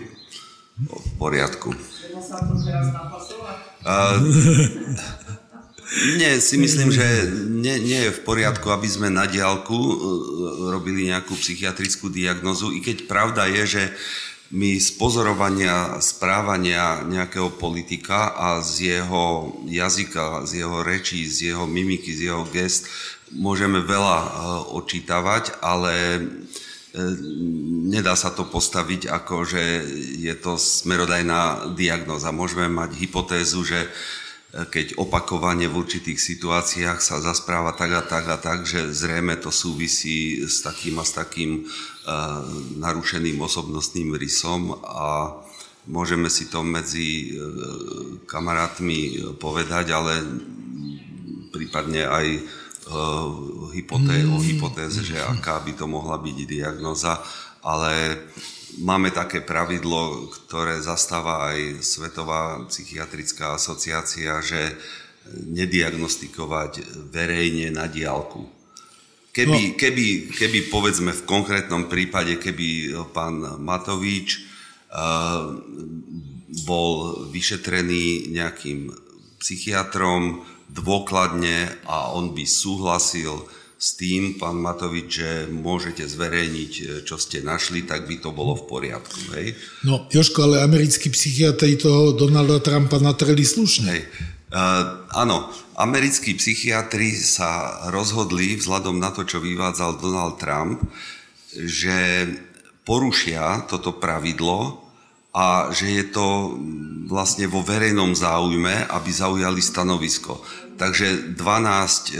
v 0.78 1.12
poriadku. 1.22 1.70
Uh, 3.84 4.18
nie, 6.20 6.32
si 6.42 6.56
myslím, 6.58 6.90
že 6.90 7.06
nie, 7.46 7.78
nie 7.84 8.00
je 8.10 8.16
v 8.16 8.24
poriadku, 8.26 8.74
aby 8.74 8.88
sme 8.90 9.14
na 9.14 9.30
diálku 9.30 9.78
uh, 9.78 9.96
robili 10.74 11.14
nejakú 11.14 11.38
psychiatrickú 11.38 12.10
diagnozu, 12.10 12.74
i 12.74 12.82
keď 12.82 13.06
pravda 13.06 13.46
je, 13.46 13.64
že 13.70 13.84
my 14.54 14.78
z 14.78 14.90
pozorovania 15.02 15.98
správania 15.98 17.02
nejakého 17.10 17.58
politika 17.58 18.38
a 18.38 18.62
z 18.62 19.02
jeho 19.02 19.50
jazyka, 19.66 20.46
z 20.46 20.62
jeho 20.62 20.86
rečí, 20.86 21.26
z 21.26 21.54
jeho 21.54 21.66
mimiky, 21.66 22.14
z 22.14 22.30
jeho 22.34 22.46
gest 22.50 22.86
môžeme 23.34 23.82
veľa 23.82 24.18
uh, 24.22 24.30
očítavať, 24.78 25.58
ale 25.62 25.94
E, 25.94 26.66
nedá 26.94 28.14
sa 28.14 28.30
to 28.30 28.46
postaviť 28.46 29.10
ako, 29.10 29.50
že 29.50 29.64
je 30.22 30.34
to 30.38 30.62
smerodajná 30.62 31.74
diagnoza. 31.74 32.30
Môžeme 32.30 32.70
mať 32.70 32.94
hypotézu, 33.02 33.66
že 33.66 33.80
e, 33.82 33.90
keď 34.70 35.02
opakovane 35.02 35.66
v 35.66 35.78
určitých 35.82 36.22
situáciách 36.22 37.02
sa 37.02 37.18
zaspráva 37.18 37.74
tak 37.74 37.98
a 37.98 38.04
tak 38.06 38.26
a 38.30 38.38
tak, 38.38 38.70
že 38.70 38.94
zrejme 38.94 39.42
to 39.42 39.50
súvisí 39.50 40.46
s 40.46 40.62
takým 40.62 41.02
a 41.02 41.06
s 41.06 41.18
takým 41.18 41.66
uh, 41.66 42.46
narušeným 42.78 43.42
osobnostným 43.42 44.14
rysom 44.14 44.78
a 44.86 45.34
môžeme 45.90 46.30
si 46.30 46.48
to 46.48 46.62
medzi 46.62 47.36
kamarátmi 48.30 49.34
povedať, 49.36 49.92
ale 49.92 50.22
prípadne 51.52 52.08
aj 52.08 52.26
v 52.88 53.70
hypoté- 53.80 54.28
mm. 54.28 54.34
o 54.36 54.40
hypotéze, 54.44 55.04
že 55.08 55.16
aká 55.16 55.60
by 55.64 55.72
to 55.78 55.88
mohla 55.88 56.20
byť 56.20 56.38
diagnoza, 56.44 57.20
ale 57.64 58.20
máme 58.84 59.12
také 59.16 59.40
pravidlo, 59.40 60.28
ktoré 60.28 60.82
zastáva 60.84 61.54
aj 61.54 61.80
Svetová 61.80 62.60
psychiatrická 62.68 63.56
asociácia, 63.56 64.44
že 64.44 64.76
nediagnostikovať 65.32 67.08
verejne 67.08 67.72
na 67.72 67.88
diálku. 67.88 68.44
Keby, 69.34 69.62
no. 69.74 69.76
keby, 69.80 70.06
keby 70.36 70.60
povedzme 70.70 71.10
v 71.10 71.26
konkrétnom 71.26 71.90
prípade, 71.90 72.38
keby 72.38 72.94
pán 73.16 73.42
Matovič 73.58 74.46
uh, 74.94 75.58
bol 76.70 77.26
vyšetrený 77.34 78.30
nejakým 78.30 78.94
psychiatrom 79.42 80.46
dôkladne 80.74 81.70
a 81.86 82.10
on 82.18 82.34
by 82.34 82.44
súhlasil 82.50 83.46
s 83.84 84.00
tým, 84.00 84.40
pán 84.40 84.64
Matovič, 84.64 85.08
že 85.12 85.32
môžete 85.52 86.08
zverejniť, 86.08 86.72
e, 86.80 86.84
čo 87.04 87.20
ste 87.20 87.44
našli, 87.44 87.84
tak 87.84 88.08
by 88.08 88.16
to 88.24 88.32
bolo 88.32 88.56
v 88.56 88.64
poriadku. 88.64 89.20
Hej? 89.36 89.60
No, 89.84 90.08
Joško, 90.08 90.48
ale 90.48 90.64
americkí 90.64 91.12
psychiatri 91.12 91.76
toho 91.76 92.16
Donalda 92.16 92.64
Trumpa 92.64 93.04
natreli 93.04 93.44
slušne. 93.44 93.88
Hej. 93.92 94.02
Uh, 94.54 95.10
áno, 95.12 95.50
americkí 95.82 96.38
psychiatri 96.38 97.12
sa 97.18 97.84
rozhodli, 97.90 98.56
vzhľadom 98.56 99.02
na 99.02 99.10
to, 99.10 99.26
čo 99.26 99.42
vyvádzal 99.42 99.98
Donald 99.98 100.38
Trump, 100.38 100.80
že 101.52 102.30
porušia 102.86 103.66
toto 103.68 103.98
pravidlo 103.98 104.80
a 105.34 105.74
že 105.74 105.90
je 105.90 106.06
to 106.14 106.56
vlastne 107.10 107.50
vo 107.50 107.66
verejnom 107.66 108.14
záujme, 108.14 108.86
aby 108.94 109.10
zaujali 109.10 109.60
stanovisko. 109.60 110.38
Takže 110.74 111.38
12 111.38 111.38
e, 111.38 112.14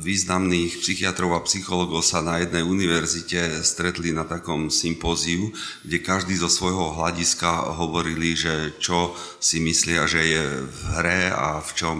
významných 0.00 0.80
psychiatrov 0.80 1.36
a 1.36 1.44
psychologov 1.44 2.00
sa 2.00 2.24
na 2.24 2.40
jednej 2.40 2.64
univerzite 2.64 3.60
stretli 3.60 4.16
na 4.16 4.24
takom 4.24 4.72
sympóziu, 4.72 5.52
kde 5.84 6.00
každý 6.00 6.32
zo 6.40 6.48
svojho 6.48 6.96
hľadiska 6.96 7.76
hovorili, 7.76 8.32
že 8.32 8.72
čo 8.80 9.12
si 9.36 9.60
myslia, 9.60 10.08
že 10.08 10.22
je 10.24 10.44
v 10.64 10.80
hre 10.96 11.22
a 11.28 11.60
v 11.60 11.70
čom 11.76 11.98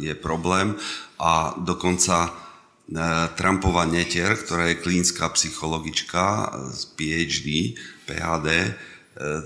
je 0.00 0.16
problém. 0.16 0.80
A 1.20 1.52
dokonca 1.60 2.24
e, 2.24 2.30
Trumpova 3.36 3.84
netier, 3.84 4.32
ktorá 4.40 4.72
je 4.72 4.80
klínská 4.80 5.28
psychologička 5.36 6.56
z 6.72 6.80
PhD, 6.96 7.76
PhD, 8.08 8.48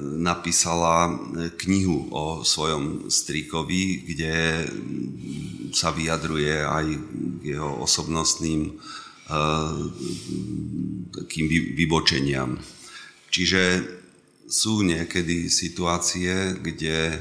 napísala 0.00 1.12
knihu 1.60 2.08
o 2.08 2.40
svojom 2.40 3.12
strýkovi, 3.12 4.08
kde 4.08 4.64
sa 5.76 5.92
vyjadruje 5.92 6.64
aj 6.64 6.86
k 7.40 7.56
jeho 7.56 7.84
osobnostným 7.84 8.72
eh, 8.72 9.76
takým 11.12 11.46
vybočeniam. 11.76 12.56
Čiže 13.28 13.84
sú 14.48 14.80
niekedy 14.80 15.52
situácie, 15.52 16.56
kde 16.56 17.20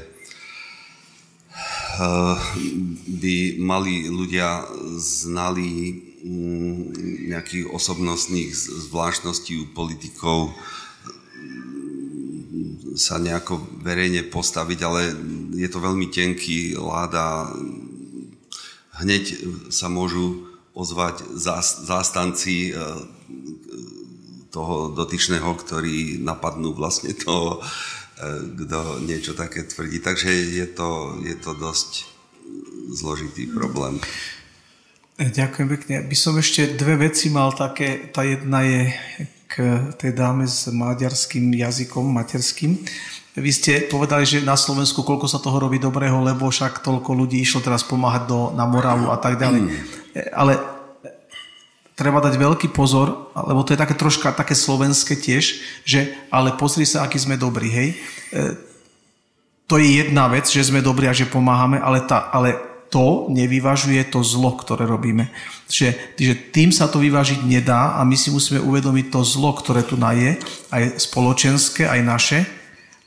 by 3.12 3.36
mali 3.60 4.08
ľudia 4.08 4.64
znali 4.96 6.04
nejakých 7.28 7.70
osobnostných 7.70 8.50
zvláštností 8.90 9.54
u 9.62 9.70
politikov 9.70 10.50
sa 12.98 13.22
nejako 13.22 13.62
verejne 13.80 14.26
postaviť, 14.26 14.78
ale 14.82 15.14
je 15.54 15.68
to 15.70 15.78
veľmi 15.78 16.10
tenký 16.10 16.74
láda. 16.74 17.48
Hneď 18.98 19.24
sa 19.70 19.86
môžu 19.86 20.50
ozvať 20.74 21.22
zástanci 21.86 22.70
e, 22.70 22.72
toho 24.50 24.90
dotyčného, 24.90 25.50
ktorí 25.54 26.18
napadnú 26.18 26.74
vlastne 26.74 27.14
toho, 27.14 27.58
e, 27.58 28.58
kto 28.66 29.02
niečo 29.06 29.38
také 29.38 29.62
tvrdí. 29.66 30.02
Takže 30.02 30.30
je 30.30 30.66
to, 30.66 31.18
je 31.22 31.34
to 31.38 31.54
dosť 31.54 32.06
zložitý 32.90 33.46
problém. 33.50 34.02
Ďakujem 35.18 35.68
pekne. 35.78 35.94
By 36.06 36.16
som 36.18 36.38
ešte 36.38 36.78
dve 36.78 37.10
veci 37.10 37.26
mal 37.30 37.50
také. 37.50 38.06
Tá 38.14 38.22
jedna 38.22 38.62
je 38.62 38.94
k 39.48 39.80
tej 39.96 40.12
dáme 40.12 40.44
s 40.44 40.68
maďarským 40.68 41.48
jazykom, 41.48 42.04
materským. 42.04 42.76
Vy 43.32 43.50
ste 43.54 43.72
povedali, 43.88 44.28
že 44.28 44.44
na 44.44 44.58
Slovensku 44.58 45.00
koľko 45.00 45.24
sa 45.24 45.40
toho 45.40 45.56
robí 45.56 45.80
dobrého, 45.80 46.20
lebo 46.20 46.52
však 46.52 46.84
toľko 46.84 47.10
ľudí 47.16 47.40
išlo 47.40 47.64
teraz 47.64 47.80
pomáhať 47.80 48.28
do, 48.28 48.40
na 48.52 48.68
Moravu 48.68 49.08
a 49.08 49.16
tak 49.16 49.40
ďalej. 49.40 49.62
Mm. 49.64 49.72
Ale 50.36 50.52
treba 51.98 52.20
dať 52.20 52.34
veľký 52.36 52.68
pozor, 52.70 53.32
lebo 53.34 53.64
to 53.64 53.72
je 53.74 53.82
také 53.82 53.96
troška 53.96 54.36
také 54.36 54.52
slovenské 54.52 55.16
tiež, 55.18 55.64
že 55.82 56.12
ale 56.28 56.54
pozri 56.54 56.84
sa, 56.84 57.02
aký 57.02 57.18
sme 57.18 57.40
dobrí, 57.40 57.72
hej. 57.72 57.88
E, 58.30 58.54
to 59.66 59.82
je 59.82 60.02
jedna 60.04 60.30
vec, 60.30 60.46
že 60.46 60.68
sme 60.68 60.84
dobrí 60.84 61.10
a 61.10 61.16
že 61.16 61.26
pomáhame, 61.26 61.82
ale, 61.82 62.04
tá, 62.06 62.30
ale 62.30 62.67
to 62.88 63.28
nevyvažuje 63.28 64.08
to 64.08 64.24
zlo, 64.24 64.56
ktoré 64.56 64.88
robíme. 64.88 65.28
Že, 65.68 66.16
že 66.16 66.34
tým 66.52 66.72
sa 66.72 66.88
to 66.88 66.98
vyvážiť 66.98 67.44
nedá 67.44 68.00
a 68.00 68.04
my 68.04 68.16
si 68.16 68.32
musíme 68.32 68.64
uvedomiť 68.64 69.12
to 69.12 69.20
zlo, 69.24 69.52
ktoré 69.52 69.84
tu 69.84 70.00
na 70.00 70.16
je, 70.16 70.40
aj 70.72 70.96
spoločenské, 70.96 71.84
aj 71.84 72.00
naše. 72.00 72.38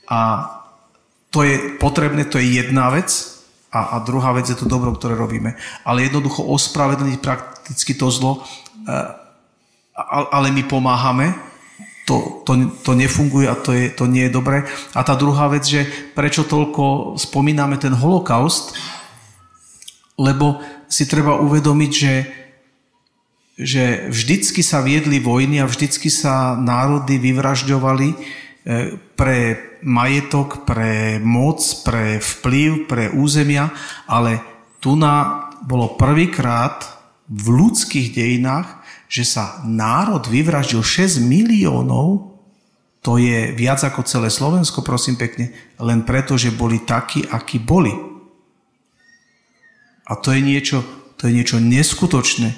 A 0.06 0.50
to 1.34 1.42
je 1.42 1.78
potrebné, 1.80 2.28
to 2.28 2.38
je 2.38 2.62
jedna 2.62 2.92
vec 2.94 3.10
a, 3.72 3.96
a 3.96 4.04
druhá 4.04 4.36
vec 4.36 4.46
je 4.46 4.58
to 4.58 4.70
dobro, 4.70 4.92
ktoré 4.92 5.16
robíme. 5.16 5.56
Ale 5.82 6.06
jednoducho 6.06 6.44
ospravedlniť 6.44 7.18
prakticky 7.18 7.96
to 7.96 8.12
zlo, 8.12 8.44
e, 8.84 8.94
ale 10.30 10.48
my 10.52 10.62
pomáhame, 10.68 11.32
to, 12.04 12.42
to, 12.44 12.52
to 12.82 12.92
nefunguje 12.98 13.46
a 13.46 13.54
to, 13.54 13.72
je, 13.72 13.94
to 13.94 14.04
nie 14.10 14.26
je 14.28 14.34
dobré. 14.34 14.66
A 14.92 15.00
tá 15.06 15.14
druhá 15.14 15.48
vec, 15.48 15.64
že 15.64 15.86
prečo 16.12 16.44
toľko 16.44 17.14
spomíname 17.16 17.78
ten 17.78 17.94
holokaust, 17.94 18.74
lebo 20.18 20.60
si 20.88 21.08
treba 21.08 21.40
uvedomiť, 21.40 21.92
že, 21.92 22.14
že 23.56 23.84
vždycky 24.12 24.60
sa 24.60 24.84
viedli 24.84 25.18
vojny 25.20 25.60
a 25.60 25.70
vždycky 25.70 26.12
sa 26.12 26.56
národy 26.58 27.16
vyvražďovali 27.16 28.08
e, 28.12 28.16
pre 29.16 29.38
majetok, 29.82 30.68
pre 30.68 31.18
moc, 31.18 31.58
pre 31.82 32.20
vplyv, 32.20 32.86
pre 32.86 33.04
územia, 33.12 33.72
ale 34.06 34.40
tu 34.78 34.94
na 34.94 35.48
bolo 35.62 35.94
prvýkrát 35.94 36.82
v 37.30 37.46
ľudských 37.54 38.12
dejinách, 38.12 38.82
že 39.06 39.24
sa 39.24 39.62
národ 39.64 40.24
vyvraždil 40.26 40.82
6 40.82 41.22
miliónov, 41.22 42.32
to 43.02 43.18
je 43.18 43.50
viac 43.54 43.82
ako 43.82 44.06
celé 44.06 44.30
Slovensko, 44.30 44.86
prosím 44.86 45.18
pekne, 45.18 45.50
len 45.82 46.06
preto, 46.06 46.38
že 46.38 46.54
boli 46.54 46.82
takí, 46.86 47.26
akí 47.26 47.58
boli. 47.58 48.11
A 50.12 50.20
to 50.20 50.36
je 50.36 50.44
niečo, 50.44 50.84
to 51.16 51.24
je 51.24 51.32
niečo 51.32 51.56
neskutočné. 51.56 52.52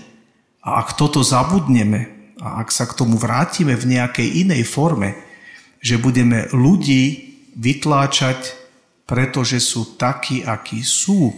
A 0.67 0.83
ak 0.83 0.99
toto 0.99 1.23
zabudneme, 1.23 2.35
a 2.43 2.59
ak 2.67 2.75
sa 2.75 2.91
k 2.91 2.99
tomu 2.99 3.15
vrátime 3.15 3.79
v 3.79 3.95
nejakej 3.95 4.43
inej 4.43 4.67
forme, 4.67 5.15
že 5.79 6.03
budeme 6.03 6.51
ľudí 6.51 7.39
vytláčať, 7.55 8.59
pretože 9.07 9.63
sú 9.63 9.95
takí, 9.95 10.43
akí 10.43 10.83
sú, 10.83 11.31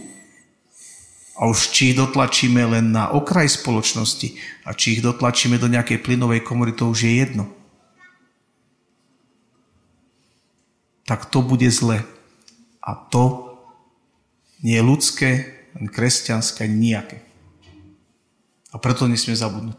a 1.37 1.45
už 1.45 1.69
či 1.69 1.93
ich 1.93 1.95
dotlačíme 2.01 2.65
len 2.65 2.89
na 2.89 3.13
okraj 3.13 3.61
spoločnosti 3.61 4.33
a 4.65 4.73
či 4.73 4.97
ich 4.97 5.05
dotlačíme 5.05 5.61
do 5.61 5.69
nejakej 5.69 6.01
plynovej 6.01 6.41
komory, 6.41 6.73
to 6.73 6.89
už 6.89 7.05
je 7.05 7.13
jedno. 7.21 7.45
Tak 11.05 11.29
to 11.29 11.45
bude 11.45 11.69
zle. 11.69 12.01
A 12.81 12.91
to 12.97 13.53
nie 14.65 14.81
je 14.81 14.83
ľudské, 14.83 15.29
ani 15.77 15.89
kresťanské, 15.93 16.65
ani 16.65 16.91
nejaké. 16.91 17.21
A 18.73 18.81
preto 18.81 19.05
nesmie 19.05 19.37
zabudnúť. 19.37 19.77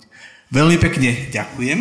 Veľmi 0.54 0.78
pekne 0.80 1.28
ďakujem. 1.34 1.78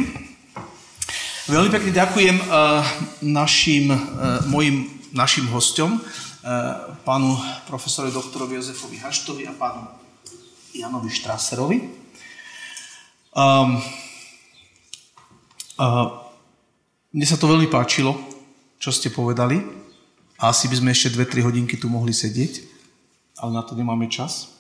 Veľmi 1.48 1.72
pekne 1.72 1.92
ďakujem 1.96 2.36
uh, 2.44 2.84
našim, 3.24 3.88
uh, 3.88 4.44
mojim, 4.52 4.92
našim 5.16 5.48
hostom, 5.48 5.96
uh, 5.96 6.04
pánu 7.08 7.40
profesorovi 7.72 8.12
doktorovi 8.12 8.60
Jozefovi 8.60 9.00
Haštovi 9.00 9.48
a 9.48 9.56
pánu 9.56 9.88
Janovi 10.76 11.08
Štraserovi. 11.08 11.78
Um, 13.32 13.80
uh, 15.80 16.08
mne 17.16 17.26
sa 17.30 17.40
to 17.40 17.48
veľmi 17.48 17.72
páčilo, 17.72 18.20
čo 18.82 18.92
ste 18.92 19.08
povedali. 19.16 19.64
Asi 20.44 20.68
by 20.68 20.76
sme 20.76 20.90
ešte 20.92 21.16
2-3 21.16 21.48
hodinky 21.48 21.80
tu 21.80 21.88
mohli 21.88 22.12
sedieť 22.12 22.77
ale 23.38 23.54
na 23.54 23.62
to 23.62 23.78
nemáme 23.78 24.10
čas. 24.10 24.58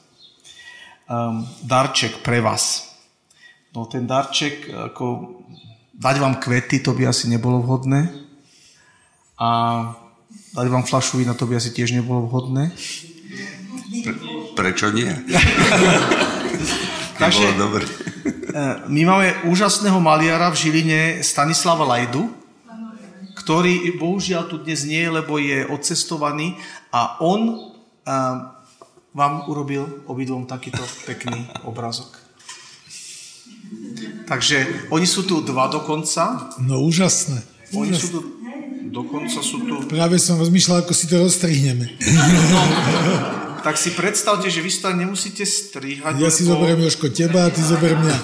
Um, 1.10 1.48
darček 1.66 2.22
pre 2.22 2.44
vás. 2.44 2.94
No 3.74 3.90
ten 3.90 4.06
darček, 4.06 4.70
ako 4.70 5.34
dať 5.98 6.16
vám 6.22 6.38
kvety, 6.38 6.82
to 6.82 6.94
by 6.94 7.10
asi 7.10 7.30
nebolo 7.30 7.62
vhodné. 7.62 8.10
A 9.38 9.49
dať 10.54 10.68
vám 10.70 10.86
flašu 10.86 11.22
vína, 11.22 11.34
to 11.34 11.49
by 11.49 11.58
asi 11.58 11.74
tiež 11.74 11.94
nebolo 11.94 12.30
vhodné. 12.30 12.74
Pre, 14.04 14.14
prečo 14.54 14.94
nie? 14.94 15.08
Takže, 17.22 17.58
dobré. 17.58 17.86
my 18.86 19.02
máme 19.06 19.28
úžasného 19.49 19.98
maliara 19.98 20.54
v 20.54 20.58
Žiline 20.58 21.02
Stanislava 21.26 21.86
Lajdu, 21.86 22.30
ktorý 23.41 23.98
bohužiaľ 23.98 24.52
tu 24.52 24.62
dnes 24.62 24.86
nie 24.86 25.02
je, 25.02 25.10
lebo 25.10 25.41
je 25.41 25.66
odcestovaný 25.66 26.60
a 26.94 27.18
on 27.24 27.74
vám 29.18 29.49
urobil 29.49 30.06
obidvom 30.06 30.45
takýto 30.45 30.85
pekný 31.10 31.49
obrazok. 31.65 32.14
Takže 34.30 34.88
oni 34.94 35.10
sú 35.10 35.26
tu 35.26 35.41
dva 35.41 35.65
dokonca. 35.73 36.53
No 36.61 36.85
úžasné. 36.85 37.41
Oni 37.73 37.98
úžasné. 37.98 37.98
sú 37.98 38.07
tu, 38.14 38.19
dokonca 38.94 39.39
sú 39.41 39.57
tu... 39.65 39.73
Práve 39.89 40.22
som 40.22 40.38
rozmýšľal, 40.38 40.85
ako 40.85 40.94
si 40.94 41.10
to 41.10 41.18
rozstrihneme. 41.18 41.98
No, 42.53 42.61
tak 43.65 43.76
si 43.76 43.91
predstavte, 43.98 44.48
že 44.53 44.61
vy 44.61 44.69
si 44.69 44.80
to 44.85 44.94
nemusíte 44.94 45.44
strihať. 45.44 46.14
Ja 46.22 46.30
lebo... 46.30 46.38
si 46.38 46.45
zoberiem 46.45 46.80
Jožko 46.85 47.10
teba 47.10 47.49
a 47.49 47.52
ty 47.52 47.65
zober 47.65 47.98
mňa. 47.98 48.18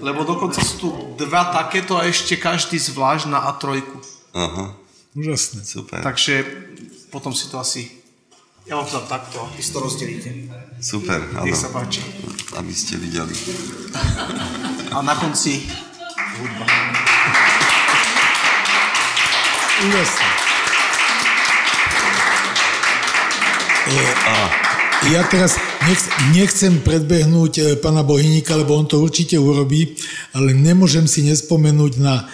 Lebo 0.00 0.24
dokonca 0.24 0.64
sú 0.64 0.74
tu 0.80 0.88
dva 1.20 1.52
takéto 1.52 2.00
a 2.00 2.08
ešte 2.08 2.40
každý 2.40 2.80
zvlášť 2.80 3.28
na 3.28 3.44
A3. 3.54 3.84
Aha. 4.32 4.74
Úžasné. 5.12 5.62
Super. 5.68 6.00
Takže 6.00 6.42
potom 7.12 7.36
si 7.36 7.46
to 7.52 7.60
asi... 7.60 7.99
Ja 8.70 8.78
vám 8.78 8.86
to 8.86 9.02
dám 9.02 9.06
takto, 9.10 9.42
vy 9.58 9.62
si 9.66 9.70
to 9.74 9.82
rozdelíte. 9.82 10.30
Super, 10.78 11.18
Nech 11.42 11.58
sa 11.58 11.74
páči. 11.74 12.06
Aby 12.54 12.70
ste 12.70 13.02
videli. 13.02 13.34
A 14.94 15.02
na 15.02 15.10
konci 15.18 15.66
hudba. 16.38 16.70
Úžasné. 19.90 20.28
Ja 25.10 25.26
teraz 25.26 25.58
nechcem 26.30 26.78
predbehnúť 26.78 27.52
e, 27.58 27.62
pana 27.74 28.06
Bohyníka, 28.06 28.54
lebo 28.54 28.78
on 28.78 28.86
to 28.86 29.02
určite 29.02 29.34
urobí, 29.34 29.98
ale 30.30 30.54
nemôžem 30.54 31.10
si 31.10 31.26
nespomenúť 31.26 31.98
na 31.98 32.30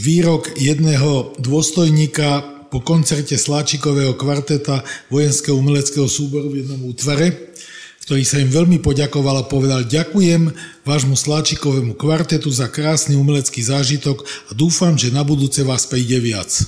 výrok 0.00 0.56
jedného 0.56 1.36
dôstojníka 1.36 2.55
po 2.70 2.80
koncerte 2.82 3.38
Sláčikového 3.38 4.14
kvarteta 4.18 4.82
vojenského 5.10 5.58
umeleckého 5.58 6.08
súboru 6.10 6.50
v 6.50 6.64
jednom 6.64 6.82
útvare, 6.86 7.54
ktorý 8.06 8.22
sa 8.22 8.38
im 8.38 8.50
veľmi 8.50 8.78
poďakoval 8.78 9.42
a 9.42 9.48
povedal 9.50 9.82
ďakujem 9.82 10.54
vášmu 10.86 11.18
Sláčikovému 11.18 11.98
kvartetu 11.98 12.54
za 12.54 12.70
krásny 12.70 13.18
umelecký 13.18 13.66
zážitok 13.66 14.22
a 14.50 14.54
dúfam, 14.54 14.94
že 14.94 15.10
na 15.10 15.26
budúce 15.26 15.66
vás 15.66 15.90
príde 15.90 16.22
viac. 16.22 16.54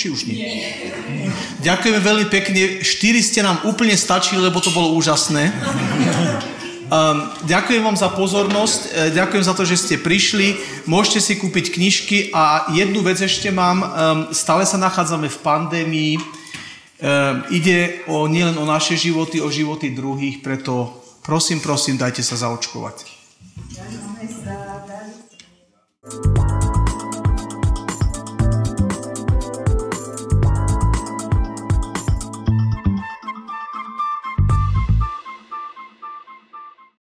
či 0.00 0.08
už 0.08 0.24
nie? 0.24 0.40
Ďakujeme 1.60 2.00
veľmi 2.00 2.26
pekne. 2.32 2.80
Štyri 2.80 3.20
ste 3.20 3.44
nám 3.44 3.60
úplne 3.68 3.92
stačili, 3.92 4.40
lebo 4.40 4.64
to 4.64 4.72
bolo 4.72 4.96
úžasné. 4.96 5.52
Um, 6.90 7.28
ďakujem 7.46 7.86
vám 7.86 7.94
za 7.94 8.10
pozornosť, 8.10 8.80
e, 8.90 9.14
ďakujem 9.14 9.44
za 9.46 9.54
to, 9.54 9.62
že 9.62 9.78
ste 9.78 9.94
prišli. 10.02 10.58
Môžete 10.90 11.22
si 11.22 11.32
kúpiť 11.38 11.76
knižky 11.76 12.18
a 12.34 12.66
jednu 12.74 13.04
vec 13.04 13.20
ešte 13.20 13.52
mám. 13.54 13.78
Um, 13.78 13.88
stále 14.34 14.66
sa 14.66 14.80
nachádzame 14.80 15.30
v 15.30 15.38
pandémii. 15.38 16.14
Um, 16.16 17.46
ide 17.54 18.02
o, 18.10 18.26
nielen 18.26 18.58
o 18.58 18.66
naše 18.66 18.98
životy, 18.98 19.38
o 19.38 19.52
životy 19.52 19.94
druhých, 19.94 20.42
preto 20.42 20.98
prosím, 21.22 21.62
prosím, 21.62 21.94
dajte 21.94 22.26
sa 22.26 22.34
zaočkovať. 22.34 23.19